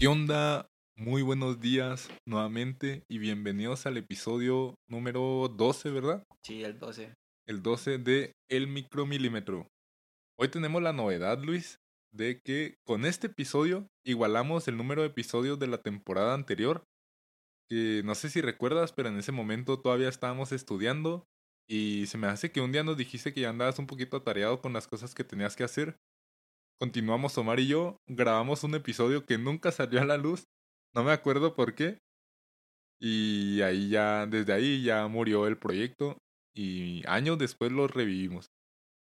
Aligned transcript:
¿Qué 0.00 0.08
onda? 0.08 0.66
Muy 0.96 1.20
buenos 1.20 1.60
días 1.60 2.08
nuevamente 2.26 3.04
y 3.06 3.18
bienvenidos 3.18 3.84
al 3.84 3.98
episodio 3.98 4.74
número 4.88 5.52
12, 5.54 5.90
¿verdad? 5.90 6.24
Sí, 6.42 6.64
el 6.64 6.78
12. 6.78 7.12
El 7.46 7.62
12 7.62 7.98
de 7.98 8.32
El 8.48 8.66
Micromilímetro. 8.66 9.66
Hoy 10.38 10.48
tenemos 10.48 10.80
la 10.80 10.94
novedad, 10.94 11.42
Luis, 11.42 11.80
de 12.14 12.40
que 12.42 12.76
con 12.86 13.04
este 13.04 13.26
episodio 13.26 13.88
igualamos 14.02 14.68
el 14.68 14.78
número 14.78 15.02
de 15.02 15.08
episodios 15.08 15.58
de 15.58 15.66
la 15.66 15.82
temporada 15.82 16.32
anterior. 16.32 16.82
Que 17.68 18.00
no 18.02 18.14
sé 18.14 18.30
si 18.30 18.40
recuerdas, 18.40 18.94
pero 18.94 19.10
en 19.10 19.18
ese 19.18 19.32
momento 19.32 19.80
todavía 19.80 20.08
estábamos 20.08 20.50
estudiando 20.52 21.26
y 21.68 22.06
se 22.06 22.16
me 22.16 22.26
hace 22.26 22.50
que 22.50 22.62
un 22.62 22.72
día 22.72 22.84
nos 22.84 22.96
dijiste 22.96 23.34
que 23.34 23.42
ya 23.42 23.50
andabas 23.50 23.78
un 23.78 23.86
poquito 23.86 24.16
atareado 24.16 24.62
con 24.62 24.72
las 24.72 24.88
cosas 24.88 25.14
que 25.14 25.24
tenías 25.24 25.56
que 25.56 25.64
hacer 25.64 25.98
continuamos 26.80 27.36
Omar 27.36 27.60
y 27.60 27.66
yo, 27.66 27.98
grabamos 28.08 28.64
un 28.64 28.74
episodio 28.74 29.26
que 29.26 29.36
nunca 29.36 29.70
salió 29.70 30.00
a 30.00 30.06
la 30.06 30.16
luz, 30.16 30.44
no 30.94 31.04
me 31.04 31.12
acuerdo 31.12 31.54
por 31.54 31.74
qué, 31.74 31.98
y 32.98 33.60
ahí 33.60 33.90
ya, 33.90 34.26
desde 34.26 34.54
ahí 34.54 34.82
ya 34.82 35.06
murió 35.06 35.46
el 35.46 35.58
proyecto 35.58 36.16
y 36.54 37.02
años 37.06 37.38
después 37.38 37.70
lo 37.70 37.86
revivimos. 37.86 38.46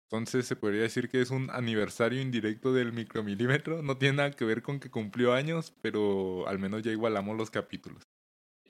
Entonces 0.08 0.46
se 0.46 0.54
podría 0.54 0.82
decir 0.82 1.08
que 1.08 1.20
es 1.20 1.30
un 1.30 1.50
aniversario 1.50 2.20
indirecto 2.20 2.72
del 2.72 2.92
micromilímetro, 2.92 3.82
no 3.82 3.98
tiene 3.98 4.18
nada 4.18 4.30
que 4.30 4.44
ver 4.44 4.62
con 4.62 4.78
que 4.78 4.90
cumplió 4.90 5.32
años, 5.32 5.74
pero 5.82 6.46
al 6.46 6.60
menos 6.60 6.82
ya 6.82 6.92
igualamos 6.92 7.36
los 7.36 7.50
capítulos. 7.50 8.04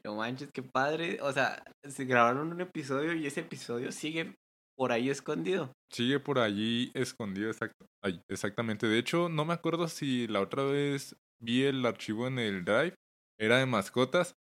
No 0.03 0.17
manches, 0.17 0.51
qué 0.53 0.63
padre. 0.63 1.19
O 1.21 1.33
sea, 1.33 1.63
se 1.83 2.05
grabaron 2.05 2.53
un 2.53 2.61
episodio 2.61 3.15
y 3.15 3.27
ese 3.27 3.41
episodio 3.41 3.93
sigue 3.93 4.35
por 4.77 4.93
ahí 4.93 5.11
escondido. 5.11 5.73
Sigue 5.91 6.21
por 6.21 6.39
allí 6.39 6.91
escondido, 6.95 7.51
exacto. 7.51 7.87
exactamente. 8.29 8.87
De 8.87 8.99
hecho, 8.99 9.29
no 9.29 9.45
me 9.45 9.55
acuerdo 9.55 9.89
si 9.89 10.27
la 10.27 10.41
otra 10.41 10.65
vez 10.65 11.17
vi 11.41 11.65
el 11.65 11.85
archivo 11.87 12.27
en 12.27 12.39
el 12.39 12.65
Drive. 12.65 12.95
Era 13.39 13.59
de 13.59 13.67
mascotas. 13.67 14.35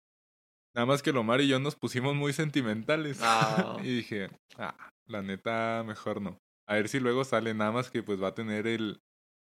Nada 0.75 0.85
más 0.87 1.03
que 1.03 1.13
Lomar 1.13 1.41
y 1.41 1.47
yo 1.47 1.59
nos 1.59 1.75
pusimos 1.75 2.15
muy 2.15 2.33
sentimentales. 2.33 3.19
Ah. 3.21 3.77
y 3.83 3.97
dije, 3.97 4.29
ah, 4.57 4.89
la 5.07 5.21
neta, 5.21 5.83
mejor 5.85 6.21
no. 6.21 6.37
A 6.67 6.75
ver 6.75 6.89
si 6.89 6.99
luego 6.99 7.23
sale. 7.23 7.53
Nada 7.53 7.71
más 7.71 7.91
que 7.91 8.01
pues 8.01 8.21
va 8.21 8.29
a 8.29 8.35
tener 8.35 8.65
el, 8.67 8.99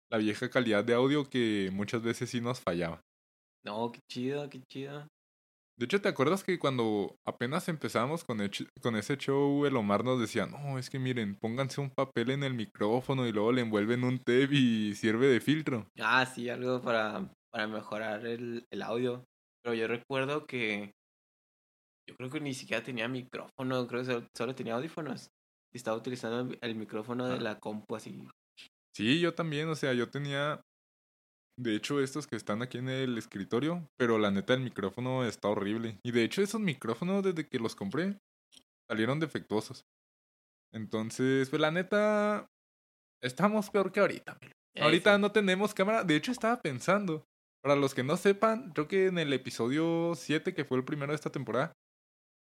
la 0.09 0.17
vieja 0.17 0.49
calidad 0.49 0.83
de 0.83 0.93
audio 0.93 1.29
que 1.29 1.69
muchas 1.71 2.01
veces 2.01 2.29
sí 2.29 2.41
nos 2.41 2.59
fallaba. 2.59 3.01
No, 3.63 3.91
qué 3.91 3.99
chido, 4.09 4.49
qué 4.49 4.61
chido. 4.69 5.07
De 5.81 5.85
hecho, 5.85 5.99
¿te 5.99 6.09
acuerdas 6.09 6.43
que 6.43 6.59
cuando 6.59 7.17
apenas 7.25 7.67
empezamos 7.67 8.23
con, 8.23 8.37
con 8.83 8.95
ese 8.95 9.17
show, 9.17 9.65
el 9.65 9.75
Omar 9.75 10.03
nos 10.03 10.19
decía, 10.21 10.45
no, 10.45 10.77
es 10.77 10.91
que 10.91 10.99
miren, 10.99 11.35
pónganse 11.35 11.81
un 11.81 11.89
papel 11.89 12.29
en 12.29 12.43
el 12.43 12.53
micrófono 12.53 13.25
y 13.25 13.31
luego 13.31 13.51
le 13.51 13.61
envuelven 13.61 14.03
un 14.03 14.19
tape 14.19 14.49
y 14.51 14.93
sirve 14.93 15.25
de 15.25 15.41
filtro? 15.41 15.87
Ah, 15.99 16.23
sí, 16.27 16.49
algo 16.49 16.83
para, 16.83 17.33
para 17.51 17.65
mejorar 17.65 18.27
el, 18.27 18.63
el 18.69 18.81
audio. 18.83 19.25
Pero 19.63 19.73
yo 19.73 19.87
recuerdo 19.87 20.45
que 20.45 20.91
yo 22.07 22.15
creo 22.15 22.29
que 22.29 22.41
ni 22.41 22.53
siquiera 22.53 22.83
tenía 22.83 23.07
micrófono, 23.07 23.87
creo 23.87 24.05
que 24.05 24.27
solo, 24.37 24.53
tenía 24.53 24.75
audífonos. 24.75 25.31
Y 25.73 25.77
estaba 25.77 25.97
utilizando 25.97 26.55
el 26.61 26.75
micrófono 26.75 27.27
de 27.27 27.41
la 27.41 27.59
compu 27.59 27.95
así. 27.95 28.21
Sí, 28.95 29.19
yo 29.19 29.33
también, 29.33 29.67
o 29.67 29.73
sea, 29.73 29.93
yo 29.93 30.11
tenía 30.11 30.61
de 31.61 31.75
hecho, 31.75 32.01
estos 32.01 32.27
que 32.27 32.35
están 32.35 32.61
aquí 32.61 32.77
en 32.77 32.89
el 32.89 33.17
escritorio, 33.17 33.87
pero 33.97 34.17
la 34.17 34.31
neta 34.31 34.53
el 34.53 34.61
micrófono 34.61 35.23
está 35.23 35.47
horrible. 35.47 35.99
Y 36.03 36.11
de 36.11 36.23
hecho, 36.23 36.41
esos 36.41 36.59
micrófonos 36.59 37.23
desde 37.23 37.47
que 37.47 37.59
los 37.59 37.75
compré 37.75 38.17
salieron 38.89 39.19
defectuosos. 39.19 39.85
Entonces, 40.73 41.49
pues 41.49 41.61
la 41.61 41.71
neta, 41.71 42.47
estamos 43.21 43.69
peor 43.69 43.91
que 43.91 43.99
ahorita. 43.99 44.37
Ahorita 44.79 45.17
no 45.17 45.31
tenemos 45.31 45.73
cámara. 45.73 46.03
De 46.03 46.15
hecho, 46.15 46.31
estaba 46.31 46.61
pensando, 46.61 47.25
para 47.61 47.75
los 47.75 47.93
que 47.93 48.03
no 48.03 48.17
sepan, 48.17 48.71
creo 48.71 48.87
que 48.87 49.07
en 49.07 49.19
el 49.19 49.31
episodio 49.33 50.13
7, 50.15 50.53
que 50.53 50.65
fue 50.65 50.77
el 50.77 50.85
primero 50.85 51.11
de 51.11 51.15
esta 51.15 51.31
temporada, 51.31 51.73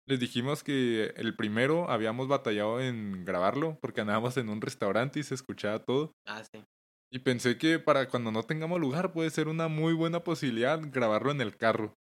les 0.06 0.20
dijimos 0.20 0.62
que 0.62 1.14
el 1.16 1.34
primero 1.36 1.88
habíamos 1.88 2.28
batallado 2.28 2.80
en 2.80 3.24
grabarlo 3.24 3.78
porque 3.80 4.02
andábamos 4.02 4.36
en 4.36 4.48
un 4.48 4.60
restaurante 4.60 5.20
y 5.20 5.22
se 5.22 5.34
escuchaba 5.34 5.82
todo. 5.82 6.12
Ah, 6.26 6.42
sí. 6.44 6.62
Y 7.14 7.20
pensé 7.20 7.56
que 7.58 7.78
para 7.78 8.08
cuando 8.08 8.32
no 8.32 8.42
tengamos 8.42 8.80
lugar 8.80 9.12
puede 9.12 9.30
ser 9.30 9.46
una 9.46 9.68
muy 9.68 9.92
buena 9.92 10.24
posibilidad 10.24 10.80
grabarlo 10.82 11.30
en 11.30 11.40
el 11.40 11.56
carro. 11.56 11.94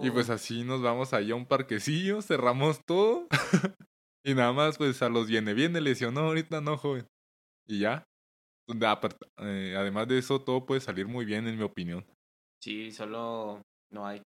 Y 0.00 0.10
pues 0.12 0.30
así 0.30 0.62
nos 0.62 0.80
vamos 0.80 1.12
allá 1.12 1.34
a 1.34 1.36
un 1.36 1.44
parquecillo, 1.44 2.22
cerramos 2.22 2.84
todo. 2.86 3.26
y 4.24 4.34
nada 4.34 4.52
más 4.52 4.78
pues 4.78 5.02
a 5.02 5.08
los 5.08 5.26
viene 5.26 5.54
viene 5.54 5.80
le 5.80 5.90
decía, 5.90 6.12
no, 6.12 6.20
ahorita 6.20 6.60
no, 6.60 6.76
joven. 6.76 7.08
Y 7.66 7.80
ya. 7.80 8.04
Eh, 8.68 9.74
además 9.76 10.06
de 10.06 10.18
eso, 10.18 10.40
todo 10.40 10.64
puede 10.64 10.80
salir 10.80 11.08
muy 11.08 11.24
bien 11.24 11.48
en 11.48 11.56
mi 11.56 11.64
opinión. 11.64 12.06
Sí, 12.62 12.92
solo 12.92 13.60
no 13.90 14.06
hay. 14.06 14.22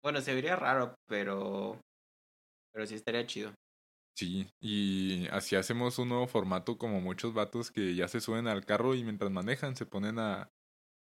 Bueno, 0.00 0.20
se 0.20 0.32
vería 0.32 0.54
raro, 0.54 0.94
pero. 1.08 1.80
Pero 2.72 2.86
sí 2.86 2.94
estaría 2.94 3.26
chido. 3.26 3.52
Sí, 4.18 4.48
y 4.60 5.28
así 5.30 5.54
hacemos 5.54 5.96
un 6.00 6.08
nuevo 6.08 6.26
formato 6.26 6.76
como 6.76 7.00
muchos 7.00 7.34
vatos 7.34 7.70
que 7.70 7.94
ya 7.94 8.08
se 8.08 8.20
suben 8.20 8.48
al 8.48 8.64
carro 8.64 8.96
y 8.96 9.04
mientras 9.04 9.30
manejan 9.30 9.76
se 9.76 9.86
ponen 9.86 10.18
a, 10.18 10.50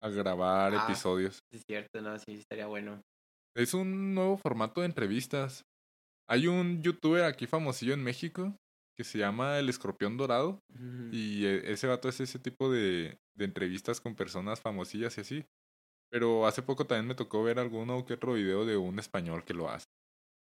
a 0.02 0.08
grabar 0.08 0.74
ah, 0.74 0.82
episodios. 0.82 1.38
Es 1.52 1.62
cierto, 1.64 2.00
no, 2.00 2.18
sí, 2.18 2.32
estaría 2.34 2.66
bueno. 2.66 3.00
Es 3.54 3.72
un 3.72 4.16
nuevo 4.16 4.36
formato 4.36 4.80
de 4.80 4.86
entrevistas. 4.86 5.62
Hay 6.28 6.48
un 6.48 6.82
youtuber 6.82 7.22
aquí 7.22 7.46
famosillo 7.46 7.94
en 7.94 8.02
México 8.02 8.56
que 8.96 9.04
se 9.04 9.18
llama 9.18 9.60
El 9.60 9.68
Escorpión 9.68 10.16
Dorado 10.16 10.58
y 11.12 11.46
e, 11.46 11.70
ese 11.70 11.86
vato 11.86 12.08
es 12.08 12.18
ese 12.18 12.40
tipo 12.40 12.68
de, 12.68 13.16
de 13.36 13.44
entrevistas 13.44 14.00
con 14.00 14.16
personas 14.16 14.60
famosillas 14.60 15.16
y 15.18 15.20
así. 15.20 15.44
Pero 16.10 16.48
hace 16.48 16.62
poco 16.62 16.84
también 16.84 17.06
me 17.06 17.14
tocó 17.14 17.44
ver 17.44 17.60
alguno 17.60 18.04
que 18.04 18.14
otro 18.14 18.32
video 18.32 18.66
de 18.66 18.76
un 18.76 18.98
español 18.98 19.44
que 19.44 19.54
lo 19.54 19.70
hace. 19.70 19.86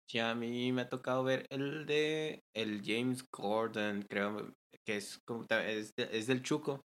Sí, 0.09 0.19
a 0.21 0.35
mí 0.35 0.73
me 0.73 0.83
ha 0.83 0.89
tocado 0.89 1.25
ver 1.25 1.47
el 1.51 1.85
de 1.87 2.41
el 2.55 2.83
James 2.85 3.25
Gordon, 3.33 4.03
creo 4.09 4.53
que 4.85 4.97
es 4.99 5.19
como 5.27 5.45
es, 5.51 5.93
es 5.97 6.27
del 6.29 6.43
Chuco 6.43 6.81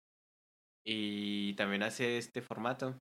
y 0.85 1.55
también 1.57 1.83
hace 1.83 2.19
este 2.19 2.43
formato. 2.43 2.99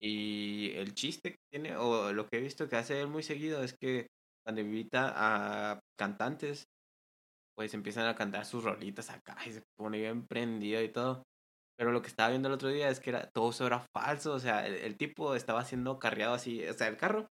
Y 0.00 0.72
el 0.76 0.94
chiste 0.94 1.32
que 1.32 1.38
tiene, 1.50 1.76
o 1.76 2.12
lo 2.12 2.28
que 2.28 2.38
he 2.38 2.40
visto 2.42 2.68
que 2.68 2.76
hace 2.76 3.00
él 3.00 3.08
muy 3.08 3.22
seguido, 3.22 3.62
es 3.62 3.74
que 3.80 4.08
cuando 4.44 4.62
invita 4.62 5.12
a 5.16 5.80
cantantes, 5.98 6.66
pues 7.56 7.74
empiezan 7.74 8.06
a 8.06 8.14
cantar 8.16 8.44
sus 8.46 8.64
rolitas 8.64 9.10
acá 9.10 9.36
y 9.46 9.52
se 9.52 9.62
pone 9.78 9.98
bien 9.98 10.26
prendido 10.26 10.82
y 10.82 10.90
todo. 10.90 11.22
Pero 11.78 11.92
lo 11.92 12.02
que 12.02 12.08
estaba 12.08 12.30
viendo 12.30 12.48
el 12.48 12.54
otro 12.54 12.68
día 12.70 12.88
es 12.90 13.00
que 13.00 13.10
era, 13.10 13.30
todo 13.30 13.50
eso 13.50 13.66
era 13.66 13.84
falso, 13.94 14.34
o 14.34 14.40
sea, 14.40 14.66
el 14.66 14.96
tipo 14.96 15.34
estaba 15.34 15.64
siendo 15.64 15.98
carreado 15.98 16.34
así, 16.34 16.66
o 16.66 16.74
sea, 16.74 16.88
el 16.88 16.96
carro 16.96 17.28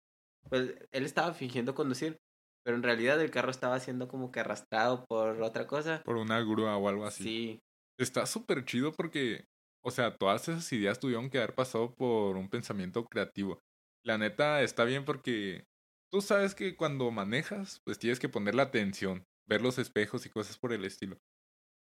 pues 0.49 0.73
él 0.91 1.05
estaba 1.05 1.33
fingiendo 1.33 1.75
conducir, 1.75 2.19
pero 2.63 2.77
en 2.77 2.83
realidad 2.83 3.21
el 3.21 3.31
carro 3.31 3.51
estaba 3.51 3.79
siendo 3.79 4.07
como 4.07 4.31
que 4.31 4.39
arrastrado 4.39 5.05
por 5.05 5.41
otra 5.41 5.67
cosa. 5.67 6.01
Por 6.03 6.17
una 6.17 6.39
grúa 6.41 6.77
o 6.77 6.89
algo 6.89 7.05
así. 7.05 7.23
Sí. 7.23 7.59
Está 7.97 8.25
súper 8.25 8.65
chido 8.65 8.91
porque, 8.91 9.45
o 9.83 9.91
sea, 9.91 10.17
todas 10.17 10.47
esas 10.47 10.71
ideas 10.73 10.99
tuvieron 10.99 11.29
que 11.29 11.37
haber 11.37 11.55
pasado 11.55 11.93
por 11.95 12.35
un 12.37 12.49
pensamiento 12.49 13.05
creativo. 13.05 13.61
La 14.03 14.17
neta 14.17 14.61
está 14.61 14.83
bien 14.83 15.05
porque 15.05 15.65
tú 16.11 16.21
sabes 16.21 16.55
que 16.55 16.75
cuando 16.75 17.09
manejas, 17.11 17.81
pues 17.85 17.99
tienes 17.99 18.19
que 18.19 18.29
poner 18.29 18.55
la 18.55 18.63
atención, 18.63 19.25
ver 19.47 19.61
los 19.61 19.77
espejos 19.77 20.25
y 20.25 20.29
cosas 20.29 20.57
por 20.57 20.73
el 20.73 20.85
estilo. 20.85 21.17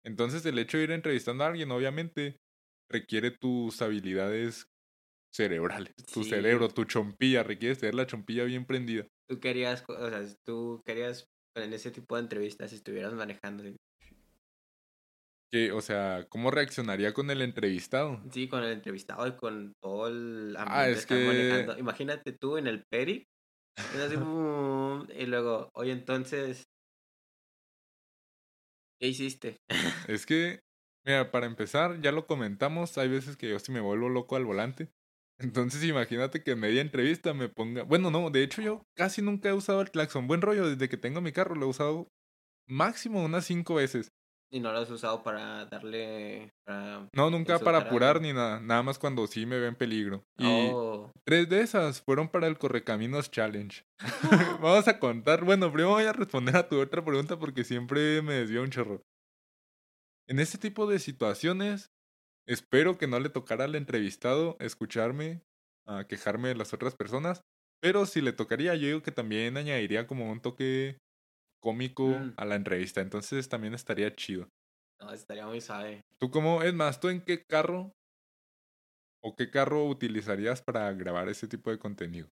Entonces 0.06 0.46
el 0.46 0.60
hecho 0.60 0.78
de 0.78 0.84
ir 0.84 0.92
entrevistando 0.92 1.44
a 1.44 1.48
alguien, 1.48 1.72
obviamente, 1.72 2.38
requiere 2.90 3.32
tus 3.32 3.82
habilidades 3.82 4.68
cerebrales. 5.34 5.94
Tu 6.14 6.24
cerebro, 6.24 6.70
tu 6.70 6.86
chompilla, 6.86 7.44
requieres 7.44 7.80
tener 7.80 7.96
la 7.96 8.06
chompilla 8.06 8.44
bien 8.44 8.66
prendida. 8.66 9.08
Tú 9.28 9.40
querías, 9.40 9.84
o 9.88 10.10
sea, 10.10 10.24
tú 10.46 10.82
querías 10.86 11.28
en 11.56 11.74
ese 11.74 11.92
tipo 11.92 12.16
de 12.16 12.22
entrevistas 12.22 12.70
si 12.70 12.78
estuvieras 12.78 13.14
manejando. 13.14 13.64
Que, 15.52 15.72
o 15.72 15.82
sea, 15.82 16.26
¿cómo 16.30 16.52
reaccionaría 16.52 17.14
con 17.14 17.30
el 17.30 17.42
entrevistado? 17.42 18.22
Sí, 18.32 18.48
con 18.48 18.64
el 18.64 18.72
entrevistado 18.72 19.28
y 19.28 19.36
con 19.36 19.74
todo 19.82 20.08
el 20.08 20.56
ah, 20.58 20.82
ambiente 20.82 21.06
que 21.06 21.26
manejando. 21.26 21.78
Imagínate 21.78 22.32
tú 22.34 22.58
en 22.58 22.68
el 22.68 22.84
peri. 22.90 23.28
y 25.16 25.26
luego, 25.26 25.70
oye, 25.74 25.92
entonces, 25.92 26.64
¿qué 29.00 29.08
hiciste? 29.08 29.58
es 30.08 30.26
que, 30.26 30.60
mira, 31.06 31.32
para 31.32 31.46
empezar, 31.46 32.02
ya 32.02 32.12
lo 32.12 32.28
comentamos, 32.28 32.98
hay 32.98 33.10
veces 33.10 33.38
que 33.38 33.50
yo 33.50 33.60
sí 33.60 33.72
me 33.72 33.80
vuelvo 33.80 34.10
loco 34.10 34.36
al 34.36 34.46
volante. 34.46 34.92
Entonces 35.44 35.84
imagínate 35.84 36.42
que 36.42 36.52
en 36.52 36.60
media 36.60 36.82
entrevista 36.82 37.34
me 37.34 37.50
ponga... 37.50 37.84
Bueno, 37.84 38.10
no, 38.10 38.30
de 38.30 38.44
hecho 38.44 38.62
yo 38.62 38.86
casi 38.96 39.22
nunca 39.22 39.50
he 39.50 39.54
usado 39.54 39.82
el 39.82 39.92
claxon. 39.92 40.28
Buen 40.28 40.42
rollo, 40.42 40.70
desde 40.70 40.90
que 40.90 40.98
tengo 40.98 41.22
mi 41.22 41.32
carro 41.32 41.56
lo 41.56 41.66
he 41.66 41.70
usado 41.70 42.08
máximo 42.68 43.24
unas 43.24 43.46
cinco 43.46 43.76
veces. 43.76 44.14
¿Y 44.52 44.60
no 44.60 44.72
lo 44.72 44.80
has 44.80 44.90
usado 44.90 45.24
para 45.24 45.66
darle... 45.66 46.54
no, 47.14 47.30
nunca 47.30 47.60
para 47.60 47.80
apurar 47.80 48.22
ni 48.22 48.34
nada. 48.34 48.60
Nada 48.60 48.84
más 48.84 49.00
cuando 49.00 49.26
sí 49.28 49.46
me 49.46 49.60
ve 49.60 49.68
en 49.68 49.76
peligro. 49.76 50.24
Y 50.38 50.46
oh. 50.72 51.12
tres 51.26 51.50
de 51.50 51.62
esas 51.62 52.02
fueron 52.02 52.30
para 52.30 52.48
el 52.48 52.58
Correcaminos 52.58 53.32
Challenge. 53.32 53.84
Vamos 54.62 54.88
a 54.88 55.00
contar... 55.00 55.44
Bueno, 55.44 55.72
primero 55.74 55.90
voy 55.90 56.06
a 56.06 56.14
responder 56.14 56.56
a 56.56 56.70
tu 56.70 56.80
otra 56.80 57.04
pregunta 57.04 57.38
porque 57.38 57.64
siempre 57.64 58.22
me 58.22 58.36
desvió 58.36 58.62
un 58.62 58.70
chorro. 58.70 59.02
En 60.30 60.40
este 60.40 60.58
tipo 60.58 60.88
de 60.88 61.00
situaciones 61.00 61.92
Espero 62.48 62.98
que 62.98 63.08
no 63.08 63.20
le 63.20 63.30
tocara 63.30 63.66
al 63.66 63.76
entrevistado 63.76 64.58
escucharme 64.60 65.42
a 65.88 66.06
quejarme 66.08 66.50
de 66.50 66.56
las 66.56 66.74
otras 66.74 66.96
personas. 66.96 67.42
Pero 67.82 68.06
si 68.06 68.22
le 68.22 68.34
tocaría, 68.34 68.76
yo 68.76 68.88
digo 68.88 69.02
que 69.02 69.12
también 69.12 69.58
añadiría 69.58 70.08
como 70.08 70.32
un 70.32 70.42
toque 70.42 70.98
cómico 71.62 72.08
Mm. 72.08 72.34
a 72.38 72.46
la 72.46 72.56
entrevista. 72.56 73.02
Entonces 73.02 73.48
también 73.50 73.74
estaría 73.74 74.14
chido. 74.16 74.48
No, 75.02 75.12
estaría 75.12 75.46
muy 75.48 75.60
suave. 75.62 76.02
¿Tú 76.20 76.30
cómo, 76.32 76.64
es 76.64 76.74
más, 76.74 77.00
tú 77.00 77.10
en 77.10 77.22
qué 77.22 77.44
carro 77.50 77.92
o 79.22 79.36
qué 79.36 79.50
carro 79.50 79.86
utilizarías 79.86 80.62
para 80.62 80.92
grabar 80.94 81.30
ese 81.30 81.48
tipo 81.48 81.72
de 81.72 81.80
contenido? 81.80 82.28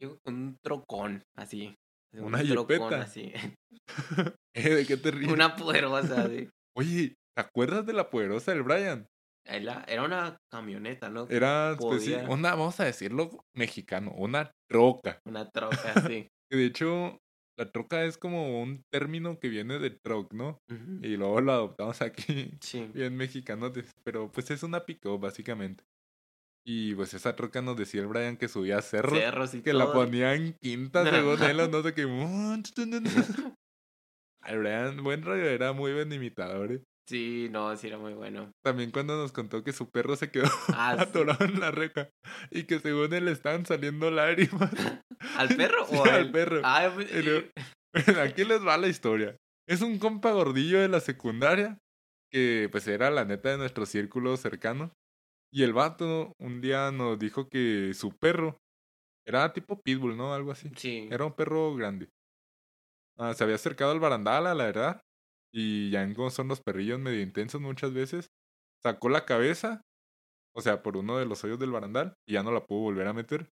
Yo, 0.00 0.16
un 0.26 0.56
trocón, 0.64 1.22
así. 1.36 1.74
un 2.14 2.24
Una 2.24 2.42
trocón, 2.42 2.76
jipeta. 2.78 3.02
así. 3.02 3.32
¿Eh? 4.54 4.74
¿De 4.74 4.86
qué 4.86 4.96
te 4.96 5.10
ríes? 5.12 5.30
Una 5.32 5.56
poderosa, 5.56 6.22
así. 6.22 6.48
Oye, 6.76 7.14
¿te 7.36 7.42
acuerdas 7.42 7.84
de 7.86 7.92
la 7.92 8.10
poderosa 8.10 8.52
del 8.52 8.62
Brian? 8.62 9.06
Era, 9.48 9.84
una 10.04 10.36
camioneta, 10.52 11.08
¿no? 11.08 11.26
Era 11.30 11.76
pues, 11.78 12.04
sí, 12.04 12.14
una, 12.28 12.50
vamos 12.50 12.78
a 12.80 12.84
decirlo 12.84 13.30
mexicano, 13.54 14.12
una 14.16 14.50
troca. 14.70 15.20
Una 15.24 15.48
troca. 15.50 15.94
Que 16.50 16.56
de 16.56 16.64
hecho, 16.64 17.18
la 17.58 17.70
troca 17.70 18.04
es 18.04 18.16
como 18.16 18.62
un 18.62 18.82
término 18.90 19.38
que 19.38 19.50
viene 19.50 19.78
de 19.78 19.90
truck, 19.90 20.32
¿no? 20.32 20.56
Y 21.02 21.18
luego 21.18 21.42
lo 21.42 21.52
adoptamos 21.52 22.00
aquí 22.00 22.52
Sí. 22.62 22.90
bien 22.94 23.16
mexicanotes. 23.16 23.92
Pero 24.02 24.32
pues 24.32 24.50
es 24.50 24.62
una 24.62 24.86
pick 24.86 25.04
básicamente. 25.18 25.84
Y 26.66 26.94
pues 26.94 27.12
esa 27.14 27.36
troca 27.36 27.60
nos 27.60 27.76
decía 27.76 28.00
el 28.00 28.06
Brian 28.06 28.36
que 28.36 28.48
subía 28.48 28.80
cerros. 28.80 29.18
Cerros 29.18 29.54
y 29.54 29.62
que 29.62 29.72
la 29.74 29.92
ponía 29.92 30.34
en 30.34 30.54
quinta 30.62 31.04
según 31.04 31.42
él, 31.42 31.60
o 31.60 31.68
no 31.68 31.82
sé 31.82 31.94
qué. 31.94 32.02
El 34.46 34.58
Brian, 34.60 35.02
buen 35.02 35.22
rollo, 35.22 35.44
era 35.44 35.72
muy 35.72 35.92
buen 35.92 36.12
imitador. 36.12 36.72
¿eh? 36.72 36.82
Sí, 37.08 37.48
no, 37.50 37.74
sí 37.76 37.86
era 37.86 37.96
muy 37.96 38.12
bueno. 38.12 38.50
También 38.62 38.90
cuando 38.90 39.16
nos 39.16 39.32
contó 39.32 39.64
que 39.64 39.72
su 39.72 39.88
perro 39.90 40.14
se 40.16 40.30
quedó 40.30 40.44
Ah, 40.74 40.94
sí. 40.96 41.02
atorado 41.02 41.44
en 41.46 41.58
la 41.58 41.70
reja 41.70 42.10
y 42.50 42.64
que 42.64 42.78
según 42.80 43.12
él 43.14 43.24
le 43.24 43.32
estaban 43.32 43.64
saliendo 43.64 44.10
lágrimas 44.10 44.70
¿Al 45.38 45.48
perro 45.56 45.86
Sí, 45.90 45.96
o 45.96 46.04
al 46.04 46.30
perro. 46.30 46.60
Ah, 46.64 46.90
pues, 46.94 47.10
luego- 47.24 47.48
Aquí 48.22 48.44
les 48.44 48.64
va 48.66 48.76
la 48.76 48.88
historia. 48.88 49.36
Es 49.66 49.80
un 49.80 49.98
compa 49.98 50.32
gordillo 50.32 50.78
de 50.80 50.88
la 50.88 51.00
secundaria 51.00 51.78
que 52.30 52.68
pues 52.70 52.86
era 52.86 53.10
la 53.10 53.24
neta 53.24 53.48
de 53.50 53.56
nuestro 53.58 53.86
círculo 53.86 54.36
cercano. 54.36 54.92
Y 55.50 55.62
el 55.62 55.72
vato 55.72 56.34
un 56.38 56.60
día 56.60 56.90
nos 56.92 57.18
dijo 57.18 57.48
que 57.48 57.94
su 57.94 58.10
perro 58.18 58.58
era 59.26 59.50
tipo 59.54 59.80
pitbull, 59.80 60.14
¿no? 60.16 60.34
Algo 60.34 60.52
así. 60.52 60.70
sí. 60.76 61.08
Era 61.10 61.24
un 61.24 61.32
perro 61.32 61.74
grande. 61.74 62.08
Ah, 63.18 63.32
se 63.32 63.44
había 63.44 63.56
acercado 63.56 63.92
al 63.92 64.00
barandal, 64.00 64.46
a 64.46 64.54
la 64.54 64.64
verdad. 64.66 65.00
Y 65.52 65.90
ya 65.90 66.02
en 66.02 66.14
cómo 66.14 66.30
son 66.30 66.48
los 66.48 66.60
perrillos 66.60 66.98
medio 67.00 67.22
intensos 67.22 67.60
muchas 67.60 67.92
veces. 67.94 68.30
Sacó 68.82 69.08
la 69.08 69.24
cabeza, 69.24 69.82
o 70.54 70.60
sea, 70.62 70.82
por 70.82 70.96
uno 70.96 71.18
de 71.18 71.26
los 71.26 71.42
hoyos 71.44 71.58
del 71.58 71.70
barandal, 71.72 72.14
y 72.26 72.34
ya 72.34 72.42
no 72.42 72.52
la 72.52 72.66
pudo 72.66 72.80
volver 72.80 73.06
a 73.08 73.12
meter. 73.14 73.50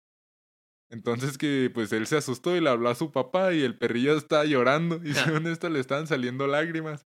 Entonces 0.90 1.38
que 1.38 1.70
pues 1.72 1.92
él 1.92 2.06
se 2.06 2.16
asustó 2.16 2.54
y 2.56 2.60
le 2.60 2.70
habló 2.70 2.88
a 2.88 2.94
su 2.94 3.10
papá 3.10 3.52
y 3.52 3.62
el 3.62 3.78
perrillo 3.78 4.16
estaba 4.16 4.44
llorando 4.44 5.00
y 5.02 5.14
según 5.14 5.46
esto 5.46 5.68
le 5.68 5.80
estaban 5.80 6.06
saliendo 6.06 6.46
lágrimas. 6.46 7.06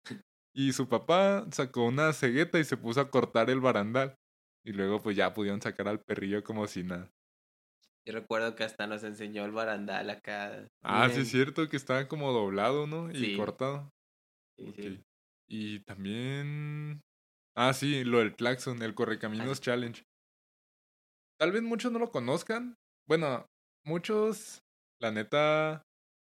Y 0.55 0.73
su 0.73 0.89
papá 0.89 1.47
sacó 1.53 1.85
una 1.85 2.13
cegueta 2.13 2.59
y 2.59 2.65
se 2.65 2.77
puso 2.77 3.01
a 3.01 3.11
cortar 3.11 3.51
el 3.51 3.61
barandal. 3.61 4.17
Y 4.65 4.73
luego 4.73 5.01
pues 5.01 5.17
ya 5.17 5.35
pudieron 5.35 5.61
sacar 5.63 5.89
al 5.89 6.01
perrillo 6.01 6.43
como 6.43 6.67
si 6.67 6.83
nada. 6.83 7.11
Yo 8.05 8.13
recuerdo 8.13 8.55
que 8.55 8.65
hasta 8.65 8.87
nos 8.87 9.03
enseñó 9.03 9.45
el 9.45 9.51
barandal 9.53 10.09
acá. 10.11 10.67
Ah, 10.83 11.09
sí 11.11 11.21
es 11.21 11.29
cierto 11.29 11.69
que 11.69 11.77
estaba 11.77 12.09
como 12.09 12.33
doblado, 12.33 12.87
¿no? 12.87 13.11
Y 13.11 13.17
Sí. 13.17 13.37
cortado. 13.37 13.91
Y 15.49 15.81
también... 15.81 17.03
Ah, 17.57 17.73
sí, 17.73 18.05
lo 18.05 18.19
del 18.19 18.35
Claxon, 18.35 18.83
el 18.83 18.95
Correcaminos 18.95 19.59
Ah, 19.59 19.63
Challenge. 19.63 20.03
Tal 21.39 21.53
vez 21.53 21.63
muchos 21.63 21.93
no 21.93 21.99
lo 21.99 22.11
conozcan. 22.11 22.77
Bueno, 23.09 23.47
muchos, 23.85 24.63
la 25.01 25.11
neta, 25.11 25.83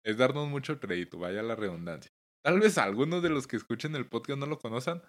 es 0.04 0.16
darnos 0.16 0.48
mucho 0.48 0.80
crédito, 0.80 1.18
vaya 1.18 1.42
la 1.42 1.56
redundancia. 1.56 2.10
Tal 2.44 2.60
vez 2.60 2.78
algunos 2.78 3.22
de 3.22 3.28
los 3.28 3.46
que 3.46 3.56
escuchen 3.56 3.94
el 3.96 4.08
podcast 4.08 4.38
no 4.38 4.46
lo 4.46 4.58
conozcan. 4.58 5.02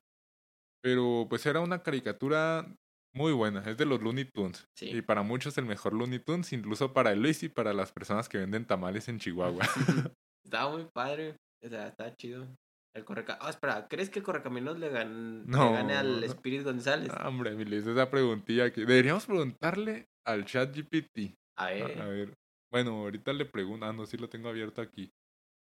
Pero 0.84 1.28
pues 1.30 1.46
era 1.46 1.60
una 1.60 1.84
caricatura 1.84 2.76
muy 3.14 3.34
buena, 3.34 3.62
es 3.70 3.78
de 3.78 3.86
los 3.86 4.02
Looney 4.02 4.26
Tunes. 4.26 4.68
Sí. 4.76 4.90
Y 4.90 5.02
para 5.02 5.22
muchos 5.22 5.58
el 5.58 5.66
mejor 5.66 5.94
Looney 5.94 6.20
Tunes, 6.20 6.52
incluso 6.54 6.92
para 6.92 7.14
Luis 7.16 7.44
y 7.44 7.50
para 7.50 7.74
las 7.74 7.92
personas 7.92 8.28
que 8.28 8.40
venden 8.40 8.66
tamales 8.66 9.08
en 9.08 9.20
Chihuahua. 9.20 9.64
Estaba 10.44 10.72
muy 10.72 10.88
padre. 10.94 11.36
O 11.64 11.70
sea, 11.70 11.88
estaba 11.90 12.16
chido. 12.16 12.48
El 12.94 13.06
correca... 13.06 13.38
Ah, 13.42 13.50
espera, 13.50 13.88
¿crees 13.88 14.10
que 14.10 14.22
Correcaminos 14.22 14.78
le, 14.78 14.90
gan... 14.90 15.46
No, 15.48 15.68
le 15.68 15.74
gane 15.78 15.94
al 15.94 16.20
no. 16.20 16.26
Spirit 16.26 16.64
González? 16.64 17.12
Ah, 17.16 17.30
Hombre, 17.30 17.52
Luis, 17.54 17.88
esa 17.88 18.10
preguntilla 18.10 18.72
que 18.72 18.82
deberíamos 18.82 19.26
preguntarle 19.26 20.08
al 20.26 20.46
chat 20.46 20.76
GPT. 20.76 21.36
A 21.58 21.68
A, 21.68 21.72
ver. 21.72 22.02
a 22.02 22.06
ver. 22.08 22.34
Bueno, 22.72 22.92
ahorita 23.02 23.34
le 23.34 23.46
pregunto. 23.46 23.86
Ah, 23.86 23.94
no, 23.94 24.06
sí 24.06 24.18
lo 24.18 24.30
tengo 24.30 24.50
abierto 24.50 24.82
aquí. 24.82 25.10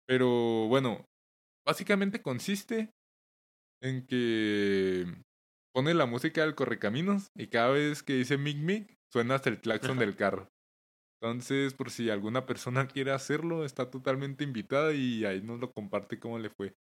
Pero 0.08 0.68
bueno, 0.68 1.06
básicamente 1.68 2.22
consiste 2.22 2.90
en 3.82 4.06
que 4.08 5.06
pone 5.74 5.94
la 5.94 6.08
música 6.08 6.42
del 6.42 6.56
correcaminos 6.56 7.28
y 7.38 7.48
cada 7.48 7.70
vez 7.70 8.02
que 8.04 8.14
dice 8.14 8.38
mic 8.38 8.58
mic 8.58 8.98
suena 9.14 9.36
hasta 9.36 9.50
el 9.50 9.60
claxon 9.62 10.00
del 10.00 10.16
carro. 10.16 10.48
Entonces, 11.22 11.74
por 11.74 11.92
si 11.92 12.10
alguna 12.10 12.46
persona 12.46 12.88
quiere 12.88 13.12
hacerlo, 13.12 13.66
está 13.66 13.92
totalmente 13.92 14.44
invitada 14.44 14.94
y 14.94 15.26
ahí 15.26 15.42
nos 15.42 15.60
lo 15.60 15.72
comparte 15.72 16.20
cómo 16.20 16.40
le 16.40 16.50
fue. 16.50 16.74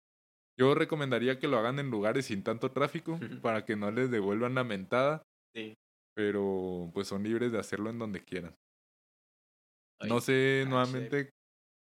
Yo 0.60 0.74
recomendaría 0.74 1.40
que 1.40 1.48
lo 1.48 1.58
hagan 1.58 1.80
en 1.80 1.92
lugares 1.92 2.26
sin 2.26 2.44
tanto 2.44 2.72
tráfico 2.72 3.20
para 3.42 3.64
que 3.66 3.76
no 3.76 3.92
les 3.92 4.10
devuelvan 4.10 4.56
la 4.56 4.64
mentada, 4.64 5.22
Sí. 5.56 5.76
pero 6.16 6.90
pues 6.94 7.08
son 7.08 7.24
libres 7.24 7.52
de 7.52 7.60
hacerlo 7.60 7.90
en 7.90 8.00
donde 8.00 8.24
quieran. 8.24 8.56
No 10.08 10.20
sé, 10.20 10.66
nuevamente. 10.68 11.30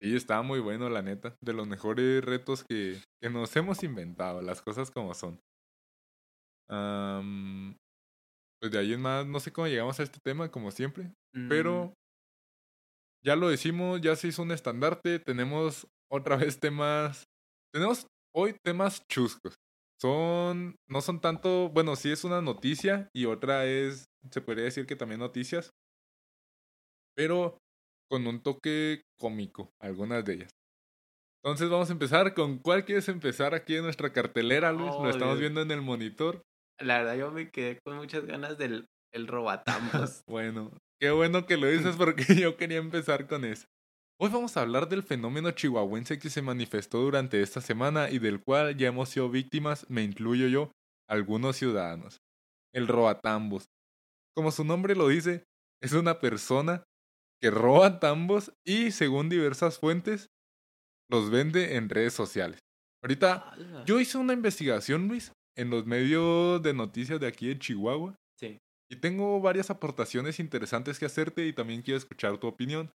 Sí, 0.02 0.16
estaba 0.16 0.44
muy 0.44 0.60
bueno, 0.60 0.90
la 0.90 1.02
neta. 1.02 1.36
De 1.44 1.54
los 1.54 1.68
mejores 1.68 2.24
retos 2.24 2.64
que, 2.64 3.02
que 3.22 3.30
nos 3.30 3.56
hemos 3.56 3.82
inventado, 3.84 4.42
las 4.42 4.62
cosas 4.62 4.92
como 4.92 5.14
son. 5.16 5.40
Am, 6.70 7.76
pues 8.62 8.72
de 8.72 8.80
ahí 8.80 8.94
en 8.94 9.02
más, 9.02 9.26
no 9.26 9.40
sé 9.40 9.52
cómo 9.52 9.68
llegamos 9.68 10.00
a 10.00 10.04
este 10.04 10.20
tema, 10.24 10.50
como 10.52 10.72
siempre. 10.72 11.14
mm, 11.34 11.48
Pero 11.50 11.94
ya 13.24 13.36
lo 13.36 13.50
decimos, 13.50 14.02
ya 14.02 14.16
se 14.16 14.28
hizo 14.28 14.44
un 14.44 14.52
estandarte. 14.52 15.20
Tenemos 15.20 15.88
otra 16.12 16.36
vez 16.38 16.60
temas. 16.60 17.24
Tenemos 17.74 18.06
hoy 18.38 18.56
temas 18.64 19.02
chuscos. 19.08 19.56
Son. 20.00 20.76
No 20.88 21.02
son 21.02 21.20
tanto. 21.20 21.70
Bueno, 21.70 21.96
sí 21.96 22.12
es 22.12 22.24
una 22.24 22.42
noticia 22.42 23.10
y 23.14 23.26
otra 23.26 23.66
es. 23.66 24.06
Se 24.32 24.42
podría 24.42 24.66
decir 24.66 24.86
que 24.86 24.96
también 24.96 25.20
noticias. 25.20 25.72
Pero 27.16 27.58
con 28.10 28.28
un 28.28 28.42
toque 28.42 29.02
cómico, 29.20 29.72
algunas 29.82 30.24
de 30.24 30.34
ellas. 30.36 30.50
Entonces 31.44 31.70
vamos 31.70 31.90
a 31.90 31.94
empezar. 31.94 32.34
¿Con 32.34 32.60
cuál 32.60 32.86
quieres 32.86 33.10
empezar 33.10 33.56
aquí 33.56 33.76
en 33.76 33.84
nuestra 33.84 34.14
cartelera, 34.14 34.72
Luis? 34.72 34.92
Oh, 34.94 35.04
Lo 35.04 35.10
estamos 35.10 35.36
Dios. 35.36 35.42
viendo 35.42 35.62
en 35.62 35.72
el 35.72 35.82
monitor. 35.82 36.42
La 36.80 37.00
verdad, 37.00 37.18
yo 37.18 37.32
me 37.32 37.50
quedé 37.50 37.80
con 37.84 37.98
muchas 37.98 38.26
ganas 38.26 38.58
del 38.58 38.86
el 39.14 39.28
robatambos. 39.28 40.22
Bueno, 40.28 40.72
qué 41.02 41.12
bueno 41.12 41.46
que 41.46 41.58
lo 41.58 41.68
dices 41.68 41.96
porque 41.96 42.24
yo 42.36 42.58
quería 42.58 42.78
empezar 42.78 43.28
con 43.28 43.46
eso. 43.46 43.66
Hoy 44.20 44.32
vamos 44.32 44.58
a 44.58 44.62
hablar 44.62 44.90
del 44.90 45.04
fenómeno 45.04 45.52
chihuahuense 45.52 46.18
que 46.18 46.32
se 46.32 46.42
manifestó 46.42 47.02
durante 47.02 47.40
esta 47.40 47.62
semana 47.62 48.10
y 48.10 48.18
del 48.18 48.42
cual 48.42 48.76
ya 48.76 48.88
hemos 48.88 49.10
sido 49.10 49.30
víctimas, 49.30 49.88
me 49.92 50.04
incluyo 50.04 50.48
yo, 50.48 50.72
algunos 51.08 51.56
ciudadanos. 51.56 52.18
El 52.74 52.88
robatambos. 52.88 53.66
Como 54.36 54.50
su 54.50 54.64
nombre 54.64 54.96
lo 54.96 55.08
dice, 55.10 55.44
es 55.84 55.94
una 55.94 56.20
persona 56.20 56.84
que 57.40 57.52
roba 57.52 58.00
tambos 58.00 58.52
y, 58.66 58.90
según 58.90 59.30
diversas 59.30 59.78
fuentes, 59.78 60.32
los 61.12 61.30
vende 61.30 61.76
en 61.76 61.88
redes 61.88 62.14
sociales. 62.14 62.60
Ahorita, 63.04 63.56
yo 63.86 64.00
hice 64.00 64.18
una 64.18 64.34
investigación, 64.34 65.08
Luis, 65.08 65.32
en 65.56 65.70
los 65.70 65.86
medios 65.86 66.64
de 66.64 66.74
noticias 66.74 67.20
de 67.20 67.28
aquí 67.28 67.50
de 67.50 67.60
Chihuahua. 67.60 68.16
Sí. 68.40 68.58
Y 68.90 68.96
tengo 68.96 69.40
varias 69.42 69.70
aportaciones 69.70 70.40
interesantes 70.40 70.98
que 70.98 71.06
hacerte 71.06 71.46
y 71.46 71.54
también 71.54 71.84
quiero 71.84 72.00
escuchar 72.00 72.40
tu 72.40 72.48
opinión. 72.48 72.90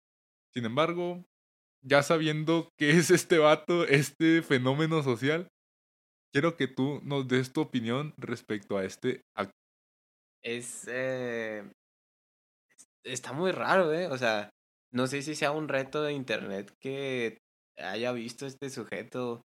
Sin 0.55 0.65
embargo, 0.65 1.25
ya 1.83 2.03
sabiendo 2.03 2.69
qué 2.79 2.91
es 2.91 3.11
este 3.11 3.39
vato, 3.39 3.85
este 3.87 4.43
fenómeno 4.43 5.03
social, 5.03 5.49
quiero 6.33 6.57
que 6.57 6.69
tú 6.69 7.01
nos 7.05 7.29
des 7.29 7.53
tu 7.53 7.61
opinión 7.61 8.15
respecto 8.19 8.77
a 8.77 8.85
este 8.85 9.23
acto. 9.37 9.55
Es. 10.43 10.87
eh, 10.89 11.65
Está 13.05 13.33
muy 13.33 13.53
raro, 13.53 13.93
¿eh? 13.93 14.09
O 14.09 14.19
sea, 14.19 14.51
no 14.93 15.07
sé 15.07 15.23
si 15.23 15.35
sea 15.35 15.53
un 15.53 15.69
reto 15.69 16.03
de 16.03 16.13
internet 16.13 16.71
que 16.81 17.39
haya 17.79 18.13
visto 18.13 18.47
este 18.47 18.71
sujeto. 18.71 19.43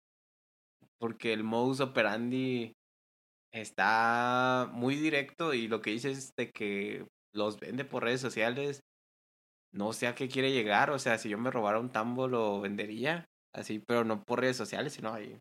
Porque 0.99 1.33
el 1.33 1.45
modus 1.45 1.80
operandi 1.80 2.73
está 3.52 4.69
muy 4.73 4.97
directo 4.97 5.54
y 5.54 5.69
lo 5.69 5.80
que 5.80 5.90
dice 5.92 6.11
es 6.11 6.33
de 6.37 6.50
que 6.50 7.07
los 7.35 7.59
vende 7.59 7.85
por 7.85 8.04
redes 8.04 8.21
sociales. 8.21 8.80
No 9.73 9.93
sé 9.93 10.07
a 10.07 10.15
qué 10.15 10.29
quiere 10.29 10.53
llegar. 10.53 10.91
O 10.91 10.99
sea, 10.99 11.19
si 11.19 11.29
yo 11.29 11.39
me 11.39 11.50
robara 11.50 11.79
un 11.79 11.91
tambo 11.91 12.29
lo 12.29 12.61
vendería. 12.61 13.27
Así, 13.55 13.81
pero 13.81 14.05
no 14.05 14.23
por 14.23 14.41
redes 14.41 14.57
sociales, 14.57 14.93
sino 14.93 15.12
ahí. 15.12 15.39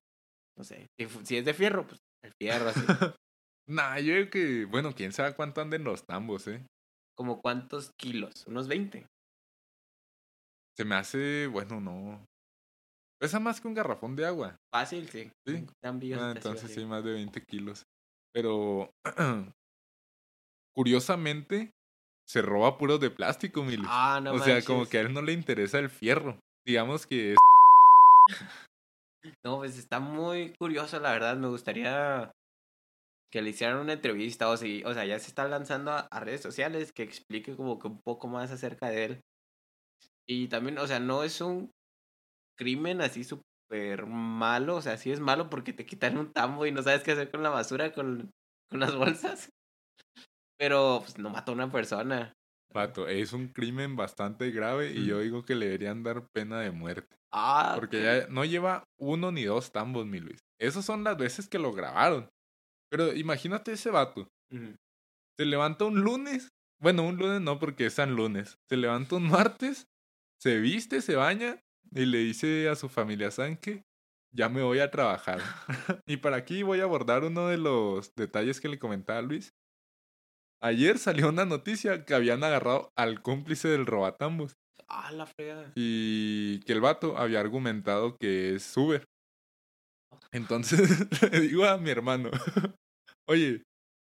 No 0.57 0.63
sé. 0.63 0.87
Si, 1.23 1.37
es 1.37 1.45
de 1.45 1.53
fierro, 1.53 1.85
pues 1.87 1.99
el 2.23 2.33
fierro 2.39 2.69
así. 2.69 2.81
Nah, 3.69 3.99
yo 3.99 4.13
creo 4.13 4.29
que, 4.31 4.65
bueno, 4.65 4.95
quién 4.95 5.11
sabe 5.11 5.35
cuánto 5.35 5.61
anden 5.61 5.83
los 5.83 6.03
tambos, 6.03 6.47
¿eh? 6.47 6.65
¿Como 7.15 7.39
cuántos 7.39 7.91
kilos? 7.99 8.47
¿Unos 8.47 8.67
20? 8.67 9.05
Se 10.75 10.85
me 10.85 10.95
hace, 10.95 11.45
bueno, 11.45 11.79
no. 11.79 12.25
Pesa 13.21 13.39
más 13.39 13.61
que 13.61 13.67
un 13.67 13.75
garrafón 13.75 14.15
de 14.15 14.25
agua. 14.25 14.57
Fácil, 14.73 15.07
sí. 15.09 15.29
Sí. 15.45 15.67
Ah, 15.83 16.33
entonces 16.35 16.73
sí, 16.73 16.83
más 16.83 17.03
de 17.03 17.11
20 17.11 17.43
kilos. 17.43 17.83
Pero, 18.33 18.89
curiosamente, 20.75 21.69
se 22.29 22.43
roba 22.43 22.77
puros 22.77 22.99
de 22.99 23.09
plástico, 23.09 23.63
Milis. 23.63 23.87
Ah, 23.89 24.19
no 24.21 24.33
o 24.33 24.39
sea, 24.39 24.61
como 24.63 24.85
que 24.85 24.99
a 24.99 25.01
él 25.01 25.13
no 25.13 25.23
le 25.23 25.33
interesa 25.33 25.79
el 25.79 25.89
fierro. 25.89 26.39
Digamos 26.63 27.07
que 27.07 27.33
es... 27.33 27.37
No, 29.43 29.57
pues 29.57 29.77
está 29.79 29.99
muy 29.99 30.53
curioso, 30.59 30.99
la 30.99 31.11
verdad. 31.11 31.35
Me 31.37 31.47
gustaría 31.47 32.31
que 33.31 33.41
le 33.41 33.49
hicieran 33.49 33.79
una 33.79 33.93
entrevista 33.93 34.47
o, 34.47 34.57
si, 34.57 34.83
o 34.85 34.93
sea, 34.93 35.05
ya 35.05 35.17
se 35.17 35.27
está 35.27 35.47
lanzando 35.47 35.91
a, 35.91 36.07
a 36.11 36.19
redes 36.19 36.41
sociales 36.41 36.91
que 36.91 37.01
explique 37.01 37.55
como 37.55 37.79
que 37.79 37.87
un 37.87 37.99
poco 37.99 38.27
más 38.27 38.51
acerca 38.51 38.89
de 38.89 39.05
él. 39.05 39.21
Y 40.27 40.49
también, 40.49 40.77
o 40.77 40.85
sea, 40.85 40.99
no 40.99 41.23
es 41.23 41.41
un 41.41 41.71
crimen 42.55 43.01
así 43.01 43.23
súper 43.23 44.05
malo, 44.05 44.75
o 44.75 44.81
sea, 44.81 44.97
sí 44.97 45.11
es 45.11 45.19
malo 45.19 45.49
porque 45.49 45.73
te 45.73 45.87
quitan 45.87 46.17
un 46.19 46.31
tambo 46.31 46.67
y 46.67 46.71
no 46.71 46.83
sabes 46.83 47.03
qué 47.03 47.13
hacer 47.13 47.31
con 47.31 47.41
la 47.41 47.49
basura, 47.49 47.91
con, 47.91 48.31
con 48.69 48.79
las 48.79 48.95
bolsas. 48.95 49.49
Pero 50.59 50.99
pues 51.01 51.17
no 51.17 51.29
mató 51.29 51.53
a 51.53 51.55
una 51.55 51.71
persona. 51.71 52.33
Pato, 52.71 53.07
es 53.07 53.33
un 53.33 53.47
crimen 53.47 53.95
bastante 53.95 54.51
grave 54.51 54.91
y 54.91 55.05
yo 55.05 55.19
digo 55.19 55.43
que 55.43 55.55
le 55.55 55.65
deberían 55.65 56.03
dar 56.03 56.27
pena 56.31 56.59
de 56.59 56.69
muerte. 56.69 57.15
Ah, 57.31 57.73
Porque 57.75 58.03
ya 58.03 58.27
no 58.27 58.43
lleva 58.45 58.83
uno 58.99 59.31
ni 59.31 59.45
dos 59.45 59.71
tambos, 59.71 60.05
mi 60.05 60.19
Luis. 60.19 60.39
Esas 60.59 60.85
son 60.85 61.03
las 61.03 61.17
veces 61.17 61.47
que 61.47 61.57
lo 61.57 61.71
grabaron. 61.71 62.29
Pero 62.91 63.13
imagínate 63.13 63.71
ese 63.71 63.89
vato. 63.89 64.27
Se 65.37 65.45
levanta 65.45 65.85
un 65.85 66.01
lunes. 66.01 66.49
Bueno, 66.81 67.03
un 67.03 67.17
lunes 67.17 67.41
no, 67.41 67.59
porque 67.59 67.87
es 67.87 67.93
San 67.93 68.15
Lunes. 68.15 68.57
Se 68.69 68.77
levanta 68.77 69.15
un 69.15 69.23
martes, 69.29 69.87
se 70.39 70.59
viste, 70.59 71.01
se 71.01 71.15
baña 71.15 71.59
y 71.91 72.05
le 72.05 72.19
dice 72.19 72.69
a 72.69 72.75
su 72.75 72.89
familia, 72.89 73.31
¿saben 73.31 73.57
qué? 73.57 73.83
Ya 74.31 74.49
me 74.49 74.61
voy 74.61 74.79
a 74.79 74.91
trabajar. 74.91 75.39
y 76.07 76.17
para 76.17 76.37
aquí 76.37 76.63
voy 76.63 76.81
a 76.81 76.83
abordar 76.83 77.23
uno 77.23 77.47
de 77.47 77.57
los 77.57 78.13
detalles 78.15 78.59
que 78.59 78.69
le 78.69 78.79
comentaba 78.79 79.21
Luis. 79.21 79.53
Ayer 80.61 80.97
salió 80.97 81.29
una 81.29 81.45
noticia 81.45 82.03
que 82.05 82.13
habían 82.13 82.43
agarrado 82.43 82.89
al 82.97 83.21
cómplice 83.21 83.67
del 83.69 83.85
robatambos 83.85 84.53
Ah, 84.87 85.11
la 85.11 85.25
fregada. 85.25 85.71
y 85.75 86.59
que 86.61 86.73
el 86.73 86.81
vato 86.81 87.17
había 87.17 87.39
argumentado 87.39 88.17
que 88.19 88.55
es 88.55 88.75
Uber. 88.75 89.05
Entonces 90.31 90.79
le 91.31 91.39
digo 91.41 91.65
a 91.65 91.77
mi 91.77 91.89
hermano, 91.89 92.29
oye, 93.27 93.63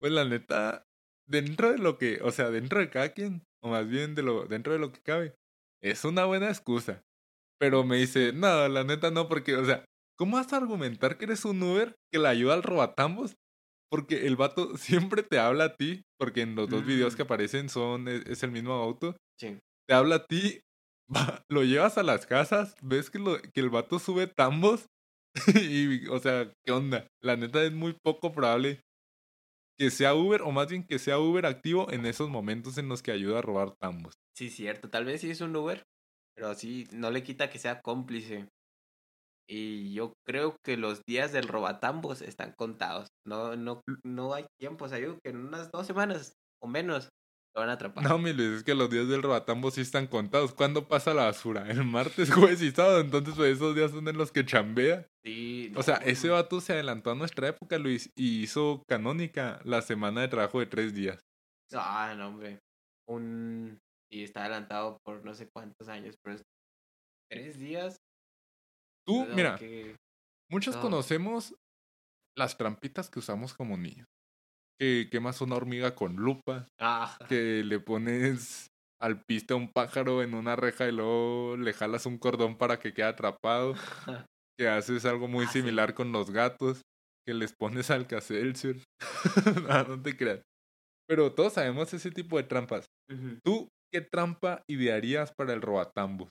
pues 0.00 0.12
la 0.12 0.24
neta, 0.24 0.82
dentro 1.28 1.72
de 1.72 1.78
lo 1.78 1.98
que, 1.98 2.20
o 2.22 2.30
sea, 2.30 2.50
dentro 2.50 2.80
de 2.80 2.90
cada 2.90 3.10
quien, 3.10 3.42
o 3.62 3.68
más 3.70 3.88
bien 3.88 4.14
de 4.14 4.22
lo, 4.22 4.46
dentro 4.46 4.72
de 4.72 4.78
lo 4.78 4.92
que 4.92 5.00
cabe, 5.00 5.34
es 5.82 6.04
una 6.04 6.24
buena 6.24 6.48
excusa. 6.48 7.02
Pero 7.58 7.84
me 7.84 7.96
dice, 7.96 8.32
no, 8.32 8.68
la 8.68 8.84
neta 8.84 9.10
no, 9.10 9.28
porque, 9.28 9.56
o 9.56 9.64
sea, 9.64 9.84
¿cómo 10.18 10.36
vas 10.36 10.52
a 10.52 10.58
argumentar 10.58 11.16
que 11.16 11.24
eres 11.24 11.44
un 11.44 11.62
Uber 11.62 11.96
que 12.12 12.18
le 12.18 12.28
ayuda 12.28 12.54
al 12.54 12.62
robatambos? 12.62 13.34
Porque 13.90 14.26
el 14.26 14.36
vato 14.36 14.76
siempre 14.76 15.22
te 15.22 15.38
habla 15.38 15.64
a 15.64 15.76
ti, 15.76 16.02
porque 16.18 16.42
en 16.42 16.54
los 16.54 16.68
dos 16.68 16.84
videos 16.84 17.14
Mm. 17.14 17.16
que 17.16 17.22
aparecen 17.22 17.68
son, 17.68 18.08
es, 18.08 18.26
es 18.26 18.42
el 18.42 18.50
mismo 18.50 18.72
auto, 18.74 19.16
Sí. 19.40 19.58
te 19.88 19.94
habla 19.94 20.16
a 20.16 20.26
ti, 20.26 20.60
va, 21.14 21.42
lo 21.50 21.62
llevas 21.64 21.98
a 21.98 22.02
las 22.02 22.26
casas, 22.26 22.74
ves 22.82 23.10
que, 23.10 23.18
lo, 23.18 23.38
que 23.40 23.60
el 23.60 23.70
vato 23.70 23.98
sube 23.98 24.26
tambos 24.26 24.86
y, 25.54 26.06
o 26.08 26.18
sea, 26.18 26.50
¿qué 26.64 26.72
onda? 26.72 27.06
La 27.22 27.36
neta 27.36 27.62
es 27.62 27.72
muy 27.72 27.94
poco 28.02 28.32
probable 28.32 28.80
que 29.78 29.90
sea 29.90 30.14
Uber, 30.14 30.42
o 30.42 30.50
más 30.52 30.68
bien 30.68 30.84
que 30.86 30.98
sea 30.98 31.18
Uber 31.18 31.44
activo 31.46 31.90
en 31.92 32.06
esos 32.06 32.30
momentos 32.30 32.78
en 32.78 32.88
los 32.88 33.02
que 33.02 33.12
ayuda 33.12 33.38
a 33.38 33.42
robar 33.42 33.72
tambos. 33.76 34.14
Sí, 34.34 34.48
cierto. 34.50 34.88
Tal 34.88 35.04
vez 35.04 35.20
sí 35.20 35.30
es 35.30 35.40
un 35.42 35.54
Uber, 35.54 35.82
pero 36.34 36.54
sí, 36.54 36.86
no 36.92 37.10
le 37.10 37.22
quita 37.22 37.50
que 37.50 37.58
sea 37.58 37.80
cómplice. 37.82 38.48
Y 39.48 39.92
yo 39.94 40.12
creo 40.26 40.56
que 40.64 40.76
los 40.76 41.02
días 41.06 41.32
del 41.32 41.48
robatambos 41.48 42.20
están 42.20 42.52
contados. 42.56 43.08
No, 43.24 43.56
no, 43.56 43.80
no 44.04 44.34
hay 44.34 44.46
tiempo. 44.58 44.86
O 44.86 44.88
sea, 44.88 44.98
yo 44.98 45.18
que 45.22 45.30
en 45.30 45.36
unas 45.36 45.70
dos 45.70 45.86
semanas 45.86 46.34
o 46.60 46.66
menos 46.66 47.08
lo 47.54 47.60
van 47.60 47.70
a 47.70 47.74
atrapar. 47.74 48.04
No, 48.04 48.18
mi 48.18 48.32
Luis, 48.32 48.58
es 48.58 48.64
que 48.64 48.74
los 48.74 48.90
días 48.90 49.08
del 49.08 49.22
robatambo 49.22 49.70
sí 49.70 49.80
están 49.80 50.08
contados. 50.08 50.52
¿Cuándo 50.52 50.88
pasa 50.88 51.14
la 51.14 51.24
basura? 51.24 51.70
El 51.70 51.84
martes, 51.84 52.30
jueves 52.34 52.60
y 52.60 52.70
sábado. 52.70 53.00
Entonces, 53.00 53.34
pues 53.34 53.56
esos 53.56 53.74
días 53.74 53.92
son 53.92 54.06
en 54.08 54.18
los 54.18 54.32
que 54.32 54.44
chambea. 54.44 55.06
Sí, 55.24 55.72
O 55.76 55.82
sea, 55.82 56.00
no, 56.00 56.06
ese 56.06 56.28
vato 56.28 56.60
se 56.60 56.72
adelantó 56.72 57.12
a 57.12 57.14
nuestra 57.14 57.48
época, 57.48 57.78
Luis, 57.78 58.10
y 58.16 58.42
hizo 58.42 58.82
canónica 58.88 59.60
la 59.64 59.80
semana 59.80 60.20
de 60.20 60.28
trabajo 60.28 60.60
de 60.60 60.66
tres 60.66 60.94
días. 60.94 61.20
Ah, 61.72 62.14
no, 62.16 62.28
hombre. 62.28 62.58
Un. 63.08 63.78
Y 64.10 64.22
está 64.22 64.40
adelantado 64.40 64.98
por 65.04 65.24
no 65.24 65.34
sé 65.34 65.48
cuántos 65.52 65.88
años, 65.88 66.16
pero 66.22 66.36
es 66.36 66.42
tres 67.30 67.58
días. 67.58 67.96
Tú, 69.06 69.26
mira, 69.34 69.56
que- 69.56 69.96
muchos 70.50 70.76
no. 70.76 70.82
conocemos 70.82 71.54
las 72.36 72.56
trampitas 72.58 73.10
que 73.10 73.18
usamos 73.20 73.54
como 73.54 73.76
niños. 73.76 74.06
Que 74.78 75.08
quemas 75.10 75.40
una 75.40 75.56
hormiga 75.56 75.94
con 75.94 76.16
lupa, 76.16 76.66
Ah, 76.78 77.16
que 77.28 77.62
le 77.64 77.80
pones 77.80 78.68
al 79.00 79.22
piste 79.25 79.54
a 79.54 79.56
un 79.56 79.72
pájaro 79.72 80.22
en 80.22 80.34
una 80.34 80.56
reja 80.56 80.86
y 80.88 80.92
luego 80.92 81.56
le 81.56 81.72
jalas 81.72 82.06
un 82.06 82.18
cordón 82.18 82.58
para 82.58 82.78
que 82.78 82.92
quede 82.92 83.06
atrapado. 83.06 83.75
Que 84.58 84.68
haces 84.68 85.04
algo 85.04 85.28
muy 85.28 85.46
Ah, 85.48 85.52
sí. 85.52 85.60
similar 85.60 85.94
con 85.94 86.12
los 86.12 86.30
gatos, 86.30 86.82
que 87.26 87.34
les 87.34 87.52
pones 87.54 87.90
al 87.90 88.06
Celsius. 88.06 88.84
no, 89.68 89.84
no 89.96 90.02
te 90.02 90.16
creas. 90.16 90.42
Pero 91.08 91.32
todos 91.34 91.54
sabemos 91.54 91.92
ese 91.94 92.10
tipo 92.10 92.36
de 92.36 92.44
trampas. 92.44 92.86
¿Tú 93.44 93.68
qué 93.92 94.00
trampa 94.00 94.62
idearías 94.68 95.32
para 95.36 95.52
el 95.54 95.62
robatambos? 95.62 96.28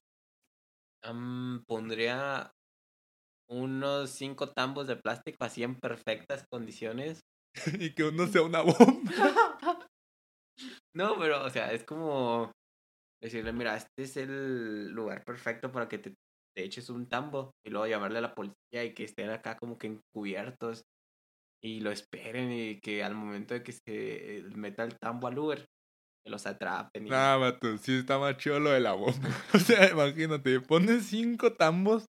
Am, 1.04 1.64
pondría 1.68 2.52
unos 3.50 4.12
cinco 4.12 4.50
tambos 4.50 4.88
de 4.88 4.96
plástico 4.96 5.38
así 5.44 5.64
en 5.64 5.76
perfectas 5.76 6.46
condiciones. 6.52 7.22
y 7.80 7.94
que 7.94 8.04
uno 8.04 8.28
sea 8.28 8.42
una 8.42 8.62
bomba. 8.62 9.12
No, 10.96 11.20
pero, 11.20 11.44
o 11.44 11.50
sea, 11.50 11.74
es 11.74 11.84
como 11.84 12.54
decirle, 13.22 13.52
mira, 13.52 13.76
este 13.76 14.04
es 14.04 14.16
el 14.16 14.92
lugar 14.92 15.26
perfecto 15.26 15.70
para 15.70 15.90
que 15.90 15.98
te, 15.98 16.14
te 16.56 16.64
eches 16.64 16.90
un 16.90 17.08
tambo 17.08 17.52
y 17.66 17.70
luego 17.70 17.88
llamarle 17.88 18.20
a 18.20 18.22
la 18.22 18.34
policía 18.34 18.86
y 18.86 18.94
que 18.94 19.04
estén 19.04 19.30
acá 19.30 19.58
como 19.58 19.78
que 19.78 19.88
encubiertos 19.88 20.84
y 21.62 21.82
lo 21.82 21.92
esperen 21.92 22.52
y 22.52 22.80
que 22.80 23.04
al 23.04 23.16
momento 23.16 23.54
de 23.54 23.64
que 23.64 23.74
se 23.74 24.44
meta 24.56 24.84
el 24.84 24.98
tambo 24.98 25.28
al 25.28 25.38
Uber, 25.38 25.66
que 26.24 26.32
los 26.32 26.46
atrapen. 26.46 27.08
Y... 27.08 27.10
Nah, 27.10 27.38
vato, 27.38 27.78
sí 27.78 27.98
está 27.98 28.20
más 28.20 28.38
chido 28.38 28.60
lo 28.60 28.70
de 28.70 28.80
la 28.80 28.94
bomba. 28.94 29.30
O 29.54 29.60
sea, 29.60 29.90
imagínate, 29.90 30.62
pones 30.62 31.08
cinco 31.08 31.54
tambos. 31.54 32.06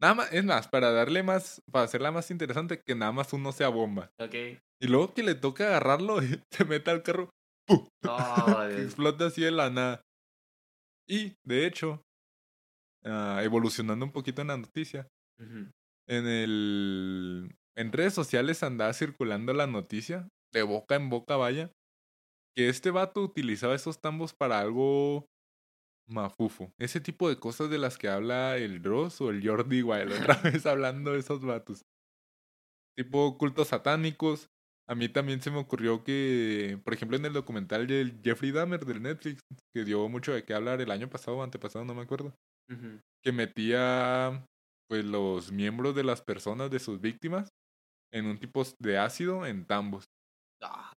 Nada 0.00 0.14
más, 0.14 0.32
es 0.32 0.44
más, 0.44 0.68
para 0.68 0.92
darle 0.92 1.22
más, 1.22 1.62
para 1.70 1.84
hacerla 1.84 2.10
más 2.10 2.30
interesante, 2.30 2.80
que 2.80 2.94
nada 2.94 3.12
más 3.12 3.32
uno 3.32 3.52
sea 3.52 3.68
bomba. 3.68 4.10
Ok. 4.18 4.34
Y 4.80 4.86
luego 4.86 5.12
que 5.12 5.22
le 5.22 5.34
toque 5.34 5.64
agarrarlo 5.64 6.22
y 6.22 6.40
se 6.50 6.64
meta 6.64 6.90
al 6.90 7.02
carro, 7.02 7.30
¡pum! 7.66 7.86
Oh, 8.08 8.64
que 8.68 8.82
explota 8.82 9.26
así 9.26 9.42
de 9.42 9.50
la 9.50 9.68
nada. 9.68 10.00
Y, 11.06 11.34
de 11.44 11.66
hecho, 11.66 12.02
ah, 13.04 13.40
evolucionando 13.42 14.04
un 14.04 14.12
poquito 14.12 14.40
en 14.42 14.48
la 14.48 14.56
noticia, 14.56 15.08
en 16.08 16.26
el 16.26 17.56
en 17.76 17.92
redes 17.92 18.12
sociales 18.12 18.62
andaba 18.62 18.92
circulando 18.92 19.54
la 19.54 19.66
noticia 19.66 20.28
de 20.52 20.62
boca 20.62 20.96
en 20.96 21.08
boca 21.08 21.36
vaya 21.36 21.72
que 22.54 22.68
este 22.68 22.90
vato 22.90 23.22
utilizaba 23.22 23.74
esos 23.74 24.00
tambos 24.00 24.34
para 24.34 24.60
algo 24.60 25.26
mafufo 26.10 26.72
ese 26.78 27.00
tipo 27.00 27.28
de 27.28 27.38
cosas 27.38 27.70
de 27.70 27.78
las 27.78 27.98
que 27.98 28.08
habla 28.08 28.56
el 28.56 28.82
Dross 28.82 29.20
o 29.20 29.30
el 29.30 29.46
Jordi 29.46 29.82
Wild 29.82 30.12
otra 30.12 30.34
vez 30.42 30.66
hablando 30.66 31.12
de 31.12 31.20
esos 31.20 31.44
vatos. 31.44 31.82
Tipo 32.96 33.38
cultos 33.38 33.68
satánicos. 33.68 34.48
A 34.88 34.94
mí 34.94 35.08
también 35.08 35.40
se 35.40 35.50
me 35.52 35.58
ocurrió 35.58 36.02
que 36.02 36.80
por 36.84 36.92
ejemplo 36.94 37.16
en 37.16 37.24
el 37.24 37.32
documental 37.32 37.86
del 37.86 38.20
Jeffrey 38.24 38.50
Dahmer 38.50 38.84
del 38.84 39.02
Netflix 39.02 39.40
que 39.72 39.84
dio 39.84 40.08
mucho 40.08 40.32
de 40.32 40.44
qué 40.44 40.52
hablar 40.52 40.80
el 40.80 40.90
año 40.90 41.08
pasado 41.08 41.38
o 41.38 41.42
antepasado 41.42 41.84
no 41.84 41.94
me 41.94 42.02
acuerdo 42.02 42.34
que 43.22 43.32
metía 43.32 44.44
pues 44.88 45.04
los 45.04 45.52
miembros 45.52 45.94
de 45.94 46.04
las 46.04 46.22
personas 46.22 46.70
de 46.70 46.80
sus 46.80 47.00
víctimas 47.00 47.48
en 48.12 48.26
un 48.26 48.38
tipo 48.38 48.64
de 48.80 48.98
ácido 48.98 49.46
en 49.46 49.64
tambos. 49.64 50.04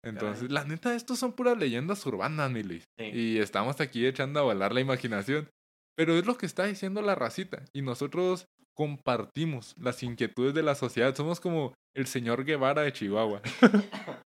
Entonces, 0.04 0.48
caray. 0.48 0.54
la 0.54 0.64
neta, 0.64 0.94
estos 0.94 1.18
son 1.18 1.32
puras 1.32 1.56
leyendas 1.56 2.04
urbanas, 2.06 2.50
mi 2.50 2.62
Luis. 2.62 2.84
Sí. 2.98 3.04
Y 3.04 3.38
estamos 3.38 3.80
aquí 3.80 4.06
echando 4.06 4.40
a 4.40 4.44
volar 4.44 4.72
la 4.72 4.80
imaginación. 4.80 5.48
Pero 5.96 6.14
es 6.14 6.26
lo 6.26 6.36
que 6.36 6.46
está 6.46 6.64
diciendo 6.64 7.02
la 7.02 7.14
racita. 7.14 7.64
Y 7.72 7.82
nosotros 7.82 8.46
compartimos 8.74 9.74
las 9.78 10.02
inquietudes 10.02 10.54
de 10.54 10.62
la 10.62 10.74
sociedad. 10.74 11.14
Somos 11.14 11.40
como 11.40 11.74
el 11.94 12.06
señor 12.06 12.44
Guevara 12.44 12.82
de 12.82 12.92
Chihuahua. 12.92 13.42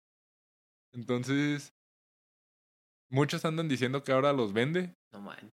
Entonces, 0.93 1.73
muchos 3.11 3.45
andan 3.45 3.67
diciendo 3.67 4.03
que 4.03 4.11
ahora 4.11 4.33
los 4.33 4.53
vende. 4.53 4.93
No 5.13 5.21
man. 5.21 5.49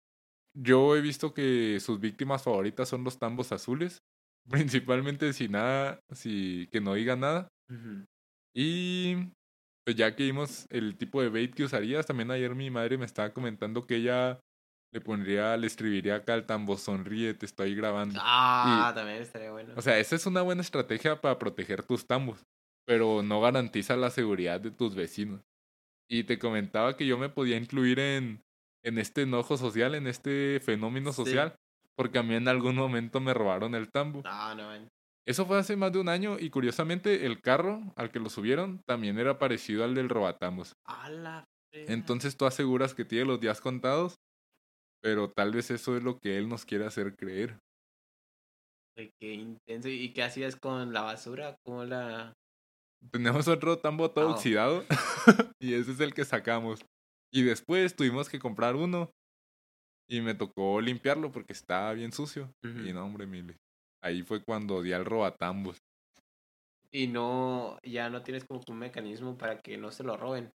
Yo 0.55 0.95
he 0.95 1.01
visto 1.01 1.33
que 1.33 1.79
sus 1.79 1.99
víctimas 1.99 2.43
favoritas 2.43 2.87
son 2.87 3.03
los 3.03 3.17
tambos 3.17 3.51
azules. 3.51 3.99
Principalmente 4.49 5.33
si 5.33 5.47
nada, 5.47 5.99
si 6.11 6.67
que 6.71 6.81
no 6.81 6.93
diga 6.93 7.15
nada. 7.15 7.47
Y 8.53 9.31
pues 9.85 9.95
ya 9.97 10.15
que 10.15 10.23
vimos 10.23 10.65
el 10.69 10.97
tipo 10.97 11.21
de 11.21 11.29
bait 11.29 11.53
que 11.53 11.63
usarías, 11.63 12.05
también 12.05 12.31
ayer 12.31 12.55
mi 12.55 12.69
madre 12.69 12.97
me 12.97 13.05
estaba 13.05 13.33
comentando 13.33 13.85
que 13.85 13.97
ella 13.97 14.39
le 14.93 15.01
pondría, 15.01 15.57
le 15.57 15.67
escribiría 15.67 16.15
acá 16.17 16.35
al 16.35 16.45
tambo, 16.45 16.77
sonríe, 16.77 17.33
te 17.33 17.45
estoy 17.45 17.73
grabando. 17.75 18.19
Ah, 18.21 18.91
también 18.95 19.21
estaría 19.21 19.51
bueno. 19.51 19.73
O 19.75 19.81
sea, 19.81 19.97
esa 19.99 20.15
es 20.15 20.25
una 20.25 20.41
buena 20.43 20.61
estrategia 20.61 21.19
para 21.19 21.39
proteger 21.39 21.83
tus 21.83 22.05
tambos, 22.05 22.43
pero 22.85 23.23
no 23.23 23.41
garantiza 23.41 23.97
la 23.97 24.11
seguridad 24.11 24.61
de 24.61 24.71
tus 24.71 24.93
vecinos. 24.95 25.41
Y 26.09 26.25
te 26.25 26.37
comentaba 26.37 26.95
que 26.95 27.07
yo 27.07 27.17
me 27.17 27.29
podía 27.29 27.57
incluir 27.57 27.99
en, 27.99 28.43
en 28.83 28.99
este 28.99 29.23
enojo 29.23 29.57
social, 29.57 29.95
en 29.95 30.05
este 30.07 30.59
fenómeno 30.63 31.11
Sí. 31.11 31.15
social, 31.23 31.55
porque 31.95 32.19
a 32.19 32.23
mí 32.23 32.35
en 32.35 32.47
algún 32.47 32.75
momento 32.75 33.19
me 33.19 33.33
robaron 33.33 33.73
el 33.73 33.89
tambo. 33.91 34.21
No, 34.23 34.55
no, 34.55 34.63
man. 34.67 34.87
Eso 35.25 35.45
fue 35.45 35.57
hace 35.57 35.75
más 35.77 35.91
de 35.93 35.99
un 35.99 36.09
año 36.09 36.37
y 36.37 36.49
curiosamente 36.49 37.25
el 37.25 37.41
carro 37.41 37.81
al 37.95 38.11
que 38.11 38.19
lo 38.19 38.29
subieron 38.29 38.81
también 38.85 39.17
era 39.17 39.39
parecido 39.39 39.83
al 39.83 39.95
del 39.95 40.09
robatambos. 40.09 40.73
A 40.85 41.09
la 41.09 41.45
frega. 41.71 41.93
Entonces 41.93 42.35
tú 42.35 42.45
aseguras 42.45 42.93
que 42.93 43.05
tiene 43.05 43.25
los 43.25 43.39
días 43.39 43.61
contados, 43.61 44.15
pero 45.01 45.31
tal 45.31 45.53
vez 45.53 45.71
eso 45.71 45.95
es 45.95 46.03
lo 46.03 46.17
que 46.17 46.37
él 46.37 46.49
nos 46.49 46.65
quiere 46.65 46.85
hacer 46.85 47.15
creer. 47.15 47.57
Güey, 48.95 49.11
qué 49.19 49.33
intenso. 49.33 49.87
¿Y 49.87 50.13
qué 50.13 50.23
hacías 50.23 50.55
con 50.55 50.93
la 50.93 51.01
basura? 51.01 51.55
¿Cómo 51.65 51.85
la...? 51.85 52.33
Tenemos 53.11 53.47
otro 53.47 53.77
tambo 53.77 54.11
todo 54.11 54.31
oxidado 54.31 54.85
y 55.59 55.73
ese 55.73 55.91
es 55.91 55.99
el 55.99 56.13
que 56.13 56.25
sacamos. 56.25 56.85
Y 57.33 57.43
después 57.43 57.95
tuvimos 57.95 58.29
que 58.29 58.39
comprar 58.39 58.75
uno 58.75 59.09
y 60.07 60.21
me 60.21 60.35
tocó 60.35 60.79
limpiarlo 60.79 61.31
porque 61.31 61.53
estaba 61.53 61.93
bien 61.93 62.11
sucio. 62.11 62.53
Y 62.63 62.93
no, 62.93 63.05
hombre, 63.05 63.25
mile. 63.25 63.57
Ahí 64.03 64.21
fue 64.21 64.43
cuando 64.43 64.81
di 64.81 64.93
al 64.93 65.05
robatambos. 65.05 65.77
Y 66.91 67.07
no... 67.07 67.77
Ya 67.83 68.09
no 68.09 68.21
tienes 68.21 68.45
como 68.45 68.61
un 68.67 68.77
mecanismo 68.77 69.37
para 69.37 69.59
que 69.59 69.77
no 69.77 69.91
se 69.91 70.03
lo 70.03 70.17
roben. 70.17 70.51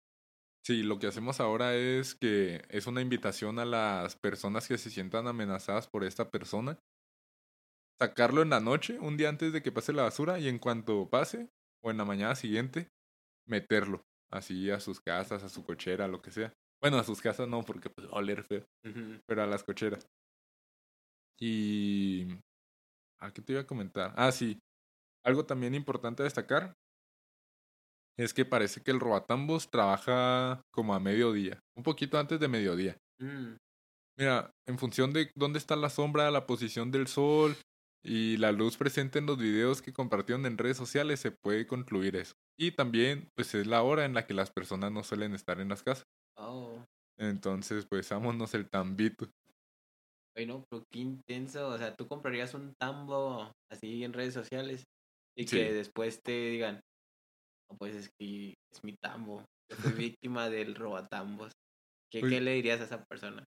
Sí, 0.67 0.83
lo 0.83 0.99
que 0.99 1.07
hacemos 1.07 1.41
ahora 1.41 1.75
es 1.75 2.15
que 2.15 2.63
es 2.71 2.87
una 2.87 3.03
invitación 3.03 3.59
a 3.59 3.67
las 3.67 4.17
personas 4.17 4.67
que 4.67 4.79
se 4.79 4.89
sientan 4.89 5.27
amenazadas 5.27 5.89
por 5.89 6.05
esta 6.05 6.31
persona. 6.31 6.79
Sacarlo 8.01 8.41
en 8.41 8.51
la 8.51 8.61
noche, 8.61 8.99
un 8.99 9.19
día 9.19 9.29
antes 9.29 9.53
de 9.53 9.63
que 9.63 9.73
pase 9.73 9.93
la 9.93 10.05
basura, 10.05 10.39
y 10.39 10.49
en 10.49 10.59
cuanto 10.59 11.09
pase, 11.11 11.51
o 11.83 11.91
en 11.91 11.99
la 11.99 12.07
mañana 12.07 12.35
siguiente, 12.35 12.89
meterlo. 13.47 14.01
Así 14.33 14.71
a 14.71 14.81
sus 14.81 15.01
casas, 15.01 15.45
a 15.45 15.51
su 15.51 15.65
cochera, 15.65 16.09
lo 16.09 16.23
que 16.23 16.31
sea. 16.31 16.53
Bueno, 16.83 16.99
a 16.99 17.05
sus 17.05 17.21
casas 17.21 17.47
no, 17.47 17.63
porque 17.63 17.91
pues 17.91 18.09
oler 18.11 18.43
feo, 18.43 18.65
pero 19.27 19.43
a 19.43 19.47
las 19.47 19.65
cocheras. 19.65 20.07
Y... 21.39 22.27
¿A 23.21 23.33
qué 23.33 23.43
te 23.43 23.53
iba 23.53 23.63
a 23.63 23.67
comentar? 23.67 24.13
Ah, 24.17 24.33
sí. 24.33 24.59
Algo 25.25 25.47
también 25.47 25.75
importante 25.75 26.23
a 26.23 26.25
destacar 26.25 26.75
es 28.17 28.33
que 28.35 28.45
parece 28.45 28.83
que 28.83 28.91
el 28.91 29.01
robatambos 29.01 29.71
trabaja 29.71 30.63
como 30.73 30.95
a 30.95 31.01
mediodía, 31.01 31.61
un 31.77 31.83
poquito 31.83 32.19
antes 32.19 32.39
de 32.41 32.49
mediodía. 32.49 32.97
Mm, 33.21 33.57
Mira, 34.17 34.51
en 34.67 34.79
función 34.79 35.13
de 35.13 35.31
dónde 35.35 35.59
está 35.59 35.75
la 35.77 35.91
sombra, 35.91 36.31
la 36.31 36.47
posición 36.47 36.91
del 36.93 37.09
sol 37.09 37.57
y 38.03 38.37
la 38.37 38.53
luz 38.53 38.77
presente 38.77 39.19
en 39.19 39.27
los 39.27 39.39
videos 39.39 39.83
que 39.83 39.93
compartieron 39.93 40.47
en 40.47 40.59
redes 40.59 40.77
sociales, 40.77 41.21
se 41.21 41.33
puede 41.33 41.67
concluir 41.67 42.15
eso. 42.17 42.35
Y 42.57 42.73
también, 42.73 43.29
pues 43.35 43.55
es 43.55 43.67
la 43.67 43.83
hora 43.83 44.05
en 44.05 44.15
la 44.15 44.27
que 44.27 44.35
las 44.35 44.51
personas 44.51 44.93
no 44.93 45.03
suelen 45.03 45.35
estar 45.35 45.61
en 45.61 45.69
las 45.69 45.83
casas. 45.83 46.05
Oh. 46.37 46.85
Entonces, 47.19 47.87
pues 47.87 48.09
vámonos 48.11 48.55
el 48.55 48.69
tambito. 48.69 49.29
Oye, 50.37 50.47
no, 50.47 50.65
pero 50.69 50.83
qué 50.93 51.01
intenso. 51.01 51.69
O 51.69 51.79
sea, 51.79 51.95
tú 51.95 52.07
comprarías 52.09 52.55
un 52.55 52.75
tambo 52.81 53.53
así 53.71 54.03
en 54.05 54.13
redes 54.13 54.35
sociales 54.35 54.85
y 55.37 55.47
Sí. 55.47 55.57
que 55.57 55.73
después 55.73 56.21
te 56.23 56.33
digan, 56.51 56.81
no, 57.71 57.77
pues 57.79 57.95
es 57.95 58.11
que 58.19 58.55
es 58.73 58.85
mi 58.85 58.97
tambo. 59.03 59.45
Yo 59.71 59.77
fui 59.77 59.93
víctima 60.17 60.51
del 60.51 60.75
robatambos. 60.75 61.53
¿Qué, 62.13 62.21
Pues- 62.21 62.33
¿Qué 62.33 62.41
le 62.41 62.53
dirías 62.55 62.81
a 62.81 62.85
esa 62.85 63.05
persona? 63.05 63.45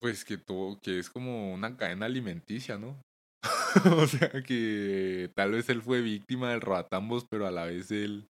Pues 0.00 0.24
que 0.24 0.36
todo, 0.36 0.78
que 0.82 0.98
es 0.98 1.08
como 1.10 1.52
una 1.54 1.76
cadena 1.76 2.06
alimenticia, 2.06 2.76
¿no? 2.76 3.00
o 4.04 4.06
sea 4.06 4.42
que 4.42 5.30
tal 5.36 5.52
vez 5.52 5.68
él 5.68 5.80
fue 5.82 6.00
víctima 6.00 6.50
del 6.50 6.60
robatambos, 6.60 7.24
pero 7.30 7.46
a 7.46 7.50
la 7.52 7.64
vez 7.66 7.90
él, 7.92 8.26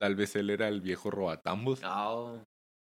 tal 0.00 0.16
vez 0.16 0.34
él 0.36 0.50
era 0.50 0.68
el 0.68 0.80
viejo 0.80 1.10
robatambos. 1.10 1.80
Oh. 1.84 2.42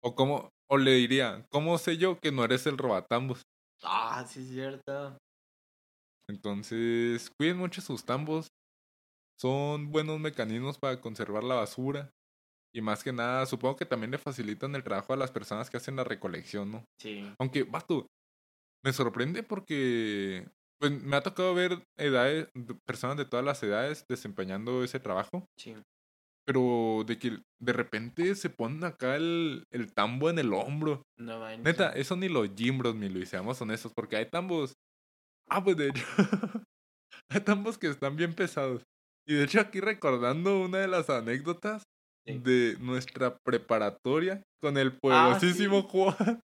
O 0.02 0.14
como, 0.14 0.48
o 0.70 0.78
le 0.78 0.92
diría, 0.92 1.46
¿cómo 1.50 1.78
sé 1.78 1.96
yo 1.98 2.18
que 2.20 2.32
no 2.32 2.44
eres 2.44 2.66
el 2.66 2.78
robatambos? 2.78 3.42
Ah, 3.82 4.24
sí 4.26 4.40
es 4.40 4.48
cierto. 4.48 5.20
Entonces, 6.28 7.30
cuiden 7.36 7.56
mucho 7.58 7.80
sus 7.80 8.04
tambos. 8.04 8.48
Son 9.40 9.92
buenos 9.92 10.20
mecanismos 10.20 10.78
para 10.78 11.00
conservar 11.00 11.44
la 11.44 11.56
basura. 11.56 12.10
Y 12.74 12.82
más 12.82 13.04
que 13.04 13.12
nada, 13.12 13.46
supongo 13.46 13.76
que 13.76 13.86
también 13.86 14.10
le 14.12 14.18
facilitan 14.18 14.74
el 14.76 14.84
trabajo 14.84 15.12
a 15.12 15.16
las 15.16 15.32
personas 15.32 15.70
que 15.70 15.78
hacen 15.78 15.96
la 15.96 16.04
recolección, 16.04 16.72
¿no? 16.72 16.84
Sí. 16.98 17.34
Aunque, 17.40 17.64
vato, 17.64 18.06
me 18.84 18.92
sorprende 18.92 19.42
porque 19.42 20.48
pues, 20.80 20.92
me 21.02 21.16
ha 21.16 21.22
tocado 21.22 21.54
ver 21.54 21.84
edades, 21.98 22.48
personas 22.86 23.16
de 23.16 23.26
todas 23.26 23.44
las 23.44 23.62
edades 23.62 24.06
desempeñando 24.08 24.84
ese 24.84 25.00
trabajo. 25.00 25.46
Sí. 25.56 25.74
Pero 26.46 27.04
de 27.06 27.18
que 27.18 27.38
de 27.60 27.72
repente 27.72 28.34
se 28.34 28.50
ponen 28.50 28.82
acá 28.84 29.16
el, 29.16 29.64
el 29.70 29.92
tambo 29.92 30.30
en 30.30 30.38
el 30.38 30.52
hombro. 30.52 31.02
No 31.18 31.38
manches. 31.38 31.64
Neta, 31.64 31.92
eso 31.92 32.16
ni 32.16 32.28
los 32.28 32.48
gimbros, 32.56 32.94
mi 32.94 33.08
Luis, 33.08 33.28
seamos 33.28 33.60
honestos, 33.60 33.92
porque 33.94 34.16
hay 34.16 34.26
tambos. 34.28 34.72
Ah, 35.48 35.62
pues 35.62 35.76
de 35.76 35.88
hecho, 35.88 36.04
hay 37.30 37.40
tambos 37.40 37.78
que 37.78 37.88
están 37.88 38.16
bien 38.16 38.34
pesados. 38.34 38.82
Y 39.28 39.34
de 39.34 39.44
hecho, 39.44 39.60
aquí 39.60 39.80
recordando 39.80 40.60
una 40.60 40.78
de 40.78 40.88
las 40.88 41.08
anécdotas 41.10 41.82
Sí. 42.26 42.38
de 42.38 42.76
nuestra 42.80 43.38
preparatoria 43.44 44.42
con 44.60 44.76
el 44.76 44.88
Ah, 44.88 44.98
poderosísimo 45.00 45.80
sí. 45.80 45.86
Juan. 45.90 46.16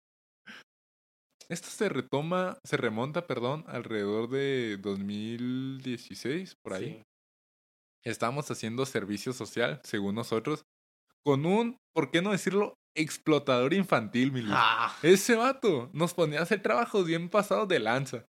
Esto 1.48 1.68
se 1.68 1.88
retoma, 1.88 2.58
se 2.64 2.76
remonta, 2.76 3.26
perdón, 3.26 3.64
alrededor 3.66 4.28
de 4.28 4.76
2016, 4.78 6.54
por 6.62 6.74
ahí. 6.74 6.96
Sí. 6.96 7.02
Estábamos 8.04 8.50
haciendo 8.50 8.84
servicio 8.86 9.32
social, 9.32 9.80
según 9.84 10.14
nosotros, 10.14 10.64
con 11.24 11.46
un, 11.46 11.76
¿por 11.94 12.10
qué 12.10 12.20
no 12.22 12.32
decirlo? 12.32 12.74
Explotador 12.96 13.72
infantil, 13.74 14.32
mi. 14.32 14.44
Ah, 14.48 14.94
Ese 15.02 15.34
vato 15.36 15.88
nos 15.92 16.12
ponía 16.14 16.40
a 16.40 16.42
hacer 16.42 16.60
trabajos 16.62 17.06
bien 17.06 17.28
pasados 17.28 17.68
de 17.68 17.78
lanza. 17.78 18.26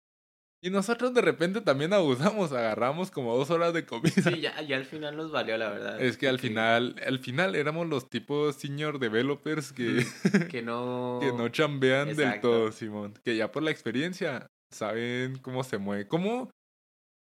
Y 0.64 0.70
nosotros 0.70 1.12
de 1.12 1.22
repente 1.22 1.60
también 1.60 1.92
abusamos, 1.92 2.52
agarramos 2.52 3.10
como 3.10 3.36
dos 3.36 3.50
horas 3.50 3.72
de 3.74 3.84
comida. 3.84 4.12
sí, 4.12 4.40
ya, 4.40 4.60
ya 4.62 4.76
al 4.76 4.84
final 4.84 5.16
nos 5.16 5.32
valió, 5.32 5.56
la 5.58 5.70
verdad. 5.70 6.00
Es 6.00 6.16
que 6.16 6.28
al 6.28 6.38
final, 6.38 6.94
al 7.04 7.18
final 7.18 7.56
éramos 7.56 7.88
los 7.88 8.08
tipos 8.08 8.54
senior 8.54 9.00
developers 9.00 9.72
que, 9.72 10.06
Que 10.52 10.62
no. 10.62 11.18
que 11.20 11.32
no 11.32 11.48
chambean 11.48 12.08
del 12.14 12.20
Exacto. 12.20 12.48
todo, 12.50 12.72
Simón. 12.72 13.14
Que 13.24 13.36
ya 13.36 13.50
por 13.50 13.64
la 13.64 13.72
experiencia 13.72 14.46
saben 14.70 15.38
cómo 15.38 15.64
se 15.64 15.78
mueve. 15.78 16.06
¿Cómo, 16.06 16.50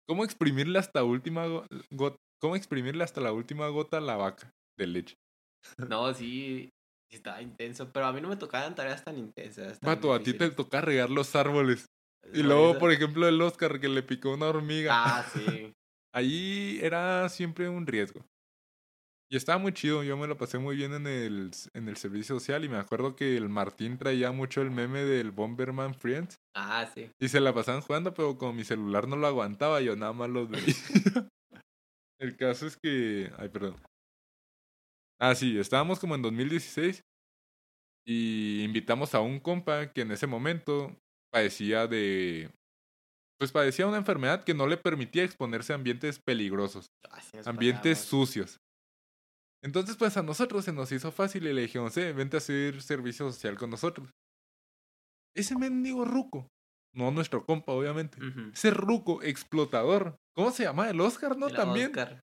cómo 0.07 0.23
exprimirle 0.23 0.77
hasta 0.77 1.03
última 1.03 1.47
go- 1.47 1.65
got- 1.89 2.17
cómo 2.41 2.55
exprimirle 2.55 3.03
hasta 3.03 3.21
la 3.21 3.31
última 3.31 3.67
gota 3.69 3.97
a 3.97 4.01
la 4.01 4.17
vaca 4.17 4.51
de 4.77 4.87
leche? 4.87 5.15
No, 5.77 6.13
sí. 6.13 6.69
Estaba 7.11 7.41
intenso. 7.41 7.91
Pero 7.91 8.05
a 8.07 8.13
mí 8.13 8.21
no 8.21 8.29
me 8.29 8.37
tocaban 8.37 8.73
tareas 8.73 9.03
tan 9.03 9.17
intensas. 9.17 9.79
tan 9.79 9.87
Vato, 9.95 10.13
a 10.13 10.19
ti 10.19 10.25
te 10.25 10.31
difíciles. 10.31 10.55
toca 10.55 10.81
regar 10.81 11.09
los 11.09 11.35
árboles. 11.35 11.85
Y 12.33 12.43
luego, 12.43 12.71
eso- 12.71 12.79
por 12.79 12.91
ejemplo, 12.91 13.27
el 13.27 13.41
Oscar 13.41 13.79
que 13.79 13.89
le 13.89 14.03
picó 14.03 14.33
una 14.33 14.47
hormiga. 14.47 14.91
Ah, 14.93 15.23
sí. 15.33 15.73
Ahí 16.13 16.79
era 16.81 17.27
siempre 17.29 17.69
un 17.69 17.85
riesgo. 17.87 18.25
Y 19.29 19.37
estaba 19.37 19.57
muy 19.59 19.71
chido, 19.73 20.03
yo 20.03 20.17
me 20.17 20.27
lo 20.27 20.37
pasé 20.37 20.57
muy 20.57 20.75
bien 20.75 20.93
en 20.93 21.07
el, 21.07 21.51
en 21.73 21.87
el 21.87 21.95
servicio 21.95 22.35
social 22.37 22.65
y 22.65 22.69
me 22.69 22.75
acuerdo 22.77 23.15
que 23.15 23.37
el 23.37 23.47
Martín 23.47 23.97
traía 23.97 24.31
mucho 24.33 24.61
el 24.61 24.71
meme 24.71 25.05
del 25.05 25.31
Bomberman 25.31 25.95
Friends 25.95 26.35
Ah, 26.53 26.85
sí. 26.93 27.09
y 27.17 27.29
se 27.29 27.39
la 27.39 27.53
pasaban 27.53 27.79
jugando, 27.81 28.13
pero 28.13 28.37
como 28.37 28.51
mi 28.51 28.65
celular 28.65 29.07
no 29.07 29.15
lo 29.15 29.27
aguantaba, 29.27 29.79
yo 29.79 29.95
nada 29.95 30.11
más 30.11 30.29
los 30.29 30.49
veía. 30.49 30.65
el 32.21 32.37
caso 32.37 32.67
es 32.67 32.77
que... 32.77 33.31
Ay, 33.37 33.49
perdón. 33.49 33.75
Ah, 35.19 35.35
sí, 35.35 35.59
estábamos 35.59 35.99
como 35.99 36.15
en 36.15 36.21
2016 36.21 37.01
y 38.05 38.63
invitamos 38.63 39.13
a 39.13 39.19
un 39.19 39.39
compa 39.39 39.91
que 39.93 40.01
en 40.01 40.11
ese 40.11 40.27
momento 40.27 40.97
padecía 41.31 41.87
de... 41.87 42.51
Pues 43.39 43.51
padecía 43.51 43.87
una 43.87 43.97
enfermedad 43.97 44.43
que 44.43 44.53
no 44.53 44.67
le 44.67 44.77
permitía 44.77 45.23
exponerse 45.23 45.73
a 45.73 45.75
ambientes 45.75 46.19
peligrosos 46.19 46.87
Ah, 47.09 47.21
ambientes 47.45 47.99
sucios. 47.99 48.57
Entonces, 49.63 49.95
pues 49.97 50.17
a 50.17 50.23
nosotros 50.23 50.65
se 50.65 50.73
nos 50.73 50.91
hizo 50.91 51.11
fácil 51.11 51.45
y 51.47 51.53
le 51.53 51.61
dijimos, 51.61 51.95
eh, 51.97 52.13
vente 52.13 52.37
a 52.37 52.39
hacer 52.39 52.81
servicio 52.81 53.31
social 53.31 53.57
con 53.57 53.69
nosotros. 53.69 54.09
Ese 55.35 55.57
mendigo 55.57 56.05
ruco, 56.05 56.47
no 56.93 57.11
nuestro 57.11 57.45
compa, 57.45 57.71
obviamente. 57.71 58.17
Ese 58.53 58.71
ruco 58.71 59.21
explotador. 59.23 60.17
¿Cómo 60.35 60.51
se 60.51 60.63
llama? 60.63 60.89
El 60.89 61.01
Oscar, 61.01 61.37
¿no? 61.37 61.47
El 61.47 61.55
También. 61.55 61.87
Oscar. 61.87 62.21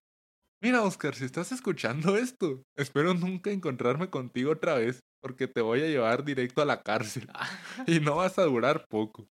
Mira, 0.61 0.83
Oscar, 0.83 1.15
si 1.15 1.25
estás 1.25 1.51
escuchando 1.51 2.17
esto, 2.17 2.63
espero 2.77 3.13
nunca 3.13 3.51
encontrarme 3.51 4.09
contigo 4.09 4.51
otra 4.51 4.75
vez, 4.75 4.99
porque 5.21 5.47
te 5.47 5.61
voy 5.61 5.81
a 5.81 5.87
llevar 5.87 6.25
directo 6.25 6.61
a 6.61 6.65
la 6.65 6.81
cárcel. 6.81 7.27
Y 7.87 7.99
no 7.99 8.17
vas 8.17 8.37
a 8.37 8.43
durar 8.43 8.85
poco. 8.89 9.27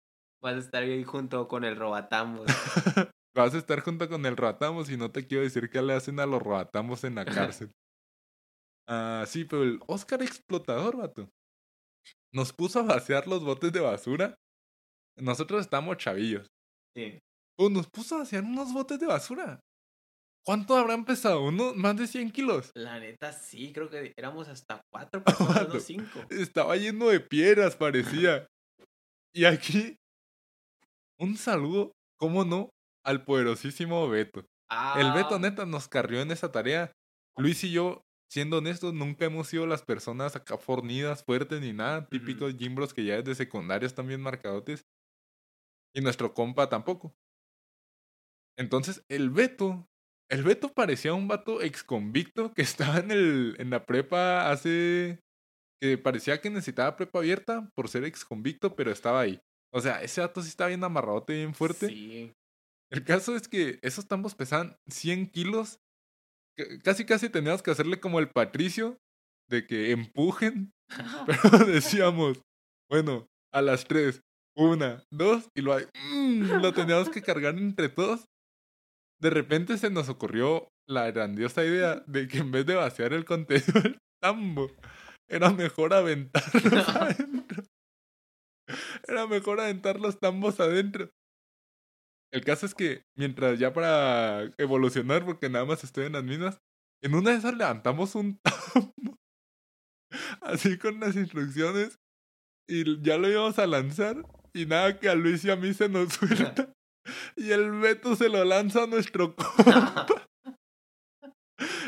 Vas 0.42 0.56
a 0.56 0.58
estar 0.58 0.82
ahí 0.82 1.04
junto 1.04 1.48
con 1.48 1.64
el 1.64 1.76
Robatambos. 1.76 2.46
Vas 3.36 3.52
a 3.52 3.58
estar 3.58 3.80
junto 3.80 4.08
con 4.08 4.24
el 4.26 4.36
Roatamos 4.36 4.88
y 4.90 4.96
no 4.96 5.10
te 5.10 5.26
quiero 5.26 5.42
decir 5.42 5.68
qué 5.68 5.82
le 5.82 5.94
hacen 5.94 6.20
a 6.20 6.26
los 6.26 6.40
Roatamos 6.40 7.02
en 7.04 7.16
la 7.16 7.24
cárcel. 7.24 7.70
Ah, 8.86 9.24
sí, 9.26 9.46
pero 9.46 9.62
el 9.62 9.80
Oscar 9.86 10.22
explotador, 10.22 10.98
vato. 10.98 11.30
Nos 12.34 12.52
puso 12.52 12.80
a 12.80 12.82
vaciar 12.82 13.26
los 13.26 13.42
botes 13.42 13.72
de 13.72 13.80
basura. 13.80 14.34
Nosotros 15.16 15.62
estamos 15.62 15.96
chavillos. 15.96 16.46
Sí. 16.94 17.18
Pues 17.56 17.70
nos 17.70 17.88
puso 17.88 18.16
a 18.16 18.18
vaciar 18.18 18.44
unos 18.44 18.72
botes 18.72 18.98
de 18.98 19.06
basura. 19.06 19.60
¿Cuánto 20.44 20.76
habrán 20.76 21.04
pesado? 21.06 21.42
¿Uno? 21.42 21.72
¿Más 21.74 21.96
de 21.96 22.06
100 22.06 22.30
kilos? 22.30 22.70
La 22.74 23.00
neta, 23.00 23.32
sí, 23.32 23.72
creo 23.72 23.88
que 23.88 24.12
éramos 24.16 24.48
hasta 24.48 24.82
cuatro 24.92 25.22
personas, 25.24 25.68
no 25.68 25.80
cinco. 25.80 26.20
Estaba 26.28 26.76
lleno 26.76 27.08
de 27.08 27.20
piedras, 27.20 27.76
parecía. 27.76 28.46
Y 29.34 29.46
aquí, 29.46 29.96
un 31.18 31.36
saludo, 31.36 31.92
¿cómo 32.18 32.44
no? 32.44 32.70
Al 33.04 33.24
poderosísimo 33.24 34.08
Beto. 34.08 34.40
El 34.96 35.12
Beto 35.12 35.36
Ah, 35.36 35.38
neta 35.40 35.64
nos 35.66 35.88
carrió 35.88 36.20
en 36.20 36.30
esa 36.30 36.52
tarea. 36.52 36.92
Luis 37.36 37.64
y 37.64 37.72
yo, 37.72 38.02
siendo 38.30 38.58
honestos, 38.58 38.92
nunca 38.92 39.24
hemos 39.24 39.48
sido 39.48 39.66
las 39.66 39.82
personas 39.82 40.36
acá 40.36 40.58
fornidas, 40.58 41.24
fuertes 41.24 41.60
ni 41.60 41.72
nada. 41.72 42.06
Típicos 42.06 42.54
gimbros 42.56 42.92
que 42.92 43.04
ya 43.04 43.16
desde 43.16 43.34
secundaria 43.34 43.86
están 43.86 44.06
bien 44.08 44.20
marcadotes. 44.20 44.82
Y 45.94 46.00
nuestro 46.00 46.34
compa 46.34 46.68
tampoco. 46.68 47.14
Entonces, 48.58 49.04
el 49.08 49.30
Beto, 49.30 49.86
el 50.30 50.42
Beto 50.42 50.72
parecía 50.72 51.14
un 51.14 51.28
vato 51.28 51.62
ex 51.62 51.82
convicto 51.84 52.52
que 52.54 52.62
estaba 52.62 52.98
en, 52.98 53.10
el, 53.10 53.56
en 53.58 53.70
la 53.70 53.86
prepa 53.86 54.50
hace. 54.50 55.20
que 55.80 55.98
parecía 55.98 56.40
que 56.40 56.50
necesitaba 56.50 56.96
prepa 56.96 57.18
abierta 57.18 57.70
por 57.74 57.88
ser 57.88 58.04
ex 58.04 58.24
convicto, 58.24 58.74
pero 58.76 58.90
estaba 58.90 59.20
ahí. 59.20 59.40
O 59.72 59.80
sea, 59.80 60.02
ese 60.02 60.20
vato 60.20 60.40
sí 60.40 60.48
estaba 60.48 60.68
bien 60.68 60.84
amarradote, 60.84 61.34
bien 61.34 61.54
fuerte. 61.54 61.88
Sí. 61.88 62.32
El 62.92 63.04
caso 63.04 63.34
es 63.34 63.48
que 63.48 63.80
esos 63.82 64.06
tambos 64.06 64.36
pesaban 64.36 64.76
100 64.88 65.30
kilos. 65.30 65.80
Casi, 66.84 67.04
casi 67.04 67.28
teníamos 67.28 67.62
que 67.62 67.72
hacerle 67.72 67.98
como 67.98 68.20
el 68.20 68.30
Patricio, 68.30 68.98
de 69.48 69.66
que 69.66 69.90
empujen. 69.90 70.72
Pero 71.26 71.64
decíamos, 71.66 72.40
bueno, 72.88 73.26
a 73.52 73.62
las 73.62 73.84
3, 73.86 74.20
una, 74.56 75.02
dos, 75.10 75.48
y 75.56 75.62
lo, 75.62 75.76
mm, 75.76 76.60
lo 76.62 76.72
teníamos 76.72 77.08
que 77.10 77.22
cargar 77.22 77.58
entre 77.58 77.88
todos. 77.88 78.26
De 79.20 79.30
repente 79.30 79.78
se 79.78 79.90
nos 79.90 80.08
ocurrió 80.08 80.68
la 80.88 81.10
grandiosa 81.10 81.64
idea 81.64 82.02
de 82.06 82.28
que 82.28 82.38
en 82.38 82.50
vez 82.50 82.66
de 82.66 82.74
vaciar 82.74 83.12
el 83.12 83.24
contenido 83.24 83.80
del 83.80 83.98
tambo, 84.22 84.70
era 85.28 85.50
mejor 85.50 85.94
aventarlos 85.94 86.88
adentro. 86.88 87.64
Era 89.06 89.26
mejor 89.26 89.60
aventar 89.60 90.00
los 90.00 90.18
tambos 90.18 90.60
adentro. 90.60 91.10
El 92.32 92.44
caso 92.44 92.66
es 92.66 92.74
que 92.74 93.04
mientras 93.16 93.58
ya 93.58 93.72
para 93.72 94.50
evolucionar, 94.58 95.24
porque 95.24 95.48
nada 95.48 95.64
más 95.64 95.84
estoy 95.84 96.06
en 96.06 96.14
las 96.14 96.24
minas, 96.24 96.58
en 97.02 97.14
una 97.14 97.30
de 97.30 97.36
esas 97.36 97.54
levantamos 97.54 98.14
un 98.14 98.38
tambo. 98.38 99.16
Así 100.40 100.78
con 100.78 101.00
las 101.00 101.16
instrucciones. 101.16 101.98
Y 102.68 103.00
ya 103.02 103.18
lo 103.18 103.28
íbamos 103.28 103.58
a 103.58 103.66
lanzar. 103.66 104.24
Y 104.52 104.66
nada 104.66 104.98
que 104.98 105.08
a 105.08 105.14
Luis 105.14 105.44
y 105.44 105.50
a 105.50 105.56
mí 105.56 105.74
se 105.74 105.88
nos 105.88 106.14
suelta. 106.14 106.72
Y 107.36 107.50
el 107.50 107.70
Beto 107.72 108.16
se 108.16 108.28
lo 108.28 108.44
lanza 108.44 108.84
a 108.84 108.86
nuestro 108.86 109.34
compa. 109.36 110.06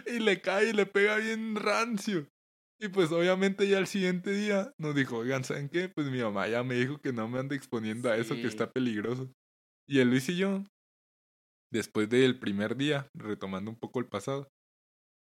y 0.06 0.18
le 0.20 0.40
cae 0.40 0.70
y 0.70 0.72
le 0.72 0.86
pega 0.86 1.16
bien 1.16 1.56
rancio. 1.56 2.28
Y 2.78 2.88
pues 2.88 3.10
obviamente 3.10 3.66
ya 3.68 3.78
el 3.78 3.86
siguiente 3.86 4.30
día 4.32 4.74
nos 4.78 4.94
dijo, 4.94 5.18
oigan, 5.18 5.44
¿saben 5.44 5.70
qué? 5.70 5.88
Pues 5.88 6.08
mi 6.10 6.20
mamá 6.20 6.46
ya 6.46 6.62
me 6.62 6.74
dijo 6.74 6.98
que 6.98 7.12
no 7.12 7.26
me 7.26 7.38
ande 7.38 7.56
exponiendo 7.56 8.10
a 8.10 8.16
eso, 8.16 8.34
que 8.34 8.46
está 8.46 8.70
peligroso. 8.70 9.32
Y 9.88 10.00
el 10.00 10.10
Luis 10.10 10.28
y 10.28 10.36
yo, 10.36 10.62
después 11.72 12.08
del 12.10 12.38
primer 12.38 12.76
día, 12.76 13.08
retomando 13.14 13.70
un 13.70 13.78
poco 13.78 13.98
el 13.98 14.06
pasado, 14.06 14.48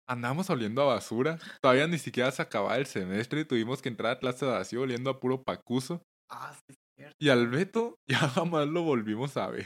andamos 0.10 0.50
oliendo 0.50 0.82
a 0.82 0.94
basura. 0.96 1.40
Todavía 1.62 1.88
ni 1.88 1.98
siquiera 1.98 2.32
se 2.32 2.42
acababa 2.42 2.78
el 2.78 2.86
semestre, 2.86 3.46
tuvimos 3.46 3.82
que 3.82 3.90
entrar 3.90 4.12
a 4.12 4.20
clase 4.20 4.46
de 4.46 4.52
vacío 4.52 4.82
oliendo 4.82 5.10
a 5.10 5.20
puro 5.20 5.44
pacuso. 5.44 6.02
Ah, 6.30 6.54
sí, 6.54 6.74
es 6.74 6.78
cierto. 6.96 7.16
Y 7.20 7.30
al 7.30 7.48
Beto 7.48 8.00
ya 8.08 8.18
jamás 8.30 8.68
lo 8.68 8.84
volvimos 8.84 9.38
a 9.38 9.48
ver. 9.50 9.66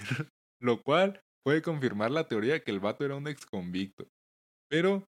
Lo 0.60 0.82
cual 0.84 1.21
puede 1.43 1.62
confirmar 1.62 2.12
la 2.12 2.28
teoría 2.28 2.54
de 2.54 2.63
que 2.63 2.71
el 2.71 2.80
vato 2.80 3.04
era 3.06 3.15
un 3.15 3.28
ex 3.28 3.45
convicto. 3.45 4.08
Pero, 4.69 5.06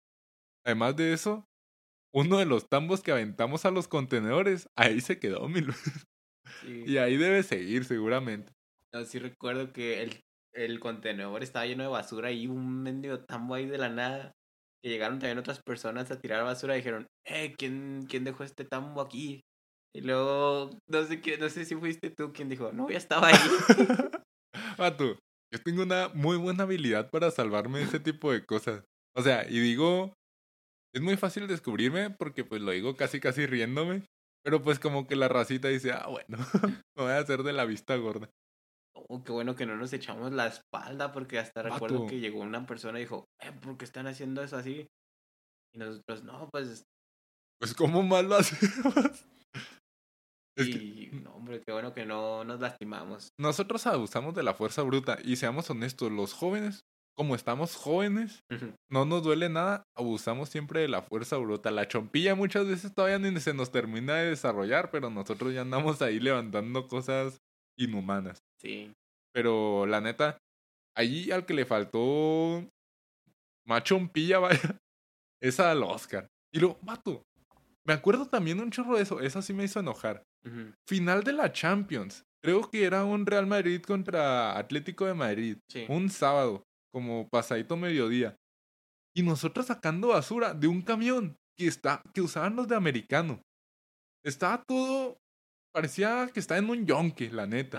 además 0.64 0.96
de 0.96 1.12
eso, 1.12 1.44
uno 2.14 2.38
de 2.38 2.46
los 2.46 2.68
tambos 2.68 3.02
que 3.02 3.12
aventamos 3.12 3.64
a 3.64 3.70
los 3.70 3.88
contenedores, 3.88 4.68
ahí 4.76 5.00
se 5.00 5.18
quedó 5.18 5.48
mi. 5.48 5.60
Sí. 6.62 6.84
Y 6.84 6.96
ahí 6.98 7.16
debe 7.16 7.42
seguir 7.42 7.84
seguramente. 7.84 8.52
No, 8.92 9.04
sí 9.04 9.18
recuerdo 9.18 9.72
que 9.72 10.02
el, 10.02 10.20
el 10.52 10.80
contenedor 10.80 11.42
estaba 11.42 11.66
lleno 11.66 11.84
de 11.84 11.88
basura 11.90 12.32
y 12.32 12.46
un 12.46 12.82
mendigo 12.82 13.20
tambo 13.24 13.54
ahí 13.54 13.66
de 13.66 13.78
la 13.78 13.88
nada. 13.88 14.32
Que 14.82 14.88
llegaron 14.88 15.18
también 15.18 15.38
otras 15.38 15.60
personas 15.62 16.10
a 16.10 16.18
tirar 16.18 16.42
basura 16.42 16.74
y 16.74 16.78
dijeron, 16.78 17.06
eh, 17.24 17.54
¿quién, 17.56 18.06
quién 18.08 18.24
dejó 18.24 18.44
este 18.44 18.64
tambo 18.64 19.00
aquí? 19.00 19.42
Y 19.94 20.02
luego, 20.02 20.70
no 20.88 21.04
sé, 21.04 21.20
qué, 21.20 21.36
no 21.38 21.48
sé 21.48 21.64
si 21.64 21.74
fuiste 21.74 22.10
tú 22.10 22.32
quien 22.32 22.48
dijo, 22.48 22.72
no, 22.72 22.88
ya 22.90 22.98
estaba 22.98 23.28
ahí. 23.28 23.34
Vato, 24.78 25.18
yo 25.52 25.62
tengo 25.64 25.82
una 25.82 26.08
muy 26.14 26.36
buena 26.36 26.62
habilidad 26.62 27.10
para 27.10 27.30
salvarme 27.30 27.80
de 27.80 27.84
ese 27.86 28.00
tipo 28.00 28.32
de 28.32 28.44
cosas. 28.44 28.84
O 29.16 29.22
sea, 29.22 29.48
y 29.48 29.58
digo, 29.58 30.14
es 30.94 31.02
muy 31.02 31.16
fácil 31.16 31.46
descubrirme 31.48 32.10
porque 32.10 32.44
pues 32.44 32.62
lo 32.62 32.70
digo 32.70 32.96
casi 32.96 33.20
casi 33.20 33.46
riéndome. 33.46 34.04
Pero 34.42 34.62
pues 34.62 34.78
como 34.78 35.06
que 35.06 35.16
la 35.16 35.28
racita 35.28 35.68
dice, 35.68 35.92
ah, 35.92 36.06
bueno, 36.08 36.38
me 36.96 37.02
voy 37.02 37.12
a 37.12 37.18
hacer 37.18 37.42
de 37.42 37.52
la 37.52 37.66
vista 37.66 37.96
gorda. 37.96 38.30
Oh, 38.94 39.22
qué 39.22 39.32
bueno 39.32 39.54
que 39.54 39.66
no 39.66 39.76
nos 39.76 39.92
echamos 39.92 40.32
la 40.32 40.46
espalda 40.46 41.12
porque 41.12 41.38
hasta 41.38 41.62
recuerdo 41.62 42.00
Vato. 42.00 42.10
que 42.10 42.20
llegó 42.20 42.40
una 42.40 42.64
persona 42.66 42.98
y 42.98 43.02
dijo, 43.02 43.26
eh, 43.40 43.52
¿por 43.52 43.76
qué 43.76 43.84
están 43.84 44.06
haciendo 44.06 44.42
eso 44.42 44.56
así? 44.56 44.86
Y 45.74 45.78
nosotros, 45.78 46.24
no, 46.24 46.48
pues, 46.50 46.84
Pues 47.60 47.74
¿cómo 47.74 48.02
más 48.02 48.24
lo 48.24 48.34
hacemos? 48.36 49.26
Es 50.60 50.68
que 50.68 50.82
y 50.82 51.10
no, 51.22 51.34
hombre, 51.34 51.62
qué 51.64 51.72
bueno 51.72 51.92
que 51.92 52.06
no 52.06 52.44
nos 52.44 52.60
lastimamos. 52.60 53.30
nosotros 53.38 53.86
abusamos 53.86 54.34
de 54.34 54.42
la 54.42 54.54
fuerza 54.54 54.82
bruta 54.82 55.18
y 55.22 55.36
seamos 55.36 55.70
honestos, 55.70 56.10
los 56.12 56.32
jóvenes, 56.32 56.84
como 57.16 57.34
estamos 57.34 57.76
jóvenes, 57.76 58.44
no 58.88 59.04
nos 59.04 59.22
duele 59.22 59.48
nada, 59.50 59.82
abusamos 59.94 60.48
siempre 60.48 60.80
de 60.80 60.88
la 60.88 61.02
fuerza 61.02 61.36
bruta. 61.36 61.70
La 61.70 61.86
chompilla 61.86 62.34
muchas 62.34 62.66
veces 62.66 62.94
todavía 62.94 63.18
ni 63.18 63.38
se 63.40 63.52
nos 63.52 63.70
termina 63.70 64.16
de 64.16 64.30
desarrollar, 64.30 64.90
pero 64.90 65.10
nosotros 65.10 65.52
ya 65.52 65.60
andamos 65.60 66.00
ahí 66.00 66.18
levantando 66.18 66.88
cosas 66.88 67.38
inhumanas. 67.76 68.38
Sí, 68.58 68.92
Pero 69.32 69.86
la 69.86 70.00
neta, 70.00 70.38
allí 70.96 71.30
al 71.30 71.44
que 71.44 71.54
le 71.54 71.66
faltó 71.66 72.66
más 73.66 73.84
chompilla, 73.84 74.38
vaya, 74.38 74.78
es 75.42 75.60
al 75.60 75.82
Oscar. 75.82 76.26
Y 76.52 76.60
luego, 76.60 76.78
mato, 76.82 77.22
me 77.84 77.92
acuerdo 77.92 78.26
también 78.26 78.60
un 78.60 78.70
chorro 78.70 78.96
de 78.96 79.02
eso, 79.02 79.20
eso 79.20 79.42
sí 79.42 79.52
me 79.52 79.64
hizo 79.64 79.80
enojar. 79.80 80.22
Final 80.88 81.22
de 81.22 81.32
la 81.32 81.52
Champions. 81.52 82.24
Creo 82.42 82.70
que 82.70 82.84
era 82.84 83.04
un 83.04 83.26
Real 83.26 83.46
Madrid 83.46 83.82
contra 83.82 84.56
Atlético 84.58 85.06
de 85.06 85.14
Madrid. 85.14 85.58
sí. 85.68 85.86
Un 85.88 86.08
sábado, 86.08 86.64
como 86.92 87.28
pasadito 87.28 87.76
mediodía. 87.76 88.36
Y 89.14 89.22
nosotros 89.22 89.66
sacando 89.66 90.08
basura 90.08 90.54
de 90.54 90.68
un 90.68 90.82
camión 90.82 91.36
que, 91.58 91.66
está, 91.66 92.02
que 92.14 92.22
usaban 92.22 92.56
los 92.56 92.68
de 92.68 92.76
americano. 92.76 93.42
Estaba 94.24 94.62
todo. 94.66 95.18
Parecía 95.74 96.28
que 96.32 96.40
estaba 96.40 96.58
en 96.58 96.70
un 96.70 96.86
yonque, 96.86 97.30
la 97.30 97.46
neta. 97.46 97.78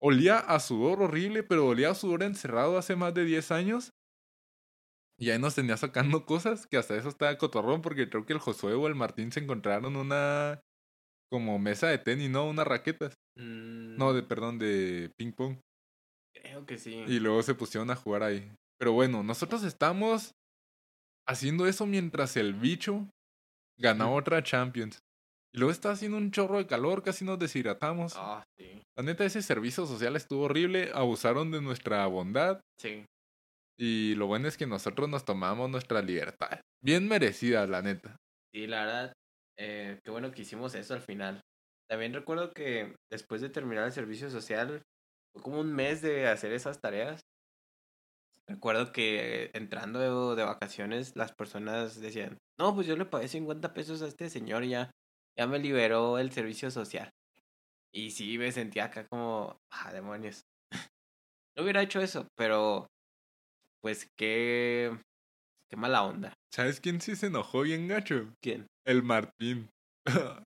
Olía 0.00 0.38
a 0.38 0.60
sudor 0.60 1.02
horrible, 1.02 1.42
pero 1.42 1.66
olía 1.66 1.90
a 1.90 1.94
sudor 1.94 2.22
encerrado 2.22 2.78
hace 2.78 2.96
más 2.96 3.14
de 3.14 3.24
10 3.24 3.50
años. 3.52 3.90
Y 5.18 5.30
ahí 5.30 5.38
nos 5.38 5.54
tenía 5.54 5.76
sacando 5.76 6.26
cosas 6.26 6.66
que 6.66 6.76
hasta 6.76 6.96
eso 6.96 7.08
estaba 7.08 7.36
cotorrón, 7.38 7.82
porque 7.82 8.08
creo 8.08 8.26
que 8.26 8.32
el 8.32 8.38
Josué 8.38 8.74
o 8.74 8.86
el 8.86 8.94
Martín 8.94 9.32
se 9.32 9.40
encontraron 9.40 9.96
una. 9.96 10.60
Como 11.34 11.58
mesa 11.58 11.88
de 11.88 11.98
tenis, 11.98 12.30
¿no? 12.30 12.46
Unas 12.46 12.64
raquetas. 12.64 13.12
mm, 13.36 13.96
No, 13.98 14.12
de 14.12 14.22
perdón, 14.22 14.56
de 14.60 15.10
ping 15.18 15.32
pong. 15.32 15.56
creo 16.32 16.64
que 16.64 16.78
sí. 16.78 16.94
Y 17.08 17.18
luego 17.18 17.42
se 17.42 17.56
pusieron 17.56 17.90
a 17.90 17.96
jugar 17.96 18.22
ahí. 18.22 18.52
Pero 18.78 18.92
bueno, 18.92 19.24
nosotros 19.24 19.64
estamos 19.64 20.30
haciendo 21.28 21.66
eso 21.66 21.86
mientras 21.86 22.36
el 22.36 22.54
bicho 22.54 23.08
ganaba 23.80 24.10
Ujú. 24.12 24.20
otra 24.20 24.44
Champions. 24.44 25.00
Y 25.52 25.58
luego 25.58 25.72
está 25.72 25.90
haciendo 25.90 26.18
un 26.18 26.30
chorro 26.30 26.58
de 26.58 26.68
calor, 26.68 27.02
casi 27.02 27.24
nos 27.24 27.36
deshidratamos. 27.40 28.12
Ah, 28.16 28.44
sí, 28.56 28.80
La 28.96 29.02
neta, 29.02 29.24
ese 29.24 29.42
servicio 29.42 29.86
social 29.86 30.14
estuvo 30.14 30.44
horrible, 30.44 30.92
abusaron 30.94 31.50
de 31.50 31.60
nuestra 31.60 32.06
bondad. 32.06 32.60
sí. 32.80 33.04
Y 33.76 34.14
lo 34.14 34.28
bueno 34.28 34.46
es 34.46 34.56
que 34.56 34.68
nosotros 34.68 35.08
nos 35.08 35.24
tomamos 35.24 35.68
nuestra 35.68 36.00
libertad. 36.00 36.60
Bien 36.80 37.08
merecida, 37.08 37.66
la 37.66 37.82
neta. 37.82 38.14
Sí, 38.52 38.68
la 38.68 38.84
verdad, 38.84 39.12
eh, 39.56 40.00
qué 40.02 40.10
bueno 40.10 40.30
que 40.30 40.42
hicimos 40.42 40.74
eso 40.74 40.94
al 40.94 41.02
final. 41.02 41.40
También 41.88 42.14
recuerdo 42.14 42.52
que 42.52 42.96
después 43.10 43.40
de 43.40 43.50
terminar 43.50 43.84
el 43.84 43.92
servicio 43.92 44.30
social, 44.30 44.82
fue 45.32 45.42
como 45.42 45.60
un 45.60 45.72
mes 45.72 46.02
de 46.02 46.28
hacer 46.28 46.52
esas 46.52 46.80
tareas. 46.80 47.20
Recuerdo 48.46 48.92
que 48.92 49.50
entrando 49.54 50.34
de, 50.34 50.44
vacaciones, 50.44 51.16
las 51.16 51.32
personas 51.32 52.00
decían, 52.00 52.38
no, 52.58 52.74
pues 52.74 52.86
yo 52.86 52.96
le 52.96 53.06
pagué 53.06 53.28
50 53.28 53.72
pesos 53.72 54.02
a 54.02 54.06
este 54.06 54.28
señor 54.28 54.64
y 54.64 54.70
ya, 54.70 54.90
ya 55.36 55.46
me 55.46 55.58
liberó 55.58 56.18
el 56.18 56.30
servicio 56.32 56.70
social. 56.70 57.10
Y 57.92 58.10
sí, 58.10 58.38
me 58.38 58.52
sentía 58.52 58.86
acá 58.86 59.06
como, 59.08 59.58
ah, 59.70 59.92
demonios. 59.92 60.42
no 61.56 61.62
hubiera 61.62 61.82
hecho 61.82 62.00
eso, 62.00 62.26
pero 62.36 62.86
pues 63.80 64.10
qué, 64.16 64.98
Qué 65.68 65.76
mala 65.76 66.04
onda. 66.04 66.32
¿Sabes 66.52 66.80
quién 66.80 67.00
sí 67.00 67.16
se 67.16 67.26
enojó 67.26 67.62
bien 67.62 67.88
gacho? 67.88 68.32
¿Quién? 68.40 68.66
El 68.86 69.02
Martín. 69.02 69.68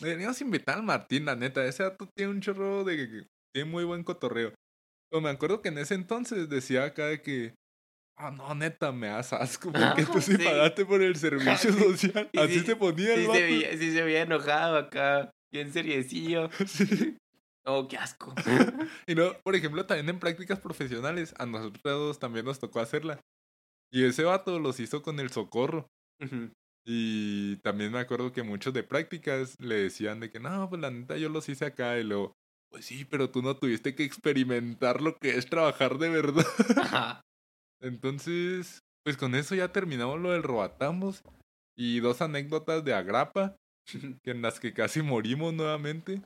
Deberíamos 0.00 0.40
invitar 0.40 0.76
al 0.76 0.82
Martín, 0.82 1.24
la 1.24 1.36
neta. 1.36 1.64
Ese 1.64 1.82
dato 1.82 2.08
tiene 2.14 2.32
un 2.32 2.40
chorro 2.40 2.84
de... 2.84 3.26
Tiene 3.54 3.70
muy 3.70 3.84
buen 3.84 4.04
cotorreo. 4.04 4.52
Pero 5.10 5.20
me 5.22 5.30
acuerdo 5.30 5.62
que 5.62 5.68
en 5.68 5.78
ese 5.78 5.94
entonces 5.94 6.48
decía 6.48 6.84
acá 6.84 7.06
de 7.06 7.22
que... 7.22 7.54
Ah, 8.18 8.30
no, 8.30 8.54
neta, 8.54 8.92
me 8.92 9.08
das 9.08 9.32
asco 9.32 9.70
porque 9.72 10.06
tú 10.06 10.20
sí, 10.20 10.36
Sí. 10.36 10.44
pagaste 10.44 10.84
por 10.86 11.02
el 11.02 11.16
servicio 11.16 11.72
social. 11.72 12.30
Así 12.36 12.60
sí- 12.60 12.66
se 12.66 12.76
ponía 12.76 13.14
el 13.14 13.20
Sí 13.26 13.32
se, 13.32 13.42
veía, 13.42 13.70
sí 13.78 13.92
se 13.92 14.02
veía 14.02 14.22
enojado 14.22 14.76
acá. 14.76 15.30
Bien 15.52 15.72
seriecillo. 15.72 16.50
Sí. 16.66 17.16
Oh, 17.64 17.88
qué 17.88 17.96
asco. 17.96 18.34
Y 19.06 19.14
no, 19.14 19.32
por 19.42 19.54
ejemplo, 19.56 19.86
también 19.86 20.08
en 20.08 20.18
prácticas 20.20 20.60
profesionales, 20.60 21.34
a 21.38 21.46
nosotros 21.46 22.18
también 22.18 22.44
nos 22.44 22.58
tocó 22.58 22.80
hacerla. 22.80 23.20
Y 23.92 24.04
ese 24.04 24.24
vato 24.24 24.58
los 24.60 24.78
hizo 24.80 25.02
con 25.02 25.18
el 25.20 25.30
socorro. 25.30 25.86
Ujú. 26.22 26.50
Y 26.88 27.56
también 27.56 27.90
me 27.90 27.98
acuerdo 27.98 28.32
que 28.32 28.44
muchos 28.44 28.72
de 28.72 28.84
prácticas 28.84 29.58
le 29.58 29.74
decían 29.74 30.20
de 30.20 30.30
que 30.30 30.38
no, 30.38 30.68
pues 30.68 30.80
la 30.80 30.90
neta 30.90 31.16
yo 31.16 31.28
los 31.28 31.48
hice 31.48 31.66
acá. 31.66 31.98
Y 31.98 32.04
luego, 32.04 32.32
pues 32.70 32.84
sí, 32.84 33.04
pero 33.04 33.28
tú 33.28 33.42
no 33.42 33.56
tuviste 33.56 33.96
que 33.96 34.04
experimentar 34.04 35.02
lo 35.02 35.16
que 35.16 35.36
es 35.36 35.46
trabajar 35.46 35.98
de 35.98 36.08
verdad. 36.08 36.46
Ajá. 36.76 37.20
Entonces, 37.80 38.78
pues 39.04 39.16
con 39.16 39.34
eso 39.34 39.56
ya 39.56 39.72
terminamos 39.72 40.20
lo 40.20 40.30
del 40.30 40.44
Robatambos. 40.44 41.22
Y 41.76 42.00
dos 42.00 42.22
anécdotas 42.22 42.84
de 42.84 42.94
Agrapa, 42.94 43.56
que 44.22 44.30
en 44.30 44.42
las 44.42 44.60
que 44.60 44.72
casi 44.72 45.02
morimos 45.02 45.52
nuevamente. 45.52 46.22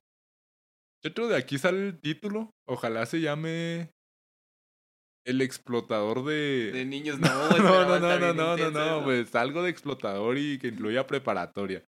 Yo 1.03 1.15
creo 1.15 1.29
de 1.29 1.37
aquí 1.37 1.57
sale 1.57 1.89
el 1.89 1.99
título. 1.99 2.51
Ojalá 2.69 3.07
se 3.07 3.23
llame 3.23 3.91
El 5.25 5.43
explotador 5.43 6.25
de. 6.25 6.73
De 6.73 6.85
niños 6.85 7.19
no, 7.19 7.29
no, 7.29 7.49
güey, 7.49 7.63
no, 7.63 7.85
no, 7.85 7.99
no, 7.99 8.19
no, 8.19 8.35
no, 8.35 8.53
intenso 8.53 8.99
no, 8.99 9.05
pues 9.05 9.35
algo 9.35 9.63
de 9.63 9.71
explotador 9.71 10.39
y 10.39 10.59
que 10.59 10.69
incluya 10.69 11.07
preparatoria. 11.07 11.85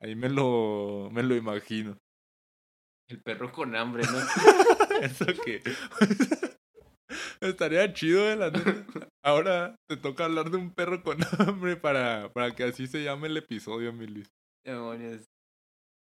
Ahí 0.00 0.14
me 0.14 0.30
lo, 0.30 1.10
me 1.12 1.22
lo 1.22 1.34
imagino. 1.34 1.98
El 3.08 3.20
perro 3.22 3.52
con 3.52 3.76
hambre, 3.76 4.04
¿no? 4.04 4.18
Eso 5.02 5.26
que. 5.44 5.62
Estaría 7.40 7.92
chido, 7.92 8.30
eh, 8.30 8.36
la. 8.36 8.52
Ahora 9.22 9.76
te 9.88 9.96
toca 9.96 10.24
hablar 10.24 10.50
de 10.50 10.56
un 10.56 10.72
perro 10.72 11.02
con 11.02 11.18
hambre 11.38 11.76
para, 11.76 12.32
para 12.32 12.54
que 12.54 12.64
así 12.64 12.86
se 12.86 13.02
llame 13.02 13.26
el 13.28 13.36
episodio, 13.36 13.92
Milis. 13.92 14.30
Demonios. 14.64 15.24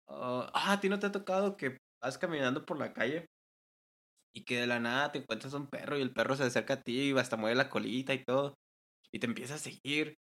Ah, 0.08 0.50
¿a 0.54 0.80
ti 0.80 0.90
no 0.90 1.00
te 1.00 1.08
ha 1.08 1.12
tocado 1.12 1.58
que 1.58 1.78
vas 2.02 2.18
caminando 2.18 2.66
por 2.66 2.80
la 2.80 2.94
calle 2.94 3.26
y 4.36 4.44
que 4.46 4.60
de 4.62 4.68
la 4.68 4.80
nada 4.80 5.12
te 5.12 5.20
encuentras 5.20 5.54
un 5.54 5.68
perro 5.68 5.98
y 5.98 6.02
el 6.02 6.14
perro 6.14 6.36
se 6.36 6.44
acerca 6.44 6.76
a 6.76 6.82
ti 6.82 7.12
y 7.12 7.18
hasta 7.18 7.38
mueve 7.38 7.56
la 7.56 7.70
colita 7.70 8.14
y 8.14 8.24
todo 8.24 8.56
y 9.12 9.20
te 9.20 9.28
empieza 9.28 9.56
a 9.56 9.60
seguir 9.60 10.16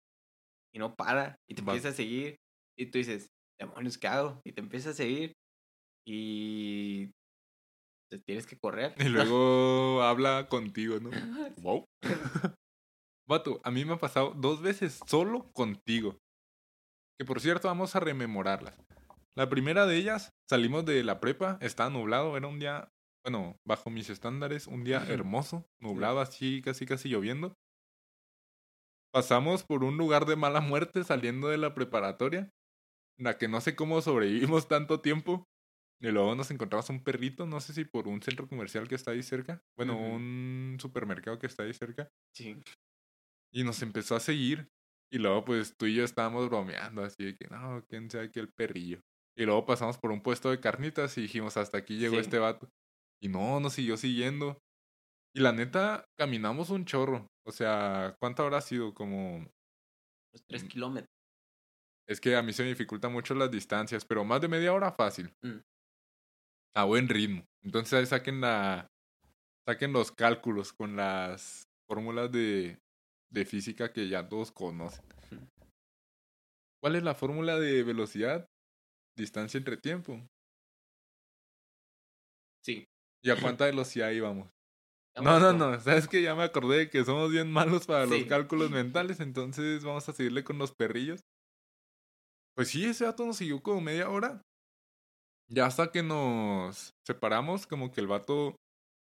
y 0.75 0.79
no 0.79 0.95
para 0.97 1.37
y 1.49 1.55
te 1.55 1.63
Va- 1.63 1.73
empieza 1.73 1.91
a 1.91 1.93
seguir 1.93 2.37
y 2.79 2.87
tú 2.87 2.99
dices, 2.99 3.29
demonios, 3.59 3.99
¿qué 3.99 4.09
hago? 4.09 4.41
Y 4.45 4.53
te 4.53 4.61
empieza 4.61 4.91
a 4.91 4.95
seguir 4.95 5.33
y 6.07 7.11
te 8.11 8.19
tienes 8.27 8.47
que 8.47 8.59
correr. 8.59 8.95
Y 8.99 9.05
luego 9.09 10.03
habla 10.03 10.49
contigo, 10.49 10.99
¿no? 11.01 11.11
Wow. 11.63 11.85
Vato, 13.29 13.61
a 13.63 13.71
mí 13.71 13.85
me 13.85 13.95
ha 13.95 13.99
pasado 13.99 14.33
dos 14.37 14.61
veces 14.61 15.01
solo 15.07 15.53
contigo. 15.53 16.19
Que 17.19 17.25
por 17.25 17.41
cierto, 17.41 17.69
vamos 17.69 17.95
a 17.95 18.01
rememorarlas. 18.01 18.77
La 19.37 19.49
primera 19.49 19.87
de 19.87 19.97
ellas, 19.97 20.31
salimos 20.49 20.85
de 20.85 21.05
la 21.05 21.21
prepa, 21.21 21.59
estaba 21.61 21.91
nublado, 21.91 22.37
era 22.37 22.49
un 22.49 22.59
día, 22.59 22.89
bueno, 23.25 23.57
bajo 23.67 23.91
mis 23.91 24.11
estándares, 24.11 24.67
un 24.67 24.85
día 24.85 25.05
hermoso, 25.09 25.67
nublado 25.81 26.21
así, 26.21 26.63
casi 26.63 26.87
casi 26.87 27.09
lloviendo. 27.09 27.55
Pasamos 29.13 29.65
por 29.65 29.83
un 29.85 29.97
lugar 29.97 30.25
de 30.27 30.37
mala 30.37 30.61
muerte 30.61 31.03
saliendo 31.05 31.49
de 31.49 31.59
la 31.59 31.75
preparatoria, 31.75 32.51
en 33.19 33.25
la 33.25 33.39
que 33.39 33.49
no 33.49 33.61
sé 33.61 33.75
cómo 33.75 34.01
sobrevivimos 34.01 34.69
tanto 34.69 35.01
tiempo. 35.01 35.45
Y 36.03 36.09
luego 36.11 36.35
nos 36.35 36.51
encontramos 36.51 36.89
un 36.89 37.03
perrito, 37.05 37.45
no 37.45 37.61
sé 37.61 37.75
si 37.75 37.85
por 37.85 38.09
un 38.09 38.23
centro 38.23 38.49
comercial 38.49 38.89
que 38.89 38.95
está 38.95 39.11
ahí 39.11 39.23
cerca, 39.23 39.61
bueno, 39.77 39.99
un 39.99 40.79
supermercado 40.81 41.39
que 41.39 41.47
está 41.47 41.65
ahí 41.65 41.75
cerca. 41.75 42.09
Sí. 42.35 42.57
Y 43.53 43.65
nos 43.65 43.83
empezó 43.83 44.17
a 44.17 44.21
seguir. 44.21 44.69
Y 45.13 45.19
luego, 45.19 45.45
pues 45.45 45.77
tú 45.77 45.87
y 45.87 45.95
yo 45.97 46.05
estábamos 46.05 46.49
bromeando, 46.49 47.03
así 47.03 47.25
de 47.25 47.35
que 47.37 47.49
no, 47.49 47.85
quién 47.89 48.09
sabe 48.11 48.31
qué 48.31 48.41
el 48.41 48.49
perrillo. 48.53 49.01
Y 49.37 49.45
luego 49.45 49.67
pasamos 49.67 49.99
por 49.99 50.13
un 50.13 50.23
puesto 50.23 50.51
de 50.51 50.61
carnitas 50.61 51.19
y 51.19 51.23
dijimos, 51.23 51.57
hasta 51.57 51.79
aquí 51.79 51.99
llegó 51.99 52.15
Sí. 52.15 52.21
este 52.21 52.39
vato. 52.39 52.71
Y 53.23 53.29
no, 53.29 53.61
nos 53.61 53.75
siguió 53.75 53.97
siguiendo. 53.97 54.59
Y 55.35 55.41
la 55.41 55.53
neta, 55.53 56.05
caminamos 56.19 56.71
un 56.71 56.85
chorro. 56.85 57.27
O 57.47 57.53
sea, 57.53 58.17
¿cuánto 58.21 58.43
habrá 58.43 58.61
sido? 58.61 58.95
Como. 58.95 59.47
Los 60.33 60.43
tres 60.49 60.65
Mm. 60.65 60.69
kilómetros. 60.69 61.11
Es 62.09 62.21
que 62.21 62.35
a 62.37 62.43
mí 62.43 62.53
se 62.53 62.63
me 62.63 62.71
dificultan 62.71 63.13
mucho 63.13 63.35
las 63.35 63.51
distancias, 63.51 64.05
pero 64.05 64.25
más 64.25 64.41
de 64.41 64.49
media 64.49 64.73
hora 64.73 64.93
fácil. 64.93 65.33
Mm. 65.43 65.61
A 66.75 66.85
buen 66.85 67.09
ritmo. 67.09 67.45
Entonces 67.63 67.93
ahí 67.93 68.07
saquen 68.07 68.41
la. 68.41 68.87
Saquen 69.69 69.93
los 69.93 70.11
cálculos 70.11 70.73
con 70.73 70.97
las 70.97 71.65
fórmulas 71.89 72.33
de, 72.33 72.79
de 73.31 73.45
física 73.45 73.93
que 73.93 74.09
ya 74.09 74.29
todos 74.29 74.51
conocen. 74.51 75.05
¿Cuál 76.83 76.97
es 76.97 77.03
la 77.03 77.15
fórmula 77.15 77.59
de 77.59 77.83
velocidad? 77.83 78.47
Distancia 79.17 79.59
entre 79.59 79.77
tiempo. 79.77 80.19
Sí. 82.65 82.87
¿Y 83.23 83.31
a 83.31 83.41
cuánta 83.41 83.67
velocidad 83.67 84.11
íbamos? 84.11 84.49
No, 85.21 85.41
no, 85.41 85.53
no. 85.53 85.79
Sabes 85.81 86.07
que 86.09 86.23
ya 86.23 86.35
me 86.37 86.45
acordé 86.45 86.79
de 86.79 86.91
que 86.91 87.05
somos 87.05 87.31
bien 87.33 87.51
malos 87.53 87.85
para 87.87 88.07
los 88.07 88.25
cálculos 88.25 88.71
mentales, 88.71 89.19
entonces 89.21 89.83
vamos 89.85 90.09
a 90.09 90.13
seguirle 90.13 90.45
con 90.45 90.57
los 90.57 90.73
perrillos. 90.73 91.21
Pues 92.57 92.69
sí, 92.69 92.85
ese 92.85 93.05
vato 93.05 93.27
nos 93.27 93.37
siguió 93.37 93.61
como 93.61 93.81
media 93.81 94.09
hora. 94.09 94.41
Ya 95.51 95.67
hasta 95.67 95.91
que 95.91 96.03
nos 96.05 96.95
separamos, 97.07 97.67
como 97.67 97.91
que 97.91 98.01
el 98.01 98.07
vato 98.07 98.55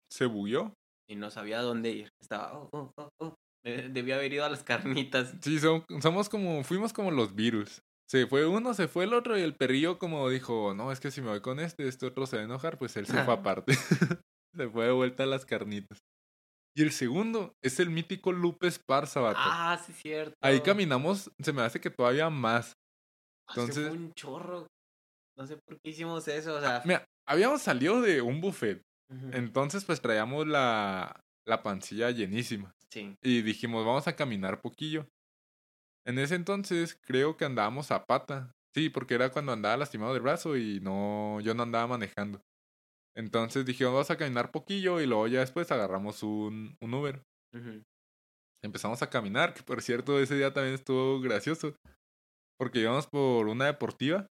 se 0.10 0.26
bugueó. 0.26 0.74
Y 1.10 1.16
no 1.18 1.30
sabía 1.30 1.62
dónde 1.62 1.92
ir. 1.92 2.10
Estaba, 2.22 2.54
oh, 2.58 2.70
oh, 2.72 2.92
oh, 2.98 3.10
oh. 3.20 3.36
Eh, 3.66 3.90
Debía 3.92 4.16
haber 4.16 4.32
ido 4.34 4.46
a 4.46 4.50
las 4.50 4.64
carnitas. 5.12 5.36
Sí, 5.42 5.58
som- 5.60 5.86
somos 6.02 6.30
como, 6.30 6.64
fuimos 6.64 6.94
como 6.94 7.12
los 7.12 7.36
virus. 7.36 7.82
Se 8.12 8.28
fue 8.28 8.46
uno, 8.46 8.74
se 8.74 8.90
fue 8.90 9.06
el 9.06 9.14
otro 9.14 9.38
y 9.38 9.42
el 9.42 9.56
perrillo 9.56 9.98
como 9.98 10.28
dijo, 10.30 10.74
no, 10.74 10.92
es 10.92 11.00
que 11.00 11.12
si 11.12 11.22
me 11.22 11.30
voy 11.30 11.40
con 11.40 11.62
este, 11.62 11.88
este 11.88 12.06
otro 12.06 12.26
se 12.26 12.36
va 12.36 12.42
a 12.42 12.46
enojar, 12.46 12.78
pues 12.78 12.98
él 12.98 13.06
se 13.08 13.24
fue 13.24 13.34
aparte. 13.34 13.72
se 14.54 14.68
fue 14.70 14.88
de 14.88 14.92
vuelta 14.92 15.24
a 15.24 15.28
las 15.28 15.46
carnitas. 15.46 15.98
Y 16.76 16.82
el 16.82 16.92
segundo 16.92 17.54
es 17.64 17.80
el 17.80 17.90
mítico 17.90 18.34
Lupe 18.34 18.68
Esparza, 18.68 19.22
vato. 19.22 19.40
Ah, 19.42 19.82
sí, 19.86 19.94
cierto. 19.94 20.36
Ahí 20.42 20.60
caminamos, 20.60 21.32
se 21.40 21.54
me 21.54 21.62
hace 21.62 21.80
que 21.80 21.90
todavía 21.90 22.30
más. 22.30 22.74
Ah, 23.48 23.54
se 23.54 23.62
entonces- 23.62 23.88
fue 23.88 23.98
un 23.98 24.14
chorro. 24.14 24.68
No 25.38 25.48
sé 25.48 25.56
por 25.66 25.80
qué 25.80 25.92
hicimos 25.92 26.28
eso. 26.28 26.56
O 26.56 26.60
sea, 26.60 26.82
Mira, 26.84 27.06
habíamos 27.26 27.62
salido 27.62 28.02
de 28.02 28.22
un 28.22 28.42
buffet, 28.42 28.82
entonces 29.32 29.86
pues 29.86 30.02
traíamos 30.02 30.46
la, 30.48 31.22
la 31.48 31.64
pancilla 31.64 32.12
llenísima. 32.12 32.74
sí. 32.90 33.16
Y 33.24 33.42
dijimos, 33.42 33.86
vamos 33.86 34.06
a 34.10 34.16
caminar 34.18 34.60
poquillo. 34.60 35.08
En 36.06 36.20
ese 36.20 36.36
entonces 36.36 37.00
creo 37.06 37.38
que 37.38 37.46
andábamos 37.46 37.92
a 37.92 38.06
pata. 38.06 38.52
Sí, 38.74 38.90
porque 38.90 39.16
era 39.16 39.32
cuando 39.32 39.52
andaba 39.52 39.78
lastimado 39.78 40.14
del 40.14 40.22
brazo 40.22 40.58
y 40.58 40.80
no, 40.80 41.40
yo 41.42 41.54
no 41.54 41.64
andaba 41.64 41.88
manejando. 41.88 42.42
Entonces 43.16 43.66
dijimos, 43.66 43.94
vamos 43.94 44.12
a 44.12 44.18
caminar 44.18 44.52
poquillo 44.52 45.02
y 45.02 45.06
luego 45.06 45.28
ya 45.28 45.42
después 45.42 45.72
agarramos 45.72 46.24
un, 46.24 46.78
un 46.82 46.94
Uber. 46.94 47.22
Empezamos 48.64 49.02
a 49.02 49.10
caminar, 49.10 49.54
que 49.54 49.64
por 49.64 49.82
cierto 49.82 50.20
ese 50.20 50.36
día 50.36 50.54
también 50.54 50.76
estuvo 50.76 51.20
gracioso. 51.20 51.76
Porque 52.58 52.80
íbamos 52.80 53.08
por 53.08 53.48
una 53.48 53.66
deportiva 53.66 54.28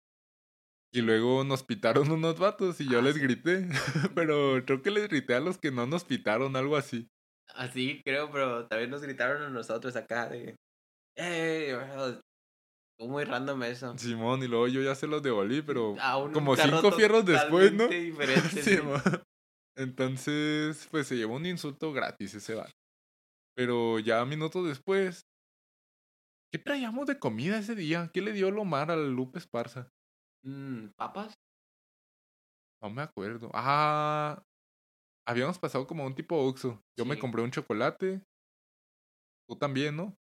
y 0.92 1.02
luego 1.02 1.44
nos 1.44 1.62
pitaron 1.62 2.11
unos 2.11 2.38
vatos 2.38 2.80
y 2.80 2.88
yo 2.88 2.98
Ah, 2.98 3.02
les 3.02 3.18
grité. 3.18 3.68
Pero 4.14 4.64
creo 4.64 4.83
que 4.83 4.90
les 4.90 5.09
grité 5.09 5.35
a 5.35 5.40
los 5.40 5.59
que 5.59 5.70
no 5.70 5.87
nos 5.87 6.04
pitaron, 6.04 6.56
algo 6.56 6.76
así. 6.76 7.09
Así 7.54 8.00
creo, 8.04 8.30
pero 8.30 8.68
también 8.68 8.90
nos 8.90 9.02
gritaron 9.02 9.42
a 9.42 9.50
nosotros 9.50 9.96
acá 9.96 10.28
de. 10.28 10.54
¡Ey! 11.16 11.70
Estuvo 11.70 13.12
muy 13.12 13.25
random 13.25 13.62
eso. 13.64 13.96
Simón, 13.99 14.42
y 14.42 14.49
luego 14.49 14.68
yo 14.68 14.83
ya 14.83 14.94
se 14.94 15.07
los 15.07 15.23
devolví, 15.23 15.62
pero 15.66 15.96
como 16.33 16.57
cinco 16.57 16.92
fierros 16.92 17.25
después, 17.25 17.73
¿no? 17.73 17.88
diferente, 17.88 18.49
sí. 18.62 18.77
Simón. 18.77 19.01
Entonces, 19.77 20.87
pues 20.90 21.07
se 21.07 21.16
llevó 21.16 21.37
un 21.37 21.46
insulto 21.46 21.92
gratis 21.92 22.35
ese 22.35 22.55
vato. 22.55 22.73
Pero 23.57 23.99
ya 23.99 24.25
minutos 24.25 24.66
después, 24.66 25.23
¿qué 26.53 26.59
traíamos 26.59 27.07
de 27.07 27.18
comida 27.18 27.59
ese 27.59 27.75
día? 27.75 28.11
¿Qué 28.12 28.20
le 28.20 28.33
dio 28.33 28.51
Lomar 28.51 28.90
al 28.90 29.12
Lupe 29.12 29.38
Esparza? 29.38 29.90
Mm, 30.44 30.88
¿Papas? 30.96 31.35
No 32.83 32.90
me 32.90 33.03
acuerdo. 33.03 33.51
Ah, 33.53 34.42
habíamos 35.27 35.59
pasado 35.59 35.87
como 35.87 36.05
un 36.07 36.14
tipo 36.14 36.37
Oxxo. 36.46 36.83
Yo 36.99 37.05
me 37.05 37.14
Sí. 37.14 37.20
compré 37.20 37.42
un 37.42 37.51
chocolate. 37.51 38.23
Tú 39.49 39.57
también, 39.57 39.96
¿no? 39.96 40.16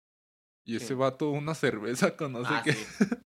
Y 0.66 0.76
ese 0.76 0.88
Sí. 0.88 0.94
vato 0.94 1.30
una 1.30 1.54
cerveza 1.54 2.16
con 2.16 2.32
no 2.32 2.44
sé 2.44 2.54
ah, 2.54 2.62
qué. 2.64 2.72
sí. 2.72 2.84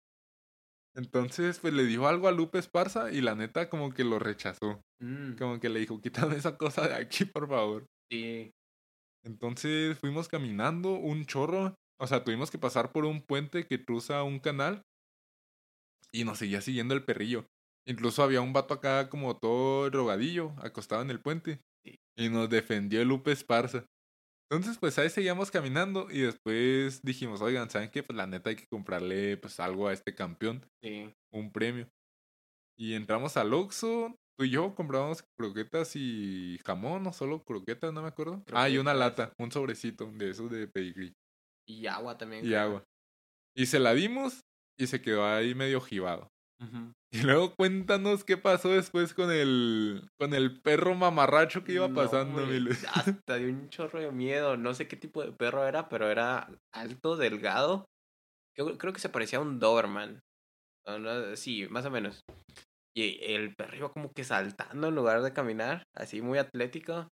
Entonces, 0.94 1.60
pues 1.60 1.72
le 1.72 1.84
dijo 1.84 2.08
algo 2.08 2.28
a 2.28 2.32
Lupe 2.32 2.58
Esparza 2.58 3.12
y 3.12 3.20
la 3.20 3.34
neta 3.34 3.68
como 3.70 3.92
que 3.92 4.04
lo 4.04 4.18
rechazó. 4.18 4.82
Mm, 5.00 5.34
Como 5.38 5.60
que 5.60 5.68
le 5.68 5.80
dijo, 5.80 6.00
quítame 6.00 6.36
esa 6.36 6.56
cosa 6.58 6.88
de 6.88 6.94
aquí, 6.94 7.24
por 7.24 7.48
favor. 7.48 7.86
sí. 8.10 8.50
Entonces 9.22 9.98
fuimos 9.98 10.28
caminando 10.28 10.92
un 10.94 11.26
chorro 11.26 11.74
O 12.00 12.06
sea, 12.06 12.24
tuvimos 12.24 12.50
que 12.50 12.58
pasar 12.58 12.90
por 12.90 13.04
un 13.04 13.20
puente 13.20 13.66
que 13.66 13.84
cruza 13.84 14.22
un 14.22 14.38
canal 14.40 14.80
y 16.12 16.24
nos 16.24 16.38
seguía 16.38 16.62
siguiendo 16.62 16.94
el 16.94 17.04
perrillo. 17.04 17.44
Incluso 17.86 18.22
había 18.22 18.40
un 18.40 18.54
vato 18.54 18.72
acá 18.74 19.10
como 19.10 19.36
todo 19.36 19.90
drogadillo, 19.90 20.54
acostado 20.62 21.02
en 21.02 21.10
el 21.10 21.20
puente. 21.20 21.60
Sí. 21.84 21.96
Y 22.16 22.30
nos 22.30 22.48
defendió 22.48 23.04
Lupe 23.04 23.32
Esparza. 23.32 23.84
Entonces, 24.50 24.78
pues 24.78 24.98
ahí 24.98 25.08
seguíamos 25.10 25.50
caminando 25.50 26.08
y 26.10 26.22
después 26.22 27.02
dijimos, 27.02 27.40
oigan, 27.40 27.70
¿saben 27.70 27.90
qué? 27.90 28.02
Pues 28.02 28.16
la 28.16 28.26
neta 28.26 28.50
hay 28.50 28.56
que 28.56 28.66
comprarle 28.66 29.36
pues 29.36 29.60
algo 29.60 29.86
a 29.88 29.92
este 29.92 30.14
campeón, 30.14 30.66
Sí. 30.82 31.14
un 31.32 31.52
premio. 31.52 31.88
Y 32.76 32.94
entramos 32.94 33.36
al 33.36 33.52
Oxxo, 33.54 34.16
tú 34.38 34.44
y 34.44 34.50
yo 34.50 34.74
compramos 34.74 35.22
croquetas 35.38 35.94
y 35.94 36.58
jamón, 36.66 37.06
o 37.06 37.12
solo 37.12 37.44
croquetas, 37.44 37.92
no 37.92 38.02
me 38.02 38.08
acuerdo. 38.08 38.42
Ah, 38.52 38.68
y 38.68 38.78
una 38.78 38.94
lata, 38.94 39.32
un 39.38 39.52
sobrecito 39.52 40.10
de 40.12 40.30
esos 40.30 40.50
de 40.50 40.66
pedigrí 40.66 41.12
Y 41.68 41.86
agua 41.86 42.18
también. 42.18 42.44
y 42.44 42.48
creo. 42.48 42.60
agua. 42.60 42.84
Y 43.56 43.66
se 43.66 43.78
la 43.78 43.94
dimos 43.94 44.40
y 44.78 44.86
se 44.88 45.00
quedó 45.02 45.26
ahí 45.26 45.54
medio 45.54 45.80
jibado. 45.80 46.28
Y 47.12 47.22
luego 47.22 47.54
cuéntanos 47.56 48.24
qué 48.24 48.36
pasó 48.36 48.68
después 48.68 49.14
con 49.14 49.30
el 49.32 50.08
con 50.18 50.34
el 50.34 50.60
perro 50.60 50.94
mamarracho 50.94 51.64
que 51.64 51.72
iba 51.72 51.88
No, 51.88 51.94
pasando. 51.94 52.40
Hasta 53.24 53.36
dio 53.36 53.48
un 53.48 53.68
chorro 53.68 54.00
de 54.00 54.12
miedo. 54.12 54.56
No 54.56 54.74
sé 54.74 54.86
qué 54.86 54.96
tipo 54.96 55.22
de 55.22 55.32
perro 55.32 55.66
era, 55.66 55.88
pero 55.88 56.10
era 56.10 56.48
alto, 56.72 57.16
delgado. 57.16 57.86
Creo, 58.54 58.78
creo 58.78 58.92
que 58.92 59.00
se 59.00 59.08
parecía 59.08 59.38
a 59.38 59.42
un 59.42 59.58
Doberman. 59.58 60.20
Sí, 61.36 61.66
más 61.68 61.86
o 61.86 61.90
menos. 61.90 62.20
Y 62.94 63.18
el 63.22 63.54
perro 63.54 63.76
iba 63.76 63.92
como 63.92 64.12
que 64.12 64.24
saltando 64.24 64.88
en 64.88 64.94
lugar 64.94 65.22
de 65.22 65.32
caminar, 65.32 65.84
así 65.96 66.22
muy 66.22 66.38
atlético. 66.38 67.08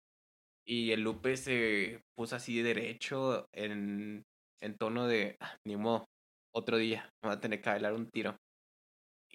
Y 0.68 0.92
el 0.92 1.02
Lupe 1.02 1.38
se 1.38 2.02
puso 2.18 2.36
así 2.36 2.62
derecho 2.62 3.46
en, 3.54 4.24
en 4.62 4.78
tono 4.78 5.08
de, 5.08 5.36
"Ah, 5.40 5.58
ni 5.66 5.76
modo, 5.76 6.06
otro 6.54 6.78
día, 6.78 7.10
me 7.24 7.30
voy 7.30 7.38
a 7.38 7.42
tener 7.42 7.62
que 7.62 7.70
bailar 7.70 7.94
un 7.94 8.10
tiro. 8.10 8.36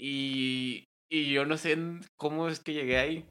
Y, 0.02 0.84
y 1.10 1.32
yo 1.32 1.44
no 1.44 1.58
sé 1.58 1.76
cómo 2.16 2.48
es 2.48 2.60
que 2.60 2.72
llegué 2.72 2.96
ahí, 2.98 3.26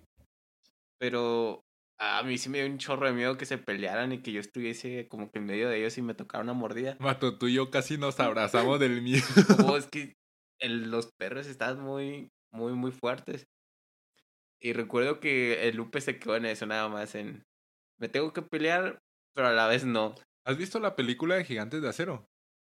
pero 1.00 1.62
a 2.00 2.24
mí 2.24 2.38
sí 2.38 2.50
me 2.50 2.60
dio 2.62 2.68
un 2.72 2.78
chorro 2.78 3.08
de 3.08 3.14
miedo 3.14 3.38
que 3.38 3.46
se 3.46 3.58
pelearan 3.58 4.12
y 4.12 4.22
que 4.22 4.32
yo 4.32 4.40
estuviese 4.40 5.08
como 5.10 5.32
que 5.32 5.40
en 5.40 5.46
medio 5.46 5.70
de 5.70 5.80
ellos 5.80 5.98
y 5.98 6.02
me 6.02 6.14
tocara 6.14 6.44
una 6.44 6.54
mordida. 6.54 6.96
Mato, 7.00 7.38
tú 7.38 7.48
y 7.48 7.54
yo 7.56 7.72
casi 7.72 7.98
nos 7.98 8.20
abrazamos 8.20 8.80
del 8.80 9.02
miedo. 9.02 9.26
Como 9.58 9.78
es 9.78 9.88
que 9.92 10.14
el- 10.60 10.92
los 10.92 11.10
perros 11.18 11.48
están 11.48 11.80
muy, 11.82 12.30
muy, 12.54 12.74
muy 12.74 12.92
fuertes. 12.92 13.46
Y 14.62 14.74
recuerdo 14.74 15.20
que 15.22 15.68
el 15.70 15.78
Lupe 15.78 16.02
se 16.02 16.20
quedó 16.20 16.36
en 16.36 16.46
eso 16.46 16.66
nada 16.66 16.90
más, 16.90 17.16
en 17.16 17.44
me 17.98 18.10
tengo 18.10 18.34
que 18.34 18.42
pelear, 18.42 19.00
pero 19.34 19.48
a 19.48 19.54
la 19.54 19.68
vez 19.68 19.86
no. 19.86 20.16
¿Has 20.46 20.58
visto 20.58 20.80
la 20.80 20.96
película 20.96 21.36
de 21.36 21.46
Gigantes 21.46 21.82
de 21.82 21.90
Acero? 21.90 22.26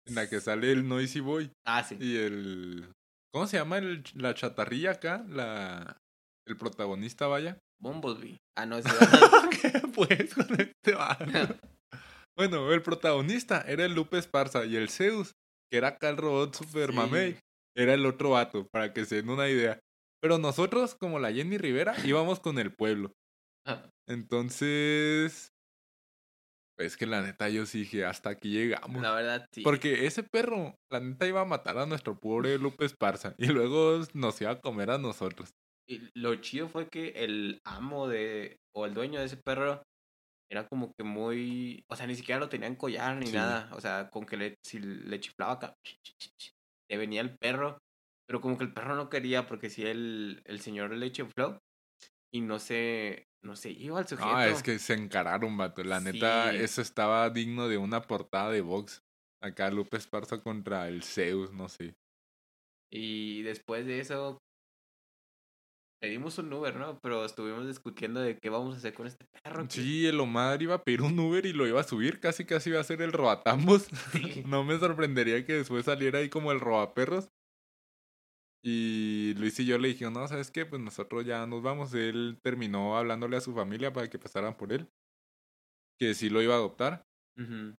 En 0.06 0.14
la 0.14 0.28
que 0.28 0.40
sale 0.40 0.70
el 0.72 0.86
Noisy 0.88 1.20
Boy 1.20 1.50
Ah, 1.66 1.82
sí. 1.82 1.96
y 2.00 2.16
el... 2.16 2.90
¿Cómo 3.34 3.48
se 3.48 3.56
llama 3.56 3.78
el, 3.78 4.04
la 4.14 4.32
chatarrilla 4.32 4.92
acá? 4.92 5.26
La... 5.28 5.98
El 6.46 6.56
protagonista, 6.56 7.26
vaya. 7.26 7.58
Bumblebee. 7.82 8.36
Ah, 8.56 8.64
no, 8.64 8.78
ese 8.78 8.88
¿Qué 9.60 9.72
pues 9.92 10.32
con 10.34 10.46
este? 10.60 10.94
Bueno, 12.36 12.72
el 12.72 12.82
protagonista 12.82 13.60
era 13.62 13.84
el 13.84 13.94
Lupe 13.94 14.18
Esparza 14.18 14.64
y 14.64 14.76
el 14.76 14.88
Zeus, 14.88 15.32
que 15.70 15.78
era 15.78 15.88
acá 15.88 16.10
el 16.10 16.16
robot 16.16 16.54
super 16.54 16.90
Sí. 16.90 16.96
mamey, 16.96 17.38
era 17.76 17.94
el 17.94 18.06
otro 18.06 18.30
vato, 18.30 18.68
para 18.72 18.92
que 18.92 19.04
se 19.04 19.16
den 19.16 19.30
una 19.30 19.48
idea. 19.48 19.80
Pero 20.20 20.38
nosotros, 20.38 20.94
como 20.94 21.18
la 21.18 21.32
Jenny 21.32 21.58
Rivera, 21.58 21.94
íbamos 22.04 22.40
con 22.40 22.58
el 22.58 22.72
pueblo. 22.72 23.12
Entonces, 24.08 25.48
pues 26.76 26.96
que 26.96 27.06
la 27.06 27.22
neta 27.22 27.48
yo 27.48 27.66
sí 27.66 27.80
dije, 27.80 28.04
hasta 28.04 28.30
aquí 28.30 28.50
llegamos. 28.50 29.02
La 29.02 29.12
verdad, 29.12 29.46
sí. 29.52 29.62
Porque 29.62 30.06
ese 30.06 30.22
perro, 30.22 30.74
la 30.90 31.00
neta 31.00 31.26
iba 31.26 31.40
a 31.40 31.44
matar 31.44 31.78
a 31.78 31.86
nuestro 31.86 32.18
pobre 32.18 32.58
Lupe 32.58 32.84
Esparza 32.84 33.34
y 33.38 33.46
luego 33.46 34.00
nos 34.14 34.40
iba 34.40 34.50
a 34.50 34.60
comer 34.60 34.90
a 34.90 34.98
nosotros. 34.98 35.50
Y 35.86 36.08
lo 36.18 36.34
chido 36.36 36.68
fue 36.68 36.88
que 36.88 37.08
el 37.24 37.60
amo 37.64 38.08
de, 38.08 38.56
o 38.74 38.86
el 38.86 38.94
dueño 38.94 39.20
de 39.20 39.26
ese 39.26 39.36
perro, 39.36 39.82
era 40.50 40.66
como 40.68 40.92
que 40.96 41.04
muy, 41.04 41.84
o 41.90 41.96
sea, 41.96 42.06
ni 42.06 42.14
siquiera 42.14 42.38
lo 42.40 42.48
tenían 42.48 42.76
collar 42.76 43.16
ni 43.16 43.26
Sí. 43.26 43.32
nada, 43.32 43.70
o 43.74 43.80
sea, 43.80 44.10
con 44.10 44.26
que 44.26 44.36
le, 44.36 44.54
si 44.64 44.78
le 44.78 45.20
chiflaba 45.20 45.52
acá, 45.54 45.74
le 46.90 46.96
venía 46.96 47.20
el 47.20 47.36
perro, 47.38 47.78
pero 48.26 48.40
como 48.40 48.56
que 48.58 48.64
el 48.64 48.72
perro 48.72 48.94
no 48.94 49.08
quería 49.08 49.46
porque 49.46 49.70
si 49.70 49.82
el, 49.86 50.42
el 50.44 50.60
señor 50.60 50.92
le 50.92 51.12
chifló 51.12 51.58
y 52.32 52.40
no 52.42 52.58
se, 52.58 53.24
no 53.44 53.54
se 53.56 53.70
iba 53.70 53.98
al 53.98 54.08
sujeto. 54.08 54.26
Ah, 54.28 54.48
es 54.48 54.62
que 54.62 54.78
se 54.78 54.94
encararon, 54.94 55.56
vato. 55.56 55.84
La 55.84 56.00
neta, 56.00 56.52
eso 56.54 56.80
estaba 56.82 57.28
digno 57.30 57.68
de 57.68 57.78
una 57.78 58.02
portada 58.02 58.50
de 58.50 58.60
box. 58.60 59.02
Acá 59.42 59.70
Lupe 59.70 59.96
Esparza 59.98 60.42
contra 60.42 60.88
el 60.88 61.02
Zeus, 61.02 61.52
no 61.52 61.68
sé. 61.68 61.94
Y 62.90 63.42
después 63.42 63.84
de 63.86 64.00
eso, 64.00 64.38
pedimos 66.00 66.38
un 66.38 66.52
Uber, 66.52 66.76
¿no? 66.76 66.98
Pero 67.00 67.24
estuvimos 67.24 67.66
discutiendo 67.66 68.20
de 68.20 68.38
qué 68.38 68.50
vamos 68.50 68.74
a 68.74 68.78
hacer 68.78 68.94
con 68.94 69.06
este 69.06 69.24
perro. 69.42 69.64
que- 69.66 69.70
Sí, 69.74 70.06
el 70.06 70.20
Omar 70.20 70.62
iba 70.62 70.74
a 70.76 70.82
pedir 70.82 71.02
un 71.02 71.18
Uber 71.18 71.44
y 71.46 71.52
lo 71.52 71.66
iba 71.66 71.80
a 71.80 71.84
subir, 71.84 72.20
casi 72.20 72.44
casi 72.44 72.70
iba 72.70 72.80
a 72.80 72.84
ser 72.84 73.02
el 73.02 73.12
robatambos. 73.12 73.88
Sí. 74.12 74.42
no 74.46 74.64
me 74.64 74.78
sorprendería 74.78 75.44
que 75.44 75.54
después 75.54 75.84
saliera 75.84 76.18
ahí 76.20 76.28
como 76.28 76.52
el 76.52 76.60
robaperros. 76.60 77.28
Y 78.66 79.34
Luis 79.34 79.60
y 79.60 79.66
yo 79.66 79.76
le 79.76 79.88
dijimos, 79.88 80.14
no, 80.14 80.26
¿sabes 80.26 80.50
qué? 80.50 80.64
Pues 80.64 80.80
nosotros 80.80 81.26
ya 81.26 81.46
nos 81.46 81.62
vamos. 81.62 81.92
Él 81.92 82.38
terminó 82.42 82.96
hablándole 82.96 83.36
a 83.36 83.42
su 83.42 83.52
familia 83.52 83.92
para 83.92 84.08
que 84.08 84.18
pasaran 84.18 84.56
por 84.56 84.72
él. 84.72 84.88
Que 86.00 86.14
sí 86.14 86.30
lo 86.30 86.40
iba 86.40 86.54
a 86.54 86.56
adoptar. 86.56 87.04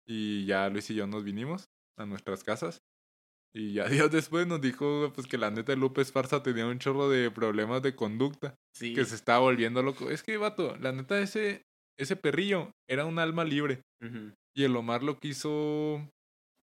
Y 0.07 0.45
ya 0.45 0.69
Luis 0.69 0.91
y 0.91 0.95
yo 0.95 1.07
nos 1.07 1.25
vinimos 1.25 1.71
a 1.99 2.05
nuestras 2.05 2.45
casas. 2.45 2.83
Y 3.55 3.73
ya 3.73 3.85
días 3.89 4.11
después 4.11 4.47
nos 4.47 4.61
dijo 4.61 5.11
pues 5.15 5.27
que 5.27 5.39
la 5.39 5.51
neta 5.51 5.75
Lupe 5.75 6.03
Esparza 6.03 6.43
tenía 6.43 6.67
un 6.67 6.79
chorro 6.79 7.09
de 7.09 7.31
problemas 7.31 7.83
de 7.83 7.97
conducta. 7.97 8.55
Sí. 8.75 8.93
Que 8.95 9.07
se 9.07 9.15
estaba 9.15 9.39
volviendo 9.39 9.83
loco. 9.83 10.11
Es 10.11 10.23
que, 10.23 10.37
vato, 10.37 10.77
la 10.77 10.93
neta 10.93 11.19
ese, 11.19 11.63
ese 11.99 12.17
perrillo 12.17 12.73
era 12.91 13.07
un 13.07 13.19
alma 13.19 13.45
libre. 13.45 13.81
Y 14.55 14.65
el 14.65 14.77
Omar 14.77 15.03
lo 15.03 15.19
quiso 15.19 16.11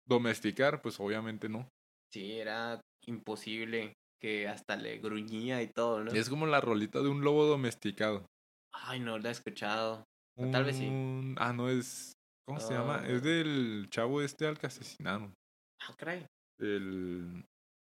domesticar, 0.06 0.82
pues 0.82 1.00
obviamente 1.00 1.48
no. 1.48 1.66
Sí, 2.12 2.32
era 2.32 2.78
imposible 3.06 3.94
que 4.22 4.46
hasta 4.46 4.76
le 4.76 4.98
gruñía 4.98 5.62
y 5.62 5.66
todo, 5.66 6.04
¿no? 6.04 6.12
Es 6.12 6.30
como 6.30 6.46
la 6.46 6.60
rolita 6.60 7.02
de 7.02 7.08
un 7.08 7.22
lobo 7.22 7.44
domesticado. 7.44 8.24
Ay, 8.72 9.00
no 9.00 9.18
la 9.18 9.30
he 9.30 9.32
escuchado. 9.32 10.06
Tal 10.36 10.64
vez 10.64 10.76
sí. 10.76 10.88
Ah, 11.36 11.52
no, 11.52 11.68
es... 11.68 12.12
¿Cómo 12.46 12.60
se 12.60 12.72
llama? 12.72 13.00
Ah. 13.02 13.08
Es 13.08 13.22
del 13.22 13.88
chavo 13.90 14.22
este 14.22 14.46
al 14.46 14.58
que 14.58 14.68
asesinaron. 14.68 15.34
Ah, 15.80 15.94
caray. 15.96 16.24
El... 16.58 17.44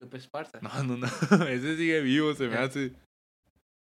Lupe 0.01 0.17
Esparza. 0.17 0.59
No, 0.61 0.83
no, 0.83 0.97
no. 0.97 1.07
Ese 1.47 1.77
sigue 1.77 2.01
vivo, 2.01 2.33
se 2.35 2.47
me 2.47 2.55
hace. 2.55 2.93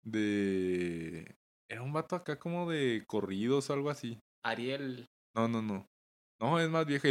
De. 0.03 1.37
Era 1.69 1.83
un 1.83 1.93
vato 1.93 2.17
acá 2.17 2.39
como 2.39 2.71
de 2.71 3.05
corridos 3.07 3.69
o 3.69 3.73
algo 3.73 3.91
así. 3.91 4.19
Ariel. 4.45 5.07
No, 5.35 5.49
no, 5.49 5.61
no. 5.61 5.87
No, 6.41 6.59
es 6.61 6.71
más 6.71 6.87
viejo. 6.87 7.09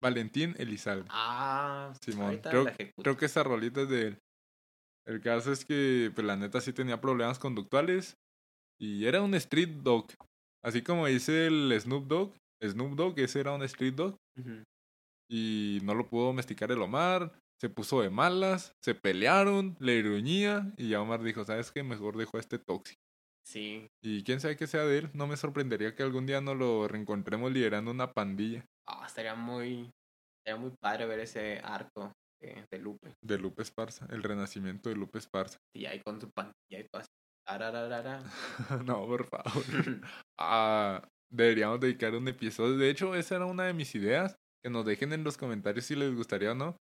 Valentín 0.00 0.54
Elizalde. 0.58 1.08
Ah, 1.10 1.92
Simón. 2.00 2.38
Creo, 2.38 2.66
creo 2.96 3.16
que 3.16 3.26
esa 3.26 3.42
rolita 3.42 3.82
es 3.82 3.88
de 3.88 4.02
él. 4.08 4.18
El 5.06 5.20
caso 5.20 5.52
es 5.52 5.64
que, 5.64 6.10
pues 6.14 6.26
la 6.26 6.36
neta 6.36 6.60
sí 6.60 6.72
tenía 6.72 7.00
problemas 7.00 7.38
conductuales. 7.38 8.16
Y 8.78 9.06
era 9.06 9.22
un 9.22 9.34
street 9.34 9.82
dog. 9.82 10.06
Así 10.64 10.82
como 10.82 11.06
dice 11.06 11.46
el 11.46 11.72
Snoop 11.80 12.06
Dogg. 12.06 12.34
Snoop 12.62 12.94
Dogg, 12.96 13.18
ese 13.20 13.40
era 13.40 13.52
un 13.52 13.62
street 13.62 13.94
dog. 13.94 14.16
Y 15.30 15.78
no 15.84 15.94
lo 15.94 16.08
pudo 16.08 16.26
domesticar 16.26 16.72
el 16.72 16.82
Omar. 16.82 17.32
Se 17.60 17.70
puso 17.70 18.02
de 18.02 18.10
malas, 18.10 18.74
se 18.84 18.94
pelearon, 18.94 19.76
le 19.80 20.02
gruñía 20.02 20.74
y 20.76 20.90
ya 20.90 21.00
Omar 21.00 21.22
dijo, 21.22 21.42
¿sabes 21.44 21.72
qué? 21.72 21.82
Mejor 21.82 22.18
dejo 22.18 22.36
a 22.36 22.40
este 22.40 22.58
tóxico. 22.58 23.00
Sí. 23.46 23.86
Y 24.02 24.24
quién 24.24 24.40
sabe 24.40 24.56
qué 24.56 24.66
sea 24.66 24.84
de 24.84 24.98
él, 24.98 25.10
no 25.14 25.26
me 25.26 25.38
sorprendería 25.38 25.94
que 25.94 26.02
algún 26.02 26.26
día 26.26 26.42
nos 26.42 26.56
lo 26.56 26.86
reencontremos 26.86 27.50
liderando 27.50 27.90
una 27.92 28.12
pandilla 28.12 28.66
Ah, 28.86 29.04
estaría 29.06 29.34
muy. 29.34 29.90
Estaría 30.38 30.60
muy 30.60 30.72
padre 30.80 31.06
ver 31.06 31.20
ese 31.20 31.60
arco 31.64 32.12
de, 32.40 32.66
de 32.70 32.78
Lupe. 32.78 33.14
de 33.22 33.38
Lupe 33.38 33.62
Esparza, 33.62 34.06
el 34.10 34.22
renacimiento 34.22 34.88
de 34.88 34.96
Lupe 34.96 35.18
Esparza. 35.18 35.58
Y 35.74 35.86
ahí 35.86 36.00
con 36.00 36.20
su 36.20 36.30
pantalla 36.30 36.54
y 36.70 36.86
todo 36.88 37.02
así. 37.02 37.08
No, 38.86 39.06
por 39.06 39.24
favor. 39.26 40.00
Ah, 40.38 41.08
deberíamos 41.30 41.80
dedicar 41.80 42.14
un 42.14 42.26
episodio. 42.28 42.76
De 42.76 42.90
hecho, 42.90 43.14
esa 43.14 43.36
era 43.36 43.46
una 43.46 43.64
de 43.64 43.72
mis 43.72 43.94
ideas. 43.94 44.36
Que 44.64 44.70
nos 44.70 44.84
dejen 44.84 45.12
en 45.12 45.22
los 45.22 45.36
comentarios 45.36 45.84
si 45.84 45.94
les 45.94 46.12
gustaría 46.14 46.52
o 46.52 46.54
no. 46.56 46.76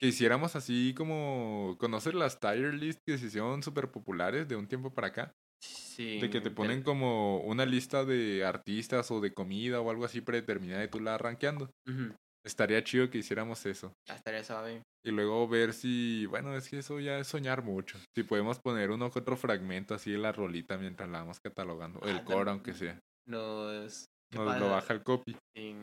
Que 0.00 0.06
hiciéramos 0.06 0.54
así 0.56 0.94
como 0.96 1.76
conocer 1.78 2.14
las 2.14 2.38
tier 2.38 2.72
list 2.72 3.00
que 3.06 3.18
se 3.18 3.26
hicieron 3.26 3.62
súper 3.62 3.90
populares 3.90 4.46
de 4.48 4.56
un 4.56 4.68
tiempo 4.68 4.94
para 4.94 5.08
acá. 5.08 5.32
Sí. 5.60 6.20
De 6.20 6.30
que 6.30 6.40
te 6.40 6.50
ponen 6.50 6.82
como 6.82 7.40
una 7.40 7.66
lista 7.66 8.04
de 8.04 8.44
artistas 8.44 9.10
o 9.10 9.20
de 9.20 9.34
comida 9.34 9.80
o 9.80 9.90
algo 9.90 10.04
así 10.04 10.20
predeterminada 10.20 10.84
y 10.84 10.88
tú 10.88 11.00
la 11.00 11.12
vas 11.12 11.20
rankeando. 11.20 11.70
Ujú. 11.86 12.14
Estaría 12.44 12.84
chido 12.84 13.08
que 13.08 13.18
hiciéramos 13.18 13.64
eso. 13.64 13.92
Ah, 14.08 14.14
Estaría 14.16 14.44
suave. 14.44 14.82
Y 15.02 15.10
luego 15.10 15.48
ver 15.48 15.72
si, 15.72 16.26
bueno, 16.26 16.54
es 16.56 16.68
que 16.68 16.78
eso 16.78 17.00
ya 17.00 17.18
es 17.18 17.26
soñar 17.26 17.62
mucho. 17.62 17.98
Si 18.14 18.22
podemos 18.22 18.58
poner 18.58 18.90
uno 18.90 19.10
que 19.10 19.18
otro 19.20 19.36
fragmento 19.36 19.94
así 19.94 20.12
de 20.12 20.18
la 20.18 20.32
rolita 20.32 20.76
mientras 20.76 21.08
la 21.08 21.20
vamos 21.20 21.38
catalogando. 21.40 22.00
O 22.00 22.08
el 22.08 22.16
Ah, 22.18 22.24
core, 22.24 22.36
también. 22.36 22.48
aunque 22.48 22.74
sea. 22.74 23.00
Nos. 23.26 24.04
¿qué 24.30 24.38
Nos 24.38 24.58
lo 24.60 24.68
baja 24.70 24.92
el 24.92 25.02
copy. 25.02 25.36
Sí. 25.56 25.76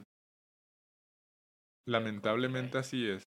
Lamentablemente 1.88 2.78
así 2.78 3.08
es. 3.10 3.24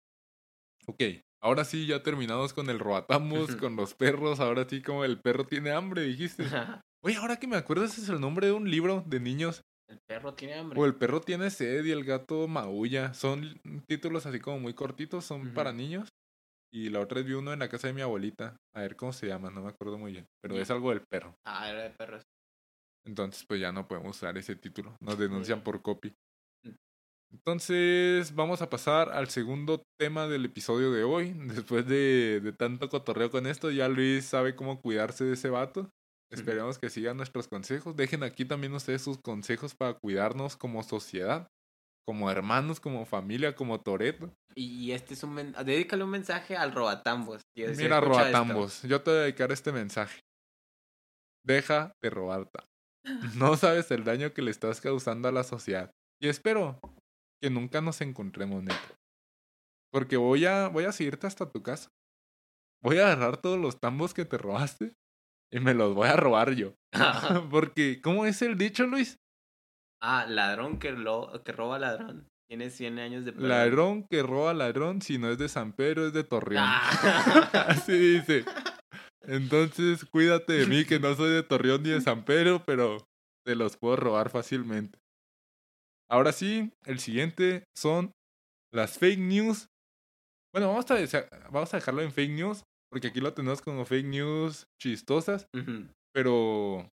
Ok, 0.88 1.02
ahora 1.44 1.66
sí, 1.66 1.86
ya 1.86 2.02
terminados 2.02 2.54
con 2.54 2.70
el 2.70 2.80
roatambos, 2.80 3.56
con 3.58 3.76
los 3.76 3.94
perros. 3.94 4.40
Ahora 4.40 4.66
sí, 4.68 4.82
como 4.82 5.04
el 5.06 5.20
perro 5.22 5.46
tiene 5.46 5.72
hambre, 5.72 6.02
dijiste. 6.04 6.44
Oye, 7.04 7.16
ahora 7.18 7.38
que 7.38 7.48
me 7.48 7.56
acuerdo, 7.58 7.86
ese 7.86 8.02
es 8.02 8.10
el 8.10 8.20
nombre 8.20 8.48
de 8.48 8.54
un 8.54 8.70
libro 8.70 9.04
de 9.06 9.20
niños. 9.20 9.62
El 9.90 10.00
perro 10.08 10.34
tiene 10.36 10.54
hambre. 10.54 10.80
O 10.80 10.86
el 10.86 10.96
perro 10.96 11.20
tiene 11.20 11.50
sed 11.50 11.84
y 11.84 11.92
el 11.92 12.04
gato 12.04 12.48
maulla. 12.48 13.14
Son 13.14 13.60
títulos 13.88 14.26
así 14.26 14.40
como 14.40 14.60
muy 14.60 14.74
cortitos, 14.74 15.26
son 15.26 15.52
para 15.54 15.74
niños. 15.74 16.10
Y 16.72 16.90
la 16.90 17.00
otra 17.00 17.20
es 17.20 17.26
vi 17.26 17.34
uno 17.34 17.52
en 17.52 17.60
la 17.60 17.70
casa 17.70 17.88
de 17.88 17.94
mi 17.94 18.02
abuelita. 18.02 18.58
A 18.76 18.82
ver 18.82 18.96
cómo 18.96 19.12
se 19.12 19.28
llama, 19.28 19.50
no 19.50 19.62
me 19.62 19.70
acuerdo 19.70 19.98
muy 19.98 20.12
bien. 20.12 20.28
Pero 20.42 20.58
es 20.58 20.70
algo 20.70 20.92
del 20.92 21.02
perro. 21.02 21.36
Ah, 21.46 21.70
era 21.70 21.82
de 21.82 21.90
perros. 21.90 22.22
Entonces, 23.08 23.44
pues 23.48 23.60
ya 23.60 23.72
no 23.72 23.88
podemos 23.88 24.16
usar 24.16 24.38
ese 24.38 24.56
título. 24.56 24.96
Nos 25.02 25.18
denuncian 25.18 25.64
por 25.64 25.82
copy. 25.82 26.14
Mm. 26.64 26.76
Entonces, 27.32 28.36
vamos 28.36 28.62
a 28.62 28.70
pasar 28.70 29.10
al 29.10 29.30
segundo 29.30 29.82
tema 30.00 30.28
del 30.28 30.46
episodio 30.46 30.92
de 30.92 31.04
hoy. 31.04 31.34
Después 31.34 31.88
de, 31.88 32.40
de 32.44 32.54
tanto 32.54 32.90
cotorreo 32.90 33.32
con 33.32 33.48
esto, 33.48 33.72
ya 33.72 33.88
Luis 33.88 34.26
sabe 34.26 34.56
cómo 34.56 34.80
cuidarse 34.80 35.24
de 35.24 35.34
ese 35.34 35.50
vato. 35.50 35.90
Esperemos 36.32 36.78
que 36.78 36.90
sigan 36.90 37.18
nuestros 37.18 37.48
consejos. 37.48 37.96
Dejen 37.96 38.24
aquí 38.24 38.46
también 38.46 38.74
ustedes 38.74 39.02
sus 39.02 39.18
consejos 39.18 39.74
para 39.76 39.96
cuidarnos 39.96 40.56
como 40.58 40.84
sociedad, 40.84 41.48
como 42.06 42.30
hermanos, 42.30 42.80
como 42.80 43.06
familia, 43.06 43.56
como 43.56 43.82
Toreto. 43.82 44.32
Y 44.56 44.92
este 44.92 45.16
es 45.16 45.24
un... 45.24 45.34
men- 45.34 45.56
Dedícale 45.66 46.04
un 46.04 46.12
mensaje 46.12 46.56
al 46.56 46.72
Robatambos. 46.72 47.42
Mira, 47.56 47.72
esto. 47.72 48.00
robatambos, 48.02 48.82
yo 48.84 49.02
te 49.02 49.10
voy 49.10 49.20
a 49.20 49.24
dedicar 49.24 49.52
este 49.52 49.72
mensaje. 49.72 50.20
Deja 51.46 51.94
de 52.02 52.10
robar. 52.10 52.46
ta- 52.50 52.66
No 53.36 53.56
sabes 53.58 53.90
el 53.92 54.04
daño 54.04 54.34
que 54.34 54.42
le 54.42 54.52
estás 54.52 54.82
causando 54.82 55.28
a 55.28 55.32
la 55.32 55.44
sociedad. 55.44 55.92
Y 56.22 56.28
espero 56.28 56.80
que 57.42 57.50
nunca 57.50 57.82
nos 57.82 58.02
encontremos, 58.02 58.62
neta. 58.64 58.96
Porque 59.92 60.18
voy 60.18 60.46
a, 60.46 60.68
voy 60.68 60.84
a 60.86 60.92
seguirte 60.92 61.26
hasta 61.26 61.50
tu 61.50 61.64
casa. 61.64 61.90
Voy 62.84 63.00
a 63.00 63.08
agarrar 63.12 63.38
todos 63.38 63.58
los 63.60 63.80
tambos 63.80 64.14
que 64.14 64.26
te 64.26 64.38
robaste 64.38 64.94
y 65.52 65.60
me 65.60 65.74
los 65.74 65.96
voy 65.96 66.08
a 66.08 66.16
robar 66.16 66.54
yo. 66.54 66.74
Porque, 67.52 68.02
¿cómo 68.02 68.26
es 68.26 68.42
el 68.42 68.58
dicho, 68.58 68.86
Luis? 68.86 69.18
ah, 70.02 70.26
ladrón 70.28 70.80
que, 70.80 70.92
lo, 70.92 71.44
que 71.44 71.52
roba 71.52 71.80
ladrón. 71.80 72.28
Tiene 72.50 72.72
100 72.72 73.00
años 73.00 73.26
de 73.26 73.34
perdón. 73.34 73.50
Ladrón 73.50 74.08
que 74.10 74.24
roba 74.24 74.54
ladrón, 74.54 75.02
si 75.02 75.18
no 75.18 75.30
es 75.30 75.38
de 75.38 75.50
San 75.50 75.74
Pedro, 75.74 76.08
es 76.08 76.14
de 76.14 76.24
Torreón. 76.24 76.64
Ah. 76.66 77.50
Así 77.68 77.98
dice. 77.98 78.44
Entonces, 79.22 80.06
cuídate 80.06 80.54
de 80.54 80.66
mí, 80.66 80.86
que 80.86 81.00
no 81.00 81.14
soy 81.16 81.32
de 81.32 81.44
Torreón 81.44 81.84
ni 81.84 81.90
de 81.90 82.02
San 82.02 82.26
Pedro, 82.26 82.64
pero 82.66 82.98
te 83.46 83.56
los 83.56 83.78
puedo 83.78 83.98
robar 83.98 84.30
fácilmente. 84.32 84.98
Ahora 86.10 86.32
sí, 86.32 86.72
el 86.86 87.00
siguiente 87.00 87.66
son 87.78 88.12
las 88.74 88.98
fake 88.98 89.20
news. 89.20 89.68
Bueno, 90.52 90.70
vamos 90.70 90.90
a, 90.90 90.96
vamos 91.52 91.72
a 91.72 91.78
dejarlo 91.78 92.02
en 92.02 92.12
fake 92.12 92.32
news, 92.32 92.64
porque 92.90 93.08
aquí 93.08 93.22
lo 93.22 93.34
tenemos 93.34 93.62
como 93.62 93.86
fake 93.86 94.06
news 94.06 94.68
chistosas, 94.82 95.48
pero 96.14 96.90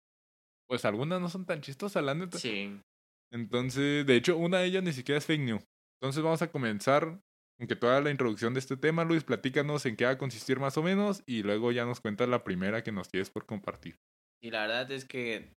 pues 0.68 0.84
algunas 0.84 1.20
no 1.20 1.28
son 1.28 1.46
tan 1.46 1.60
chistosas, 1.60 2.02
la 2.02 2.14
neta. 2.14 2.38
Sí. 2.38 2.80
Entonces, 3.32 4.06
de 4.06 4.16
hecho, 4.16 4.36
una 4.36 4.58
de 4.58 4.66
ellas 4.66 4.82
ni 4.82 4.92
siquiera 4.92 5.18
es 5.18 5.26
fake 5.26 5.40
news. 5.40 5.64
Entonces 6.00 6.22
vamos 6.22 6.42
a 6.42 6.50
comenzar, 6.50 7.20
aunque 7.58 7.76
toda 7.76 8.00
la 8.00 8.10
introducción 8.10 8.54
de 8.54 8.60
este 8.60 8.76
tema, 8.76 9.04
Luis, 9.04 9.24
platícanos 9.24 9.86
en 9.86 9.96
qué 9.96 10.04
va 10.04 10.12
a 10.12 10.18
consistir 10.18 10.60
más 10.60 10.76
o 10.76 10.82
menos 10.82 11.22
y 11.26 11.42
luego 11.42 11.72
ya 11.72 11.84
nos 11.84 12.00
cuentas 12.00 12.28
la 12.28 12.44
primera 12.44 12.82
que 12.82 12.92
nos 12.92 13.08
tienes 13.08 13.30
por 13.30 13.46
compartir. 13.46 13.96
Y 14.42 14.50
la 14.50 14.66
verdad 14.66 14.90
es 14.92 15.04
que 15.04 15.52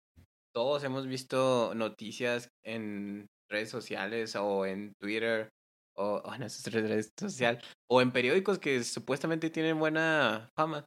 todos 0.53 0.83
hemos 0.83 1.07
visto 1.07 1.73
noticias 1.75 2.49
en 2.63 3.27
redes 3.49 3.69
sociales 3.69 4.36
o 4.36 4.65
en 4.65 4.93
Twitter 5.01 5.49
o, 5.97 6.21
o 6.25 6.33
en 6.33 6.41
nuestras 6.41 6.73
redes 6.73 7.11
sociales 7.19 7.63
o 7.89 8.01
en 8.01 8.11
periódicos 8.11 8.59
que 8.59 8.83
supuestamente 8.83 9.49
tienen 9.49 9.79
buena 9.79 10.49
fama 10.55 10.85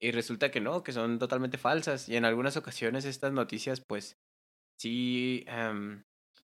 y 0.00 0.10
resulta 0.10 0.50
que 0.50 0.60
no, 0.60 0.82
que 0.82 0.92
son 0.92 1.18
totalmente 1.18 1.58
falsas 1.58 2.08
y 2.08 2.16
en 2.16 2.24
algunas 2.24 2.56
ocasiones 2.56 3.04
estas 3.04 3.32
noticias 3.32 3.82
pues 3.86 4.16
sí 4.80 5.44
em, 5.46 6.02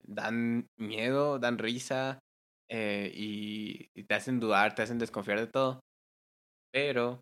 dan 0.03 0.67
miedo, 0.77 1.39
dan 1.39 1.57
risa 1.57 2.19
eh, 2.69 3.11
y, 3.13 3.89
y 3.93 4.03
te 4.03 4.15
hacen 4.15 4.39
dudar, 4.39 4.75
te 4.75 4.83
hacen 4.83 4.99
desconfiar 4.99 5.39
de 5.39 5.47
todo. 5.47 5.81
Pero 6.71 7.19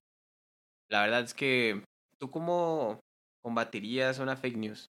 la 0.89 1.01
verdad 1.03 1.21
es 1.21 1.33
que 1.33 1.83
tú 2.19 2.31
cómo 2.31 2.99
combatirías 3.43 4.19
una 4.19 4.35
fake 4.35 4.57
news. 4.57 4.87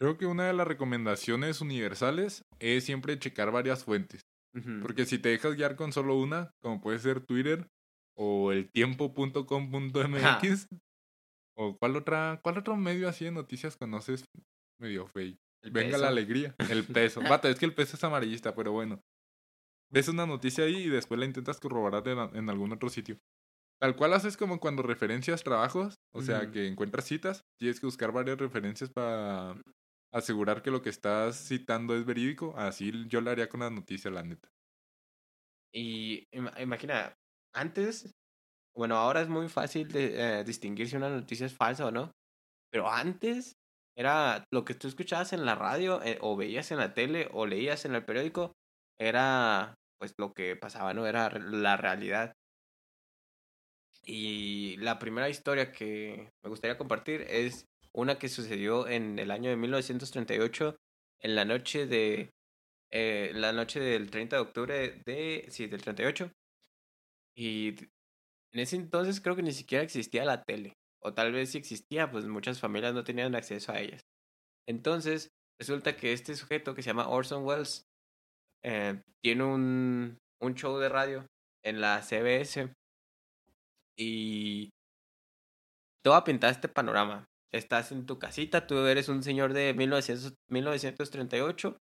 Creo 0.00 0.16
que 0.16 0.26
una 0.26 0.46
de 0.46 0.52
las 0.52 0.66
recomendaciones 0.66 1.60
universales 1.60 2.44
es 2.60 2.84
siempre 2.84 3.18
checar 3.18 3.50
varias 3.50 3.84
fuentes. 3.84 4.22
Porque 4.82 5.04
si 5.04 5.18
te 5.18 5.28
dejas 5.28 5.54
guiar 5.54 5.76
con 5.76 5.92
solo 5.92 6.16
una, 6.16 6.50
como 6.60 6.80
puede 6.80 6.98
ser 6.98 7.20
Twitter 7.20 7.68
o 8.16 8.50
el 8.50 8.68
tiempo.com.mx, 8.70 10.66
o 11.56 11.76
cuál 11.78 11.96
otra, 11.96 12.40
cuál 12.42 12.58
otro 12.58 12.76
medio 12.76 13.08
así 13.08 13.24
de 13.24 13.30
noticias 13.30 13.76
conoces 13.76 14.24
medio 14.80 15.06
fake. 15.06 15.38
El 15.62 15.70
Venga 15.72 15.90
peso. 15.90 16.02
la 16.02 16.08
alegría. 16.08 16.54
El 16.70 16.84
peso. 16.84 17.20
Bata, 17.28 17.48
es 17.48 17.58
que 17.58 17.66
el 17.66 17.74
peso 17.74 17.96
es 17.96 18.04
amarillista, 18.04 18.54
pero 18.54 18.72
bueno. 18.72 19.00
Ves 19.90 20.08
una 20.08 20.26
noticia 20.26 20.64
ahí 20.64 20.76
y 20.76 20.88
después 20.88 21.18
la 21.18 21.26
intentas 21.26 21.60
corroborar 21.60 22.06
en, 22.06 22.50
algún 22.50 22.72
otro 22.72 22.88
sitio. 22.90 23.18
Tal 23.80 23.96
cual 23.96 24.12
haces 24.12 24.36
como 24.36 24.60
cuando 24.60 24.82
referencias 24.82 25.44
trabajos, 25.44 25.94
o 26.12 26.20
sea, 26.20 26.50
que 26.50 26.66
encuentras 26.66 27.04
citas, 27.06 27.44
tienes 27.58 27.80
que 27.80 27.86
buscar 27.86 28.12
varias 28.12 28.38
referencias 28.38 28.90
para 28.90 29.54
asegurar 30.12 30.62
que 30.62 30.70
lo 30.70 30.82
que 30.82 30.90
estás 30.90 31.36
citando 31.48 31.96
es 31.96 32.04
verídico. 32.06 32.54
Así 32.56 32.92
yo 33.08 33.20
lo 33.20 33.30
haría 33.30 33.48
con 33.48 33.60
las 33.60 33.72
noticias, 33.72 34.12
la 34.12 34.22
neta. 34.22 34.50
Y 35.72 36.26
ima- 36.32 36.54
imagina, 36.60 37.14
antes, 37.54 38.10
bueno, 38.76 38.96
ahora 38.96 39.22
es 39.22 39.28
muy 39.28 39.48
fácil 39.48 39.88
de 39.88 40.40
eh, 40.40 40.44
distinguir 40.44 40.88
si 40.88 40.96
una 40.96 41.10
noticia 41.10 41.46
es 41.46 41.56
falsa 41.56 41.86
o 41.86 41.90
no, 41.90 42.12
pero 42.70 42.90
antes 42.90 43.54
era 43.96 44.44
lo 44.52 44.64
que 44.64 44.74
tú 44.74 44.88
escuchabas 44.88 45.32
en 45.34 45.46
la 45.46 45.56
radio 45.56 46.02
eh, 46.02 46.18
o 46.22 46.36
veías 46.36 46.70
en 46.72 46.78
la 46.78 46.94
tele 46.94 47.28
o 47.32 47.46
leías 47.46 47.84
en 47.86 47.94
el 47.96 48.04
periódico, 48.04 48.52
era 48.98 49.76
pues 49.98 50.14
lo 50.18 50.34
que 50.34 50.56
pasaba, 50.56 50.94
¿no? 50.94 51.06
Era 51.06 51.30
la 51.30 51.76
realidad. 51.76 52.34
Y 54.04 54.76
la 54.78 54.98
primera 54.98 55.28
historia 55.28 55.72
que 55.72 56.30
me 56.42 56.48
gustaría 56.50 56.78
compartir 56.78 57.22
es 57.22 57.66
una 57.92 58.18
que 58.18 58.28
sucedió 58.28 58.88
en 58.88 59.18
el 59.18 59.30
año 59.30 59.50
de 59.50 59.56
1938, 59.56 60.76
en 61.20 61.34
la 61.34 61.44
noche 61.44 61.86
de 61.86 62.30
eh, 62.90 63.30
la 63.34 63.52
noche 63.52 63.80
del 63.80 64.10
30 64.10 64.36
de 64.36 64.42
octubre 64.42 65.02
de, 65.04 65.46
sí, 65.50 65.66
del 65.66 65.82
38. 65.82 66.30
Y 67.36 67.68
en 68.52 68.60
ese 68.60 68.76
entonces 68.76 69.20
creo 69.20 69.36
que 69.36 69.42
ni 69.42 69.52
siquiera 69.52 69.84
existía 69.84 70.24
la 70.24 70.42
tele. 70.42 70.74
O 71.02 71.14
tal 71.14 71.32
vez 71.32 71.50
si 71.50 71.58
existía, 71.58 72.10
pues 72.10 72.26
muchas 72.26 72.60
familias 72.60 72.94
no 72.94 73.04
tenían 73.04 73.34
acceso 73.34 73.72
a 73.72 73.80
ellas. 73.80 74.02
Entonces, 74.66 75.30
resulta 75.60 75.96
que 75.96 76.12
este 76.12 76.34
sujeto 76.34 76.74
que 76.74 76.82
se 76.82 76.88
llama 76.90 77.08
Orson 77.08 77.44
Welles 77.44 77.86
eh, 78.64 79.00
tiene 79.22 79.44
un, 79.44 80.18
un 80.40 80.54
show 80.54 80.78
de 80.78 80.88
radio 80.88 81.26
en 81.62 81.80
la 81.80 82.02
CBS. 82.02 82.72
Y 83.96 84.70
voy 86.04 86.16
a 86.16 86.24
pintar 86.24 86.50
este 86.50 86.68
panorama. 86.68 87.24
Estás 87.52 87.92
en 87.92 88.04
tu 88.06 88.18
casita, 88.18 88.66
tú 88.66 88.78
eres 88.86 89.08
un 89.08 89.22
señor 89.22 89.52
de 89.54 89.72
1900 89.74 90.34
1938 90.50 91.78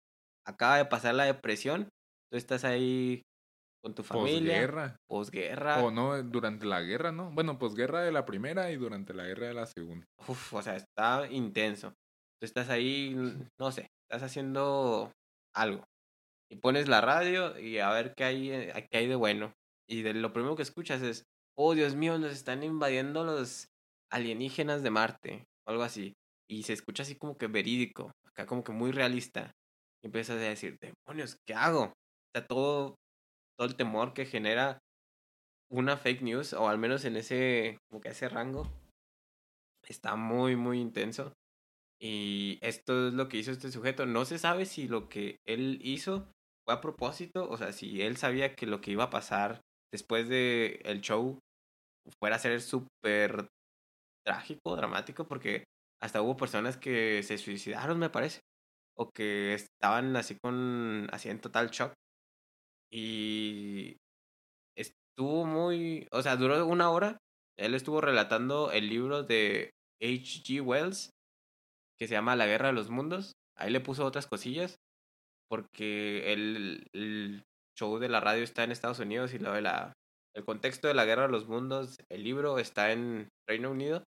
acaba 0.45 0.78
de 0.78 0.86
pasar 0.86 1.16
la 1.16 1.24
depresión, 1.26 1.89
tú 2.30 2.38
estás 2.38 2.66
ahí 2.66 3.22
con 3.82 3.95
tu 3.95 4.03
familia, 4.03 4.55
Posguerra. 4.55 4.95
posguerra, 5.07 5.84
O 5.84 5.91
no, 5.91 6.22
durante 6.24 6.66
la 6.66 6.82
guerra, 6.82 7.11
¿no? 7.11 7.32
Bueno, 7.32 7.57
posguerra 7.57 8.01
de 8.01 8.11
la 8.11 8.26
primera 8.26 8.72
y 8.72 8.78
durante 8.78 9.14
la 9.14 9.26
guerra 9.26 9.47
de 9.47 9.53
la 9.53 9.66
segunda. 9.66 10.05
uf, 10.28 10.53
o 10.53 10.61
sea, 10.61 10.76
está 10.76 11.28
intenso. 11.30 11.89
Tú 12.39 12.45
estás 12.45 12.70
ahí, 12.70 13.16
no 13.59 13.72
sé, 13.72 13.88
estás 14.09 14.24
haciendo 14.24 15.11
algo 15.55 15.84
y 16.49 16.57
pones 16.57 16.88
la 16.88 17.01
radio 17.01 17.57
y 17.59 17.80
a 17.80 17.89
ver 17.91 18.14
qué 18.16 18.24
hay, 18.24 18.51
eh, 18.51 18.88
qué 18.91 18.97
hay 18.99 19.07
de 19.07 19.16
bueno. 19.16 19.53
Y 19.89 20.01
de 20.01 20.14
lo 20.14 20.34
primero 20.34 20.55
que 20.55 20.64
escuchas 20.64 21.01
es, 21.01 21.24
oh 21.57 21.74
Dios 21.74 21.95
mío, 21.95 22.18
nos 22.18 22.32
están 22.32 22.64
invadiendo 22.64 23.24
los 23.24 23.68
alienígenas 24.11 24.84
de 24.84 24.89
Marte, 24.91 25.45
algo 25.68 25.84
así. 25.84 26.14
Y 26.49 26.64
se 26.64 26.74
escucha 26.74 27.03
así 27.03 27.16
como 27.16 27.38
que 27.38 27.47
verídico, 27.47 28.11
acá 28.28 28.45
como 28.45 28.64
que 28.64 28.72
muy 28.72 28.91
realista. 28.91 29.51
Y 30.03 30.07
empiezas 30.07 30.38
a 30.38 30.39
decir, 30.39 30.78
demonios, 30.80 31.38
¿qué 31.47 31.53
hago? 31.53 31.84
O 31.86 31.93
sea, 32.36 32.45
todo, 32.45 32.95
todo 33.57 33.68
el 33.68 33.76
temor 33.76 34.14
que 34.14 34.26
genera 34.26 34.80
una 35.72 35.97
fake 35.97 36.22
news, 36.22 36.53
o 36.53 36.68
al 36.68 36.78
menos 36.78 37.05
en 37.05 37.18
ese, 37.18 37.78
como 37.89 38.01
que 38.01 38.09
ese 38.09 38.30
rango, 38.30 38.70
está 39.88 40.16
muy, 40.16 40.55
muy 40.55 40.80
intenso. 40.80 41.34
Y 41.99 42.59
esto 42.61 43.07
es 43.07 43.14
lo 43.14 43.30
que 43.30 43.38
hizo 43.38 43.51
este 43.51 43.72
sujeto. 43.72 44.05
No 44.05 44.26
se 44.26 44.38
sabe 44.38 44.66
si 44.66 44.88
lo 44.88 45.07
que 45.09 45.38
él 45.47 45.80
hizo 45.82 46.28
fue 46.66 46.76
a 46.76 46.82
propósito, 46.82 47.49
o 47.49 47.57
sea, 47.57 47.72
si 47.72 48.01
él 48.01 48.18
sabía 48.18 48.55
que 48.55 48.66
lo 48.66 48.82
que 48.82 48.91
iba 48.91 49.05
a 49.05 49.09
pasar 49.09 49.61
después 49.91 50.28
de 50.28 50.82
el 50.84 51.01
show 51.01 51.39
fuera 52.20 52.36
a 52.36 52.39
ser 52.39 52.61
súper 52.61 53.47
trágico, 54.26 54.76
dramático, 54.76 55.28
porque 55.28 55.65
hasta 56.01 56.21
hubo 56.21 56.38
personas 56.38 56.78
que 56.78 57.24
se 57.24 57.38
suicidaron, 57.38 57.99
me 57.99 58.09
parece, 58.09 58.41
o 58.97 59.09
que 59.11 59.53
estaban 59.53 60.15
así 60.15 60.38
con, 60.39 61.07
así 61.11 61.30
en 61.30 61.39
total 61.39 61.69
shock. 61.69 61.93
Y 62.91 63.97
estuvo 64.78 65.45
muy, 65.45 66.07
o 66.11 66.21
sea, 66.21 66.36
duró 66.36 66.65
una 66.65 66.89
hora. 66.89 67.17
Él 67.57 67.76
estuvo 67.76 68.01
relatando 68.01 68.71
el 68.71 68.89
libro 68.89 69.24
de 69.24 69.71
H.G. 70.01 70.61
Wells, 70.61 71.09
que 71.97 72.07
se 72.07 72.13
llama 72.13 72.36
La 72.36 72.47
Guerra 72.47 72.67
de 72.67 72.74
los 72.74 72.89
Mundos. 72.89 73.34
Ahí 73.57 73.71
le 73.71 73.80
puso 73.80 74.05
otras 74.05 74.28
cosillas, 74.28 74.76
porque 75.49 76.34
el, 76.34 76.88
el 76.93 77.43
show 77.78 77.99
de 77.99 78.09
la 78.09 78.19
radio 78.19 78.43
está 78.43 78.63
en 78.63 78.71
Estados 78.71 78.99
Unidos 78.99 79.34
y 79.34 79.39
lo 79.39 79.53
de 79.53 79.61
la, 79.61 79.93
el 80.36 80.45
contexto 80.45 80.88
de 80.88 80.93
la 80.93 81.05
Guerra 81.05 81.24
de 81.24 81.32
los 81.32 81.47
Mundos, 81.47 81.97
el 82.09 82.24
libro 82.24 82.57
está 82.57 82.91
en 82.91 83.30
Reino 83.47 83.71
Unido. 83.71 84.03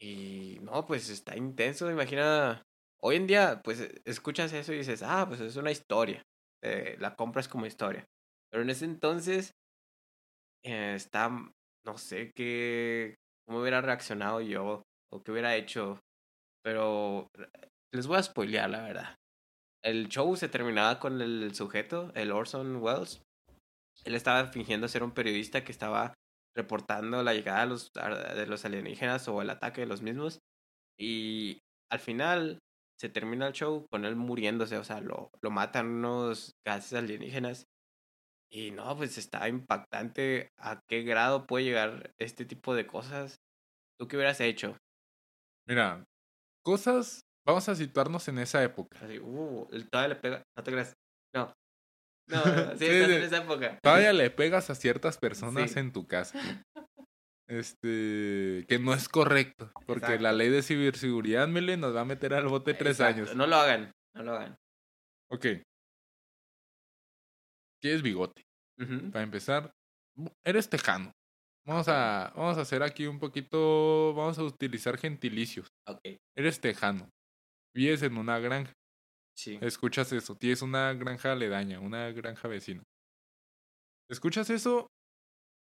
Y 0.00 0.58
no, 0.62 0.86
pues 0.86 1.08
está 1.08 1.36
intenso, 1.36 1.90
imagina. 1.90 2.62
Hoy 3.00 3.16
en 3.16 3.26
día, 3.26 3.60
pues 3.62 3.88
escuchas 4.04 4.52
eso 4.52 4.72
y 4.72 4.78
dices, 4.78 5.02
ah, 5.02 5.26
pues 5.28 5.40
es 5.40 5.56
una 5.56 5.70
historia. 5.70 6.22
Eh, 6.62 6.96
la 6.98 7.14
compras 7.14 7.48
como 7.48 7.66
historia. 7.66 8.06
Pero 8.50 8.62
en 8.62 8.70
ese 8.70 8.84
entonces 8.84 9.52
eh, 10.64 10.94
está, 10.94 11.28
no 11.84 11.98
sé 11.98 12.32
qué, 12.34 13.16
cómo 13.46 13.60
hubiera 13.60 13.80
reaccionado 13.80 14.40
yo 14.40 14.82
o 15.12 15.22
qué 15.22 15.32
hubiera 15.32 15.56
hecho. 15.56 16.00
Pero 16.62 17.28
les 17.92 18.06
voy 18.06 18.18
a 18.18 18.22
spoilear, 18.22 18.70
la 18.70 18.82
verdad. 18.82 19.16
El 19.84 20.08
show 20.08 20.34
se 20.36 20.48
terminaba 20.48 20.98
con 20.98 21.20
el 21.22 21.54
sujeto, 21.54 22.10
el 22.14 22.32
Orson 22.32 22.76
Welles. 22.76 23.22
Él 24.04 24.14
estaba 24.14 24.46
fingiendo 24.46 24.88
ser 24.88 25.02
un 25.02 25.12
periodista 25.12 25.64
que 25.64 25.72
estaba 25.72 26.14
reportando 26.56 27.22
la 27.22 27.34
llegada 27.34 27.60
de 27.60 27.66
los, 27.66 27.92
de 27.92 28.46
los 28.46 28.64
alienígenas 28.64 29.28
o 29.28 29.42
el 29.42 29.50
ataque 29.50 29.82
de 29.82 29.86
los 29.86 30.02
mismos. 30.02 30.40
Y 30.98 31.60
al 31.90 32.00
final 32.00 32.58
se 32.98 33.08
termina 33.10 33.46
el 33.46 33.52
show 33.52 33.86
con 33.90 34.04
él 34.04 34.16
muriéndose, 34.16 34.78
o 34.78 34.84
sea, 34.84 35.00
lo, 35.00 35.30
lo 35.42 35.50
matan 35.50 35.86
unos 35.86 36.52
gases 36.66 36.94
alienígenas. 36.94 37.66
Y 38.50 38.70
no, 38.70 38.96
pues 38.96 39.18
está 39.18 39.48
impactante 39.48 40.48
a 40.58 40.80
qué 40.88 41.02
grado 41.02 41.46
puede 41.46 41.64
llegar 41.64 42.12
este 42.18 42.44
tipo 42.44 42.74
de 42.74 42.86
cosas. 42.86 43.36
¿Tú 43.98 44.08
qué 44.08 44.16
hubieras 44.16 44.40
hecho? 44.40 44.76
Mira, 45.68 46.04
cosas, 46.64 47.20
vamos 47.46 47.68
a 47.68 47.74
situarnos 47.74 48.28
en 48.28 48.38
esa 48.38 48.62
época. 48.62 48.98
Así, 49.00 49.18
uh, 49.18 49.68
todavía 49.90 50.14
le 50.14 50.20
pega, 50.20 50.42
no 50.56 50.62
te 50.62 50.70
creas. 50.70 50.94
No. 51.34 51.52
No, 52.28 52.42
sí, 52.76 52.86
estás 52.86 53.10
en 53.10 53.22
esa 53.22 53.36
época. 53.38 53.78
Todavía 53.82 54.12
le 54.12 54.30
pegas 54.30 54.70
a 54.70 54.74
ciertas 54.74 55.18
personas 55.18 55.76
en 55.76 55.92
tu 55.92 56.06
casa. 56.06 56.38
Este, 57.48 58.64
que 58.68 58.80
no 58.80 58.92
es 58.92 59.08
correcto, 59.08 59.70
porque 59.86 60.18
la 60.18 60.32
ley 60.32 60.48
de 60.48 60.62
ciberseguridad, 60.62 61.46
Mele, 61.46 61.76
nos 61.76 61.94
va 61.94 62.00
a 62.00 62.04
meter 62.04 62.34
al 62.34 62.48
bote 62.48 62.74
tres 62.74 63.00
años. 63.00 63.36
No 63.36 63.46
lo 63.46 63.56
hagan, 63.56 63.92
no 64.14 64.22
lo 64.24 64.32
hagan. 64.32 64.56
Ok. 65.30 65.46
¿Qué 67.80 67.94
es 67.94 68.02
bigote? 68.02 68.42
Para 69.12 69.22
empezar, 69.22 69.70
eres 70.44 70.68
tejano. 70.68 71.12
Vamos 71.64 71.88
a, 71.88 72.32
vamos 72.36 72.58
a 72.58 72.62
hacer 72.62 72.82
aquí 72.82 73.06
un 73.06 73.18
poquito, 73.18 74.12
vamos 74.14 74.38
a 74.38 74.42
utilizar 74.42 74.98
gentilicios. 74.98 75.68
Ok. 75.86 76.00
Eres 76.36 76.60
tejano. 76.60 77.08
Vives 77.74 78.02
en 78.02 78.16
una 78.16 78.38
granja. 78.38 78.72
Sí. 79.36 79.58
Escuchas 79.60 80.12
eso. 80.12 80.34
Tienes 80.34 80.62
una 80.62 80.92
granja 80.94 81.32
aledaña, 81.32 81.80
una 81.80 82.10
granja 82.10 82.48
vecina. 82.48 82.82
Escuchas 84.10 84.50
eso. 84.50 84.88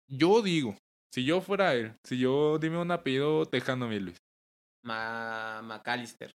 Yo 0.08 0.42
digo, 0.42 0.76
si 1.14 1.26
yo 1.26 1.42
fuera 1.42 1.76
él, 1.76 1.96
si 2.06 2.20
yo, 2.20 2.58
dime 2.58 2.78
un 2.80 2.92
apellido 2.92 3.46
tejano, 3.46 3.88
mi 3.88 4.00
Luis. 4.00 4.18
Ma 4.84 5.62
McAllister. 5.64 6.32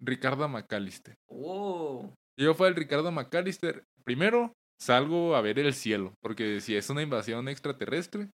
Ricardo 0.00 0.48
McAllister. 0.48 1.14
Oh. 1.28 2.12
Si 2.36 2.44
yo 2.44 2.54
fuera 2.54 2.70
el 2.70 2.76
Ricardo 2.76 3.10
McAllister, 3.12 3.84
primero 4.04 4.52
salgo 4.78 5.36
a 5.36 5.40
ver 5.40 5.58
el 5.58 5.72
cielo, 5.72 6.14
porque 6.20 6.60
si 6.60 6.76
es 6.76 6.90
una 6.90 7.02
invasión 7.02 7.48
extraterrestre, 7.48 8.30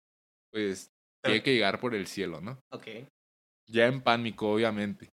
pues 0.53 0.91
tiene 1.23 1.43
que 1.43 1.53
llegar 1.53 1.81
por 1.81 1.95
el 1.95 2.07
cielo, 2.07 2.41
¿no? 2.41 2.59
Ok. 2.73 2.87
Ya 3.69 3.87
en 3.87 4.03
pánico, 4.03 4.51
obviamente. 4.51 5.11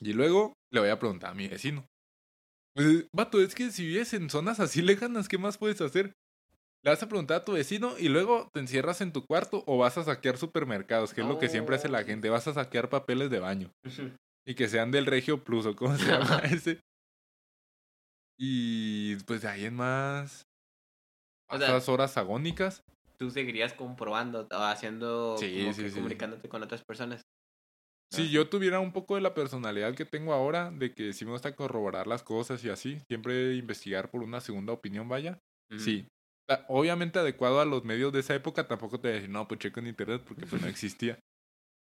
Y 0.00 0.12
luego 0.12 0.52
le 0.72 0.80
voy 0.80 0.90
a 0.90 0.98
preguntar 0.98 1.30
a 1.30 1.34
mi 1.34 1.48
vecino. 1.48 1.86
Pues, 2.74 3.06
vato, 3.12 3.40
es 3.40 3.54
que 3.54 3.70
si 3.70 3.86
vives 3.86 4.14
en 4.14 4.30
zonas 4.30 4.60
así 4.60 4.82
lejanas, 4.82 5.28
¿qué 5.28 5.38
más 5.38 5.58
puedes 5.58 5.80
hacer? 5.80 6.14
Le 6.84 6.90
vas 6.90 7.02
a 7.02 7.08
preguntar 7.08 7.38
a 7.38 7.44
tu 7.44 7.52
vecino 7.52 7.96
y 7.98 8.08
luego 8.08 8.48
te 8.52 8.60
encierras 8.60 9.00
en 9.02 9.12
tu 9.12 9.24
cuarto 9.24 9.62
o 9.66 9.78
vas 9.78 9.98
a 9.98 10.04
saquear 10.04 10.36
supermercados, 10.36 11.14
que 11.14 11.20
es 11.20 11.26
lo 11.26 11.38
que 11.38 11.48
siempre 11.48 11.76
hace 11.76 11.88
la 11.88 12.00
oh. 12.00 12.04
gente. 12.04 12.28
Vas 12.28 12.48
a 12.48 12.54
saquear 12.54 12.88
papeles 12.88 13.30
de 13.30 13.38
baño. 13.38 13.70
Y 14.44 14.54
que 14.56 14.68
sean 14.68 14.90
del 14.90 15.06
Regio 15.06 15.44
Plus 15.44 15.66
o 15.66 15.76
cómo 15.76 15.96
se 15.96 16.06
llama 16.10 16.38
ese. 16.38 16.80
Y 18.36 19.14
pues 19.26 19.42
de 19.42 19.48
ahí 19.48 19.66
en 19.66 19.74
más. 19.74 20.42
O 21.48 21.92
horas 21.92 22.16
agónicas. 22.16 22.82
Tú 23.16 23.30
seguirías 23.30 23.74
comprobando 23.74 24.48
o 24.50 24.62
haciendo. 24.64 25.36
Sí, 25.38 25.72
sí, 25.74 25.90
comunicándote 25.92 26.48
con 26.48 26.62
otras 26.64 26.82
personas. 26.82 27.22
Si 28.12 28.30
yo 28.30 28.48
tuviera 28.48 28.78
un 28.78 28.92
poco 28.92 29.14
de 29.14 29.22
la 29.22 29.34
personalidad 29.34 29.94
que 29.94 30.04
tengo 30.04 30.34
ahora, 30.34 30.70
de 30.70 30.92
que 30.92 31.12
si 31.12 31.24
me 31.24 31.30
gusta 31.30 31.56
corroborar 31.56 32.06
las 32.06 32.22
cosas 32.22 32.62
y 32.64 32.68
así, 32.68 33.00
siempre 33.08 33.54
investigar 33.54 34.10
por 34.10 34.22
una 34.22 34.40
segunda 34.40 34.72
opinión, 34.72 35.08
vaya. 35.08 35.38
Sí, 35.78 36.06
obviamente 36.68 37.18
adecuado 37.18 37.60
a 37.60 37.64
los 37.64 37.84
medios 37.84 38.12
de 38.12 38.20
esa 38.20 38.34
época, 38.34 38.66
tampoco 38.66 39.00
te 39.00 39.08
voy 39.08 39.12
a 39.12 39.14
decir, 39.14 39.30
no, 39.30 39.48
pues 39.48 39.60
checo 39.60 39.80
en 39.80 39.86
internet 39.86 40.22
porque 40.26 40.46
pues 40.46 40.60
no 40.60 40.68
existía. 40.68 41.18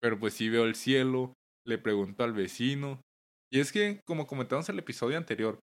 Pero 0.01 0.19
pues 0.19 0.33
sí 0.33 0.49
veo 0.49 0.65
el 0.65 0.75
cielo, 0.75 1.33
le 1.65 1.77
pregunto 1.77 2.23
al 2.23 2.33
vecino. 2.33 3.01
Y 3.51 3.59
es 3.59 3.71
que, 3.71 4.01
como 4.05 4.27
comentamos 4.27 4.67
en 4.69 4.75
el 4.75 4.79
episodio 4.79 5.17
anterior, 5.17 5.59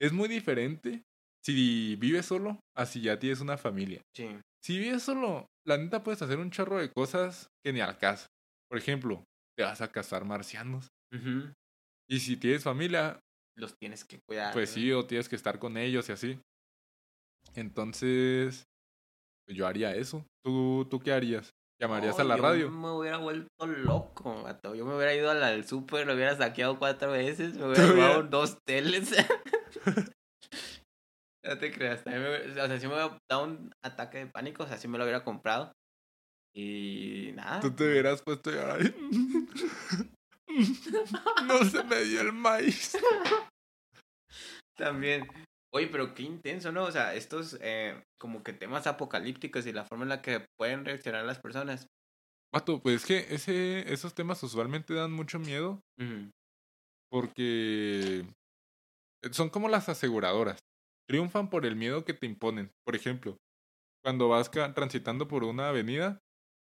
es 0.00 0.12
muy 0.12 0.28
diferente 0.28 1.02
si 1.44 1.96
vives 1.96 2.26
solo 2.26 2.60
a 2.76 2.86
si 2.86 3.02
ya 3.02 3.18
tienes 3.18 3.40
una 3.40 3.56
familia. 3.56 4.02
Sí. 4.14 4.28
Si 4.62 4.78
vives 4.78 5.02
solo, 5.02 5.46
la 5.66 5.78
neta 5.78 6.02
puedes 6.02 6.20
hacer 6.22 6.38
un 6.38 6.50
chorro 6.50 6.78
de 6.78 6.90
cosas 6.90 7.48
que 7.64 7.72
ni 7.72 7.80
al 7.80 7.98
caso. 7.98 8.26
Por 8.68 8.78
ejemplo, 8.78 9.24
te 9.56 9.62
vas 9.62 9.80
a 9.80 9.90
cazar 9.90 10.24
marcianos. 10.24 10.88
Y 12.08 12.20
si 12.20 12.36
tienes 12.36 12.62
familia... 12.62 13.20
Los 13.56 13.74
tienes 13.78 14.04
que 14.04 14.20
cuidar. 14.20 14.52
Pues 14.52 14.70
sí, 14.70 14.92
o 14.92 15.06
tienes 15.06 15.28
que 15.28 15.36
estar 15.36 15.58
con 15.58 15.78
ellos 15.78 16.08
y 16.08 16.12
así. 16.12 16.38
Entonces, 17.54 18.66
yo 19.48 19.66
haría 19.66 19.94
eso. 19.94 20.26
¿Tú, 20.44 20.86
tú 20.90 21.00
qué 21.00 21.12
harías? 21.12 21.54
¿Llamarías 21.80 22.18
a 22.18 22.24
la 22.24 22.36
radio? 22.36 22.66
Yo 22.66 22.70
me 22.70 22.90
hubiera 22.90 23.18
vuelto 23.18 23.66
loco, 23.66 24.42
gato. 24.42 24.74
Yo 24.74 24.86
me 24.86 24.94
hubiera 24.94 25.14
ido 25.14 25.30
al 25.30 25.66
súper, 25.66 26.06
lo 26.06 26.14
hubiera 26.14 26.36
saqueado 26.36 26.78
cuatro 26.78 27.12
veces, 27.12 27.54
me 27.54 27.66
hubiera 27.66 27.86
llevado 27.86 28.22
dos 28.22 28.58
teles. 28.64 29.10
no 31.44 31.58
te 31.58 31.72
creas. 31.72 32.00
o 32.00 32.54
sea, 32.54 32.80
si 32.80 32.86
me 32.86 32.94
hubiera 32.94 33.18
dado 33.30 33.44
un 33.44 33.74
ataque 33.84 34.18
de 34.18 34.26
pánico, 34.26 34.64
o 34.64 34.66
sea, 34.66 34.78
si 34.78 34.88
me 34.88 34.96
lo 34.96 35.04
hubiera 35.04 35.22
comprado. 35.22 35.72
Y 36.56 37.32
nada. 37.34 37.60
Tú 37.60 37.70
te 37.70 37.84
hubieras 37.84 38.22
puesto 38.22 38.48
a 38.48 38.54
llorar. 38.54 38.80
no 41.46 41.64
se 41.64 41.84
me 41.84 42.02
dio 42.04 42.22
el 42.22 42.32
maíz. 42.32 42.96
También. 44.74 45.28
Oye, 45.74 45.88
pero 45.88 46.14
qué 46.14 46.22
intenso, 46.22 46.72
¿no? 46.72 46.84
O 46.84 46.90
sea, 46.90 47.14
estos 47.14 47.58
eh, 47.60 48.02
como 48.18 48.42
que 48.42 48.54
temas 48.54 48.86
apocalípticos 48.86 49.66
y 49.66 49.72
la 49.72 49.84
forma 49.84 50.04
en 50.04 50.08
la 50.08 50.22
que 50.22 50.46
pueden 50.58 50.86
reaccionar 50.86 51.26
las 51.26 51.38
personas. 51.38 51.88
Pato, 52.50 52.80
pues 52.80 53.02
es 53.02 53.06
que 53.06 53.34
ese, 53.34 53.92
esos 53.92 54.14
temas 54.14 54.42
usualmente 54.42 54.94
dan 54.94 55.12
mucho 55.12 55.38
miedo. 55.38 55.82
Porque 57.10 58.24
son 59.30 59.50
como 59.50 59.68
las 59.68 59.90
aseguradoras. 59.90 60.58
Triunfan 61.06 61.50
por 61.50 61.66
el 61.66 61.76
miedo 61.76 62.06
que 62.06 62.14
te 62.14 62.24
imponen. 62.24 62.70
Por 62.86 62.96
ejemplo, 62.96 63.36
cuando 64.02 64.28
vas 64.28 64.50
transitando 64.50 65.28
por 65.28 65.44
una 65.44 65.68
avenida 65.68 66.18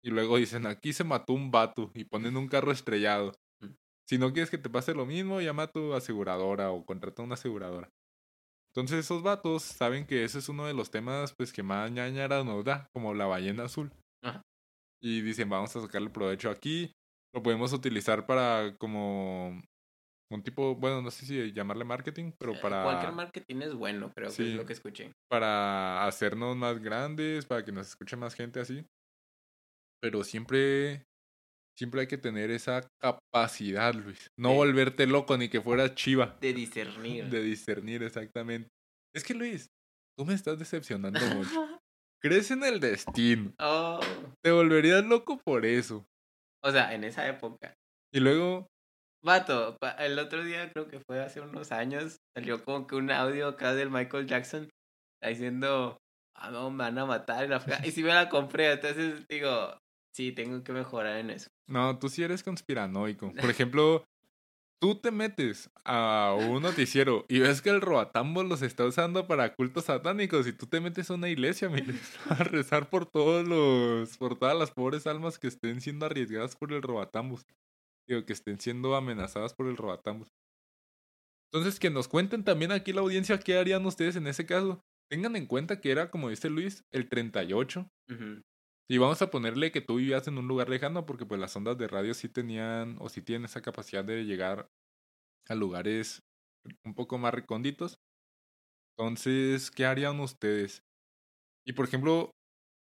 y 0.03 0.11
luego 0.11 0.37
dicen, 0.37 0.67
aquí 0.67 0.93
se 0.93 1.05
mató 1.05 1.33
un 1.33 1.51
vato 1.51 1.91
y 1.95 2.05
ponen 2.05 2.37
un 2.37 2.49
carro 2.49 2.73
estrellado. 2.73 3.33
Si 4.09 4.17
no 4.17 4.33
quieres 4.33 4.51
que 4.51 4.59
te 4.59 4.71
pase 4.71 4.95
lo 4.95 5.05
mismo, 5.05 5.41
llama 5.41 5.65
a 5.65 5.73
tu 5.73 5.93
aseguradora 5.93 6.71
o 6.71 6.85
contrata 6.87 7.23
una 7.23 7.35
aseguradora. 7.35 7.91
Entonces 8.73 9.05
esos 9.05 9.23
vatos 9.23 9.63
saben 9.63 10.07
que 10.07 10.25
ese 10.25 10.39
es 10.39 10.49
uno 10.49 10.67
de 10.67 10.75
los 10.75 10.91
temas 10.91 11.35
pues 11.35 11.53
que 11.53 11.63
más 11.63 11.91
ñañara 11.91 12.45
nos 12.45 12.65
da, 12.65 12.89
como 12.93 13.13
la 13.13 13.27
ballena 13.27 13.65
azul. 13.65 13.93
Y 15.01 15.21
dicen, 15.21 15.49
vamos 15.49 15.75
a 15.77 15.81
sacarle 15.81 16.11
provecho 16.11 16.51
aquí. 16.51 16.93
Lo 17.35 17.43
podemos 17.43 17.73
utilizar 17.73 18.27
para 18.27 18.77
como 18.79 19.63
un 20.31 20.43
tipo, 20.43 20.75
bueno, 20.75 21.03
no 21.03 21.11
sé 21.11 21.25
si 21.25 21.53
llamarle 21.53 21.85
marketing, 21.85 22.33
pero 22.39 22.53
eh, 22.53 22.59
para... 22.61 22.83
Cualquier 22.83 23.13
marketing 23.13 23.57
es 23.63 23.75
bueno, 23.75 24.11
creo 24.15 24.31
que 24.35 24.51
es 24.51 24.55
lo 24.55 24.67
que 24.67 24.73
escuché. 24.73 25.13
Para 25.29 26.07
hacernos 26.07 26.57
más 26.57 26.79
grandes, 26.81 27.47
para 27.47 27.65
que 27.65 27.73
nos 27.73 27.89
escuche 27.89 28.17
más 28.17 28.35
gente 28.35 28.61
así. 28.61 28.85
Pero 30.01 30.25
siempre 30.25 31.09
Siempre 31.79 32.01
hay 32.01 32.07
que 32.09 32.19
tener 32.19 32.51
esa 32.51 32.91
capacidad, 33.01 33.95
Luis. 33.95 34.33
No 34.37 34.53
volverte 34.53 35.07
loco 35.07 35.39
ni 35.39 35.49
que 35.49 35.61
fueras 35.61 35.95
chiva. 35.95 36.37
De 36.41 36.53
discernir. 36.53 37.31
De 37.31 37.41
discernir, 37.41 38.03
exactamente. 38.03 38.69
Es 39.15 39.23
que, 39.23 39.33
Luis, 39.33 39.69
tú 40.19 40.25
me 40.25 40.35
estás 40.35 40.59
decepcionando 40.59 41.21
mucho. 41.37 41.49
Crees 42.21 42.51
en 42.51 42.65
el 42.65 42.81
destino. 42.81 43.53
Oh. 43.61 44.01
Te 44.43 44.51
volverías 44.51 45.05
loco 45.05 45.39
por 45.45 45.65
eso. 45.65 46.05
O 46.65 46.73
sea, 46.73 46.93
en 46.95 47.05
esa 47.05 47.29
época. 47.29 47.75
Y 48.13 48.19
luego. 48.19 48.67
Vato, 49.25 49.77
el 50.01 50.19
otro 50.19 50.43
día, 50.43 50.73
creo 50.73 50.89
que 50.89 50.99
fue 50.99 51.21
hace 51.21 51.41
unos 51.41 51.71
años, 51.71 52.17
salió 52.37 52.65
como 52.65 52.89
que 52.89 52.97
un 52.97 53.13
audio 53.13 53.47
acá 53.47 53.75
del 53.75 53.91
Michael 53.91 54.27
Jackson 54.27 54.69
diciendo, 55.25 55.97
ah, 56.37 56.51
no, 56.51 56.73
me 56.73 56.79
van 56.79 56.99
a 56.99 57.07
matar 57.07 57.45
y 57.45 57.49
la. 57.49 57.63
Y 57.85 57.93
si 57.93 58.03
me 58.03 58.15
la 58.15 58.29
compré, 58.29 58.73
entonces 58.73 59.25
digo, 59.29 59.79
sí, 60.13 60.33
tengo 60.33 60.63
que 60.63 60.73
mejorar 60.73 61.19
en 61.19 61.31
eso. 61.31 61.49
No, 61.67 61.99
tú 61.99 62.09
sí 62.09 62.23
eres 62.23 62.43
conspiranoico. 62.43 63.33
Por 63.35 63.51
ejemplo, 63.51 64.05
tú 64.81 64.95
te 64.95 65.11
metes 65.11 65.71
a 65.85 66.35
un 66.39 66.63
noticiero 66.63 67.25
y 67.29 67.41
ves 67.41 67.63
que 67.63 67.71
el 67.71 67.81
robatambo 67.81 68.43
los 68.43 68.63
está 68.63 68.85
usando 68.85 69.27
para 69.27 69.55
cultos 69.55 69.85
satánicos 69.85 70.47
y 70.47 70.53
tú 70.53 70.67
te 70.67 70.81
metes 70.81 71.11
a 71.11 71.15
una 71.15 71.29
iglesia, 71.29 71.69
Miles, 71.69 72.19
a 72.29 72.45
rezar 72.45 72.89
por 72.91 73.07
todos 73.07 73.47
los, 73.47 74.17
por 74.19 74.39
todas 74.39 74.57
las 74.57 74.71
pobres 74.71 75.07
almas 75.07 75.39
que 75.39 75.49
estén 75.49 75.81
siendo 75.81 76.07
arriesgadas 76.07 76.57
por 76.57 76.73
el 76.73 76.83
robatambos. 76.83 77.47
Digo, 78.09 78.25
que 78.25 78.33
estén 78.33 78.59
siendo 78.59 78.95
amenazadas 78.97 79.55
por 79.55 79.67
el 79.67 79.77
robatambos. 79.77 80.29
Entonces, 81.53 81.81
que 81.81 81.91
nos 81.91 82.09
cuenten 82.09 82.45
también 82.45 82.73
aquí 82.73 82.93
la 82.93 83.01
audiencia 83.01 83.39
qué 83.39 83.59
harían 83.59 83.85
ustedes 83.87 84.17
en 84.17 84.27
ese 84.27 84.47
caso. 84.47 84.81
Tengan 85.11 85.37
en 85.37 85.47
cuenta 85.47 85.81
que 85.81 85.91
era, 85.91 86.11
como 86.11 86.29
dice 86.29 86.51
Luis, 86.51 86.85
el 86.93 87.09
38. 87.09 87.91
Ujú. 88.11 88.43
Y 88.91 88.97
vamos 88.99 89.21
a 89.21 89.31
ponerle 89.31 89.71
que 89.71 89.83
tú 89.83 89.97
vivías 89.97 90.27
en 90.29 90.39
un 90.39 90.49
lugar 90.49 90.71
lejano 90.71 91.05
porque 91.05 91.27
pues 91.27 91.41
las 91.41 91.55
ondas 91.55 91.77
de 91.77 91.89
radio 91.89 92.15
sí 92.15 92.29
tenían 92.29 92.97
o 93.01 93.09
sí 93.11 93.21
tienen 93.21 93.45
esa 93.45 93.61
capacidad 93.61 94.03
de 94.03 94.25
llegar 94.25 94.71
a 95.49 95.55
lugares 95.55 96.23
un 96.85 96.95
poco 96.95 97.19
más 97.19 97.35
recónditos. 97.35 97.99
Entonces, 98.97 99.71
¿qué 99.71 99.87
harían 99.87 100.19
ustedes? 100.21 100.83
Y 101.67 101.75
por 101.75 101.87
ejemplo, 101.87 102.31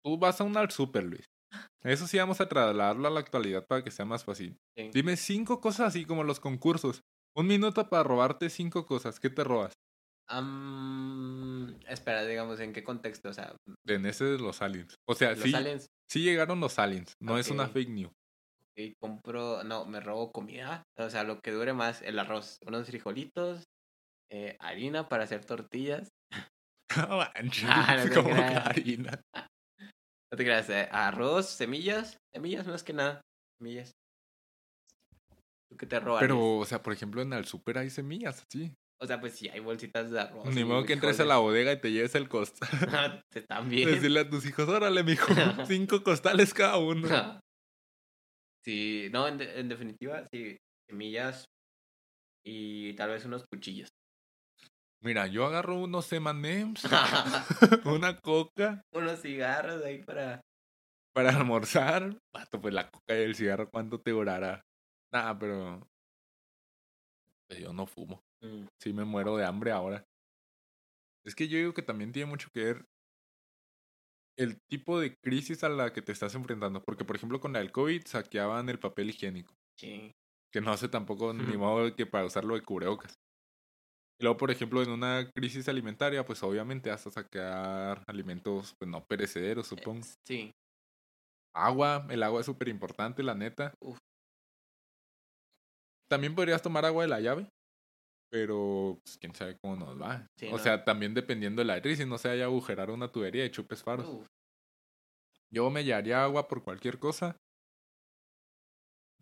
tú 0.03 0.17
vas 0.17 0.41
a 0.41 0.43
un 0.43 0.57
al 0.57 0.71
super, 0.71 1.03
Luis. 1.03 1.25
Eso 1.83 2.07
sí 2.07 2.17
vamos 2.17 2.41
a 2.41 2.49
trasladarlo 2.49 3.07
a 3.07 3.11
la 3.11 3.19
actualidad 3.19 3.65
para 3.67 3.83
que 3.83 3.91
sea 3.91 4.05
más 4.05 4.25
fácil. 4.25 4.57
Sí. 4.75 4.89
Dime 4.93 5.17
cinco 5.17 5.61
cosas 5.61 5.89
así 5.89 6.05
como 6.05 6.23
los 6.23 6.39
concursos. 6.39 7.01
Un 7.35 7.47
minuto 7.47 7.89
para 7.89 8.03
robarte 8.03 8.49
cinco 8.49 8.85
cosas. 8.85 9.19
¿Qué 9.19 9.29
te 9.29 9.43
robas? 9.43 9.73
Am, 10.29 11.79
espera, 11.87 12.25
digamos, 12.25 12.59
¿en 12.59 12.73
qué 12.73 12.83
contexto? 12.83 13.29
O 13.29 13.33
sea, 13.33 13.55
En 13.87 14.05
ese 14.05 14.25
de 14.25 14.37
los 14.39 14.61
aliens. 14.61 14.95
O 15.07 15.15
sea, 15.15 15.35
sí, 15.35 15.53
aliens, 15.53 15.87
sí 16.09 16.23
llegaron 16.23 16.59
los 16.59 16.79
aliens. 16.79 17.13
No 17.19 17.37
es 17.37 17.49
una 17.49 17.67
fake 17.67 17.89
news. 17.89 18.11
y 18.77 18.93
compro, 18.99 19.63
no, 19.63 19.85
me 19.85 19.99
robo 19.99 20.31
comida. 20.31 20.83
O 20.97 21.09
sea, 21.09 21.23
lo 21.23 21.39
que 21.39 21.51
dure 21.51 21.73
más, 21.73 22.01
el 22.01 22.17
arroz, 22.19 22.57
unos 22.65 22.87
frijolitos, 22.87 23.63
eh, 24.31 24.55
harina 24.59 25.07
para 25.07 25.23
hacer 25.23 25.45
tortillas. 25.45 26.09
Ah, 26.95 27.33
no 27.43 27.51
como 28.13 28.35
harina. 28.35 29.19
No 30.31 30.37
te 30.37 30.45
creas, 30.45 30.67
eh, 30.69 30.89
arroz, 30.91 31.47
semillas, 31.47 32.17
semillas 32.33 32.65
más 32.65 32.83
que 32.83 32.93
nada, 32.93 33.21
semillas. 33.59 33.91
¿Tú 35.69 35.77
qué 35.77 35.85
te 35.85 35.99
robas? 35.99 36.21
Pero, 36.21 36.57
o 36.57 36.65
sea, 36.65 36.81
por 36.81 36.93
ejemplo, 36.93 37.21
en 37.21 37.33
el 37.33 37.45
super 37.45 37.77
hay 37.77 37.91
semillas, 37.91 38.43
así. 38.43 38.73
O 39.03 39.05
sea, 39.05 39.19
pues 39.19 39.33
sí, 39.33 39.49
hay 39.49 39.59
bolsitas 39.59 40.09
de 40.11 40.17
arroz. 40.21 40.45
Ni 40.55 40.63
modo 40.63 40.85
que 40.85 40.93
entres 40.93 41.19
a 41.19 41.25
la 41.25 41.35
bodega 41.37 41.73
y 41.73 41.81
te 41.81 41.91
lleves 41.91 42.15
el 42.15 42.29
costal. 42.29 42.69
Están 43.35 43.67
bien. 43.69 43.89
Decirle 43.89 44.21
a 44.21 44.29
tus 44.29 44.45
hijos, 44.45 44.69
órale, 44.69 45.03
mijo, 45.03 45.27
cinco 45.67 46.01
costales 46.03 46.53
cada 46.53 46.77
uno. 46.77 47.09
Sí, 48.63 49.09
no, 49.11 49.27
en, 49.27 49.37
de- 49.39 49.59
en 49.59 49.67
definitiva, 49.67 50.25
sí, 50.31 50.55
semillas 50.89 51.43
y 52.45 52.93
tal 52.93 53.09
vez 53.09 53.25
unos 53.25 53.43
cuchillos. 53.51 53.89
Mira, 55.03 55.27
yo 55.27 55.45
agarro 55.45 55.75
unos 55.75 56.13
M&M's, 56.13 56.85
una 57.83 58.17
coca 58.21 58.81
unos 58.93 59.21
cigarros 59.21 59.83
ahí 59.83 60.01
para... 60.01 60.39
para 61.13 61.31
almorzar. 61.35 62.17
Vato, 62.33 62.61
pues 62.61 62.73
la 62.73 62.89
coca 62.89 63.19
y 63.19 63.23
el 63.23 63.35
cigarro, 63.35 63.69
¿cuánto 63.69 63.99
te 63.99 64.11
durará? 64.11 64.61
Nada, 65.11 65.37
pero... 65.37 65.85
pues 67.49 67.59
yo 67.59 67.73
no 67.73 67.85
fumo. 67.85 68.22
Mm, 68.43 68.67
Sí 68.81 68.93
me 68.93 69.05
muero 69.05 69.37
de 69.37 69.45
hambre 69.45 69.71
ahora. 69.71 70.03
Es 71.25 71.35
que 71.35 71.47
yo 71.47 71.57
digo 71.57 71.73
que 71.73 71.81
también 71.81 72.11
tiene 72.11 72.29
mucho 72.29 72.49
que 72.53 72.63
ver 72.63 72.85
el 74.37 74.57
tipo 74.69 74.99
de 74.99 75.15
crisis 75.23 75.63
a 75.63 75.69
la 75.69 75.93
que 75.93 76.01
te 76.01 76.11
estás 76.11 76.35
enfrentando. 76.35 76.83
Porque, 76.83 77.05
por 77.05 77.15
ejemplo, 77.15 77.39
con 77.39 77.53
la 77.53 77.59
del 77.59 77.71
COVID 77.71 78.05
saqueaban 78.05 78.69
el 78.69 78.79
papel 78.79 79.09
higiénico. 79.09 79.53
Sí. 79.79 80.11
Que 80.51 80.61
no 80.61 80.71
hace 80.71 80.89
tampoco 80.89 81.33
ni 81.57 81.57
modo 81.57 81.95
que 81.95 82.05
para 82.05 82.25
usarlo 82.25 82.55
de 82.55 82.61
cubrebocas. 82.61 83.13
Y 84.19 84.23
luego, 84.23 84.37
por 84.37 84.51
ejemplo, 84.51 84.81
en 84.83 84.91
una 84.91 85.29
crisis 85.33 85.67
alimentaria, 85.67 86.25
pues 86.25 86.43
obviamente 86.43 86.89
vas 86.89 87.07
a 87.07 87.11
sacar 87.11 88.03
alimentos 88.07 88.73
pues 88.77 88.89
no 88.89 89.03
perecederos, 89.05 89.67
supongo. 89.67 90.05
Eh, 90.05 90.13
Sí. 90.27 90.51
Agua, 91.55 92.07
el 92.09 92.23
agua 92.23 92.39
es 92.39 92.47
súper 92.47 92.67
importante, 92.67 93.21
la 93.21 93.35
neta. 93.35 93.73
Uf. 93.79 93.97
También 96.09 96.35
podrías 96.35 96.61
tomar 96.61 96.85
agua 96.85 97.03
de 97.03 97.09
la 97.09 97.19
llave, 97.19 97.47
pero 98.33 98.99
pues, 99.03 99.15
quién 99.19 99.35
sabe 99.35 99.59
cómo 99.61 99.75
nos 99.75 100.01
va. 100.01 100.27
Sí, 100.39 100.47
o 100.47 100.53
no. 100.53 100.57
sea, 100.57 100.83
también 100.83 101.13
dependiendo 101.13 101.61
de 101.61 101.67
la 101.67 101.79
crisis, 101.79 102.07
no 102.07 102.17
se 102.17 102.29
vaya 102.29 102.45
a 102.45 102.47
agujerar 102.47 102.89
una 102.89 103.11
tubería 103.11 103.45
y 103.45 103.51
chupes 103.51 103.83
faros. 103.83 104.07
Uf, 104.09 104.25
Yo 105.51 105.69
me 105.69 105.83
llevaría 105.83 106.23
agua 106.23 106.47
por 106.47 106.63
cualquier 106.63 106.97
cosa. 106.97 107.37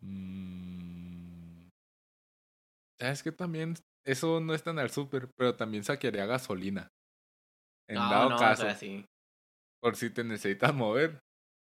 Mm. 0.00 1.68
¿Sabes 2.98 3.22
que 3.22 3.32
también? 3.32 3.74
Eso 4.06 4.40
no 4.40 4.54
es 4.54 4.62
tan 4.62 4.78
al 4.78 4.88
súper, 4.88 5.28
pero 5.36 5.56
también 5.56 5.84
saquearía 5.84 6.24
gasolina. 6.24 6.88
En 7.90 7.96
no, 7.96 8.08
dado 8.08 8.30
no, 8.30 8.36
o 8.36 8.38
caso, 8.38 8.62
sea, 8.62 8.74
sí. 8.74 9.04
por 9.82 9.94
si 9.94 10.08
te 10.08 10.24
necesitas 10.24 10.74
mover. 10.74 11.20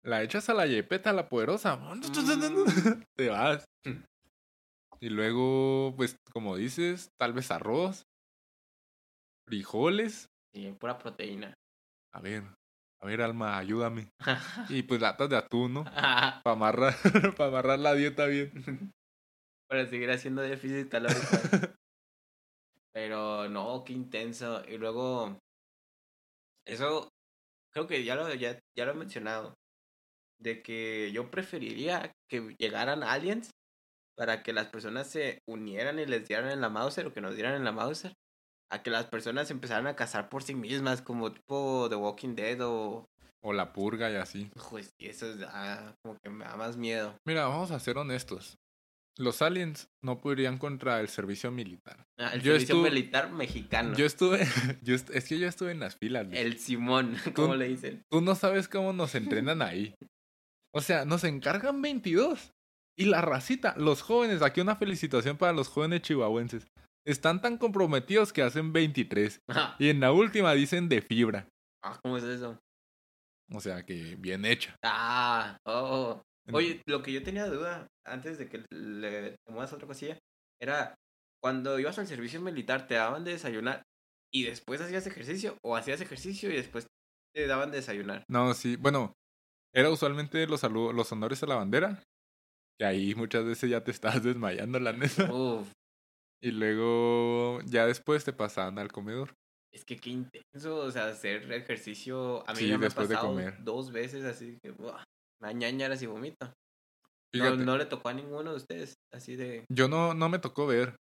La 0.02 0.22
echas 0.22 0.48
a 0.48 0.54
la 0.54 0.66
yepeta, 0.66 1.12
la 1.12 1.28
poderosa. 1.28 1.76
Mm. 1.76 2.00
Te 3.14 3.28
vas. 3.28 3.66
Y 5.00 5.10
luego, 5.10 5.94
pues, 5.96 6.16
como 6.32 6.56
dices, 6.56 7.10
tal 7.18 7.32
vez 7.32 7.50
arroz, 7.50 8.02
frijoles. 9.46 10.26
Sí, 10.54 10.72
pura 10.78 10.98
proteína. 10.98 11.54
A 12.12 12.20
ver, 12.20 12.44
a 13.02 13.06
ver, 13.06 13.20
Alma, 13.20 13.58
ayúdame. 13.58 14.08
Y 14.70 14.82
pues 14.82 15.00
latas 15.00 15.28
de 15.28 15.36
atún, 15.36 15.74
¿no? 15.74 15.84
Para 15.84 16.40
Para 16.42 16.56
amarrar, 16.56 16.94
para 17.36 17.48
amarrar 17.48 17.78
la 17.78 17.94
dieta 17.94 18.26
bien. 18.26 18.50
seguir 19.90 20.10
haciendo 20.10 20.42
déficit 20.42 20.88
calórico. 20.88 21.20
Pero 22.92 23.48
no, 23.48 23.84
qué 23.84 23.92
intenso. 23.92 24.62
Y 24.66 24.78
luego, 24.78 25.38
eso 26.66 27.08
creo 27.72 27.86
que 27.86 28.04
ya 28.04 28.14
lo, 28.14 28.32
ya, 28.34 28.58
ya 28.76 28.86
lo 28.86 28.92
he 28.92 28.94
mencionado. 28.94 29.54
De 30.38 30.62
que 30.62 31.12
yo 31.12 31.30
preferiría 31.30 32.12
que 32.28 32.54
llegaran 32.58 33.02
aliens 33.02 33.50
para 34.16 34.42
que 34.42 34.52
las 34.52 34.66
personas 34.68 35.08
se 35.08 35.40
unieran 35.48 35.98
y 35.98 36.06
les 36.06 36.26
dieran 36.26 36.50
en 36.50 36.60
la 36.60 36.68
Mauser 36.68 37.06
o 37.06 37.12
que 37.12 37.20
nos 37.20 37.34
dieran 37.34 37.54
en 37.54 37.64
la 37.64 37.72
Mauser. 37.72 38.12
A 38.70 38.82
que 38.82 38.90
las 38.90 39.06
personas 39.06 39.50
empezaran 39.52 39.86
a 39.86 39.94
cazar 39.94 40.28
por 40.28 40.42
sí 40.42 40.54
mismas, 40.54 41.00
como 41.00 41.32
tipo 41.32 41.86
The 41.88 41.94
Walking 41.96 42.34
Dead 42.34 42.60
o. 42.62 43.06
O 43.42 43.52
la 43.52 43.72
purga 43.72 44.10
y 44.10 44.16
así. 44.16 44.50
Pues 44.70 44.90
y 44.98 45.06
eso 45.06 45.30
es 45.30 45.38
ah, 45.46 45.94
como 46.02 46.16
que 46.20 46.30
me 46.30 46.44
da 46.44 46.56
más 46.56 46.76
miedo. 46.76 47.14
Mira, 47.24 47.46
vamos 47.46 47.70
a 47.70 47.78
ser 47.78 47.96
honestos. 47.96 48.56
Los 49.18 49.40
aliens 49.40 49.88
no 50.02 50.18
podrían 50.18 50.58
contra 50.58 51.00
el 51.00 51.08
servicio 51.08 51.50
militar. 51.52 52.04
Ah, 52.18 52.32
el 52.34 52.42
Yo 52.42 52.52
servicio 52.52 52.74
estuve- 52.74 52.90
militar 52.90 53.30
mexicano. 53.30 53.96
Yo 53.96 54.04
estuve, 54.04 54.40
yo 54.82 54.94
est- 54.96 55.10
es 55.10 55.28
que 55.28 55.38
yo 55.38 55.46
estuve 55.46 55.70
en 55.70 55.78
las 55.80 55.96
filas. 55.96 56.26
Luis. 56.26 56.38
El 56.38 56.58
Simón, 56.58 57.16
como 57.36 57.54
le 57.54 57.68
dicen. 57.68 58.02
Tú 58.10 58.20
no 58.20 58.34
sabes 58.34 58.66
cómo 58.68 58.92
nos 58.92 59.14
entrenan 59.14 59.62
ahí. 59.62 59.94
O 60.74 60.80
sea, 60.80 61.04
nos 61.04 61.22
encargan 61.24 61.80
22. 61.80 62.50
Y 62.98 63.04
la 63.06 63.20
racita, 63.20 63.74
los 63.76 64.02
jóvenes, 64.02 64.42
aquí 64.42 64.60
una 64.60 64.76
felicitación 64.76 65.36
para 65.36 65.52
los 65.52 65.68
jóvenes 65.68 66.02
chihuahuenses. 66.02 66.66
Están 67.04 67.40
tan 67.40 67.58
comprometidos 67.58 68.32
que 68.32 68.42
hacen 68.42 68.72
23. 68.72 69.40
Ah, 69.48 69.76
Y 69.78 69.90
en 69.90 70.00
la 70.00 70.12
última 70.12 70.52
dicen 70.54 70.88
de 70.88 71.02
fibra. 71.02 71.46
¿Cómo 72.02 72.16
es 72.16 72.24
eso? 72.24 72.58
O 73.52 73.60
sea 73.60 73.84
que 73.84 74.16
bien 74.16 74.44
hecha. 74.44 74.76
Ah, 74.82 75.56
oh. 75.64 76.22
Oye, 76.52 76.80
lo 76.86 77.02
que 77.02 77.12
yo 77.12 77.22
tenía 77.22 77.46
duda 77.46 77.86
antes 78.04 78.38
de 78.38 78.48
que 78.48 78.64
le 78.70 79.36
tomas 79.46 79.72
otra 79.72 79.86
cosilla 79.86 80.18
era 80.60 80.94
cuando 81.42 81.78
ibas 81.78 81.98
al 81.98 82.06
servicio 82.06 82.40
militar 82.40 82.86
te 82.86 82.94
daban 82.94 83.24
de 83.24 83.32
desayunar 83.32 83.82
y 84.32 84.44
después 84.44 84.80
hacías 84.80 85.06
ejercicio 85.06 85.56
o 85.64 85.76
hacías 85.76 86.00
ejercicio 86.00 86.50
y 86.50 86.56
después 86.56 86.86
te 87.34 87.46
daban 87.46 87.70
de 87.70 87.78
desayunar. 87.78 88.24
No, 88.28 88.54
sí. 88.54 88.76
Bueno, 88.76 89.12
era 89.74 89.90
usualmente 89.90 90.46
los, 90.46 90.60
saludos, 90.60 90.94
los 90.94 91.10
honores 91.12 91.42
a 91.42 91.46
la 91.46 91.56
bandera. 91.56 92.02
Que 92.78 92.84
ahí 92.84 93.14
muchas 93.14 93.44
veces 93.44 93.70
ya 93.70 93.82
te 93.82 93.90
estabas 93.90 94.22
desmayando, 94.24 94.78
la 94.80 94.92
neta. 94.92 95.32
Uf, 95.32 95.70
Y 96.42 96.50
luego 96.50 97.60
ya 97.66 97.86
después 97.86 98.24
te 98.24 98.32
pasaban 98.32 98.78
al 98.78 98.92
comedor. 98.92 99.34
es 99.72 99.84
que 99.84 99.96
qué 99.96 100.10
intenso, 100.10 100.76
o 100.76 100.90
sea, 100.90 101.06
hacer 101.08 101.50
ejercicio 101.52 102.48
a 102.48 102.52
mí 102.52 102.60
Sí, 102.60 102.68
ya 102.68 102.78
me 102.78 102.86
ha 102.86 102.90
pasado 102.90 103.28
comer. 103.28 103.62
dos 103.64 103.90
veces 103.92 104.24
así 104.24 104.58
que 104.62 104.70
buah, 104.70 105.02
me 105.42 105.54
ñañaras 105.54 106.02
y 106.02 106.06
vomito. 106.06 106.52
No, 107.34 107.54
no 107.56 107.76
le 107.76 107.84
tocó 107.84 108.08
a 108.08 108.14
ninguno 108.14 108.50
de 108.52 108.56
ustedes 108.56 108.94
así 109.12 109.36
de 109.36 109.64
yo 109.70 109.88
no, 109.88 110.14
no 110.14 110.28
me 110.30 110.38
tocó 110.38 110.66
ver. 110.66 110.96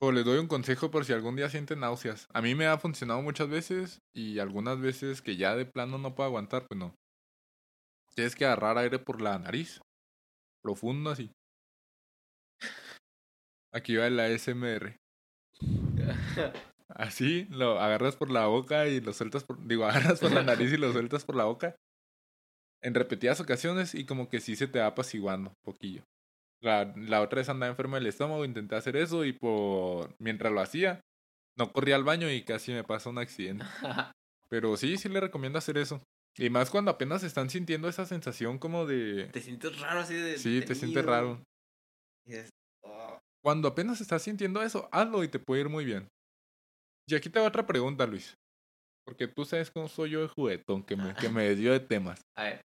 O 0.00 0.12
les 0.12 0.24
doy 0.26 0.38
un 0.38 0.46
consejo 0.46 0.90
por 0.90 1.04
si 1.06 1.12
algún 1.14 1.36
día 1.36 1.48
sienten 1.48 1.80
náuseas. 1.80 2.26
A 2.34 2.42
mí 2.42 2.54
me 2.54 2.66
ha 2.66 2.78
funcionado 2.78 3.22
muchas 3.22 3.48
veces 3.48 3.98
y 4.14 4.38
algunas 4.38 4.78
veces 4.80 5.22
que 5.22 5.36
ya 5.36 5.56
de 5.56 5.64
plano 5.66 5.96
no 5.98 6.14
puedo 6.14 6.26
aguantar, 6.28 6.66
pues 6.68 6.78
no. 6.78 6.94
Tienes 8.14 8.34
que 8.36 8.44
agarrar 8.46 8.78
aire 8.78 8.98
por 8.98 9.20
la 9.22 9.38
nariz. 9.38 9.80
Profundo 10.66 11.10
así. 11.10 11.30
Aquí 13.72 13.94
va 13.94 14.08
el 14.08 14.18
ASMR. 14.18 14.96
así, 16.88 17.44
lo 17.50 17.78
agarras 17.78 18.16
por 18.16 18.32
la 18.32 18.48
boca 18.48 18.88
y 18.88 19.00
lo 19.00 19.12
sueltas 19.12 19.44
por, 19.44 19.64
digo, 19.64 19.84
agarras 19.86 20.18
por 20.18 20.32
la 20.32 20.42
nariz 20.42 20.72
y 20.72 20.76
lo 20.76 20.90
sueltas 20.90 21.24
por 21.24 21.36
la 21.36 21.44
boca. 21.44 21.76
En 22.82 22.94
repetidas 22.94 23.40
ocasiones 23.40 23.94
y 23.94 24.06
como 24.06 24.28
que 24.28 24.40
sí 24.40 24.56
se 24.56 24.66
te 24.66 24.80
va 24.80 24.86
apaciguando 24.86 25.50
un 25.50 25.56
poquillo. 25.64 26.02
La, 26.60 26.92
la 26.96 27.22
otra 27.22 27.38
vez 27.38 27.48
andaba 27.48 27.70
enfermo 27.70 27.94
del 27.94 28.08
estómago, 28.08 28.44
intenté 28.44 28.74
hacer 28.74 28.96
eso 28.96 29.24
y 29.24 29.34
por 29.34 30.16
mientras 30.18 30.52
lo 30.52 30.60
hacía, 30.60 31.00
no 31.56 31.72
corría 31.72 31.94
al 31.94 32.02
baño 32.02 32.28
y 32.28 32.42
casi 32.42 32.72
me 32.72 32.82
pasa 32.82 33.10
un 33.10 33.18
accidente. 33.18 33.64
Pero 34.48 34.76
sí, 34.76 34.96
sí 34.96 35.08
le 35.08 35.20
recomiendo 35.20 35.60
hacer 35.60 35.78
eso. 35.78 36.02
Y 36.38 36.50
más 36.50 36.70
cuando 36.70 36.90
apenas 36.90 37.22
están 37.22 37.48
sintiendo 37.48 37.88
esa 37.88 38.04
sensación 38.04 38.58
como 38.58 38.86
de... 38.86 39.28
Te 39.32 39.40
sientes 39.40 39.80
raro 39.80 40.00
así 40.00 40.14
de... 40.14 40.38
Sí, 40.38 40.60
te 40.60 40.74
sientes 40.74 41.04
raro. 41.04 41.42
Oh, 42.82 43.18
Cuando 43.42 43.68
apenas 43.68 44.00
estás 44.00 44.22
sintiendo 44.22 44.62
eso, 44.62 44.88
hazlo 44.92 45.24
y 45.24 45.28
te 45.28 45.38
puede 45.38 45.62
ir 45.62 45.68
muy 45.68 45.84
bien. 45.84 46.08
Y 47.08 47.14
aquí 47.14 47.30
te 47.30 47.38
va 47.40 47.46
otra 47.46 47.66
pregunta, 47.66 48.06
Luis. 48.06 48.34
Porque 49.06 49.28
tú 49.28 49.44
sabes 49.44 49.70
cómo 49.70 49.88
soy 49.88 50.10
yo 50.10 50.20
de 50.22 50.28
juguetón, 50.28 50.82
que 50.82 50.96
me, 50.96 51.14
que 51.14 51.28
me 51.28 51.44
desvío 51.44 51.72
de 51.72 51.80
temas. 51.80 52.20
A 52.36 52.42
ver, 52.44 52.60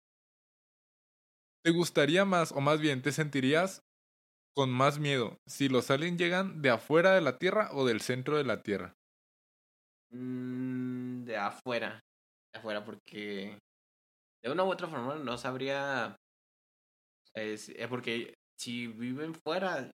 ¿Te 1.64 1.72
gustaría 1.72 2.26
más, 2.26 2.52
o 2.52 2.60
más 2.60 2.80
bien, 2.82 3.04
te 3.04 3.12
sentirías 3.12 3.84
con 4.56 4.72
más 4.72 4.98
miedo 5.00 5.38
si 5.48 5.70
los 5.70 5.92
aliens 5.92 6.18
llegan 6.18 6.62
de 6.62 6.72
afuera 6.72 7.14
de 7.14 7.22
la 7.22 7.38
Tierra 7.38 7.70
o 7.74 7.86
del 7.86 8.02
centro 8.02 8.38
de 8.38 8.44
la 8.44 8.64
Tierra? 8.64 8.96
mm, 10.10 11.24
de 11.24 11.38
afuera. 11.38 12.00
Afuera, 12.54 12.84
porque 12.84 13.58
de 14.44 14.52
una 14.52 14.64
u 14.64 14.70
otra 14.72 14.88
forma 14.88 15.16
no 15.16 15.38
sabría. 15.38 16.16
Es, 17.34 17.70
eh, 17.70 17.88
porque 17.88 18.34
si 18.60 18.88
viven 18.88 19.34
fuera, 19.34 19.90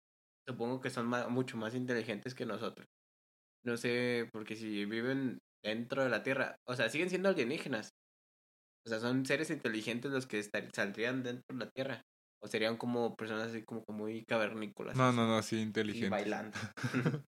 supongo 0.48 0.82
que 0.82 0.90
son 0.90 1.08
mucho 1.32 1.58
más 1.58 1.76
inteligentes 1.76 2.34
que 2.34 2.46
nosotros. 2.46 2.88
No 3.64 3.78
sé, 3.78 4.30
porque 4.32 4.56
si 4.56 4.86
viven 4.86 5.40
dentro 5.64 6.04
de 6.04 6.10
la 6.10 6.24
Tierra, 6.24 6.56
o 6.68 6.76
sea, 6.76 6.90
siguen 6.90 7.10
siendo 7.10 7.30
alienígenas. 7.30 7.90
O 8.86 8.90
sea, 8.90 9.00
son 9.00 9.26
seres 9.26 9.50
inteligentes 9.50 10.12
los 10.12 10.26
que 10.26 10.40
estar- 10.40 10.70
saldrían 10.74 11.22
dentro 11.24 11.44
de 11.58 11.66
la 11.66 11.72
Tierra. 11.72 12.02
O 12.42 12.48
serían 12.48 12.78
como 12.78 13.16
personas 13.16 13.50
así 13.50 13.64
como 13.64 13.84
muy 13.90 14.24
cavernícolas. 14.26 14.96
No, 14.96 15.12
no, 15.12 15.28
no, 15.28 15.42
sí, 15.42 15.58
Sí, 15.58 15.62
inteligente. 15.62 16.10
bailando. 16.10 16.58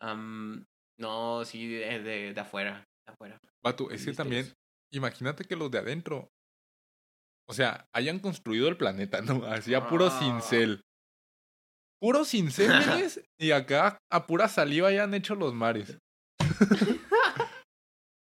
Am, 0.00 0.64
no, 0.98 1.44
sí, 1.44 1.68
de, 1.68 2.00
de, 2.00 2.34
de 2.34 2.40
afuera. 2.40 2.84
Afuera. 3.06 3.38
Vato, 3.64 3.90
es 3.90 4.04
que 4.04 4.12
también, 4.12 4.52
imagínate 4.92 5.44
que 5.44 5.56
los 5.56 5.70
de 5.70 5.78
adentro, 5.78 6.28
o 7.48 7.54
sea, 7.54 7.86
hayan 7.94 8.18
construido 8.18 8.68
el 8.68 8.76
planeta, 8.76 9.20
¿no? 9.22 9.44
Así 9.46 9.74
a 9.74 9.88
puro 9.88 10.06
Ah. 10.06 10.18
cincel. 10.18 10.80
Puro 12.00 12.24
cincel. 12.24 12.70
Y 13.40 13.52
acá 13.52 13.98
a 14.12 14.26
pura 14.26 14.48
saliva 14.48 14.88
hayan 14.88 15.14
hecho 15.14 15.34
los 15.34 15.54
mares. 15.54 15.98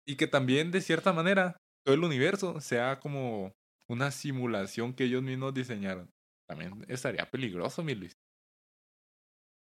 y 0.07 0.17
que 0.17 0.27
también, 0.27 0.71
de 0.71 0.81
cierta 0.81 1.13
manera, 1.13 1.57
todo 1.85 1.95
el 1.95 2.03
universo 2.05 2.61
sea 2.61 2.99
como 3.01 3.53
una 3.89 4.11
simulación 4.11 4.95
que 4.95 5.05
ellos 5.05 5.23
mismos 5.23 5.53
diseñaron. 5.55 6.11
También 6.49 6.85
estaría 6.89 7.29
peligroso, 7.31 7.85
mi 7.85 7.95
Luis. 7.95 8.13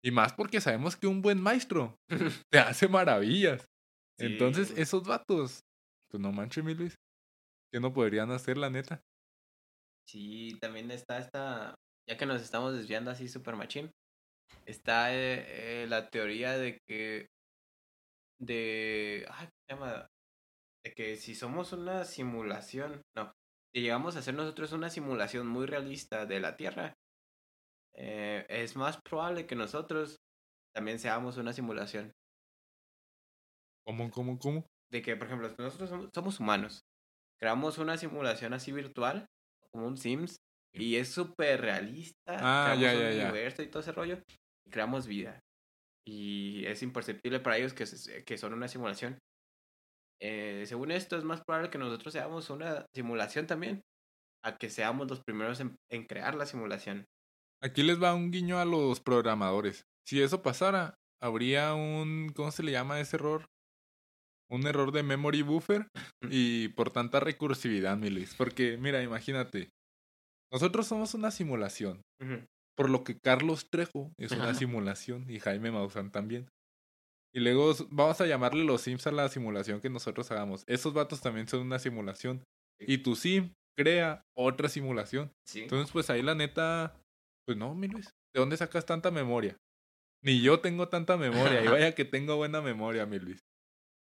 Y 0.03 0.11
más 0.11 0.33
porque 0.33 0.59
sabemos 0.59 0.95
que 0.97 1.07
un 1.07 1.21
buen 1.21 1.39
maestro 1.41 1.95
te 2.51 2.59
hace 2.59 2.87
maravillas. 2.87 3.65
Entonces, 4.19 4.71
esos 4.77 5.03
vatos, 5.07 5.61
pues 6.09 6.21
no 6.21 6.31
manches, 6.31 6.63
mi 6.63 6.73
Luis, 6.73 6.95
que 7.71 7.79
no 7.79 7.93
podrían 7.93 8.31
hacer, 8.31 8.57
la 8.57 8.69
neta. 8.69 9.01
Sí, 10.07 10.57
también 10.59 10.91
está 10.91 11.17
esta, 11.17 11.75
ya 12.07 12.17
que 12.17 12.25
nos 12.25 12.41
estamos 12.41 12.73
desviando 12.73 13.11
así 13.11 13.27
super 13.27 13.55
machín, 13.55 13.91
está 14.65 15.13
eh, 15.13 15.83
eh, 15.83 15.87
la 15.87 16.09
teoría 16.09 16.57
de 16.57 16.77
que, 16.87 17.27
de, 18.39 19.25
ay, 19.29 19.47
¿cómo 19.47 19.59
se 19.67 19.73
llama? 19.73 20.07
De 20.85 20.93
que 20.93 21.15
si 21.15 21.35
somos 21.35 21.73
una 21.73 22.05
simulación, 22.05 23.01
no, 23.15 23.33
si 23.73 23.81
llegamos 23.81 24.15
a 24.15 24.19
hacer 24.19 24.35
nosotros 24.35 24.71
una 24.73 24.89
simulación 24.89 25.47
muy 25.47 25.65
realista 25.65 26.25
de 26.25 26.39
la 26.39 26.57
Tierra, 26.57 26.93
eh, 27.95 28.45
es 28.49 28.75
más 28.75 28.99
probable 29.01 29.47
que 29.47 29.55
nosotros 29.55 30.17
también 30.75 30.99
seamos 30.99 31.37
una 31.37 31.53
simulación. 31.53 32.11
¿Cómo, 33.85 34.09
cómo, 34.11 34.39
cómo? 34.39 34.65
de 34.93 35.01
que, 35.01 35.15
por 35.15 35.27
ejemplo, 35.27 35.49
nosotros 35.57 35.89
somos, 35.89 36.09
somos 36.13 36.39
humanos. 36.39 36.85
Creamos 37.39 37.79
una 37.79 37.97
simulación 37.97 38.53
así 38.53 38.71
virtual, 38.71 39.25
como 39.71 39.87
un 39.87 39.97
Sims, 39.97 40.37
y 40.71 40.95
es 40.95 41.09
súper 41.09 41.61
realista. 41.61 42.13
Ah, 42.27 42.75
creamos 42.77 43.01
ya, 43.01 43.09
un 43.09 43.17
ya, 43.17 43.23
universo 43.23 43.63
y 43.63 43.67
todo 43.67 43.81
ese 43.81 43.91
rollo, 43.91 44.21
y 44.65 44.69
creamos 44.69 45.07
vida. 45.07 45.39
Y 46.05 46.63
es 46.65 46.83
imperceptible 46.83 47.39
para 47.39 47.57
ellos 47.57 47.73
que, 47.73 47.85
que 48.23 48.37
son 48.37 48.53
una 48.53 48.67
simulación. 48.67 49.17
Eh, 50.21 50.63
según 50.67 50.91
esto, 50.91 51.17
es 51.17 51.23
más 51.23 51.41
probable 51.43 51.71
que 51.71 51.79
nosotros 51.79 52.13
seamos 52.13 52.49
una 52.51 52.85
simulación 52.93 53.47
también, 53.47 53.81
a 54.43 54.57
que 54.57 54.69
seamos 54.69 55.09
los 55.09 55.21
primeros 55.23 55.59
en, 55.59 55.75
en 55.89 56.05
crear 56.05 56.35
la 56.35 56.45
simulación. 56.45 57.05
Aquí 57.61 57.81
les 57.81 58.01
va 58.01 58.13
un 58.13 58.29
guiño 58.29 58.59
a 58.59 58.65
los 58.65 58.99
programadores. 58.99 59.83
Si 60.05 60.21
eso 60.21 60.43
pasara, 60.43 60.93
habría 61.21 61.73
un, 61.73 62.31
¿cómo 62.35 62.51
se 62.51 62.61
le 62.61 62.73
llama 62.73 62.99
ese 62.99 63.15
error? 63.15 63.45
Un 64.53 64.67
error 64.67 64.91
de 64.91 65.01
memory 65.01 65.41
buffer 65.41 65.87
y 66.29 66.67
por 66.69 66.91
tanta 66.91 67.19
recursividad, 67.19 67.97
mi 67.97 68.09
Luis. 68.09 68.35
Porque, 68.35 68.77
mira, 68.77 69.01
imagínate, 69.01 69.69
nosotros 70.51 70.85
somos 70.85 71.15
una 71.15 71.31
simulación. 71.31 72.01
Por 72.77 72.89
lo 72.89 73.03
que 73.03 73.17
Carlos 73.17 73.67
Trejo 73.71 74.13
es 74.19 74.31
una 74.31 74.53
simulación 74.53 75.29
y 75.29 75.39
Jaime 75.39 75.71
Maussan 75.71 76.11
también. 76.11 76.47
Y 77.35 77.39
luego 77.39 77.73
vamos 77.89 78.21
a 78.21 78.27
llamarle 78.27 78.63
los 78.63 78.81
Sims 78.81 79.07
a 79.07 79.11
la 79.11 79.27
simulación 79.27 79.81
que 79.81 79.89
nosotros 79.89 80.29
hagamos. 80.31 80.63
Esos 80.67 80.93
vatos 80.93 81.21
también 81.21 81.47
son 81.47 81.61
una 81.61 81.79
simulación. 81.79 82.43
Y 82.79 82.99
tu 82.99 83.15
Sim 83.15 83.51
crea 83.75 84.21
otra 84.37 84.69
simulación. 84.69 85.31
Sí. 85.47 85.61
Entonces, 85.63 85.91
pues 85.91 86.11
ahí 86.11 86.21
la 86.21 86.35
neta, 86.35 86.95
pues 87.47 87.57
no, 87.57 87.73
mi 87.73 87.87
Luis. 87.87 88.11
¿De 88.35 88.39
dónde 88.39 88.57
sacas 88.57 88.85
tanta 88.85 89.09
memoria? 89.09 89.57
Ni 90.23 90.41
yo 90.41 90.59
tengo 90.59 90.89
tanta 90.89 91.17
memoria. 91.17 91.63
Y 91.63 91.67
vaya 91.79 91.95
que 91.95 92.05
tengo 92.05 92.35
buena 92.35 92.61
memoria, 92.61 93.07
mi 93.07 93.17
Luis. 93.17 93.39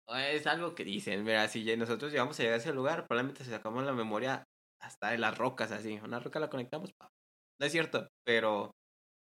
Es 0.08 0.46
algo 0.46 0.74
que 0.74 0.84
dicen, 0.84 1.24
mira, 1.24 1.48
si 1.48 1.64
nosotros 1.76 2.12
llegamos 2.12 2.38
a 2.38 2.42
llegar 2.42 2.58
a 2.58 2.62
ese 2.62 2.72
lugar, 2.72 3.06
probablemente 3.06 3.44
si 3.44 3.50
sacamos 3.50 3.84
la 3.84 3.92
memoria 3.92 4.44
hasta 4.80 5.10
de 5.10 5.18
las 5.18 5.36
rocas, 5.36 5.72
así. 5.72 5.98
Una 6.02 6.20
roca 6.20 6.38
la 6.40 6.50
conectamos, 6.50 6.92
pa. 6.92 7.08
no 7.58 7.66
es 7.66 7.72
cierto, 7.72 8.08
pero 8.24 8.70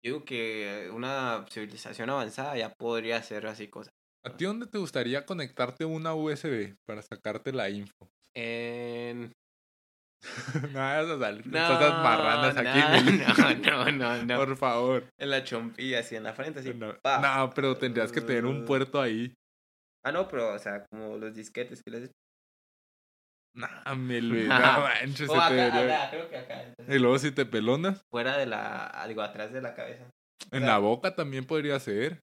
yo 0.05 0.12
digo 0.12 0.24
que 0.24 0.91
una 0.93 1.45
civilización 1.51 2.11
avanzada 2.11 2.57
ya 2.57 2.72
podría 2.72 3.16
hacer 3.16 3.47
así 3.47 3.68
cosas. 3.68 3.93
¿A 4.24 4.37
ti 4.37 4.45
dónde 4.45 4.66
te 4.66 4.79
gustaría 4.79 5.26
conectarte 5.26 5.85
una 5.85 6.14
USB 6.14 6.76
para 6.87 7.03
sacarte 7.03 7.53
la 7.53 7.70
info? 7.70 8.09
En... 8.35 9.33
no 10.55 11.18
con 11.18 11.51
No, 11.51 12.03
marranas 12.03 12.57
aquí, 12.57 13.05
mi 13.05 13.12
Luis. 13.12 13.29
no, 13.29 13.85
no, 13.91 13.93
no, 13.93 14.24
no. 14.24 14.37
Por 14.37 14.57
favor. 14.57 15.05
En 15.18 15.31
la 15.31 15.45
chompilla, 15.45 16.01
así 16.01 16.16
en 16.16 16.24
la 16.24 16.35
frente, 16.35 16.61
así. 16.61 16.72
No, 16.74 16.93
no, 17.05 17.51
pero 17.55 17.76
tendrías 17.76 18.12
que 18.12 18.20
tener 18.20 18.45
un 18.45 18.64
puerto 18.64 19.01
ahí. 19.01 19.33
Ah, 20.05 20.13
no, 20.13 20.29
pero, 20.29 20.55
o 20.55 20.59
sea, 20.59 20.87
como 20.91 21.17
los 21.17 21.35
disquetes 21.35 21.83
que 21.83 21.91
les... 21.91 22.11
Nah, 23.55 23.95
mi 23.95 24.21
Luis, 24.21 24.47
no 24.49 24.55
manches, 24.59 25.29
O 25.29 25.33
se 25.35 25.39
te 25.39 25.45
acá, 25.45 25.55
debería- 25.77 26.03
acá, 26.03 26.11
creo 26.11 26.29
que 26.31 26.37
acá. 26.39 26.63
entonces, 26.63 26.95
Y 26.95 26.99
luego 26.99 27.19
si 27.19 27.33
te 27.33 27.45
pelonas, 27.47 28.03
Fuera 28.11 28.37
de 28.37 28.47
la, 28.47 29.05
digo, 29.09 29.23
atrás 29.23 29.53
de 29.53 29.61
la 29.61 29.75
cabeza. 29.75 30.09
en 30.53 30.67
la 30.67 30.79
boca 30.79 31.15
también 31.15 31.45
podría 31.45 31.79
ser. 31.81 32.21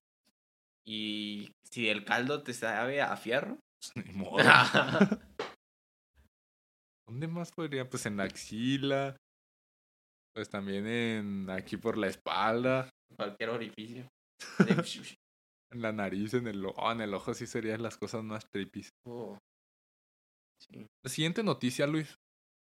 Y 0.86 1.52
si 1.70 1.88
el 1.90 2.04
caldo 2.04 2.42
te 2.42 2.54
sabe 2.54 3.02
a 3.02 3.16
fierro. 3.16 3.58
Ni 3.94 4.12
modo. 4.14 4.38
¿Dónde 7.06 7.28
más 7.28 7.52
podría? 7.52 7.88
Pues 7.88 8.06
en 8.06 8.16
la 8.16 8.24
axila. 8.24 9.16
Pues 10.34 10.48
también 10.48 10.86
en 10.86 11.50
aquí 11.50 11.76
por 11.76 11.96
la 11.98 12.06
espalda. 12.08 12.88
cualquier 13.16 13.50
orificio. 13.50 14.08
En 15.72 15.82
la 15.82 15.92
nariz, 15.92 16.34
en 16.34 16.46
el 16.46 16.64
ojo. 16.64 16.92
en 16.92 17.00
el 17.00 17.12
ojo 17.14 17.34
sí 17.34 17.46
serían 17.46 17.82
las 17.82 17.96
cosas 17.96 18.22
más 18.22 18.48
tripis. 18.50 18.90
Oh. 19.04 19.38
Sí. 20.60 20.86
La 21.04 21.10
siguiente 21.10 21.42
noticia, 21.42 21.86
Luis. 21.86 22.18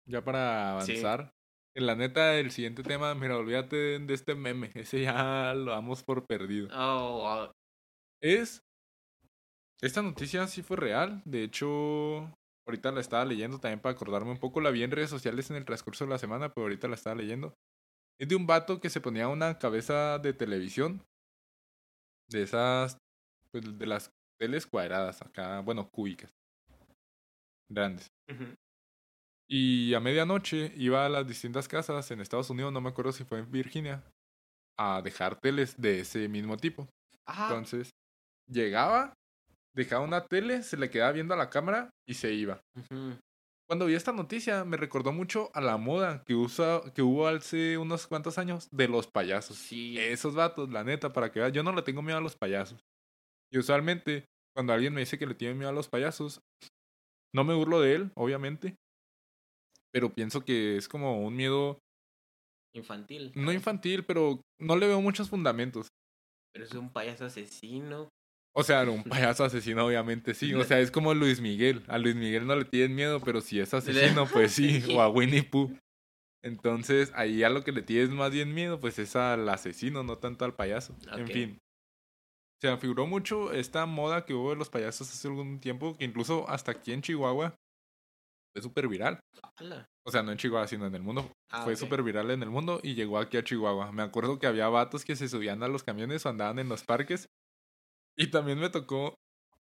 Ya 0.09 0.23
para 0.23 0.81
Sí. 0.81 0.93
avanzar. 0.93 1.33
En 1.75 1.87
la 1.87 1.95
neta, 1.95 2.35
el 2.37 2.51
siguiente 2.51 2.83
tema, 2.83 3.15
mira, 3.15 3.37
olvídate 3.37 3.99
de, 3.99 4.13
este 4.13 4.35
meme. 4.35 4.69
Ese 4.75 5.01
ya 5.01 5.53
lo 5.55 5.71
damos 5.71 6.03
por 6.03 6.25
perdido. 6.25 6.67
Oh, 6.71 7.27
ah, 7.27 7.51
Es. 8.21 8.61
Esta 9.81 10.01
noticia 10.01 10.47
sí 10.47 10.61
fue 10.61 10.77
real. 10.77 11.21
De 11.25 11.43
hecho, 11.43 12.31
ahorita 12.67 12.91
la 12.91 13.01
estaba 13.01 13.25
leyendo 13.25 13.59
también 13.59 13.81
para 13.81 13.95
acordarme 13.95 14.31
un 14.31 14.37
poco. 14.39 14.61
La 14.61 14.71
vi 14.71 14.83
en 14.83 14.91
redes 14.91 15.09
sociales 15.09 15.49
en 15.49 15.57
el 15.57 15.65
transcurso 15.65 16.05
de 16.05 16.11
la 16.11 16.19
semana, 16.19 16.53
pero 16.53 16.65
ahorita 16.65 16.87
la 16.87 16.95
estaba 16.95 17.15
leyendo. 17.15 17.53
Es 18.19 18.29
de 18.29 18.35
un 18.35 18.45
vato 18.47 18.79
que 18.79 18.89
se 18.89 19.01
ponía 19.01 19.27
una 19.27 19.57
cabeza 19.59 20.19
de 20.19 20.33
televisión. 20.33 21.03
De 22.33 22.43
esas. 22.43 22.97
Pues 23.51 23.77
de 23.77 23.85
las 23.85 24.11
teles 24.39 24.67
cuadradas 24.67 25.21
acá. 25.21 25.61
Bueno, 25.61 25.87
cúbicas. 25.89 26.31
Grandes. 27.69 28.07
Y 29.47 29.93
a 29.93 29.99
medianoche 29.99 30.73
iba 30.75 31.05
a 31.05 31.09
las 31.09 31.27
distintas 31.27 31.67
casas 31.67 32.09
en 32.11 32.19
Estados 32.19 32.49
Unidos, 32.49 32.73
no 32.73 32.81
me 32.81 32.89
acuerdo 32.89 33.11
si 33.11 33.23
fue 33.23 33.39
en 33.39 33.51
Virginia, 33.51 34.03
a 34.77 35.01
dejar 35.01 35.39
teles 35.39 35.79
de 35.79 35.99
ese 35.99 36.27
mismo 36.27 36.57
tipo. 36.57 36.87
Ah, 37.25 37.47
Entonces, 37.49 37.91
llegaba 38.47 39.13
dejaba 39.75 40.03
una 40.03 40.25
tele, 40.25 40.63
se 40.63 40.77
le 40.77 40.89
quedaba 40.89 41.11
viendo 41.11 41.33
a 41.33 41.37
la 41.37 41.49
cámara 41.49 41.89
y 42.07 42.13
se 42.13 42.31
iba. 42.33 42.61
Cuando 43.67 43.85
vi 43.85 43.95
esta 43.95 44.11
noticia 44.11 44.65
me 44.65 44.77
recordó 44.77 45.11
mucho 45.11 45.49
a 45.53 45.61
la 45.61 45.77
moda 45.77 46.23
que, 46.25 46.35
usa, 46.35 46.81
que 46.93 47.01
hubo 47.01 47.27
hace 47.27 47.77
unos 47.77 48.07
cuantos 48.07 48.37
años 48.37 48.69
de 48.71 48.87
los 48.87 49.07
payasos. 49.07 49.57
Sí. 49.57 49.97
Esos 49.97 50.35
vatos, 50.35 50.69
la 50.69 50.83
neta, 50.83 51.13
para 51.13 51.31
que 51.31 51.39
veas, 51.39 51.53
yo 51.53 51.63
no 51.63 51.73
le 51.73 51.81
tengo 51.81 52.01
miedo 52.01 52.17
a 52.17 52.21
los 52.21 52.35
payasos. 52.35 52.79
Y 53.51 53.57
usualmente, 53.57 54.25
cuando 54.55 54.73
alguien 54.73 54.93
me 54.93 55.01
dice 55.01 55.17
que 55.17 55.25
le 55.25 55.35
tiene 55.35 55.55
miedo 55.55 55.69
a 55.69 55.73
los 55.73 55.87
payasos, 55.87 56.41
no 57.33 57.43
me 57.43 57.55
burlo 57.55 57.79
de 57.81 57.95
él, 57.95 58.11
obviamente. 58.15 58.75
Pero 59.91 60.13
pienso 60.13 60.43
que 60.43 60.77
es 60.77 60.87
como 60.87 61.25
un 61.25 61.35
miedo, 61.35 61.79
Infantil. 62.75 63.31
no 63.35 63.51
infantil, 63.51 64.03
pero 64.05 64.41
no 64.59 64.75
le 64.75 64.87
veo 64.87 65.01
muchos 65.01 65.29
fundamentos. 65.29 65.87
Pero 66.51 66.65
es 66.65 66.73
un 66.73 66.91
payaso 66.91 67.25
asesino. 67.25 68.09
O 68.55 68.63
sea, 68.63 68.83
un 68.83 69.03
payaso 69.03 69.43
asesino, 69.43 69.85
obviamente 69.85 70.33
sí. 70.35 70.53
O 70.53 70.63
sea, 70.63 70.79
es 70.79 70.91
como 70.91 71.13
Luis 71.13 71.41
Miguel. 71.41 71.83
A 71.87 71.97
Luis 71.97 72.15
Miguel 72.15 72.45
no 72.45 72.55
le 72.55 72.65
tienen 72.65 72.95
miedo, 72.95 73.19
pero 73.19 73.41
si 73.41 73.59
es 73.59 73.73
asesino, 73.73 74.27
pues 74.31 74.53
sí. 74.53 74.83
O 74.93 75.01
a 75.01 75.09
Winnie 75.09 75.43
Pooh. 75.43 75.75
Entonces, 76.43 77.11
ahí 77.15 77.43
a 77.43 77.49
lo 77.49 77.63
que 77.63 77.71
le 77.71 77.81
tienes 77.81 78.09
más 78.11 78.31
bien 78.31 78.53
miedo, 78.53 78.79
pues 78.79 78.99
es 78.99 79.15
al 79.15 79.47
asesino, 79.49 80.03
no 80.03 80.17
tanto 80.17 80.45
al 80.45 80.53
payaso. 80.53 80.95
En 81.13 81.27
fin. 81.27 81.57
Se 82.61 82.69
me 82.69 82.77
figuró 82.77 83.07
mucho 83.07 83.51
esta 83.51 83.85
moda 83.85 84.25
que 84.25 84.33
hubo 84.33 84.51
de 84.51 84.55
los 84.57 84.69
payasos 84.69 85.09
hace 85.09 85.27
algún 85.27 85.59
tiempo, 85.59 85.97
que 85.97 86.05
incluso 86.05 86.47
hasta 86.49 86.71
aquí 86.71 86.93
en 86.93 87.01
Chihuahua 87.01 87.55
fue 88.53 88.61
súper 88.61 88.87
viral. 88.87 89.19
O 90.05 90.11
sea, 90.11 90.21
no 90.21 90.31
en 90.31 90.37
Chihuahua, 90.37 90.67
sino 90.67 90.85
en 90.85 90.95
el 90.95 91.01
mundo. 91.01 91.31
Ah, 91.49 91.63
fue 91.63 91.73
ok. 91.73 91.79
súper 91.79 92.03
viral 92.03 92.29
en 92.31 92.43
el 92.43 92.49
mundo 92.49 92.79
y 92.83 92.93
llegó 92.93 93.17
aquí 93.17 93.37
a 93.37 93.43
Chihuahua. 93.43 93.91
Me 93.91 94.03
acuerdo 94.03 94.37
que 94.37 94.47
había 94.47 94.67
vatos 94.69 95.03
que 95.05 95.15
se 95.15 95.27
subían 95.27 95.63
a 95.63 95.67
los 95.67 95.83
camiones 95.83 96.25
o 96.25 96.29
andaban 96.29 96.59
en 96.59 96.69
los 96.69 96.83
parques. 96.83 97.27
Y 98.17 98.27
también 98.27 98.59
me 98.59 98.69
tocó 98.69 99.15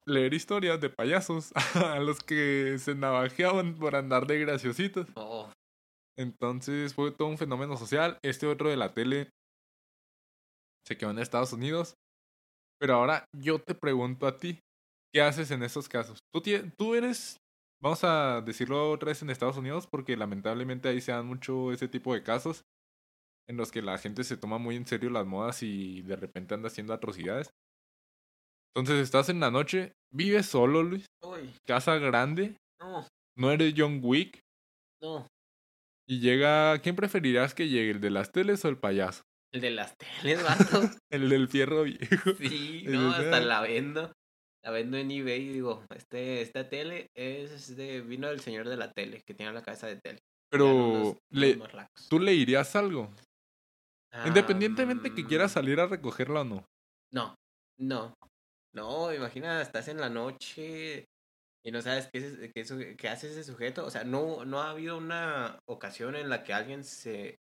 leer 0.05 0.33
historias 0.33 0.81
de 0.81 0.89
payasos 0.89 1.51
a 1.75 1.99
los 1.99 2.21
que 2.21 2.77
se 2.79 2.95
navajeaban 2.95 3.75
por 3.75 3.95
andar 3.95 4.27
de 4.27 4.39
graciositos. 4.39 5.07
Oh, 5.15 5.51
Entonces 6.17 6.93
fue 6.93 7.11
todo 7.11 7.27
un 7.27 7.37
fenómeno 7.37 7.77
social. 7.77 8.17
Este 8.23 8.47
otro 8.47 8.69
de 8.69 8.77
la 8.77 8.93
tele 8.93 9.29
se 10.87 10.97
quedó 10.97 11.11
en 11.11 11.19
Estados 11.19 11.53
Unidos. 11.53 11.95
Pero 12.79 12.95
ahora 12.95 13.25
yo 13.37 13.59
te 13.59 13.75
pregunto 13.75 14.25
a 14.25 14.37
ti, 14.37 14.59
¿qué 15.13 15.21
haces 15.21 15.51
en 15.51 15.61
estos 15.61 15.87
casos? 15.87 16.17
Tú, 16.33 16.41
tú 16.75 16.95
eres, 16.95 17.37
vamos 17.79 18.03
a 18.03 18.41
decirlo 18.41 18.89
otra 18.91 19.09
vez 19.09 19.21
en 19.21 19.29
Estados 19.29 19.57
Unidos, 19.57 19.85
porque 19.85 20.17
lamentablemente 20.17 20.89
ahí 20.89 20.99
se 20.99 21.11
dan 21.11 21.27
mucho 21.27 21.71
ese 21.71 21.87
tipo 21.87 22.13
de 22.15 22.23
casos 22.23 22.63
en 23.47 23.57
los 23.57 23.71
que 23.71 23.83
la 23.83 23.99
gente 23.99 24.23
se 24.23 24.37
toma 24.37 24.57
muy 24.57 24.75
en 24.77 24.87
serio 24.87 25.11
las 25.11 25.27
modas 25.27 25.61
y 25.61 26.01
de 26.01 26.15
repente 26.15 26.55
anda 26.55 26.69
haciendo 26.69 26.93
atrocidades. 26.93 27.51
Entonces 28.75 29.03
estás 29.03 29.29
en 29.29 29.39
la 29.39 29.51
noche, 29.51 29.93
vives 30.13 30.45
solo, 30.45 30.83
Luis, 30.83 31.05
uy, 31.23 31.53
casa 31.67 31.95
grande, 31.97 32.55
no, 32.79 33.05
no 33.37 33.51
eres 33.51 33.73
John 33.75 33.99
Wick, 34.01 34.39
no. 35.01 35.27
y 36.07 36.19
llega, 36.19 36.79
¿quién 36.79 36.95
preferirías 36.95 37.53
que 37.53 37.67
llegue, 37.67 37.91
el 37.91 38.01
de 38.01 38.09
las 38.11 38.31
teles 38.31 38.63
o 38.63 38.69
el 38.69 38.77
payaso? 38.77 39.23
El 39.53 39.59
de 39.61 39.71
las 39.71 39.93
teles, 39.97 40.41
vato. 40.43 40.81
El 41.11 41.27
del 41.27 41.49
fierro 41.49 41.83
viejo. 41.83 42.31
Sí, 42.39 42.83
no, 42.87 43.11
hasta 43.11 43.41
la 43.41 43.59
vendo. 43.59 44.13
La 44.63 44.71
vendo 44.71 44.95
en 44.95 45.11
eBay 45.11 45.41
y 45.41 45.53
digo, 45.53 45.83
este, 45.93 46.41
esta 46.41 46.69
tele 46.69 47.07
es 47.17 47.75
de, 47.75 47.99
vino 47.99 48.29
del 48.29 48.39
señor 48.39 48.69
de 48.69 48.77
la 48.77 48.91
tele, 48.93 49.21
que 49.27 49.33
tiene 49.33 49.51
la 49.51 49.61
cabeza 49.61 49.87
de 49.87 49.97
tele. 49.97 50.19
Pero 50.49 50.67
Eran 50.67 50.77
unos- 50.77 51.17
le, 51.31 51.47
unos 51.55 51.67
marlacos. 51.67 52.07
tú 52.09 52.19
le 52.19 52.31
dirías 52.31 52.73
algo, 52.77 53.11
independientemente 54.25 55.13
que 55.13 55.21
Ah, 55.23 55.27
quieras 55.27 55.51
salir 55.51 55.79
a 55.79 55.87
recogerla 55.87 56.41
o 56.41 56.45
no. 56.45 56.65
No, 57.11 57.35
no. 57.77 58.13
No, 58.73 59.13
imagina, 59.13 59.61
estás 59.61 59.87
en 59.89 59.99
la 59.99 60.09
noche 60.09 61.05
y 61.63 61.71
no 61.71 61.81
sabes 61.81 62.09
qué, 62.11 62.19
es, 62.53 62.95
qué, 62.97 63.09
hace 63.09 63.29
ese 63.29 63.43
sujeto. 63.43 63.85
O 63.85 63.91
sea, 63.91 64.03
no, 64.03 64.45
no 64.45 64.61
ha 64.61 64.71
habido 64.71 64.97
una 64.97 65.59
ocasión 65.65 66.15
en 66.15 66.29
la 66.29 66.43
que 66.43 66.53
alguien 66.53 66.83
se 66.83 67.37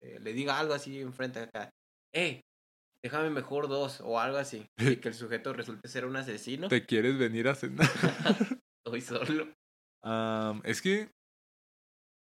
eh, 0.00 0.18
le 0.20 0.32
diga 0.32 0.58
algo 0.58 0.74
así 0.74 1.00
enfrente 1.00 1.40
acá. 1.40 1.70
Hey, 2.12 2.40
déjame 3.02 3.30
mejor 3.30 3.68
dos 3.68 4.00
o 4.00 4.18
algo 4.18 4.38
así. 4.38 4.66
Y 4.78 4.96
que 4.96 5.08
el 5.08 5.14
sujeto 5.14 5.52
resulte 5.52 5.88
ser 5.88 6.06
un 6.06 6.16
asesino. 6.16 6.68
¿Te 6.68 6.86
quieres 6.86 7.18
venir 7.18 7.48
a 7.48 7.54
cenar? 7.54 7.86
Estoy 8.84 9.00
solo. 9.00 9.52
Am, 10.02 10.62
es 10.64 10.80
que 10.80 11.10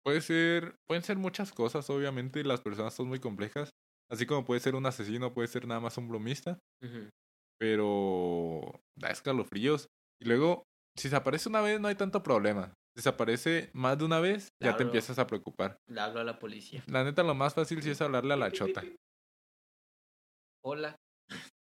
puede 0.04 0.22
ser, 0.22 0.76
pueden 0.88 1.04
ser 1.04 1.18
muchas 1.18 1.52
cosas, 1.52 1.90
obviamente 1.90 2.44
las 2.44 2.62
personas 2.62 2.94
son 2.94 3.08
muy 3.08 3.20
complejas. 3.20 3.70
Así 4.10 4.26
como 4.26 4.44
puede 4.44 4.60
ser 4.60 4.76
un 4.76 4.86
asesino, 4.86 5.34
puede 5.34 5.48
ser 5.48 5.66
nada 5.66 5.80
más 5.80 5.98
un 5.98 6.10
bromista, 6.10 6.60
Ujú. 6.84 7.10
Pero 7.62 8.82
da 9.00 9.10
escalofríos. 9.12 9.88
Y 10.20 10.26
luego, 10.26 10.64
si 10.98 11.10
se 11.10 11.16
aparece 11.16 11.48
una 11.48 11.62
vez 11.62 11.80
no 11.80 11.90
hay 11.90 11.96
tanto 11.96 12.24
problema. 12.24 12.74
Si 12.98 13.04
se 13.04 13.10
aparece 13.10 13.70
más 13.74 14.00
de 14.00 14.06
una 14.06 14.20
vez, 14.20 14.50
ya 14.60 14.76
te 14.76 14.82
empiezas 14.84 15.20
a 15.20 15.28
preocupar. 15.28 15.78
Le 15.88 16.02
hablo 16.02 16.22
a 16.22 16.24
la 16.24 16.40
policía. 16.40 16.84
La 16.88 17.04
neta, 17.04 17.22
lo 17.22 17.36
más 17.36 17.54
fácil 17.54 17.84
sí 17.84 17.92
es 17.92 18.02
hablarle 18.02 18.34
a 18.34 18.38
la 18.38 18.52
chota. 18.52 18.84
Hola. 20.66 20.96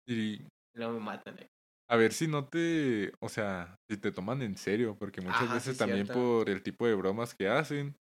Y 0.05 0.45
luego 0.75 0.93
me 0.95 0.99
matan. 0.99 1.39
eh. 1.39 1.47
a 1.89 1.95
ver 1.95 2.11
si 2.11 2.27
no 2.27 2.45
te, 2.49 3.13
o 3.21 3.29
sea, 3.29 3.75
si 3.89 3.97
te 3.97 4.11
toman 4.11 4.41
en 4.41 4.57
serio, 4.57 4.97
porque 4.99 5.21
muchas 5.21 5.43
Ajá, 5.43 5.47
sí, 5.47 5.53
veces 5.53 5.77
también 5.77 6.05
cierto. 6.05 6.21
por 6.21 6.49
el 6.49 6.61
tipo 6.61 6.85
de 6.85 6.95
bromas 6.95 7.33
que 7.33 7.47
hacen. 7.47 7.95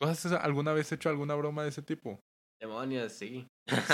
¿Tú 0.00 0.08
has 0.08 0.26
alguna 0.26 0.72
vez 0.72 0.90
hecho 0.90 1.08
alguna 1.08 1.36
broma 1.36 1.62
de 1.62 1.68
ese 1.68 1.82
tipo? 1.82 2.18
Demonios, 2.60 3.12
sí. 3.12 3.46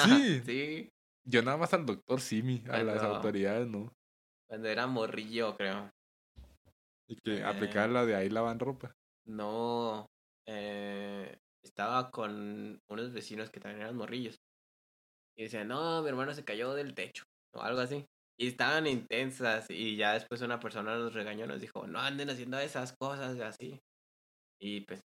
Sí. 0.04 0.40
sí. 0.46 0.88
Yo 1.28 1.42
nada 1.42 1.56
más 1.56 1.74
al 1.74 1.84
doctor 1.86 2.20
Simi, 2.20 2.62
a 2.70 2.82
las 2.84 3.02
autoridades, 3.02 3.66
¿no? 3.66 3.92
Cuando 4.48 4.68
era 4.68 4.86
morrillo, 4.86 5.56
creo. 5.56 5.90
Y 7.08 7.16
que 7.16 7.38
Eh. 7.38 7.44
aplicar 7.44 7.88
la 7.90 8.04
de 8.06 8.14
ahí 8.16 8.28
lavan 8.28 8.58
ropa. 8.58 8.94
No. 9.26 10.06
eh, 10.48 11.38
estaba 11.64 12.12
con 12.12 12.78
unos 12.88 13.12
vecinos 13.12 13.50
que 13.50 13.58
también 13.58 13.82
eran 13.82 13.96
morrillos. 13.96 14.36
Y 15.36 15.44
decían, 15.44 15.68
no, 15.68 16.02
mi 16.02 16.08
hermano 16.08 16.32
se 16.34 16.44
cayó 16.44 16.74
del 16.74 16.94
techo. 16.94 17.24
O 17.54 17.60
algo 17.62 17.80
así. 17.80 18.06
Y 18.38 18.46
estaban 18.48 18.86
intensas. 18.86 19.68
Y 19.70 19.96
ya 19.96 20.12
después 20.14 20.42
una 20.42 20.60
persona 20.60 20.96
nos 20.96 21.14
regañó, 21.14 21.46
nos 21.46 21.60
dijo, 21.60 21.86
no 21.88 21.98
anden 22.00 22.30
haciendo 22.30 22.58
esas 22.60 22.94
cosas 22.96 23.36
y 23.36 23.42
así. 23.42 23.80
Y 24.60 24.82
pues. 24.82 25.00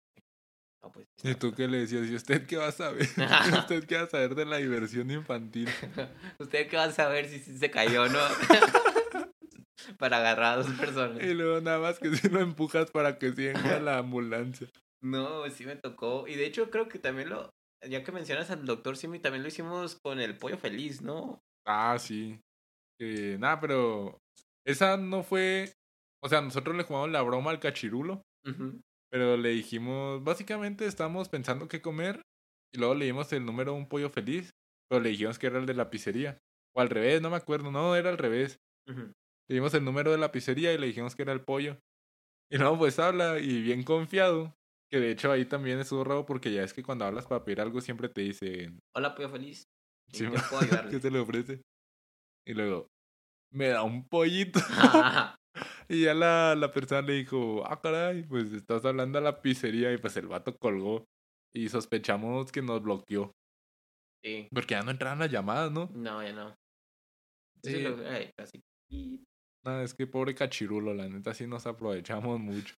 No, 0.81 0.91
pues. 0.91 1.07
¿Y 1.23 1.35
tú 1.35 1.53
qué 1.53 1.67
le 1.67 1.79
decías? 1.79 2.07
¿Y 2.07 2.15
usted 2.15 2.45
qué 2.45 2.57
va 2.57 2.67
a 2.67 2.71
saber? 2.71 3.07
¿Usted 3.59 3.85
qué 3.85 3.97
va 3.97 4.03
a 4.03 4.07
saber 4.07 4.35
de 4.35 4.45
la 4.45 4.57
diversión 4.57 5.11
infantil? 5.11 5.69
¿Usted 6.39 6.67
qué 6.67 6.77
va 6.77 6.85
a 6.85 6.91
saber 6.91 7.27
si 7.27 7.39
se 7.39 7.71
cayó 7.71 8.03
o 8.03 8.07
no? 8.07 8.19
Para 9.97 10.17
agarrar 10.17 10.53
a 10.53 10.63
dos 10.63 10.71
personas. 10.73 11.21
Y 11.23 11.33
luego 11.33 11.61
nada 11.61 11.79
más 11.79 11.99
que 11.99 12.15
si 12.15 12.29
lo 12.29 12.39
empujas 12.39 12.91
para 12.91 13.17
que 13.17 13.31
siga 13.33 13.79
la 13.79 13.97
ambulancia. 13.97 14.67
No, 15.01 15.49
sí 15.49 15.65
me 15.65 15.75
tocó. 15.75 16.27
Y 16.27 16.35
de 16.35 16.45
hecho 16.45 16.69
creo 16.69 16.87
que 16.87 16.99
también 16.99 17.29
lo, 17.29 17.49
ya 17.87 18.03
que 18.03 18.11
mencionas 18.11 18.51
al 18.51 18.65
doctor 18.65 18.97
Simi, 18.97 19.19
también 19.19 19.41
lo 19.41 19.47
hicimos 19.47 19.97
con 20.03 20.19
el 20.19 20.37
pollo 20.37 20.57
feliz, 20.57 21.01
¿no? 21.01 21.41
Ah, 21.65 21.97
sí. 21.97 22.39
Eh, 22.99 23.37
nada, 23.39 23.59
pero 23.59 24.19
esa 24.65 24.97
no 24.97 25.23
fue... 25.23 25.73
O 26.21 26.27
sea, 26.27 26.41
nosotros 26.41 26.75
le 26.75 26.83
jugamos 26.83 27.09
la 27.09 27.21
broma 27.21 27.51
al 27.51 27.59
cachirulo, 27.59 28.21
Ujú. 28.45 28.81
Pero 29.11 29.37
le 29.37 29.49
dijimos, 29.49 30.23
básicamente 30.23 30.85
estábamos 30.85 31.29
pensando 31.29 31.67
qué 31.67 31.81
comer 31.81 32.21
y 32.73 32.79
luego 32.79 32.95
le 32.95 33.05
dimos 33.05 33.31
el 33.33 33.45
número 33.45 33.73
un 33.73 33.87
pollo 33.87 34.09
feliz, 34.09 34.51
pero 34.89 35.01
le 35.01 35.09
dijimos 35.09 35.39
que 35.39 35.47
era 35.47 35.59
el 35.59 35.65
de 35.65 35.73
la 35.73 35.89
pizzería. 35.89 36.39
O 36.75 36.81
al 36.81 36.89
revés, 36.89 37.21
no 37.21 37.29
me 37.29 37.35
acuerdo, 37.37 37.71
no, 37.71 37.95
era 37.95 38.09
al 38.09 38.17
revés. 38.17 38.59
Ujú. 38.87 39.11
Le 39.49 39.55
dimos 39.55 39.73
el 39.73 39.83
número 39.83 40.11
de 40.11 40.17
la 40.17 40.31
pizzería 40.31 40.73
y 40.73 40.77
le 40.77 40.87
dijimos 40.87 41.15
que 41.15 41.23
era 41.23 41.33
el 41.33 41.41
pollo. 41.43 41.79
Y 42.51 42.57
no, 42.57 42.77
pues 42.77 42.99
habla 42.99 43.39
y 43.39 43.61
bien 43.61 43.83
confiado. 43.83 44.53
Que 44.91 44.99
de 44.99 45.11
hecho 45.11 45.31
ahí 45.31 45.45
también 45.45 45.79
estuvo 45.79 46.03
raro 46.03 46.25
porque 46.25 46.51
ya 46.51 46.63
es 46.63 46.73
que 46.73 46.81
cuando 46.83 47.05
hablas 47.05 47.27
para 47.27 47.43
pedir 47.43 47.61
algo 47.61 47.79
siempre 47.81 48.09
te 48.09 48.21
dicen, 48.21 48.79
Hola, 48.95 49.13
pollo 49.15 49.29
feliz. 49.29 49.63
¿En 50.13 50.19
Sí, 50.19 50.25
qué 50.25 50.39
puedo 50.49 50.59
ayudarle? 50.63 50.91
¿qué 50.91 50.99
se 50.99 51.11
le 51.11 51.19
ofrece? 51.19 51.61
Y 52.47 52.53
luego, 52.53 52.87
me 53.51 53.67
da 53.67 53.83
un 53.83 54.07
pollito. 54.07 54.59
Ah, 54.71 55.35
y 55.95 56.03
ya 56.03 56.13
la, 56.13 56.55
la 56.55 56.71
persona 56.71 57.01
le 57.01 57.13
dijo, 57.13 57.63
ah, 57.65 57.79
caray, 57.81 58.23
pues 58.23 58.51
estás 58.53 58.85
hablando 58.85 59.17
a 59.17 59.21
la 59.21 59.41
pizzería. 59.41 59.91
Y 59.93 59.97
pues 59.97 60.15
el 60.17 60.27
vato 60.27 60.55
colgó. 60.57 61.05
Y 61.53 61.67
sospechamos 61.69 62.51
que 62.51 62.61
nos 62.61 62.81
bloqueó. 62.81 63.31
sí. 64.23 64.47
Porque 64.53 64.75
ya 64.75 64.83
no 64.83 64.91
entraban 64.91 65.19
las 65.19 65.31
llamadas, 65.31 65.71
¿no? 65.71 65.89
No, 65.93 66.21
ya 66.23 66.31
no. 66.33 66.55
Sí. 67.63 67.71
Sí. 67.73 67.81
lo- 67.81 68.07
ay, 68.07 68.29
así. 68.37 68.61
Nada, 69.65 69.83
es 69.83 69.93
que 69.93 70.07
pobre 70.07 70.33
cachirulo, 70.35 70.93
la 70.93 71.07
neta 71.09 71.33
sí 71.33 71.45
nos 71.47 71.65
aprovechamos 71.67 72.39
mucho. 72.39 72.75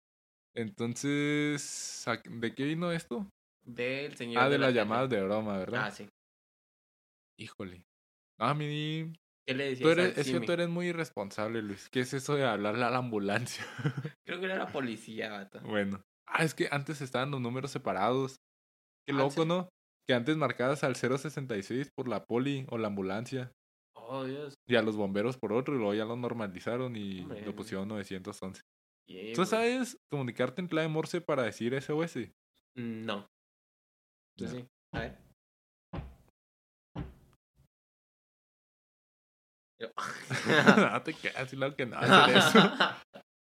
Entonces, 0.55 2.07
¿a- 2.07 2.17
¿de 2.25 2.55
qué 2.55 2.63
vino 2.65 2.91
esto? 2.91 3.27
Del 3.63 4.15
señor. 4.17 4.41
Ah, 4.43 4.49
de 4.49 4.57
la 4.57 4.67
las 4.67 4.75
llamadas 4.75 5.09
de 5.09 5.21
broma, 5.23 5.57
¿verdad? 5.57 5.83
Ah, 5.85 5.91
sí. 5.91 6.07
Híjole. 7.37 7.83
A 8.39 8.53
mí... 8.53 9.11
¿Qué 9.47 9.53
le 9.55 9.63
decías 9.69 9.81
Tú 9.81 9.89
eres, 9.89 10.17
es 10.17 10.31
que 10.31 10.39
tú 10.45 10.51
eres 10.51 10.69
muy 10.69 10.87
irresponsable, 10.87 11.61
Luis. 11.61 11.89
¿Qué 11.89 12.01
es 12.01 12.13
eso 12.13 12.35
de 12.35 12.45
hablarle 12.45 12.83
a 12.85 12.89
la 12.89 12.97
ambulancia? 12.99 13.65
Creo 14.25 14.39
que 14.39 14.45
era 14.45 14.55
la 14.57 14.67
policía, 14.71 15.31
vato. 15.31 15.59
bueno. 15.61 16.01
Ah, 16.27 16.43
es 16.43 16.53
que 16.53 16.67
antes 16.71 17.01
estaban 17.01 17.31
los 17.31 17.41
números 17.41 17.71
separados. 17.71 18.35
Qué 19.05 19.11
Ah, 19.13 19.15
¿en 19.15 19.17
loco? 19.17 19.45
¿no? 19.45 19.69
Que 20.07 20.13
antes 20.13 20.37
marcabas 20.37 20.83
al 20.83 20.95
066 20.95 21.89
por 21.95 22.07
la 22.07 22.23
poli 22.25 22.65
o 22.69 22.77
la 22.77 22.87
ambulancia. 22.87 23.51
Oh, 23.95 24.23
Dios. 24.25 24.53
Y 24.67 24.75
a 24.75 24.81
los 24.81 24.95
bomberos 24.95 25.37
por 25.37 25.51
otro, 25.53 25.73
y 25.75 25.77
luego 25.77 25.93
ya 25.93 26.05
lo 26.05 26.15
normalizaron 26.15 26.95
y 26.95 27.21
Hombre. 27.21 27.45
lo 27.45 27.55
pusieron 27.55 27.87
911. 27.87 28.61
Yeah, 29.07 29.33
¿Tú 29.33 29.45
sabes 29.45 29.97
comunicarte 30.09 30.61
en 30.61 30.67
clave 30.67 30.87
Morse 30.87 31.19
para 31.19 31.43
decir 31.43 31.73
SOS? 31.73 32.29
No. 32.75 33.27
Ya. 34.37 34.47
sí. 34.47 34.65
A 34.93 34.99
ver. 34.99 35.17
Yo- 39.81 39.89
no 40.91 41.01
te 41.03 41.13
quedas, 41.13 41.49
claro 41.49 41.75
que 41.75 41.85
no 41.85 41.99
eso. 42.27 42.59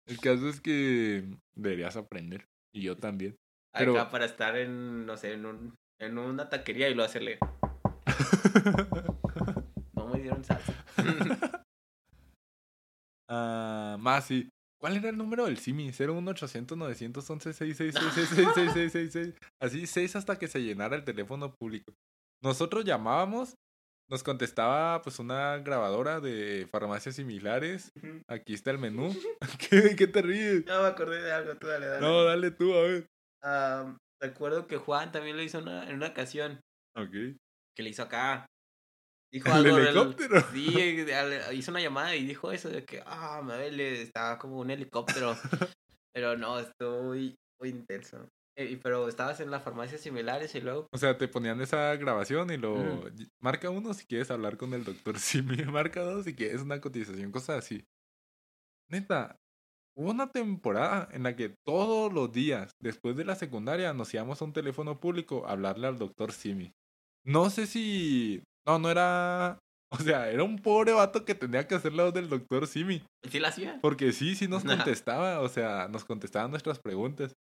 El 0.06 0.18
caso 0.20 0.48
es 0.48 0.60
que 0.60 1.24
deberías 1.54 1.96
aprender. 1.96 2.46
Y 2.74 2.82
yo 2.82 2.96
también. 2.96 3.36
Pero- 3.72 3.92
Acá 3.98 4.10
para 4.10 4.24
estar 4.24 4.56
en, 4.56 5.06
no 5.06 5.16
sé, 5.16 5.32
en, 5.32 5.46
un, 5.46 5.74
en 6.00 6.18
una 6.18 6.48
taquería 6.48 6.88
y 6.88 6.94
lo 6.94 7.04
hacerle. 7.04 7.38
No 9.94 10.08
me 10.08 10.20
dieron 10.20 10.44
salsa. 10.44 10.74
Ah, 13.28 13.96
más 14.00 14.26
sí. 14.26 14.48
¿Cuál 14.80 14.96
era 14.98 15.08
el 15.08 15.16
número 15.16 15.46
del 15.46 15.56
Simi? 15.58 15.90
01800 15.92 16.76
911 16.76 17.52
666 17.54 19.34
Así, 19.60 19.86
6 19.86 20.16
hasta 20.16 20.38
que 20.38 20.46
se 20.48 20.62
llenara 20.62 20.96
el 20.96 21.04
teléfono 21.04 21.54
público. 21.54 21.94
Nosotros 22.42 22.84
llamábamos, 22.84 23.54
nos 24.10 24.22
contestaba 24.22 25.00
pues 25.02 25.18
una 25.18 25.58
grabadora 25.58 26.20
de 26.20 26.68
farmacias 26.70 27.16
similares. 27.16 27.90
Aquí 28.28 28.54
está 28.54 28.70
el 28.70 28.78
menú. 28.78 29.14
¿Qué, 29.70 29.96
qué 29.96 30.06
te 30.06 30.22
ríes? 30.22 30.66
No 30.66 30.82
me 30.82 30.88
acordé 30.88 31.22
de 31.22 31.32
algo, 31.32 31.56
tú 31.56 31.66
dale, 31.66 31.86
dale. 31.86 32.00
No, 32.06 32.24
dale 32.24 32.50
tú, 32.50 32.74
a 32.74 32.82
ver. 32.82 33.06
Ah, 33.42 33.96
recuerdo 34.20 34.66
que 34.66 34.76
Juan 34.76 35.12
también 35.12 35.36
lo 35.36 35.42
hizo 35.42 35.58
una- 35.58 35.88
en 35.88 35.96
una 35.96 36.08
ocasión. 36.08 36.60
Ok. 36.96 37.10
Que 37.76 37.82
le 37.82 37.90
hizo 37.90 38.02
acá. 38.02 38.46
Dijo 39.32 39.48
¿El 39.48 39.54
algo 39.54 39.76
del- 39.76 39.86
helicóptero? 39.88 40.40
Sí, 40.52 40.74
eh, 40.78 41.40
hizo 41.54 41.70
una 41.70 41.80
llamada 41.80 42.14
y 42.14 42.24
dijo 42.26 42.52
eso 42.52 42.68
de 42.68 42.84
que, 42.84 43.02
ah, 43.06 43.42
me 43.44 43.54
duele, 43.54 44.02
estaba 44.02 44.38
como 44.38 44.58
un 44.58 44.70
helicóptero. 44.70 45.36
pero 46.14 46.36
no, 46.36 46.58
estuvo 46.60 47.02
muy, 47.04 47.34
muy 47.60 47.70
intenso. 47.70 48.28
Eh, 48.56 48.78
pero 48.82 49.08
estabas 49.08 49.40
en 49.40 49.50
las 49.50 49.64
farmacias 49.64 50.00
similares 50.00 50.54
y 50.54 50.60
luego, 50.60 50.86
O 50.92 50.98
sea, 50.98 51.18
te 51.18 51.26
ponían 51.26 51.60
esa 51.60 51.96
grabación 51.96 52.50
y 52.50 52.56
lo... 52.56 53.04
Marca 53.40 53.68
uno 53.70 53.94
si 53.94 54.06
quieres 54.06 54.30
hablar 54.30 54.56
con 54.56 54.74
el 54.74 54.84
doctor 54.84 55.18
Simi. 55.18 55.64
Marca 55.64 56.02
dos 56.02 56.24
si 56.24 56.34
quieres 56.34 56.62
una 56.62 56.80
cotización, 56.80 57.32
cosas 57.32 57.58
así. 57.58 57.84
Neta, 58.88 59.40
hubo 59.96 60.10
una 60.10 60.30
temporada 60.30 61.08
en 61.12 61.24
la 61.24 61.34
que 61.34 61.54
todos 61.66 62.12
los 62.12 62.30
días, 62.32 62.70
después 62.80 63.16
de 63.16 63.24
la 63.24 63.34
secundaria, 63.34 63.92
nos 63.92 64.14
íbamos 64.14 64.40
a 64.40 64.44
un 64.44 64.52
teléfono 64.52 65.00
público 65.00 65.46
a 65.46 65.52
hablarle 65.52 65.88
al 65.88 65.98
doctor 65.98 66.32
Simi. 66.32 66.72
No 67.24 67.50
sé 67.50 67.66
si... 67.66 68.42
No, 68.66 68.78
no 68.78 68.90
era... 68.90 69.58
O 69.90 69.98
sea, 69.98 70.28
era 70.28 70.42
un 70.42 70.58
pobre 70.58 70.92
vato 70.92 71.24
que 71.24 71.36
tenía 71.36 71.68
que 71.68 71.76
hacer 71.76 71.92
la 71.92 72.04
voz 72.04 72.14
del 72.14 72.28
doctor 72.28 72.66
Simi. 72.66 73.04
¿sí 73.30 73.38
la 73.38 73.48
hacía? 73.48 73.78
Porque 73.80 74.10
sí, 74.10 74.34
sí 74.34 74.48
nos 74.48 74.64
contestaba, 74.64 75.38
o 75.40 75.48
sea, 75.48 75.86
nos 75.86 76.04
contestaban 76.04 76.50
nuestras 76.50 76.80
preguntas. 76.80 77.36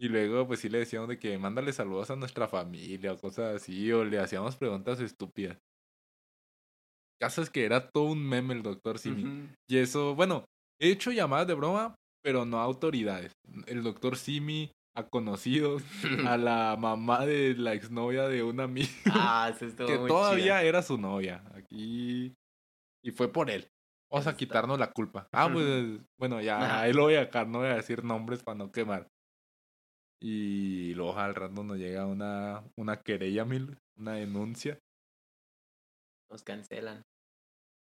Y 0.00 0.08
luego, 0.08 0.46
pues 0.46 0.60
sí 0.60 0.70
le 0.70 0.78
decíamos 0.78 1.10
de 1.10 1.18
que 1.18 1.36
mándale 1.36 1.74
saludos 1.74 2.10
a 2.10 2.16
nuestra 2.16 2.48
familia 2.48 3.12
o 3.12 3.18
cosas 3.18 3.56
así, 3.56 3.92
o 3.92 4.02
le 4.02 4.18
hacíamos 4.18 4.56
preguntas 4.56 4.98
estúpidas. 5.00 5.58
Caso 7.20 7.42
es 7.42 7.50
que 7.50 7.66
era 7.66 7.90
todo 7.90 8.04
un 8.04 8.26
meme 8.26 8.54
el 8.54 8.62
doctor 8.62 8.98
Simi. 8.98 9.50
Y 9.68 9.76
eso, 9.76 10.14
bueno, 10.14 10.46
he 10.80 10.88
hecho 10.90 11.12
llamadas 11.12 11.46
de 11.46 11.54
broma, 11.54 11.94
pero 12.24 12.46
no 12.46 12.60
a 12.60 12.64
autoridades. 12.64 13.32
El 13.66 13.82
doctor 13.82 14.16
Simi, 14.16 14.70
a 14.96 15.06
conocidos, 15.06 15.82
a 16.26 16.38
la 16.38 16.76
mamá 16.78 17.26
de 17.26 17.54
la 17.56 17.74
exnovia 17.74 18.26
de 18.26 18.42
una 18.42 18.64
amiga, 18.64 18.88
Ah, 19.06 19.52
eso 19.54 19.66
estuvo 19.66 19.86
que 19.86 19.98
muy 19.98 20.08
todavía 20.08 20.44
chida. 20.44 20.62
era 20.62 20.82
su 20.82 20.96
novia. 20.96 21.44
Aquí. 21.54 22.32
Y 23.04 23.10
fue 23.10 23.30
por 23.30 23.50
él. 23.50 23.68
Vamos 24.10 24.26
a 24.26 24.36
quitarnos 24.36 24.78
la 24.78 24.90
culpa. 24.90 25.28
Ah, 25.32 25.50
pues, 25.52 26.00
bueno, 26.18 26.40
ya 26.40 26.80
ahí 26.80 26.92
lo 26.94 27.02
voy 27.02 27.14
a 27.14 27.26
dejar, 27.26 27.46
no 27.48 27.58
voy 27.58 27.68
a 27.68 27.76
decir 27.76 28.02
nombres 28.02 28.42
para 28.42 28.56
no 28.56 28.72
quemar. 28.72 29.06
Y 30.22 30.94
luego 30.94 31.18
al 31.18 31.34
rato 31.34 31.62
nos 31.64 31.78
llega 31.78 32.06
una, 32.06 32.62
una 32.76 33.00
querella, 33.00 33.44
mil, 33.44 33.78
una 33.98 34.12
denuncia. 34.14 34.78
Nos 36.30 36.42
cancelan. 36.42 37.02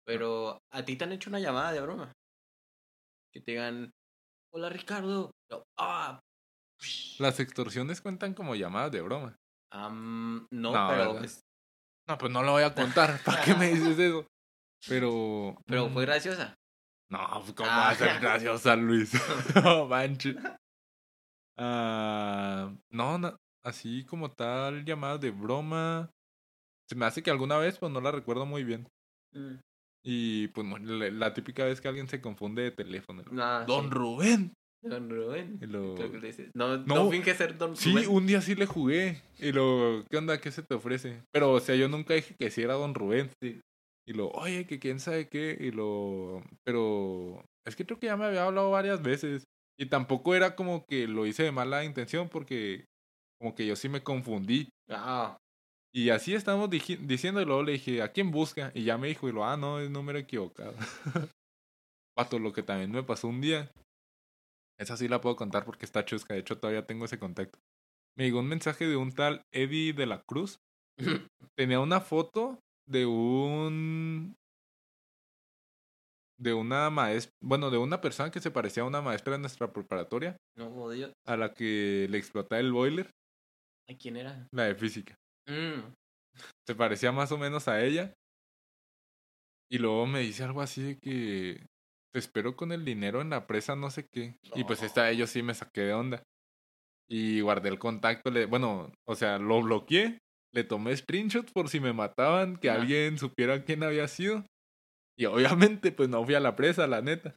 Pero, 0.06 0.60
¿a 0.74 0.84
ti 0.86 0.96
te 0.96 1.04
han 1.04 1.12
hecho 1.12 1.30
una 1.30 1.40
llamada 1.40 1.72
de 1.74 1.82
broma? 1.82 2.12
Que 3.34 3.42
te 3.42 3.52
digan, 3.52 3.92
hola 4.54 4.70
Ricardo. 4.70 5.32
Ah, 5.78 6.20
Las 7.20 7.40
extorsiones 7.40 8.02
cuentan 8.02 8.34
como 8.34 8.56
llamadas 8.56 8.92
de 8.92 9.02
broma. 9.02 9.36
am, 9.72 10.48
no, 10.52 10.72
No, 10.72 10.88
pero, 10.90 11.20
No, 12.08 12.18
pues 12.18 12.32
no 12.32 12.42
lo 12.42 12.54
voy 12.54 12.64
a 12.64 12.74
contar. 12.74 13.22
¿Para 13.26 13.44
qué 13.44 13.54
me 13.54 13.68
dices 13.68 14.00
eso? 14.00 14.26
Pero. 14.88 15.58
pero 15.68 15.90
fue 15.90 16.04
mm, 16.04 16.06
graciosa. 16.06 16.56
No, 17.12 17.28
pues 17.42 17.54
cómo 17.54 17.70
Ah. 17.70 17.78
va 17.78 17.90
a 17.90 17.96
ser 17.96 18.20
graciosa, 18.22 18.76
Luis. 18.78 19.12
no 19.64 19.88
manches. 19.88 20.38
Ah, 21.62 22.74
no, 22.89 23.18
no, 23.18 23.36
así 23.64 24.05
como 24.05 24.32
tal, 24.32 24.86
llamadas 24.86 25.20
de 25.22 25.32
broma. 25.32 26.10
Se 26.88 26.95
me 26.95 27.05
hace 27.05 27.22
que 27.22 27.30
alguna 27.32 27.57
vez, 27.57 27.78
pues 27.78 27.91
no 27.91 28.01
la 28.01 28.12
recuerdo 28.12 28.45
muy 28.45 28.64
bien. 28.64 28.88
Mm. 29.34 29.55
Y 30.03 30.47
pues 30.49 30.66
no, 30.66 30.78
la, 30.78 31.10
la 31.12 31.34
típica 31.34 31.66
vez 31.66 31.82
que 31.82 31.88
alguien 31.89 32.07
se 32.07 32.22
confunde 32.22 32.64
de 32.64 32.72
teléfono. 32.72 33.24
Ah, 33.38 33.66
Don 33.68 33.86
sí. 33.86 33.89
Rubén. 33.91 34.53
Don 34.82 35.10
Rubén. 35.10 35.60
Lo- 35.62 35.95
Creo 35.95 36.10
que 36.12 36.20
dices. 36.20 36.51
No, 36.55 36.78
No. 36.78 36.95
no, 36.95 37.12
finge 37.12 37.36
ser 37.36 37.57
Don 37.57 37.76
Sí, 37.76 37.91
Rubén. 37.91 38.07
un 38.10 38.26
día 38.26 38.41
sí 38.41 38.55
le 38.55 38.66
jugué. 38.66 39.22
Y 39.38 39.51
lo, 39.51 40.05
¿qué 40.10 40.18
onda? 40.18 40.39
¿Qué 40.39 40.51
se 40.51 40.64
te 40.64 40.74
ofrece? 40.76 41.22
Pero, 41.34 41.51
o 41.51 41.60
sea, 41.60 41.76
yo 41.76 41.89
nunca 41.89 42.14
dije 42.14 42.34
que 42.39 42.49
sí 42.49 42.62
era 42.62 42.76
Don 42.76 42.95
Rubén. 42.95 43.30
Sí. 43.43 43.60
Y 44.07 44.14
lo, 44.14 44.30
oye, 44.30 44.66
que 44.66 44.80
quién 44.80 45.01
sabe 45.01 45.28
qué. 45.28 45.57
Y 45.60 45.72
lo, 45.72 46.41
pero 46.66 47.43
es 47.68 47.76
que 47.76 47.86
creo 47.86 47.99
que 47.99 48.07
ya 48.07 48.16
me 48.16 48.26
había 48.26 48.45
hablado 48.45 48.72
varias 48.72 49.01
veces. 49.03 49.43
Y 49.80 49.86
tampoco 49.86 50.36
era 50.36 50.56
como 50.58 50.86
que 50.86 51.08
lo 51.08 51.26
hice 51.26 51.44
de 51.44 51.52
mala 51.54 51.86
intención 51.86 52.28
porque 52.28 52.86
como 53.40 53.56
que 53.56 53.66
yo 53.66 53.78
sí 53.78 53.88
me 53.88 54.04
confundí. 54.04 54.68
Ah, 54.90 55.38
Y 55.94 56.10
así 56.10 56.36
estábamos 56.36 56.70
diji- 56.70 57.00
diciendo 57.00 57.42
y 57.42 57.46
luego 57.46 57.64
le 57.64 57.74
dije, 57.74 58.02
¿a 58.02 58.12
quién 58.12 58.32
busca? 58.32 58.72
Y 58.76 58.84
ya 58.84 58.98
me 58.98 59.08
dijo, 59.08 59.30
y 59.30 59.32
lo, 59.32 59.46
ah, 59.46 59.58
no, 59.58 59.80
es 59.80 59.90
número 59.90 60.20
equivocado. 60.20 60.76
Pato, 62.16 62.40
lo 62.40 62.54
que 62.54 62.64
también 62.64 62.92
me 62.92 63.04
pasó 63.04 63.28
un 63.28 63.42
día. 63.42 63.72
Esa 64.78 64.96
sí 64.98 65.08
la 65.08 65.22
puedo 65.22 65.36
contar 65.36 65.66
porque 65.66 65.86
está 65.86 66.06
chusca. 66.06 66.34
De 66.34 66.40
hecho, 66.42 66.58
todavía 66.58 66.86
tengo 66.86 67.06
ese 67.06 67.20
contacto. 67.20 67.60
Me 68.18 68.26
llegó 68.26 68.40
un 68.40 68.48
mensaje 68.48 68.88
de 68.88 68.96
un 68.98 69.12
tal 69.14 69.44
Eddie 69.54 69.94
de 69.94 70.06
la 70.06 70.22
Cruz. 70.24 70.60
Tenía 71.58 71.80
una 71.80 72.02
foto 72.02 72.60
de 72.88 73.06
un. 73.06 74.36
De 76.40 76.54
una 76.54 76.90
maestra. 76.90 77.34
Bueno, 77.42 77.70
de 77.70 77.78
una 77.78 78.00
persona 78.02 78.32
que 78.32 78.40
se 78.40 78.52
parecía 78.52 78.84
a 78.84 78.88
una 78.88 79.02
maestra 79.02 79.34
de 79.34 79.40
nuestra 79.40 79.72
preparatoria. 79.72 80.38
no, 80.56 80.68
odio. 80.68 81.12
A 81.28 81.36
la 81.36 81.54
que 81.54 82.08
le 82.10 82.18
explotaba 82.18 82.60
el 82.60 82.72
boiler. 82.72 83.10
¿A 83.90 83.94
quién 83.96 84.18
era? 84.18 84.48
La 84.52 84.64
de 84.64 84.76
física. 84.76 85.16
Mm. 85.48 85.94
se 86.68 86.76
parecía 86.76 87.12
más 87.12 87.32
o 87.32 87.38
menos 87.38 87.68
a 87.68 87.84
ella. 87.84 88.14
Y 89.72 89.78
luego 89.78 90.06
me 90.08 90.20
dice 90.20 90.44
algo 90.44 90.62
así 90.62 90.82
de 90.82 91.00
que 91.00 91.66
te 92.12 92.20
espero 92.20 92.56
con 92.56 92.72
el 92.72 92.86
dinero 92.86 93.22
en 93.22 93.30
la 93.30 93.46
presa, 93.46 93.76
no 93.76 93.92
sé 93.92 94.08
qué. 94.12 94.36
Y 94.56 94.64
pues 94.64 94.82
esta 94.82 95.12
yo 95.12 95.28
sí 95.28 95.44
me 95.44 95.54
saqué 95.54 95.82
de 95.82 95.94
onda. 95.94 96.24
Y 97.08 97.42
guardé 97.42 97.70
el 97.70 97.80
contacto, 97.80 98.30
le, 98.32 98.46
bueno, 98.46 98.92
o 99.08 99.16
sea, 99.16 99.40
lo 99.40 99.62
bloqueé, 99.62 100.20
le 100.54 100.64
tomé 100.64 100.96
screenshot 100.96 101.52
por 101.52 101.70
si 101.70 101.80
me 101.80 101.94
mataban, 101.94 102.58
que 102.58 102.70
alguien 102.70 103.18
supiera 103.18 103.64
quién 103.64 103.84
había 103.84 104.08
sido. 104.08 104.46
Y 105.20 105.26
obviamente, 105.26 105.92
pues 105.92 106.08
no 106.08 106.24
fui 106.24 106.34
a 106.36 106.40
la 106.40 106.56
presa, 106.56 106.88
la 106.88 107.02
neta. 107.02 107.36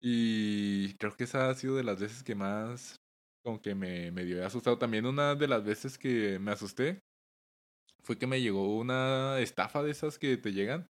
Y 0.00 0.94
creo 0.94 1.14
que 1.16 1.24
esa 1.24 1.50
ha 1.50 1.54
sido 1.54 1.76
de 1.76 1.84
las 1.84 2.00
veces 2.00 2.22
que 2.22 2.34
más 2.34 2.96
como 3.44 3.60
que 3.60 3.74
me, 3.74 4.10
me 4.10 4.24
dio 4.24 4.44
asustado. 4.46 4.78
También 4.78 5.04
una 5.04 5.34
de 5.34 5.48
las 5.48 5.64
veces 5.64 5.98
que 5.98 6.38
me 6.38 6.50
asusté 6.50 7.00
fue 8.02 8.16
que 8.16 8.26
me 8.26 8.40
llegó 8.40 8.78
una 8.78 9.38
estafa 9.40 9.82
de 9.82 9.90
esas 9.90 10.18
que 10.18 10.38
te 10.38 10.52
llegan. 10.52 10.86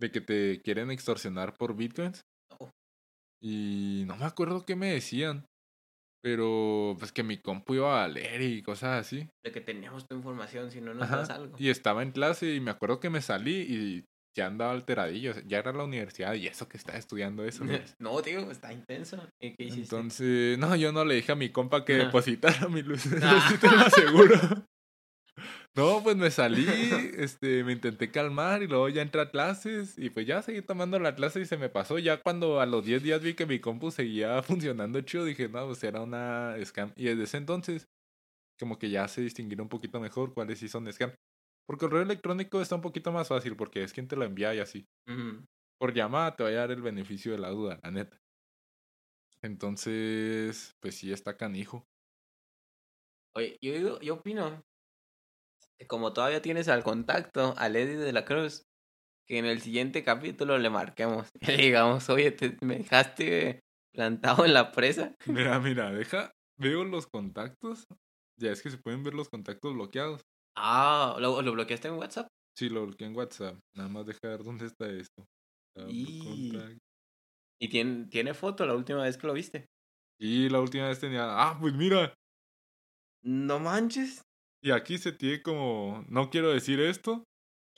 De 0.00 0.10
que 0.10 0.20
te 0.20 0.60
quieren 0.62 0.90
extorsionar 0.90 1.54
por 1.54 1.76
bitcoins. 1.76 2.22
Oh. 2.58 2.70
Y 3.40 4.02
no 4.06 4.16
me 4.16 4.24
acuerdo 4.24 4.64
qué 4.64 4.74
me 4.74 4.94
decían. 4.94 5.46
Pero 6.22 6.96
pues 6.98 7.12
que 7.12 7.22
mi 7.22 7.38
compu 7.38 7.74
iba 7.74 8.02
a 8.02 8.06
valer 8.08 8.40
y 8.40 8.62
cosas 8.62 9.00
así. 9.00 9.28
De 9.44 9.52
que 9.52 9.60
teníamos 9.60 10.08
tu 10.08 10.16
información, 10.16 10.72
si 10.72 10.80
no 10.80 10.92
nos 10.94 11.08
das 11.08 11.30
algo. 11.30 11.54
Y 11.58 11.68
estaba 11.68 12.02
en 12.02 12.10
clase 12.10 12.54
y 12.54 12.60
me 12.60 12.70
acuerdo 12.72 12.98
que 12.98 13.10
me 13.10 13.20
salí 13.20 13.60
y 13.60 14.04
ya 14.34 14.46
andaba 14.46 14.72
alteradillo. 14.72 15.34
Ya 15.46 15.58
era 15.58 15.72
la 15.72 15.84
universidad 15.84 16.34
y 16.34 16.46
eso 16.46 16.68
que 16.68 16.76
estaba 16.76 16.98
estudiando 16.98 17.44
eso. 17.44 17.64
no, 17.98 18.22
tío, 18.22 18.50
está 18.50 18.72
intenso. 18.72 19.16
¿Y 19.40 19.54
qué 19.54 19.64
hiciste? 19.64 19.82
Entonces, 19.82 20.58
no, 20.58 20.74
yo 20.76 20.92
no 20.92 21.04
le 21.04 21.14
dije 21.14 21.32
a 21.32 21.36
mi 21.36 21.50
compa 21.50 21.84
que 21.84 21.94
depositara 21.94 22.68
mi 22.68 22.82
luz. 22.82 23.04
Ah. 23.22 23.46
sí 23.48 23.58
te 23.58 23.70
lo 23.70 23.80
aseguro. 23.80 24.66
No, 25.76 26.00
pues 26.04 26.14
me 26.16 26.30
salí, 26.30 26.68
este, 27.16 27.64
me 27.64 27.72
intenté 27.72 28.08
calmar 28.12 28.62
y 28.62 28.68
luego 28.68 28.88
ya 28.88 29.02
entré 29.02 29.20
a 29.22 29.30
clases 29.30 29.98
y 29.98 30.10
pues 30.10 30.24
ya 30.24 30.40
seguí 30.40 30.62
tomando 30.62 31.00
la 31.00 31.16
clase 31.16 31.40
y 31.40 31.46
se 31.46 31.56
me 31.56 31.68
pasó. 31.68 31.98
Ya 31.98 32.22
cuando 32.22 32.60
a 32.60 32.66
los 32.66 32.84
10 32.84 33.02
días 33.02 33.20
vi 33.20 33.34
que 33.34 33.44
mi 33.44 33.58
compu 33.58 33.90
seguía 33.90 34.40
funcionando 34.42 35.00
chido, 35.00 35.24
dije, 35.24 35.48
no, 35.48 35.66
pues 35.66 35.82
era 35.82 36.00
una 36.00 36.54
scam. 36.64 36.92
Y 36.94 37.06
desde 37.06 37.24
ese 37.24 37.38
entonces, 37.38 37.88
como 38.60 38.78
que 38.78 38.90
ya 38.90 39.08
se 39.08 39.22
distinguieron 39.22 39.64
un 39.64 39.68
poquito 39.68 39.98
mejor 39.98 40.32
cuáles 40.32 40.60
sí 40.60 40.68
son 40.68 40.92
scam. 40.92 41.12
Por 41.66 41.78
correo 41.78 42.02
electrónico 42.02 42.60
está 42.60 42.74
un 42.76 42.80
poquito 42.82 43.12
más 43.12 43.28
fácil 43.28 43.56
porque 43.56 43.82
es 43.82 43.92
quien 43.92 44.08
te 44.08 44.16
lo 44.16 44.24
envía 44.24 44.54
y 44.54 44.60
así. 44.60 44.86
Por 45.78 45.94
llamada 45.94 46.36
te 46.36 46.42
va 46.44 46.50
a 46.50 46.52
dar 46.52 46.70
el 46.72 46.82
beneficio 46.82 47.32
de 47.32 47.38
la 47.38 47.50
duda, 47.50 47.80
la 47.82 47.90
neta. 47.90 48.18
Entonces, 49.42 50.74
pues 50.80 50.96
sí, 50.96 51.12
está 51.12 51.36
canijo. 51.36 51.86
Oye, 53.36 53.56
yo, 53.60 53.72
digo- 53.72 54.00
yo 54.00 54.14
opino 54.14 54.64
que 55.78 55.86
como 55.86 56.12
todavía 56.12 56.42
tienes 56.42 56.68
al 56.68 56.84
contacto, 56.84 57.54
al 57.56 57.76
Eddie 57.76 57.96
de 57.96 58.12
la 58.12 58.24
Cruz, 58.24 58.64
que 59.26 59.38
en 59.38 59.46
el 59.46 59.60
siguiente 59.60 60.04
capítulo 60.04 60.58
le 60.58 60.70
marquemos 60.70 61.28
y 61.40 61.46
le 61.46 61.56
digamos, 61.58 62.08
oye, 62.10 62.32
te, 62.32 62.56
me 62.62 62.78
dejaste 62.78 63.60
plantado 63.92 64.44
en 64.46 64.54
la 64.54 64.72
presa. 64.72 65.14
Mira, 65.26 65.58
mira, 65.60 65.90
deja, 65.92 66.32
veo 66.58 66.84
los 66.84 67.06
contactos. 67.06 67.86
Ya 68.38 68.50
es 68.50 68.62
que 68.62 68.70
se 68.70 68.78
pueden 68.78 69.02
ver 69.02 69.14
los 69.14 69.28
contactos 69.28 69.74
bloqueados. 69.74 70.22
Ah, 70.56 71.16
¿lo, 71.18 71.42
lo 71.42 71.52
bloqueaste 71.52 71.88
en 71.88 71.94
WhatsApp? 71.94 72.28
Sí, 72.56 72.68
lo 72.68 72.86
bloqueé 72.86 73.08
en 73.08 73.16
WhatsApp. 73.16 73.58
Nada 73.76 73.88
más 73.88 74.06
deja 74.06 74.18
ver 74.22 74.44
dónde 74.44 74.66
está 74.66 74.88
esto. 74.88 75.24
Y-. 75.88 76.78
Y 77.60 77.68
tiene, 77.68 78.06
tiene 78.06 78.34
foto 78.34 78.64
la 78.66 78.74
última 78.74 79.02
vez 79.02 79.16
que 79.16 79.26
lo 79.26 79.32
viste. 79.32 79.66
Y 80.20 80.48
la 80.48 80.60
última 80.60 80.88
vez 80.88 81.00
tenía. 81.00 81.24
Ah, 81.26 81.58
pues 81.60 81.74
mira. 81.74 82.14
No 83.24 83.58
manches. 83.58 84.22
Y 84.62 84.70
aquí 84.70 84.98
se 84.98 85.12
tiene 85.12 85.42
como. 85.42 86.04
No 86.08 86.30
quiero 86.30 86.52
decir 86.52 86.80
esto. 86.80 87.24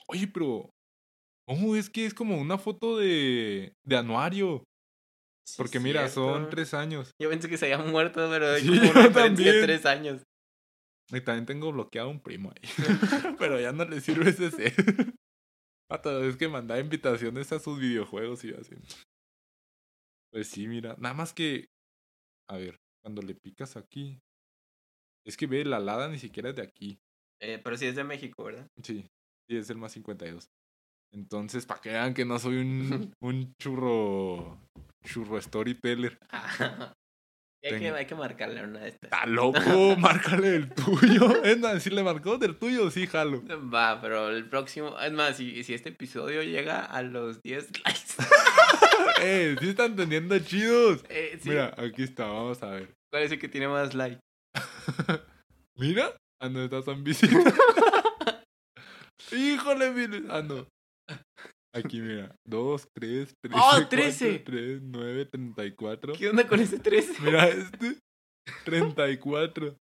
Oye, 0.07 0.27
pero. 0.27 0.69
Oh, 1.49 1.75
es 1.75 1.89
que 1.89 2.05
es 2.05 2.13
como 2.13 2.39
una 2.39 2.57
foto 2.57 2.97
de. 2.97 3.73
de 3.85 3.97
anuario. 3.97 4.63
Sí, 5.47 5.55
Porque 5.57 5.79
mira, 5.79 6.09
son 6.09 6.49
tres 6.49 6.73
años. 6.73 7.11
Yo 7.21 7.29
pensé 7.29 7.47
que 7.49 7.57
se 7.57 7.73
había 7.73 7.85
muerto, 7.87 8.27
pero 8.29 8.55
Sí, 8.59 8.67
como 8.67 9.01
yo 9.01 9.11
también. 9.11 9.61
tres 9.61 9.85
años. 9.85 10.21
Y 11.09 11.21
también 11.21 11.45
tengo 11.45 11.71
bloqueado 11.71 12.09
un 12.09 12.19
primo 12.19 12.51
ahí. 12.51 12.69
pero 13.39 13.59
ya 13.59 13.71
no 13.71 13.85
le 13.85 14.01
sirve 14.01 14.29
ese 14.29 14.51
ser. 14.51 14.73
Hasta 15.89 16.25
es 16.25 16.35
que 16.35 16.49
mandaba 16.49 16.81
invitaciones 16.81 17.51
a 17.53 17.59
sus 17.59 17.79
videojuegos 17.79 18.43
y 18.43 18.53
así. 18.53 18.75
Pues 20.31 20.49
sí, 20.49 20.67
mira. 20.67 20.95
Nada 20.99 21.13
más 21.13 21.33
que. 21.33 21.69
A 22.49 22.57
ver, 22.57 22.77
cuando 23.01 23.21
le 23.21 23.35
picas 23.35 23.77
aquí. 23.77 24.19
Es 25.25 25.37
que 25.37 25.47
ve, 25.47 25.63
la 25.63 25.79
lada 25.79 26.09
ni 26.09 26.19
siquiera 26.19 26.49
es 26.49 26.55
de 26.55 26.61
aquí. 26.61 26.99
Eh, 27.41 27.59
pero 27.63 27.77
sí 27.77 27.85
es 27.85 27.95
de 27.95 28.03
México, 28.03 28.43
¿verdad? 28.43 28.67
Sí, 28.81 29.05
sí, 29.49 29.57
es 29.57 29.69
el 29.69 29.77
más 29.77 29.91
52. 29.93 30.49
Entonces, 31.13 31.65
para 31.65 31.81
que 31.81 31.89
vean 31.89 32.13
que 32.13 32.25
no 32.25 32.39
soy 32.39 32.57
un, 32.57 33.13
un 33.21 33.53
churro. 33.55 34.59
churro 35.05 35.41
storyteller. 35.41 36.17
Hay, 37.63 37.79
que, 37.79 37.89
hay 37.89 38.05
que 38.05 38.15
marcarle 38.15 38.63
una 38.63 38.79
de 38.79 38.89
estas. 38.89 39.03
¡Está 39.11 39.25
loco! 39.25 39.59
Márcale 39.97 40.55
el 40.55 40.73
tuyo. 40.73 41.43
Es 41.43 41.59
más, 41.59 41.83
si 41.83 41.89
le 41.89 42.03
marcó 42.03 42.37
del 42.37 42.55
tuyo, 42.57 42.89
sí, 42.91 43.07
jalo. 43.07 43.43
Va, 43.73 43.99
pero 44.01 44.29
el 44.29 44.47
próximo. 44.49 44.97
Es 44.99 45.11
más, 45.11 45.37
si, 45.37 45.63
si 45.63 45.73
este 45.73 45.89
episodio 45.89 46.43
llega 46.43 46.85
a 46.85 47.01
los 47.01 47.41
10 47.41 47.69
likes. 47.85 48.01
¡Eh! 49.21 49.55
Sí 49.59 49.69
están 49.69 49.95
teniendo 49.95 50.37
chidos. 50.39 51.03
eh, 51.09 51.37
sí. 51.41 51.49
Mira, 51.49 51.73
aquí 51.77 52.03
está, 52.03 52.25
vamos 52.25 52.61
a 52.63 52.69
ver. 52.71 52.93
¿Cuál 53.11 53.23
es 53.23 53.31
el 53.31 53.39
que 53.39 53.49
tiene 53.49 53.67
más 53.67 53.93
likes? 53.95 54.19
Mira, 55.77 56.15
ah, 56.41 56.49
no, 56.49 56.63
estás 56.63 56.87
en 56.87 57.03
visita. 57.03 57.53
Híjole, 59.31 59.91
mire. 59.91 60.23
Ah, 60.29 60.41
no. 60.41 60.67
Aquí, 61.77 62.01
mira. 62.01 62.35
2, 62.45 62.87
3, 62.93 63.33
3. 63.41 63.55
¡Oh, 63.57 63.87
13! 63.87 64.39
3, 64.39 64.81
9, 64.83 65.25
34. 65.25 66.13
¿Qué 66.13 66.29
onda 66.29 66.47
con 66.47 66.59
ese 66.59 66.79
13? 66.79 67.21
Mira 67.21 67.47
este. 67.47 67.99
34. 68.65 69.77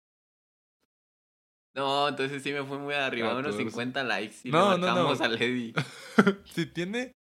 No, 1.76 2.10
entonces 2.10 2.44
sí 2.44 2.52
me 2.52 2.64
fue 2.66 2.78
muy 2.78 2.94
arriba, 2.94 3.30
unos 3.32 3.56
14. 3.56 3.64
50 3.70 4.04
likes. 4.04 4.36
Y 4.44 4.52
No, 4.52 4.74
le 4.74 4.78
no, 4.80 4.88
marcamos 4.88 5.20
no. 5.20 5.26
a 5.26 5.28
Lady. 5.30 5.74
si 6.54 6.66
tiene 6.66 7.14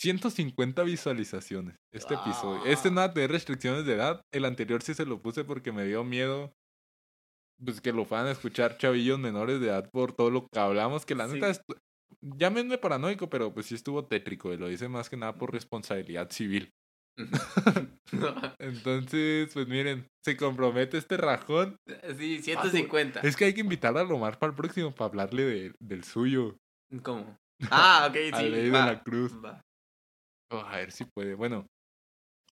150 0.00 0.82
visualizaciones 0.84 1.76
este 1.92 2.14
episodio. 2.14 2.64
Este 2.66 2.88
Ah. 2.88 2.92
nada 2.92 3.08
de 3.08 3.26
restricciones 3.26 3.84
de 3.84 3.94
edad. 3.94 4.20
El 4.32 4.44
anterior 4.44 4.82
sí 4.82 4.94
se 4.94 5.06
lo 5.06 5.20
puse 5.20 5.44
porque 5.44 5.72
me 5.72 5.84
dio 5.84 6.04
miedo. 6.04 6.52
Pues 7.64 7.80
que 7.80 7.92
lo 7.92 8.04
fueran 8.04 8.26
a 8.28 8.30
escuchar 8.32 8.78
chavillos 8.78 9.18
menores 9.18 9.60
de 9.60 9.66
edad 9.68 9.90
por 9.90 10.12
todo 10.12 10.30
lo 10.30 10.46
que 10.48 10.58
hablamos. 10.60 11.04
Que 11.06 11.14
la 11.14 11.26
Sí. 11.28 11.34
neta. 11.34 11.50
estu- 11.50 11.78
Llámenme 12.20 12.78
paranoico, 12.78 13.28
pero 13.28 13.52
pues 13.52 13.66
sí 13.66 13.74
estuvo 13.74 14.06
tétrico. 14.06 14.52
Y 14.52 14.56
lo 14.56 14.70
hice 14.70 14.88
más 14.88 15.08
que 15.10 15.16
nada 15.16 15.36
por 15.36 15.52
responsabilidad 15.52 16.30
civil. 16.30 16.70
Entonces, 18.58 19.50
pues 19.52 19.68
miren, 19.68 20.06
se 20.24 20.36
compromete 20.36 20.98
este 20.98 21.16
rajón. 21.16 21.76
sí, 22.18 22.40
150. 22.42 23.20
Es 23.20 23.36
que 23.36 23.44
hay 23.46 23.54
que 23.54 23.60
invitar 23.60 23.96
a 23.96 24.04
Lomar 24.04 24.38
para 24.38 24.50
el 24.50 24.56
próximo 24.56 24.94
para 24.94 25.06
hablarle 25.10 25.44
de- 25.44 25.74
del 25.80 26.04
suyo. 26.04 26.56
¿Cómo? 27.02 27.36
Ah, 27.72 28.06
ok, 28.08 28.16
a 28.34 28.38
sí. 28.40 28.48
Ley 28.48 28.64
de 28.66 28.70
la 28.70 29.02
Cruz. 29.02 29.32
va. 29.44 29.60
Oh, 30.52 30.58
a 30.60 30.76
ver 30.76 30.92
si 30.92 31.04
puede. 31.04 31.34
Bueno, 31.34 31.66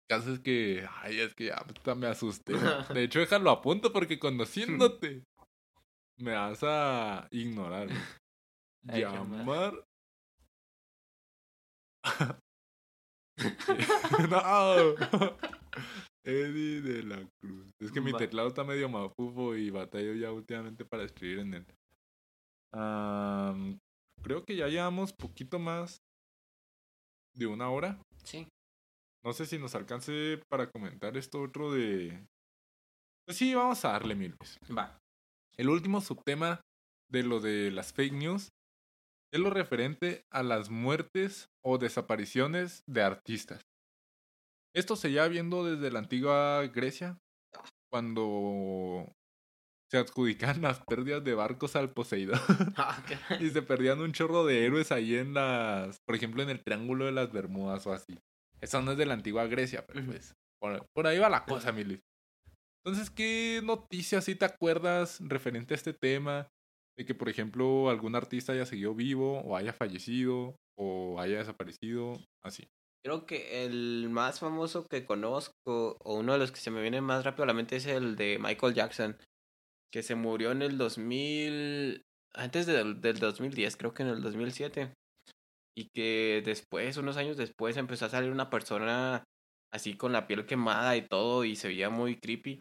caso 0.07 0.33
es 0.33 0.39
que. 0.39 0.87
Ay, 1.01 1.19
es 1.19 1.33
que 1.35 1.45
ya 1.45 1.95
me 1.95 2.07
asusté. 2.07 2.53
De 2.93 3.03
hecho, 3.03 3.19
déjalo 3.19 3.49
a 3.49 3.61
punto 3.61 3.91
porque 3.91 4.19
conociéndote 4.19 5.23
me 6.17 6.33
vas 6.33 6.63
a 6.63 7.27
ignorar. 7.31 7.89
Ay. 8.87 9.01
Llamar. 9.01 9.83
no. 14.29 14.95
Eddie 16.23 16.81
de 16.81 17.03
la 17.03 17.27
Cruz. 17.39 17.71
Es 17.79 17.91
que 17.91 18.01
mi 18.01 18.11
Va. 18.11 18.17
teclado 18.17 18.47
está 18.47 18.63
medio 18.63 18.89
mafufo 18.89 19.55
y 19.55 19.69
batallo 19.69 20.13
ya 20.13 20.31
últimamente 20.31 20.85
para 20.85 21.03
escribir 21.03 21.39
en 21.39 21.53
él. 21.55 21.65
Am, 22.73 23.77
creo 24.23 24.43
que 24.43 24.55
ya 24.55 24.67
llevamos 24.67 25.13
poquito 25.13 25.59
más 25.59 26.01
de 27.35 27.47
una 27.47 27.69
hora. 27.69 28.01
Sí. 28.23 28.47
No 29.25 29.33
sé 29.33 29.47
si 29.47 29.57
nos 29.57 29.73
alcance 29.73 30.39
para 30.49 30.69
comentar 30.69 31.17
esto 31.17 31.41
otro 31.41 31.71
de... 31.73 32.27
Pues 33.25 33.39
sí, 33.39 33.55
vamos 33.55 33.83
a 33.83 33.93
darle 33.93 34.13
mil. 34.13 34.35
pues. 34.37 34.59
Va. 34.69 34.99
El 35.57 35.69
último 35.69 35.99
subtema 35.99 36.61
de 37.09 37.23
lo 37.23 37.39
de 37.39 37.71
las 37.71 37.91
fake 37.91 38.13
news 38.13 38.49
es 39.33 39.39
lo 39.39 39.49
referente 39.49 40.25
a 40.31 40.43
las 40.43 40.69
muertes 40.69 41.47
o 41.65 41.79
desapariciones 41.79 42.83
de 42.87 43.01
artistas. 43.01 43.61
Esto 44.75 44.95
se 44.95 45.09
lleva 45.09 45.27
viendo 45.27 45.65
desde 45.65 45.89
la 45.89 45.99
antigua 45.99 46.61
Grecia, 46.67 47.17
cuando 47.91 49.11
se 49.89 49.97
adjudican 49.97 50.61
las 50.61 50.83
pérdidas 50.85 51.23
de 51.23 51.33
barcos 51.33 51.75
al 51.75 51.91
Poseidón 51.93 52.39
Ah, 52.77 53.03
y 53.39 53.49
se 53.49 53.63
perdían 53.63 54.01
un 54.01 54.11
chorro 54.11 54.45
de 54.45 54.65
héroes 54.65 54.91
ahí 54.91 55.15
en 55.15 55.33
las, 55.33 55.97
por 56.05 56.15
ejemplo, 56.15 56.43
en 56.43 56.49
el 56.49 56.63
Triángulo 56.63 57.05
de 57.05 57.11
las 57.11 57.31
Bermudas 57.31 57.87
o 57.87 57.93
así. 57.93 58.19
Eso 58.61 58.81
no 58.81 58.93
es 58.93 58.97
de 58.97 59.05
la 59.05 59.13
antigua 59.13 59.45
Grecia, 59.47 59.85
pero 59.85 60.05
pues 60.05 60.33
por, 60.59 60.85
por 60.93 61.07
ahí 61.07 61.19
va 61.19 61.29
la 61.29 61.45
cosa, 61.45 61.71
Mili. 61.71 61.99
Entonces, 62.83 63.09
¿qué 63.09 63.61
noticias 63.63 64.25
sí 64.25 64.35
te 64.35 64.45
acuerdas 64.45 65.19
referente 65.21 65.73
a 65.73 65.77
este 65.77 65.93
tema? 65.93 66.47
De 66.97 67.05
que, 67.05 67.15
por 67.15 67.29
ejemplo, 67.29 67.89
algún 67.89 68.15
artista 68.15 68.53
haya 68.53 68.65
seguido 68.65 68.93
vivo 68.93 69.41
o 69.41 69.57
haya 69.57 69.73
fallecido 69.73 70.55
o 70.77 71.19
haya 71.19 71.39
desaparecido, 71.39 72.19
así. 72.43 72.67
Creo 73.03 73.25
que 73.25 73.65
el 73.65 74.09
más 74.09 74.39
famoso 74.39 74.85
que 74.87 75.05
conozco, 75.05 75.97
o 75.99 76.15
uno 76.15 76.33
de 76.33 76.39
los 76.39 76.51
que 76.51 76.59
se 76.59 76.71
me 76.71 76.81
viene 76.81 77.01
más 77.01 77.23
rápido 77.23 77.43
a 77.43 77.47
la 77.47 77.53
mente, 77.53 77.75
es 77.75 77.85
el 77.85 78.15
de 78.15 78.39
Michael 78.39 78.73
Jackson, 78.73 79.17
que 79.91 80.03
se 80.03 80.15
murió 80.15 80.51
en 80.51 80.61
el 80.61 80.77
2000, 80.77 82.01
antes 82.33 82.65
del, 82.65 83.01
del 83.01 83.19
2010, 83.19 83.77
creo 83.77 83.93
que 83.93 84.03
en 84.03 84.09
el 84.09 84.21
2007. 84.21 84.93
Y 85.77 85.89
que 85.93 86.41
después, 86.45 86.97
unos 86.97 87.17
años 87.17 87.37
después, 87.37 87.75
empezó 87.77 88.05
a 88.05 88.09
salir 88.09 88.31
una 88.31 88.49
persona 88.49 89.23
así 89.73 89.97
con 89.97 90.13
la 90.13 90.25
piel 90.27 90.45
quemada 90.45 90.95
y 90.95 91.01
todo, 91.07 91.43
y 91.43 91.55
se 91.55 91.67
veía 91.67 91.89
muy 91.89 92.17
creepy. 92.17 92.59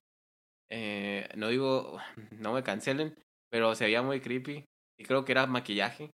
Eh, 0.71 1.29
no 1.37 1.49
digo, 1.49 1.99
no 2.33 2.53
me 2.53 2.63
cancelen, 2.63 3.15
pero 3.51 3.75
se 3.75 3.85
veía 3.85 4.03
muy 4.03 4.21
creepy. 4.21 4.65
Y 4.99 5.05
creo 5.05 5.25
que 5.25 5.33
era 5.33 5.47
maquillaje. 5.47 6.11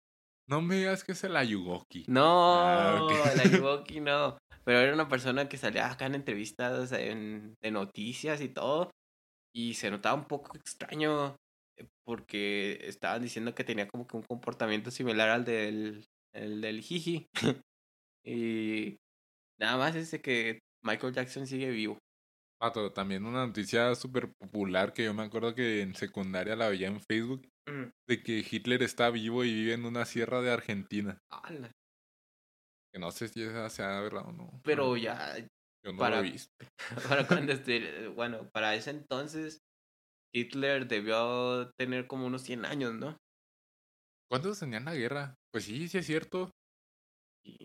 No 0.47 0.61
me 0.61 0.75
digas 0.77 1.03
que 1.03 1.11
es 1.11 1.23
el 1.23 1.35
Ayugoki. 1.35 2.05
No, 2.07 2.55
Ah, 2.65 2.99
ok. 3.03 3.11
la 3.35 3.43
Yugoki 3.45 3.99
no. 4.01 4.37
Pero 4.65 4.79
era 4.79 4.93
una 4.93 5.07
persona 5.07 5.47
que 5.47 5.57
salía 5.57 5.89
acá 5.91 6.05
en 6.07 6.15
entrevistas 6.15 6.91
en, 6.91 7.55
de 7.61 7.71
noticias 7.71 8.41
y 8.41 8.49
todo. 8.49 8.89
Y 9.53 9.75
se 9.75 9.91
notaba 9.91 10.15
un 10.15 10.25
poco 10.25 10.55
extraño 10.57 11.35
eh, 11.77 11.87
porque 12.05 12.79
estaban 12.83 13.21
diciendo 13.21 13.53
que 13.53 13.63
tenía 13.63 13.87
como 13.87 14.07
que 14.07 14.17
un 14.17 14.23
comportamiento 14.23 14.91
similar 14.91 15.29
al 15.29 15.45
del, 15.45 16.05
el 16.33 16.61
del 16.61 16.81
Jiji. 16.81 17.27
y 18.25 18.97
nada 19.59 19.77
más 19.77 19.95
es 19.95 20.11
de 20.11 20.21
que 20.21 20.59
Michael 20.83 21.13
Jackson 21.13 21.47
sigue 21.47 21.69
vivo. 21.69 21.97
Pato, 22.61 22.91
también 22.91 23.25
una 23.25 23.45
noticia 23.47 23.95
súper 23.95 24.33
popular 24.37 24.91
que 24.93 25.05
yo 25.05 25.13
me 25.13 25.23
acuerdo 25.23 25.55
que 25.55 25.81
en 25.81 25.95
secundaria 25.95 26.57
la 26.57 26.67
veía 26.67 26.87
en 26.87 26.99
Facebook, 27.09 27.47
de 28.07 28.21
que 28.21 28.45
Hitler 28.49 28.83
está 28.83 29.09
vivo 29.11 29.45
y 29.45 29.53
vive 29.53 29.73
en 29.73 29.85
una 29.85 30.03
sierra 30.05 30.41
de 30.41 30.51
Argentina. 30.51 31.17
Ala. 31.31 31.71
Que 32.93 32.99
no 32.99 33.11
sé 33.11 33.29
si 33.29 33.43
esa 33.43 33.69
sea 33.69 34.01
verdad 34.01 34.25
o 34.27 34.31
no. 34.33 34.59
Pero 34.65 34.97
ya, 34.97 35.37
Yo 35.85 35.93
no 35.93 35.99
para- 35.99 36.17
lo 36.21 36.27
he 36.27 36.31
visto. 36.33 36.51
para 37.07 37.25
cuando 37.27 37.53
esté, 37.53 38.07
bueno, 38.09 38.49
para 38.51 38.75
ese 38.75 38.89
entonces 38.89 39.59
Hitler 40.35 40.85
debió 40.87 41.71
tener 41.79 42.07
como 42.07 42.25
unos 42.25 42.41
100 42.43 42.65
años, 42.65 42.93
¿no? 42.93 43.17
¿Cuántos 44.29 44.59
tenían 44.59 44.83
la 44.85 44.95
guerra? 44.95 45.35
Pues 45.51 45.65
sí, 45.65 45.87
sí 45.87 45.97
es 45.97 46.05
cierto. 46.05 46.51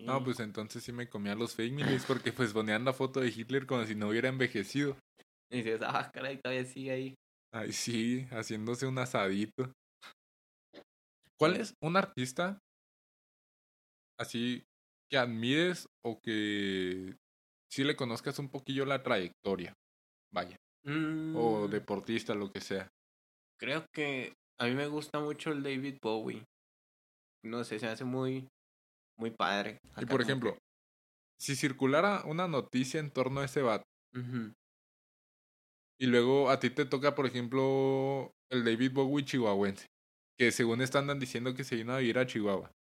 No, 0.06 0.22
pues 0.22 0.40
entonces 0.40 0.82
sí 0.82 0.92
me 0.92 1.08
comía 1.08 1.34
los 1.34 1.54
fake 1.54 1.72
news 1.72 2.04
porque 2.06 2.32
pues 2.32 2.52
ponían 2.52 2.84
la 2.84 2.92
foto 2.92 3.20
de 3.20 3.28
Hitler 3.28 3.66
como 3.66 3.84
si 3.84 3.94
no 3.94 4.08
hubiera 4.08 4.28
envejecido. 4.28 4.96
Y 5.50 5.58
dices, 5.58 5.82
ah, 5.84 6.10
caray, 6.12 6.38
todavía 6.38 6.64
sigue 6.64 6.90
ahí. 6.90 7.14
Ay, 7.52 7.72
sí, 7.72 8.26
haciéndose 8.30 8.86
un 8.86 8.98
asadito. 8.98 9.72
¿Cuál 11.38 11.56
es 11.56 11.74
un 11.80 11.96
artista 11.96 12.58
así 14.18 14.64
que 15.10 15.18
admires 15.18 15.86
o 16.04 16.20
que 16.20 17.16
sí 17.70 17.84
le 17.84 17.96
conozcas 17.96 18.38
un 18.38 18.48
poquillo 18.50 18.84
la 18.84 19.02
trayectoria? 19.02 19.74
Vaya, 20.32 20.56
o 21.34 21.68
Mm, 21.68 21.68
deportista, 21.68 22.34
lo 22.34 22.52
que 22.52 22.60
sea. 22.60 22.88
Creo 23.58 23.86
que 23.92 24.34
a 24.60 24.66
mí 24.66 24.74
me 24.74 24.86
gusta 24.86 25.20
mucho 25.20 25.50
el 25.50 25.62
David 25.62 25.98
Bowie. 26.02 26.44
No 27.44 27.62
sé, 27.64 27.78
se 27.78 27.86
me 27.86 27.92
hace 27.92 28.04
muy, 28.04 28.48
muy 29.18 29.30
padre. 29.30 29.78
Y 30.00 30.06
por 30.06 30.18
que- 30.18 30.24
ejemplo, 30.24 30.58
si 31.38 31.54
circulara 31.56 32.24
una 32.24 32.48
noticia 32.48 33.00
en 33.00 33.10
torno 33.10 33.40
a 33.40 33.44
ese 33.44 33.62
vato 33.62 33.84
y 36.00 36.06
luego 36.06 36.50
a 36.50 36.58
ti 36.60 36.70
te 36.70 36.84
toca, 36.84 37.14
por 37.14 37.26
ejemplo, 37.26 38.30
el 38.50 38.64
David 38.64 38.92
Bowie 38.92 39.24
chihuahuense, 39.24 39.86
que 40.38 40.50
según 40.52 40.80
están 40.82 41.18
diciendo 41.18 41.54
que 41.54 41.64
se 41.64 41.76
vino 41.76 41.92
a 41.92 41.98
vivir 41.98 42.18
a 42.18 42.26
Chihuahua, 42.26 42.70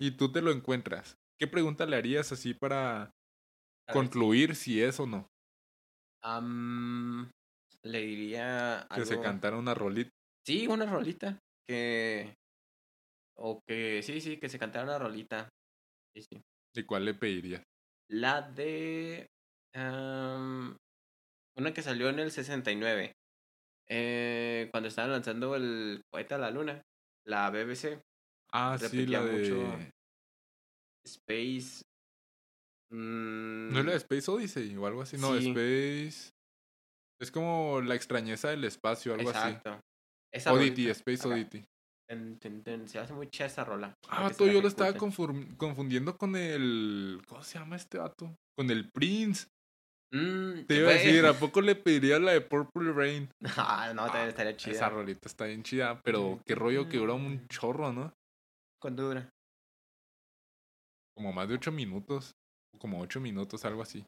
y 0.00 0.12
tú 0.12 0.32
te 0.32 0.40
lo 0.42 0.50
encuentras, 0.50 1.16
¿qué 1.38 1.46
pregunta 1.46 1.84
le 1.86 1.96
harías 1.96 2.32
así 2.32 2.54
para 2.54 3.02
A 3.02 3.04
ver 3.04 3.12
si- 3.88 3.92
concluir 3.92 4.54
si 4.56 4.80
es 4.82 4.98
o 5.00 5.06
no? 5.06 5.28
Le 7.84 8.00
diría 8.00 8.86
Que 8.94 9.04
se 9.04 9.12
algo- 9.14 9.22
cantara 9.22 9.56
una 9.56 9.74
rolita. 9.74 10.10
Sí, 10.46 10.66
una 10.66 10.86
rolita. 10.86 11.38
Que. 11.68 12.34
O 13.38 13.60
que. 13.66 14.02
Sí, 14.02 14.20
sí, 14.20 14.38
que 14.38 14.48
se 14.48 14.58
cantara 14.58 14.84
una 14.84 14.98
rolita. 14.98 15.48
Sí, 16.14 16.22
sí. 16.22 16.42
¿Y 16.74 16.82
cuál 16.84 17.04
le 17.04 17.14
pedirías? 17.14 17.62
La 18.10 18.42
de. 18.42 19.26
am, 19.74 20.76
una 21.56 21.72
que 21.72 21.82
salió 21.82 22.08
en 22.08 22.18
el 22.18 22.30
69. 22.30 23.12
eh, 23.90 24.68
cuando 24.70 24.88
estaban 24.88 25.10
lanzando 25.12 25.54
el 25.56 26.02
cohete 26.12 26.34
a 26.34 26.38
la 26.38 26.50
luna. 26.50 26.82
La 27.26 27.50
BBC. 27.50 28.00
Ah, 28.52 28.78
sí, 28.78 29.06
la 29.06 29.22
de... 29.22 29.32
mucho. 29.32 29.78
Space. 31.06 31.82
mm, 32.90 33.72
¿No 33.72 33.78
es 33.80 33.84
la 33.84 33.90
de 33.92 33.96
Space 33.98 34.30
Odyssey 34.30 34.76
o 34.76 34.86
algo 34.86 35.02
así? 35.02 35.16
No, 35.16 35.38
Sí. 35.38 35.48
Space... 35.48 36.30
Es 37.20 37.30
como 37.32 37.80
la 37.80 37.94
extrañeza 37.96 38.48
del 38.50 38.64
espacio, 38.64 39.14
algo 39.14 39.30
Exacto. 39.30 39.80
Así. 40.32 40.48
Oddity, 40.48 40.84
rolita. 40.84 40.92
Space 40.92 41.20
Acá. 41.20 41.28
Oddity. 41.34 41.64
Se 42.08 42.98
hace 42.98 43.12
muy 43.12 43.28
chida 43.28 43.46
esa 43.46 43.64
rola. 43.64 43.94
Ah, 44.08 44.30
tú 44.36 44.46
yo 44.46 44.62
lo 44.62 44.68
estaba 44.68 44.94
confundiendo 44.94 46.16
con 46.16 46.36
el... 46.36 47.20
¿Cómo 47.28 47.42
se 47.42 47.58
llama 47.58 47.76
este 47.76 47.98
vato? 47.98 48.34
Con 48.56 48.70
el 48.70 48.90
Prince. 48.90 49.46
Mm, 50.10 50.64
Te 50.66 50.76
iba 50.76 50.88
a 50.90 50.94
decir, 50.94 51.26
¿a 51.26 51.34
poco 51.38 51.60
le 51.60 51.74
pediría 51.74 52.18
la 52.18 52.32
de 52.32 52.40
Purple 52.40 52.92
Rain? 52.92 53.28
Ah, 53.58 53.92
no, 53.94 54.06
también 54.06 54.28
estaría 54.28 54.56
chida. 54.56 54.72
Esa 54.72 54.88
rolita 54.88 55.28
está 55.28 55.44
bien 55.44 55.62
chida, 55.62 56.00
pero 56.02 56.40
qué 56.46 56.54
rollo 56.54 56.88
que 56.88 56.96
dura 56.96 57.12
un 57.12 57.46
chorro, 57.48 57.92
¿no? 57.92 58.14
¿Cuánto 58.80 59.02
dura? 59.02 59.28
Como 61.14 61.32
más 61.34 61.48
de 61.48 61.56
ocho 61.56 61.72
minutos. 61.72 62.32
Como 62.78 63.00
ocho 63.00 63.20
minutos, 63.20 63.66
algo 63.66 63.82
así. 63.82 64.04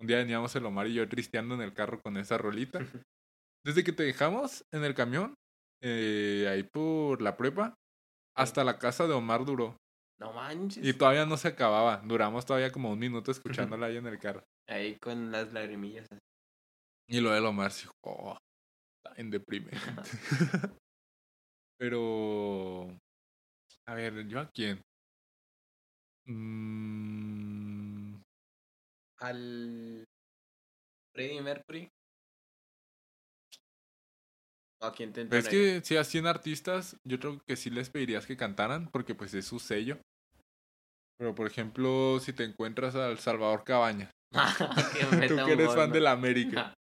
Un 0.00 0.06
día 0.06 0.18
veníamos 0.18 0.54
el 0.56 0.64
Omar 0.64 0.86
y 0.86 0.94
yo 0.94 1.08
tristeando 1.08 1.54
en 1.54 1.60
el 1.60 1.74
carro 1.74 2.00
con 2.00 2.16
esa 2.16 2.38
rolita. 2.38 2.78
Desde 3.64 3.84
que 3.84 3.92
te 3.92 4.04
dejamos 4.04 4.64
en 4.72 4.84
el 4.84 4.94
camión, 4.94 5.34
eh, 5.82 6.46
ahí 6.50 6.62
por 6.62 7.22
la 7.22 7.36
prepa, 7.36 7.74
hasta 8.36 8.64
la 8.64 8.78
casa 8.78 9.06
de 9.06 9.14
Omar 9.14 9.44
duró. 9.44 9.76
No 10.18 10.32
manches. 10.32 10.84
Y 10.84 10.94
todavía 10.94 11.26
no 11.26 11.36
se 11.36 11.48
acababa. 11.48 12.02
Duramos 12.04 12.46
todavía 12.46 12.72
como 12.72 12.90
un 12.90 12.98
minuto 12.98 13.30
escuchándola 13.70 13.86
ahí 13.86 13.96
en 13.96 14.06
el 14.06 14.18
carro. 14.18 14.42
Ahí 14.68 14.96
con 14.98 15.30
las 15.30 15.52
lagrimillas. 15.52 16.06
Y 17.08 17.20
lo 17.20 17.30
del 17.30 17.46
Omar, 17.46 17.70
sí, 17.70 17.86
oh, 18.04 18.36
está 18.96 19.14
bien 19.14 19.30
deprimente. 19.30 19.78
Pero, 21.78 22.88
a 23.86 23.94
ver, 23.94 24.26
¿yo 24.26 24.40
a 24.40 24.50
quién? 24.50 24.80
Mm, 26.26 28.16
Al 29.20 30.04
Freddie 31.12 31.42
Mercury. 31.42 31.88
¿O 34.86 34.88
a 34.88 34.92
quién 34.92 35.12
te 35.12 35.26
es 35.36 35.48
que 35.48 35.80
si 35.82 35.96
a 35.96 36.04
100 36.04 36.26
artistas, 36.26 36.96
yo 37.04 37.18
creo 37.18 37.40
que 37.44 37.56
sí 37.56 37.70
les 37.70 37.90
pedirías 37.90 38.26
que 38.26 38.36
cantaran, 38.36 38.88
porque 38.88 39.14
pues 39.14 39.34
es 39.34 39.44
su 39.44 39.58
sello. 39.58 39.98
Pero, 41.18 41.34
por 41.34 41.46
ejemplo, 41.46 42.20
si 42.20 42.32
te 42.32 42.44
encuentras 42.44 42.94
al 42.94 43.18
Salvador 43.18 43.64
Cabañas, 43.64 44.10
que 45.20 45.28
tú 45.28 45.36
que 45.36 45.52
eres 45.52 45.74
fan 45.74 45.90
¿no? 45.90 45.98
la 45.98 46.12
América. 46.12 46.74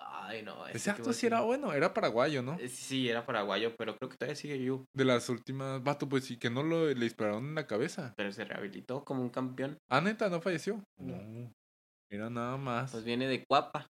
Ay, 0.00 0.42
no. 0.42 0.66
ese 0.66 0.90
acto 0.90 1.14
sí 1.14 1.26
era 1.26 1.40
bueno, 1.40 1.72
era 1.72 1.94
paraguayo, 1.94 2.42
¿no? 2.42 2.58
Eh, 2.58 2.68
Sí, 2.68 3.08
era 3.08 3.24
paraguayo, 3.24 3.74
pero 3.78 3.96
creo 3.96 4.10
que 4.10 4.16
todavía 4.18 4.36
sigue 4.36 4.58
vivo. 4.58 4.84
De 4.94 5.06
las 5.06 5.30
últimas, 5.30 5.82
vato, 5.82 6.06
pues 6.06 6.24
sí, 6.24 6.36
que 6.36 6.50
no 6.50 6.62
lo, 6.62 6.86
le 6.86 6.94
dispararon 6.94 7.46
en 7.46 7.54
la 7.54 7.66
cabeza. 7.66 8.12
Pero 8.14 8.30
se 8.32 8.44
rehabilitó 8.44 9.04
como 9.04 9.22
un 9.22 9.30
campeón. 9.30 9.78
Ah, 9.88 10.02
neta, 10.02 10.28
¿no 10.28 10.42
falleció? 10.42 10.82
No. 10.98 11.16
No. 11.16 11.50
Era 12.10 12.28
nada 12.28 12.58
más. 12.58 12.92
Pues 12.92 13.04
viene 13.04 13.26
de 13.26 13.44
Cuapa. 13.44 13.86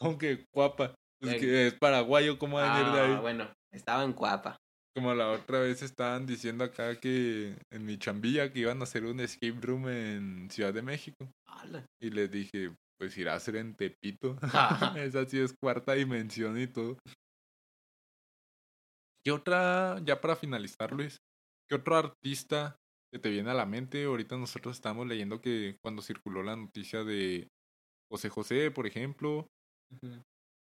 Aunque 0.00 0.46
guapa. 0.54 0.94
Pues 1.20 1.36
que 1.38 1.66
es 1.66 1.74
paraguayo, 1.74 2.38
¿cómo 2.38 2.56
va 2.56 2.74
a 2.74 2.78
venir 2.78 2.92
de 2.94 3.00
Ah, 3.00 3.14
ahí? 3.16 3.20
bueno, 3.20 3.52
estaba 3.72 4.04
en 4.04 4.14
Cuapa. 4.14 4.56
Como 4.96 5.14
la 5.14 5.30
otra 5.30 5.60
vez 5.60 5.82
estaban 5.82 6.26
diciendo 6.26 6.64
acá 6.64 6.98
que 6.98 7.56
en 7.70 7.84
mi 7.84 7.98
chambilla 7.98 8.50
que 8.52 8.60
iban 8.60 8.80
a 8.80 8.84
hacer 8.84 9.04
un 9.04 9.20
escape 9.20 9.60
room 9.60 9.88
en 9.88 10.50
Ciudad 10.50 10.72
de 10.72 10.82
México. 10.82 11.30
Ala. 11.46 11.84
Y 12.00 12.10
les 12.10 12.30
dije, 12.30 12.74
pues 12.98 13.16
irá 13.18 13.34
a 13.34 13.40
ser 13.40 13.56
en 13.56 13.74
Tepito. 13.76 14.36
Esa 14.96 15.26
sí 15.26 15.38
es 15.38 15.52
cuarta 15.62 15.92
dimensión 15.92 16.58
y 16.58 16.66
todo. 16.66 16.96
¿Qué 19.24 19.30
otra, 19.32 20.00
ya 20.04 20.20
para 20.20 20.36
finalizar, 20.36 20.92
Luis? 20.92 21.18
¿Qué 21.68 21.76
otro 21.76 21.96
artista 21.96 22.76
que 23.12 23.18
te 23.18 23.28
viene 23.28 23.50
a 23.50 23.54
la 23.54 23.66
mente? 23.66 24.04
Ahorita 24.04 24.36
nosotros 24.38 24.76
estamos 24.76 25.06
leyendo 25.06 25.40
que 25.40 25.76
cuando 25.82 26.00
circuló 26.02 26.42
la 26.42 26.56
noticia 26.56 27.04
de 27.04 27.48
José 28.10 28.30
José, 28.30 28.70
por 28.70 28.86
ejemplo. 28.86 29.46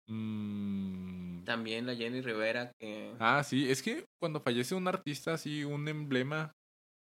Mm, 0.09 1.45
También 1.45 1.87
la 1.87 1.95
Jenny 1.95 2.21
Rivera 2.21 2.73
que... 2.79 3.15
Ah, 3.21 3.43
sí, 3.45 3.71
es 3.71 3.83
que 3.83 4.05
cuando 4.21 4.41
fallece 4.41 4.75
un 4.75 4.89
artista 4.89 5.35
así, 5.35 5.65
un 5.65 5.87
emblema, 5.89 6.53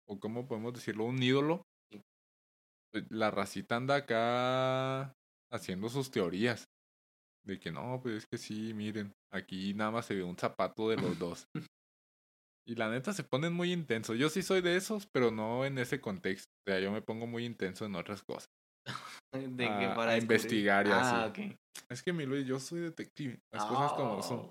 o 0.08 0.18
cómo 0.20 0.46
podemos 0.46 0.72
decirlo, 0.74 1.04
un 1.04 1.22
ídolo, 1.22 1.62
Sí. 1.90 2.00
pues, 2.92 3.04
la 3.10 3.30
racita 3.30 3.76
anda 3.76 3.96
acá 3.96 5.12
haciendo 5.52 5.88
sus 5.88 6.10
teorías. 6.10 6.64
De 7.46 7.58
que 7.58 7.70
no, 7.70 8.00
pues 8.02 8.14
es 8.16 8.26
que 8.26 8.38
sí, 8.38 8.72
miren, 8.72 9.12
aquí 9.30 9.74
nada 9.74 9.90
más 9.90 10.06
se 10.06 10.14
ve 10.14 10.22
un 10.22 10.36
zapato 10.36 10.88
de 10.88 10.96
los 10.96 11.18
dos. 11.18 11.46
Y 12.66 12.76
la 12.76 12.88
neta 12.88 13.12
se 13.12 13.24
ponen 13.24 13.52
muy 13.52 13.74
intensos. 13.74 14.16
Yo 14.16 14.30
sí 14.30 14.40
soy 14.42 14.62
de 14.62 14.76
esos, 14.76 15.06
pero 15.12 15.30
no 15.30 15.66
en 15.66 15.76
ese 15.76 16.00
contexto. 16.00 16.48
O 16.66 16.70
sea, 16.70 16.80
yo 16.80 16.90
me 16.92 17.02
pongo 17.02 17.26
muy 17.26 17.44
intenso 17.44 17.84
en 17.84 17.94
otras 17.94 18.22
cosas. 18.22 18.46
de 19.32 19.64
que 19.66 19.84
a- 19.84 19.94
para 19.94 20.12
a 20.12 20.16
investigar 20.16 20.86
y 20.86 20.90
ah, 20.90 21.24
así. 21.26 21.58
Es 21.88 22.02
que 22.02 22.12
mi 22.12 22.24
Luis, 22.26 22.46
yo 22.46 22.58
soy 22.60 22.80
detective. 22.80 23.38
Las 23.52 23.64
cosas 23.66 23.92
como 23.92 24.22
son. 24.22 24.38
Oh, 24.38 24.50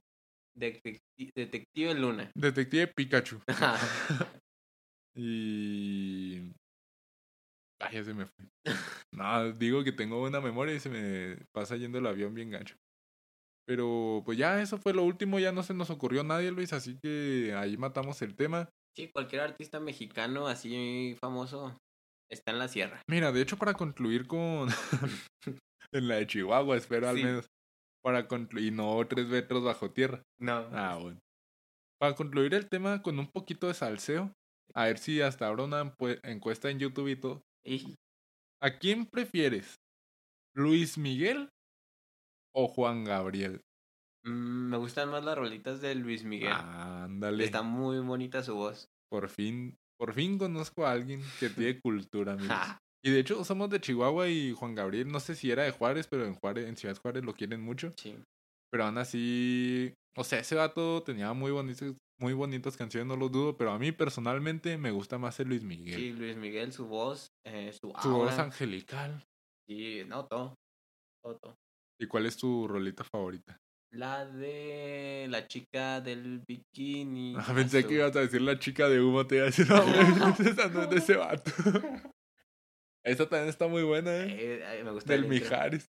Detecti- 0.57 1.31
Detective 1.35 1.93
Luna. 1.95 2.31
Detective 2.35 2.87
Pikachu. 2.95 3.39
Y. 5.15 6.51
Ay, 7.79 7.93
ya 7.95 8.03
se 8.03 8.13
me 8.13 8.25
fue. 8.25 8.45
No, 9.13 9.51
digo 9.51 9.83
que 9.83 9.91
tengo 9.91 10.19
buena 10.19 10.41
memoria 10.41 10.73
y 10.73 10.79
se 10.79 10.89
me 10.89 11.37
pasa 11.53 11.75
yendo 11.75 11.99
el 11.99 12.07
avión 12.07 12.33
bien 12.33 12.49
gancho. 12.49 12.75
Pero 13.67 14.23
pues 14.25 14.37
ya, 14.37 14.59
eso 14.61 14.77
fue 14.77 14.93
lo 14.93 15.03
último. 15.03 15.37
Ya 15.39 15.51
no 15.51 15.61
se 15.63 15.73
nos 15.73 15.89
ocurrió 15.91 16.23
nadie, 16.23 16.51
Luis. 16.51 16.73
Así 16.73 16.97
que 17.01 17.53
ahí 17.55 17.77
matamos 17.77 18.21
el 18.23 18.35
tema. 18.35 18.69
sí, 18.95 19.09
cualquier 19.13 19.41
artista 19.41 19.79
mexicano 19.79 20.47
así 20.47 21.15
famoso 21.19 21.77
está 22.31 22.51
en 22.51 22.59
la 22.59 22.67
sierra. 22.67 23.01
Mira, 23.07 23.31
de 23.31 23.41
hecho, 23.41 23.57
para 23.57 23.73
concluir 23.73 24.25
con. 24.27 24.69
en 25.93 26.07
la 26.07 26.15
de 26.15 26.27
Chihuahua, 26.27 26.77
espero 26.77 27.09
al 27.09 27.15
menos. 27.15 27.49
Para 28.03 28.27
concluir. 28.27 28.67
Y 28.67 28.71
no 28.71 29.05
tres 29.07 29.27
metros 29.27 29.63
bajo 29.63 29.91
tierra. 29.91 30.23
No. 30.39 30.67
Ah, 30.71 30.97
bueno. 31.01 31.19
Para 31.99 32.15
concluir 32.15 32.53
el 32.53 32.67
tema 32.67 33.01
con 33.01 33.17
un 33.19 33.27
poquito 33.27 33.67
de 33.67 33.73
salseo. 33.73 34.33
A 34.73 34.85
ver 34.85 34.97
si 34.97 35.21
hasta 35.21 35.47
ahora 35.47 35.63
una 35.63 35.95
encuesta 36.23 36.69
en 36.69 36.79
YouTube 36.79 37.07
y 37.09 37.15
todo. 37.15 37.41
Y 37.65 37.95
¿A 38.61 38.77
quién 38.77 39.05
prefieres? 39.05 39.75
¿Luis 40.55 40.97
Miguel 40.97 41.49
o 42.55 42.67
Juan 42.67 43.03
Gabriel? 43.03 43.61
mm, 44.25 44.69
me 44.69 44.77
gustan 44.77 45.09
más 45.09 45.23
las 45.23 45.37
rolitas 45.37 45.81
de 45.81 45.95
Luis 45.95 46.23
Miguel. 46.23 46.53
Ándale. 46.53 47.43
Está 47.43 47.61
muy 47.61 47.99
bonita 47.99 48.41
su 48.43 48.55
voz. 48.55 48.87
Por 49.09 49.29
fin, 49.29 49.77
por 49.97 50.13
fin 50.13 50.37
conozco 50.37 50.85
a 50.85 50.91
alguien 50.91 51.21
que 51.39 51.49
tiene 51.49 51.79
cultura, 51.79 52.33
amigos. 52.33 52.57
Y 53.05 53.11
de 53.11 53.19
hecho 53.19 53.43
somos 53.43 53.69
de 53.69 53.81
Chihuahua 53.81 54.29
y 54.29 54.53
Juan 54.53 54.75
Gabriel, 54.75 55.11
no 55.11 55.19
sé 55.19 55.35
si 55.35 55.51
era 55.51 55.63
de 55.63 55.71
Juárez, 55.71 56.07
pero 56.07 56.25
en 56.25 56.35
Juárez, 56.35 56.67
en 56.69 56.77
Ciudad 56.77 56.97
Juárez 56.97 57.23
lo 57.23 57.33
quieren 57.33 57.61
mucho. 57.61 57.91
Sí. 57.97 58.15
Pero 58.71 58.85
aún 58.85 58.97
así, 58.97 59.93
o 60.15 60.23
sea, 60.23 60.39
ese 60.39 60.55
vato 60.55 61.03
tenía 61.03 61.33
muy 61.33 61.51
bonitas, 61.51 61.93
muy 62.17 62.33
bonitas 62.33 62.77
canciones, 62.77 63.07
no 63.07 63.17
lo 63.17 63.27
dudo, 63.27 63.57
pero 63.57 63.71
a 63.71 63.77
mí 63.77 63.91
personalmente 63.91 64.77
me 64.77 64.91
gusta 64.91 65.17
más 65.17 65.37
el 65.41 65.49
Luis 65.49 65.63
Miguel. 65.63 65.95
Sí, 65.95 66.13
Luis 66.13 66.37
Miguel, 66.37 66.71
su 66.71 66.87
voz, 66.87 67.33
eh, 67.45 67.71
su 67.73 67.93
Su 68.01 68.11
voz 68.11 68.39
angelical. 68.39 69.21
Sí, 69.67 70.03
no, 70.07 70.25
todo. 70.25 70.55
Todo, 71.21 71.37
todo. 71.37 71.55
¿Y 71.99 72.07
cuál 72.07 72.25
es 72.25 72.37
tu 72.37 72.67
rolita 72.67 73.03
favorita? 73.03 73.57
La 73.91 74.25
de 74.25 75.27
la 75.29 75.47
chica 75.47 76.01
del 76.01 76.41
bikini. 76.47 77.35
Ah, 77.37 77.51
pensé 77.53 77.79
azul. 77.79 77.89
que 77.89 77.95
ibas 77.95 78.15
a 78.15 78.21
decir 78.21 78.41
la 78.41 78.57
chica 78.57 78.89
de 78.89 78.99
humo, 78.99 79.27
te 79.27 79.35
iba 79.35 79.43
a 79.43 79.47
decir, 79.47 79.67
no, 79.69 79.75
no 81.15 81.19
vato. 81.19 81.51
Esa 83.03 83.27
también 83.27 83.49
está 83.49 83.67
muy 83.67 83.83
buena, 83.83 84.11
¿eh? 84.23 84.61
Eh, 84.79 84.83
me 84.83 84.91
gusta 84.91 85.11
Del 85.11 85.23
el. 85.23 85.29
Mijares. 85.29 85.87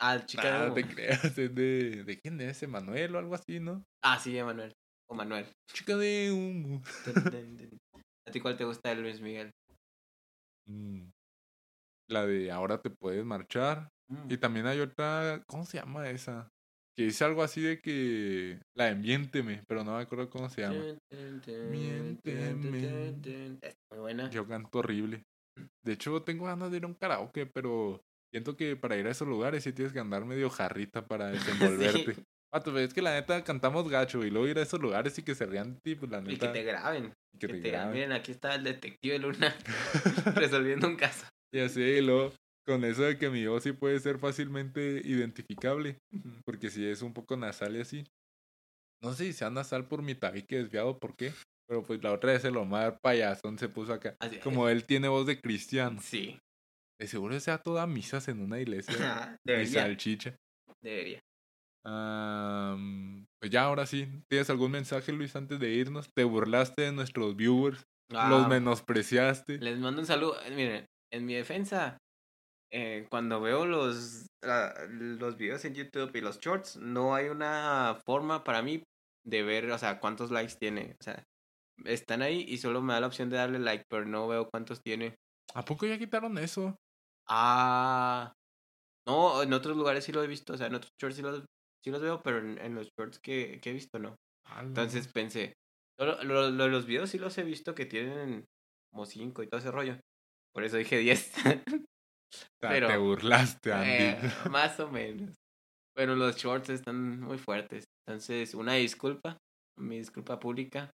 Ah, 0.00 0.24
chica 0.26 0.42
Ah, 0.42 0.62
de 0.62 0.68
no 0.68 0.74
te 0.74 0.84
creas, 0.84 1.24
es 1.38 1.54
de... 1.54 2.02
¿De 2.04 2.18
quién 2.18 2.40
es? 2.40 2.62
¿Emanuel 2.62 3.14
o 3.14 3.18
algo 3.18 3.34
así, 3.36 3.60
no? 3.60 3.84
Ah, 4.02 4.18
sí, 4.18 4.36
Emanuel. 4.36 4.72
O 5.08 5.14
Manuel. 5.14 5.46
Chica 5.72 5.96
de 5.96 6.32
humo. 6.32 6.82
¿A 8.26 8.30
ti 8.32 8.40
cuál 8.40 8.56
te 8.56 8.64
gusta 8.64 8.88
de 8.88 8.96
Luis 8.96 9.20
Miguel? 9.20 9.50
Mm. 10.68 11.10
La 12.10 12.26
de 12.26 12.50
ahora 12.50 12.80
te 12.80 12.90
puedes 12.90 13.24
marchar. 13.24 13.88
Mm. 14.08 14.30
Y 14.32 14.36
también 14.38 14.66
hay 14.66 14.80
otra, 14.80 15.42
¿cómo 15.46 15.64
se 15.64 15.78
llama 15.78 16.08
esa? 16.10 16.48
Que 16.96 17.04
dice 17.04 17.24
algo 17.24 17.42
así 17.42 17.60
de 17.62 17.80
que 17.80 18.60
la 18.76 18.86
de 18.86 18.96
miénteme, 18.96 19.62
pero 19.66 19.82
no 19.84 19.96
me 19.96 20.02
acuerdo 20.02 20.28
cómo 20.28 20.48
se 20.50 20.62
llama. 20.62 20.82
Miénteme. 21.70 23.58
Es 23.62 23.74
muy 23.90 24.00
buena. 24.00 24.30
Yo 24.30 24.46
canto 24.46 24.80
horrible. 24.80 25.22
De 25.84 25.92
hecho, 25.92 26.22
tengo 26.22 26.46
ganas 26.46 26.70
de 26.70 26.78
ir 26.78 26.84
a 26.84 26.86
un 26.86 26.94
karaoke, 26.94 27.46
pero 27.46 28.00
siento 28.32 28.56
que 28.56 28.76
para 28.76 28.96
ir 28.96 29.06
a 29.06 29.10
esos 29.10 29.28
lugares 29.28 29.64
sí 29.64 29.72
tienes 29.72 29.92
que 29.92 29.98
andar 30.00 30.24
medio 30.24 30.48
jarrita 30.50 31.06
para 31.06 31.28
desenvolverte. 31.32 32.14
Sí. 32.14 32.22
Pato, 32.52 32.78
es 32.78 32.92
que 32.92 33.00
la 33.00 33.14
neta 33.14 33.42
cantamos 33.44 33.88
gacho 33.88 34.24
y 34.24 34.30
luego 34.30 34.46
ir 34.46 34.58
a 34.58 34.62
esos 34.62 34.78
lugares 34.80 35.18
y 35.18 35.22
que 35.22 35.34
se 35.34 35.46
rían 35.46 35.74
de 35.74 35.80
ti, 35.80 35.94
pues 35.94 36.10
la 36.10 36.18
Y 36.20 36.24
que 36.24 36.30
neta. 36.32 36.52
te 36.52 36.62
graben. 36.62 37.12
y 37.34 37.38
que 37.38 37.46
Que 37.46 37.52
te 37.54 37.60
te 37.60 37.70
graben. 37.70 37.92
Miren, 37.94 38.12
aquí 38.12 38.30
está 38.32 38.54
el 38.54 38.64
detective 38.64 39.18
Luna 39.18 39.54
resolviendo 40.36 40.86
un 40.86 40.96
caso. 40.96 41.26
Y 41.52 41.60
así, 41.60 41.80
y 41.80 42.00
luego 42.02 42.32
con 42.66 42.84
eso 42.84 43.02
de 43.02 43.18
que 43.18 43.28
mi 43.30 43.46
voz 43.46 43.62
sí 43.64 43.72
puede 43.72 43.98
ser 44.00 44.18
fácilmente 44.18 45.00
identificable, 45.04 45.98
porque 46.44 46.70
si 46.70 46.86
es 46.86 47.02
un 47.02 47.12
poco 47.12 47.36
nasal 47.36 47.76
y 47.76 47.80
así. 47.80 48.04
No 49.02 49.12
sé 49.14 49.24
si 49.24 49.32
sea 49.32 49.50
nasal 49.50 49.88
por 49.88 50.02
mi 50.02 50.14
tabique 50.14 50.56
desviado, 50.58 50.98
¿por 50.98 51.16
qué? 51.16 51.32
Pero 51.72 51.82
pues 51.86 52.02
la 52.04 52.12
otra 52.12 52.32
vez 52.34 52.44
el 52.44 52.54
Omar 52.58 52.98
payasón 53.00 53.56
se 53.58 53.66
puso 53.66 53.94
acá. 53.94 54.14
Así- 54.20 54.38
Como 54.40 54.68
él 54.68 54.84
tiene 54.84 55.08
voz 55.08 55.24
de 55.26 55.40
cristiano. 55.40 55.98
Sí. 56.02 56.38
De 57.00 57.06
seguro 57.06 57.40
sea 57.40 57.56
toda 57.62 57.86
misas 57.86 58.28
en 58.28 58.42
una 58.42 58.60
iglesia. 58.60 59.38
y 59.42 59.48
Debería. 59.48 59.82
salchicha. 59.84 60.36
Debería. 60.82 61.20
Pues 63.40 63.50
ya, 63.50 63.62
ahora 63.64 63.86
sí. 63.86 64.06
¿Tienes 64.28 64.50
algún 64.50 64.72
mensaje, 64.72 65.12
Luis, 65.12 65.34
antes 65.34 65.58
de 65.60 65.70
irnos? 65.70 66.10
¿Te 66.14 66.24
burlaste 66.24 66.82
de 66.82 66.92
nuestros 66.92 67.36
viewers? 67.36 67.82
¿Los 68.10 68.46
menospreciaste? 68.48 69.56
Les 69.56 69.78
mando 69.78 70.02
un 70.02 70.06
saludo. 70.06 70.36
Eh, 70.44 70.50
Miren, 70.50 70.84
en 71.10 71.24
mi 71.24 71.32
defensa, 71.32 71.96
eh, 72.70 73.06
cuando 73.10 73.40
veo 73.40 73.64
los, 73.64 74.26
ah, 74.44 74.74
los 74.90 75.38
videos 75.38 75.64
en 75.64 75.74
YouTube 75.74 76.14
y 76.16 76.20
los 76.20 76.38
shorts, 76.38 76.76
no 76.76 77.14
hay 77.14 77.28
una 77.30 77.98
forma 78.04 78.44
para 78.44 78.60
mí 78.60 78.82
de 79.26 79.42
ver, 79.42 79.70
o 79.70 79.78
sea, 79.78 80.00
cuántos 80.00 80.30
likes 80.30 80.56
tiene. 80.60 80.94
O 81.00 81.02
sea, 81.02 81.24
están 81.86 82.22
ahí 82.22 82.44
y 82.48 82.58
solo 82.58 82.80
me 82.82 82.92
da 82.94 83.00
la 83.00 83.06
opción 83.06 83.30
de 83.30 83.36
darle 83.36 83.58
like, 83.58 83.84
pero 83.88 84.04
no 84.04 84.28
veo 84.28 84.48
cuántos 84.50 84.80
tiene. 84.82 85.14
¿A 85.54 85.64
poco 85.64 85.86
ya 85.86 85.98
quitaron 85.98 86.38
eso? 86.38 86.76
Ah, 87.28 88.32
no, 89.06 89.42
en 89.42 89.52
otros 89.52 89.76
lugares 89.76 90.04
sí 90.04 90.12
lo 90.12 90.22
he 90.22 90.26
visto, 90.26 90.52
o 90.52 90.56
sea, 90.56 90.66
en 90.68 90.74
otros 90.74 90.90
shorts 91.00 91.16
sí 91.16 91.22
los, 91.22 91.44
sí 91.84 91.90
los 91.90 92.00
veo, 92.02 92.22
pero 92.22 92.38
en, 92.38 92.58
en 92.58 92.74
los 92.74 92.88
shorts 92.98 93.18
que, 93.20 93.58
que 93.60 93.70
he 93.70 93.72
visto 93.72 93.98
no. 93.98 94.16
Entonces 94.60 95.08
pensé, 95.08 95.54
lo, 95.98 96.22
lo- 96.24 96.68
los 96.68 96.86
videos 96.86 97.10
sí 97.10 97.18
los 97.18 97.36
he 97.38 97.42
visto 97.42 97.74
que 97.74 97.86
tienen 97.86 98.44
como 98.92 99.06
5 99.06 99.42
y 99.42 99.48
todo 99.48 99.60
ese 99.60 99.70
rollo. 99.70 99.98
Por 100.54 100.64
eso 100.64 100.76
dije 100.76 100.98
10. 100.98 101.32
O 102.34 102.38
sea, 102.62 102.70
pero- 102.70 102.88
te 102.88 102.96
burlaste, 102.96 103.72
Andy. 103.74 103.88
Eh, 103.90 104.32
más 104.50 104.80
o 104.80 104.88
menos. 104.90 105.34
Pero 105.94 106.16
los 106.16 106.34
shorts 106.36 106.70
están 106.70 107.20
muy 107.20 107.36
fuertes. 107.36 107.84
Entonces, 108.08 108.54
una 108.54 108.72
disculpa, 108.74 109.36
mi 109.78 109.98
disculpa 109.98 110.40
pública. 110.40 110.90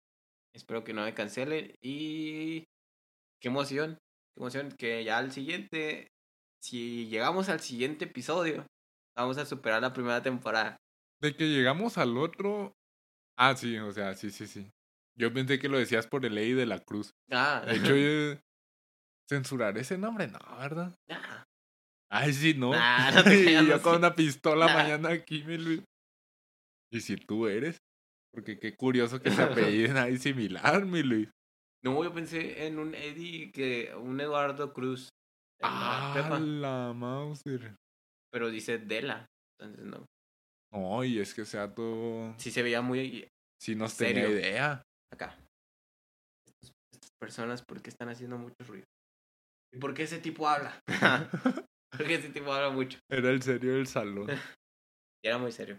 Espero 0.54 0.84
que 0.84 0.92
no 0.92 1.02
me 1.04 1.14
cancelen. 1.14 1.74
Y 1.82 2.60
qué 3.40 3.48
emoción, 3.48 3.98
qué 4.34 4.40
emoción 4.40 4.70
que 4.72 5.04
ya 5.04 5.18
al 5.18 5.32
siguiente, 5.32 6.08
si 6.62 7.08
llegamos 7.08 7.48
al 7.48 7.60
siguiente 7.60 8.04
episodio, 8.06 8.66
vamos 9.16 9.38
a 9.38 9.46
superar 9.46 9.82
la 9.82 9.92
primera 9.92 10.22
temporada. 10.22 10.76
De 11.20 11.34
que 11.34 11.48
llegamos 11.48 11.98
al 11.98 12.16
otro. 12.16 12.72
Ah, 13.36 13.56
sí, 13.56 13.76
o 13.78 13.92
sea, 13.92 14.14
sí, 14.14 14.30
sí, 14.30 14.46
sí. 14.46 14.70
Yo 15.18 15.32
pensé 15.32 15.58
que 15.58 15.68
lo 15.68 15.78
decías 15.78 16.06
por 16.06 16.24
el 16.24 16.34
ley 16.34 16.52
de 16.52 16.66
la 16.66 16.78
cruz. 16.80 17.10
Ah, 17.30 17.64
De 17.66 17.76
hecho, 17.76 17.96
yo... 17.96 18.40
censurar 19.28 19.76
ese 19.78 19.96
nombre, 19.96 20.26
no, 20.28 20.38
¿verdad? 20.58 20.94
ah, 21.10 21.42
Ay, 22.10 22.32
sí, 22.32 22.54
no. 22.54 22.70
Nah, 22.70 23.10
no 23.10 23.24
te 23.24 23.34
y 23.62 23.66
yo 23.66 23.80
con 23.82 23.96
una 23.96 24.14
pistola 24.14 24.66
Nah. 24.66 24.74
mañana 24.74 25.08
aquí, 25.10 25.42
mi 25.44 25.56
Luis. 25.58 25.82
Y 26.92 27.00
si 27.00 27.16
tú 27.16 27.48
eres. 27.48 27.78
Porque 28.34 28.58
qué 28.58 28.74
curioso 28.76 29.20
que 29.20 29.30
se 29.30 29.42
apelliden 29.42 29.96
ahí 29.96 30.18
similar, 30.18 30.84
mi 30.84 31.02
Luis. 31.02 31.28
No, 31.84 32.02
yo 32.02 32.12
pensé 32.12 32.66
en 32.66 32.78
un 32.78 32.94
Eddie, 32.94 33.52
que 33.52 33.94
un 33.94 34.20
Eduardo 34.20 34.72
Cruz. 34.72 35.08
Ah, 35.62 36.38
la 36.40 36.92
Mauser. 36.94 37.76
pero 38.32 38.50
dice 38.50 38.78
Dela. 38.78 39.26
Entonces 39.60 39.84
no. 39.86 40.04
No, 40.72 41.04
y 41.04 41.20
es 41.20 41.32
que 41.34 41.44
sea 41.44 41.72
todo. 41.72 42.34
Sí 42.38 42.50
se 42.50 42.62
veía 42.62 42.82
muy 42.82 43.28
Si 43.62 43.76
nos 43.76 43.92
¿Serio? 43.92 44.24
tenía 44.24 44.40
idea. 44.40 44.82
acá. 45.12 45.38
Estas 46.92 47.10
personas, 47.20 47.62
¿por 47.62 47.80
qué 47.80 47.90
están 47.90 48.08
haciendo 48.08 48.36
mucho 48.38 48.56
ruido? 48.66 48.84
¿Y 49.72 49.78
por 49.78 49.94
qué 49.94 50.02
ese 50.04 50.18
tipo 50.18 50.48
habla? 50.48 50.80
Porque 51.96 52.14
ese 52.16 52.30
tipo 52.30 52.52
habla 52.52 52.70
mucho. 52.70 52.98
Era 53.08 53.30
el 53.30 53.42
serio 53.42 53.74
del 53.74 53.86
salón. 53.86 54.26
Y 55.22 55.28
era 55.28 55.38
muy 55.38 55.52
serio. 55.52 55.78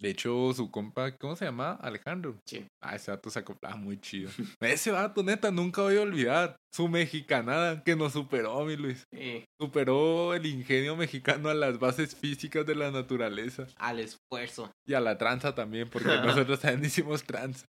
De 0.00 0.10
hecho, 0.10 0.52
su 0.52 0.70
compa, 0.70 1.12
¿cómo 1.16 1.36
se 1.36 1.44
llama? 1.44 1.74
Alejandro. 1.80 2.36
Sí. 2.44 2.66
Ah, 2.82 2.96
ese 2.96 3.12
vato 3.12 3.30
se 3.30 3.38
acoplaba 3.38 3.76
muy 3.76 4.00
chido. 4.00 4.30
ese 4.60 4.90
vato, 4.90 5.22
neta, 5.22 5.50
nunca 5.52 5.82
voy 5.82 5.96
a 5.96 6.02
olvidar. 6.02 6.56
Su 6.74 6.88
mexicanada 6.88 7.84
que 7.84 7.94
nos 7.94 8.12
superó, 8.14 8.64
mi 8.64 8.76
Luis. 8.76 9.04
Sí, 9.12 9.44
Superó 9.60 10.34
el 10.34 10.46
ingenio 10.46 10.96
mexicano 10.96 11.50
a 11.50 11.54
las 11.54 11.78
bases 11.78 12.16
físicas 12.16 12.66
de 12.66 12.74
la 12.74 12.90
naturaleza. 12.90 13.66
al 13.76 14.00
esfuerzo. 14.00 14.72
Y 14.86 14.94
a 14.94 15.00
la 15.00 15.18
tranza 15.18 15.54
también, 15.54 15.88
porque 15.88 16.08
nosotros 16.48 16.58
también 16.60 16.84
hicimos 16.86 17.22
tranza. 17.22 17.64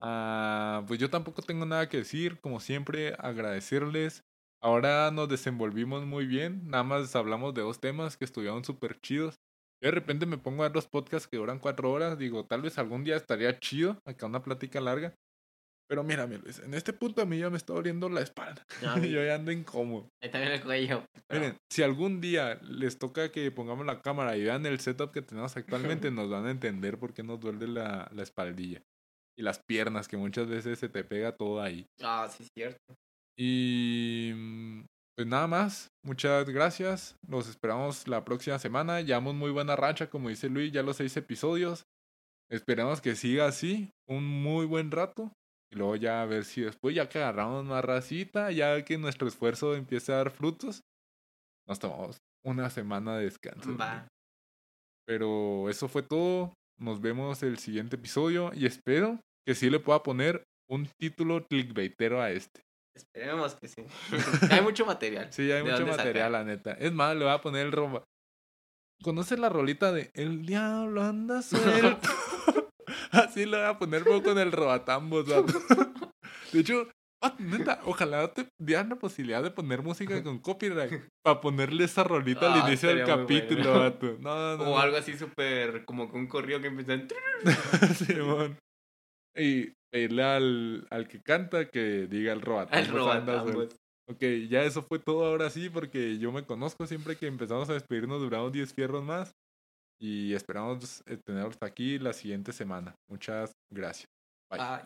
Ah, 0.00 0.84
pues 0.86 1.00
yo 1.00 1.10
tampoco 1.10 1.42
tengo 1.42 1.66
nada 1.66 1.88
que 1.88 1.98
decir. 1.98 2.38
Como 2.40 2.60
siempre, 2.60 3.14
agradecerles. 3.18 4.22
Ahora 4.62 5.10
nos 5.10 5.28
desenvolvimos 5.28 6.04
muy 6.06 6.26
bien. 6.26 6.68
Nada 6.68 6.84
más 6.84 7.14
hablamos 7.16 7.54
de 7.54 7.62
dos 7.62 7.80
temas 7.80 8.16
que 8.16 8.24
estuvieron 8.24 8.64
súper 8.64 9.00
chidos. 9.00 9.34
Yo 9.82 9.88
de 9.88 9.90
repente 9.92 10.26
me 10.26 10.38
pongo 10.38 10.62
a 10.64 10.68
ver 10.68 10.74
los 10.74 10.88
podcasts 10.88 11.28
que 11.28 11.36
duran 11.36 11.58
cuatro 11.58 11.90
horas. 11.92 12.18
Digo, 12.18 12.44
tal 12.46 12.62
vez 12.62 12.78
algún 12.78 13.04
día 13.04 13.16
estaría 13.16 13.58
chido. 13.60 13.98
Acá 14.06 14.26
una 14.26 14.42
plática 14.42 14.80
larga. 14.80 15.14
Pero 15.90 16.04
mírame, 16.04 16.36
Luis, 16.36 16.58
en 16.58 16.74
este 16.74 16.92
punto 16.92 17.22
a 17.22 17.24
mí 17.24 17.38
ya 17.38 17.48
me 17.48 17.56
está 17.56 17.72
doliendo 17.72 18.10
la 18.10 18.20
espalda. 18.20 18.62
No, 18.82 18.96
yo 19.04 19.24
ya 19.24 19.36
ando 19.36 19.50
incómodo. 19.52 20.08
Ahí 20.22 20.30
también 20.30 20.52
el 20.52 20.62
cuello. 20.62 21.04
pero- 21.28 21.40
Miren, 21.40 21.56
si 21.72 21.82
algún 21.82 22.20
día 22.20 22.56
les 22.62 22.98
toca 22.98 23.32
que 23.32 23.50
pongamos 23.50 23.86
la 23.86 24.02
cámara 24.02 24.36
y 24.36 24.44
vean 24.44 24.66
el 24.66 24.80
setup 24.80 25.12
que 25.12 25.22
tenemos 25.22 25.56
actualmente, 25.56 26.10
nos 26.10 26.28
van 26.28 26.44
a 26.46 26.50
entender 26.50 26.98
por 26.98 27.14
qué 27.14 27.22
nos 27.22 27.40
duele 27.40 27.66
la, 27.68 28.10
la 28.14 28.22
espaldilla. 28.22 28.82
Y 29.38 29.42
las 29.42 29.60
piernas, 29.66 30.08
que 30.08 30.16
muchas 30.16 30.48
veces 30.48 30.78
se 30.78 30.88
te 30.90 31.04
pega 31.04 31.36
todo 31.36 31.62
ahí. 31.62 31.86
Ah, 32.02 32.28
sí, 32.30 32.42
es 32.42 32.50
cierto. 32.54 32.94
Y 33.38 34.34
pues 35.18 35.26
nada 35.26 35.48
más, 35.48 35.90
muchas 36.04 36.48
gracias. 36.48 37.16
Los 37.26 37.48
esperamos 37.48 38.06
la 38.06 38.24
próxima 38.24 38.56
semana. 38.60 39.00
Llevamos 39.00 39.34
muy 39.34 39.50
buena 39.50 39.74
racha, 39.74 40.08
como 40.08 40.28
dice 40.28 40.48
Luis, 40.48 40.70
ya 40.70 40.84
los 40.84 40.98
seis 40.98 41.16
episodios. 41.16 41.88
Esperamos 42.48 43.00
que 43.00 43.16
siga 43.16 43.48
así, 43.48 43.90
un 44.06 44.24
muy 44.24 44.64
buen 44.64 44.92
rato. 44.92 45.32
Y 45.72 45.76
luego 45.76 45.96
ya 45.96 46.22
a 46.22 46.26
ver 46.26 46.44
si 46.44 46.60
después, 46.60 46.94
ya 46.94 47.08
que 47.08 47.18
agarramos 47.18 47.64
más 47.64 47.84
racita, 47.84 48.52
ya 48.52 48.84
que 48.84 48.96
nuestro 48.96 49.26
esfuerzo 49.26 49.74
empiece 49.74 50.12
a 50.12 50.18
dar 50.18 50.30
frutos, 50.30 50.82
nos 51.66 51.80
tomamos 51.80 52.18
una 52.44 52.70
semana 52.70 53.16
de 53.16 53.24
descanso. 53.24 53.76
Pero 55.04 55.68
eso 55.68 55.88
fue 55.88 56.04
todo. 56.04 56.54
Nos 56.78 57.00
vemos 57.00 57.42
el 57.42 57.58
siguiente 57.58 57.96
episodio 57.96 58.52
y 58.54 58.66
espero 58.66 59.18
que 59.44 59.56
sí 59.56 59.68
le 59.68 59.80
pueda 59.80 60.00
poner 60.04 60.44
un 60.70 60.88
título 60.96 61.44
clickbaitero 61.44 62.22
a 62.22 62.30
este. 62.30 62.67
Esperemos 62.98 63.54
que 63.54 63.68
sí. 63.68 63.82
hay 64.50 64.60
mucho 64.60 64.84
material. 64.84 65.28
Sí, 65.32 65.42
hay 65.52 65.62
¿De 65.64 65.70
mucho 65.70 65.86
material, 65.86 65.96
sacar? 66.14 66.30
la 66.30 66.44
neta. 66.44 66.72
Es 66.72 66.92
más, 66.92 67.16
le 67.16 67.24
voy 67.24 67.32
a 67.34 67.40
poner 67.40 67.66
el 67.66 67.72
robo. 67.72 68.04
¿Conoces 69.02 69.38
la 69.38 69.48
rolita 69.48 69.92
de 69.92 70.10
El 70.14 70.44
diablo 70.44 71.02
anda 71.04 71.40
suelto? 71.42 72.08
Así 73.12 73.46
le 73.46 73.56
voy 73.56 73.66
a 73.66 73.78
poner 73.78 74.02
con 74.04 74.38
el 74.38 74.50
robatambos. 74.52 75.26
De 76.52 76.60
hecho, 76.60 76.88
Ah, 77.20 77.34
neta, 77.40 77.80
ojalá 77.84 78.32
te 78.32 78.46
dieran 78.60 78.90
la 78.90 78.94
posibilidad 78.94 79.42
de 79.42 79.50
poner 79.50 79.82
música 79.82 80.22
con 80.22 80.38
copyright 80.38 81.02
para 81.24 81.40
ponerle 81.40 81.82
esa 81.82 82.04
rolita 82.04 82.42
Ah, 82.54 82.62
al 82.62 82.68
inicio 82.68 82.90
del 82.90 83.04
capítulo, 83.04 83.64
bueno. 83.64 83.80
vato. 83.80 84.16
No, 84.20 84.56
no, 84.56 84.62
O 84.62 84.66
no. 84.66 84.78
algo 84.78 84.96
así 84.98 85.18
súper 85.18 85.84
como 85.84 86.08
con 86.08 86.20
un 86.20 86.26
corrido 86.28 86.60
que 86.60 86.68
empieza 86.68 86.92
en... 86.94 87.08
Simón. 87.96 88.58
Y 89.36 89.72
pedirle 89.90 90.22
al, 90.22 90.86
al 90.90 91.08
que 91.08 91.22
canta 91.22 91.68
que 91.68 92.06
diga 92.06 92.32
el 92.32 92.40
robat. 92.40 92.72
Al 92.72 92.88
robot, 92.88 93.28
ambos. 93.28 93.76
Ok, 94.10 94.22
ya 94.48 94.62
eso 94.62 94.82
fue 94.82 94.98
todo 94.98 95.26
ahora 95.26 95.50
sí, 95.50 95.68
porque 95.68 96.18
yo 96.18 96.32
me 96.32 96.44
conozco 96.44 96.86
siempre 96.86 97.16
que 97.16 97.26
empezamos 97.26 97.68
a 97.68 97.74
despedirnos, 97.74 98.20
duramos 98.20 98.52
10 98.52 98.72
fierros 98.72 99.04
más. 99.04 99.36
Y 100.00 100.32
esperamos 100.32 101.02
eh, 101.06 101.18
tenerlos 101.18 101.56
aquí 101.60 101.98
la 101.98 102.12
siguiente 102.12 102.52
semana. 102.52 102.94
Muchas 103.08 103.52
gracias. 103.70 104.06
Bye. 104.50 104.60
Ah, 104.62 104.84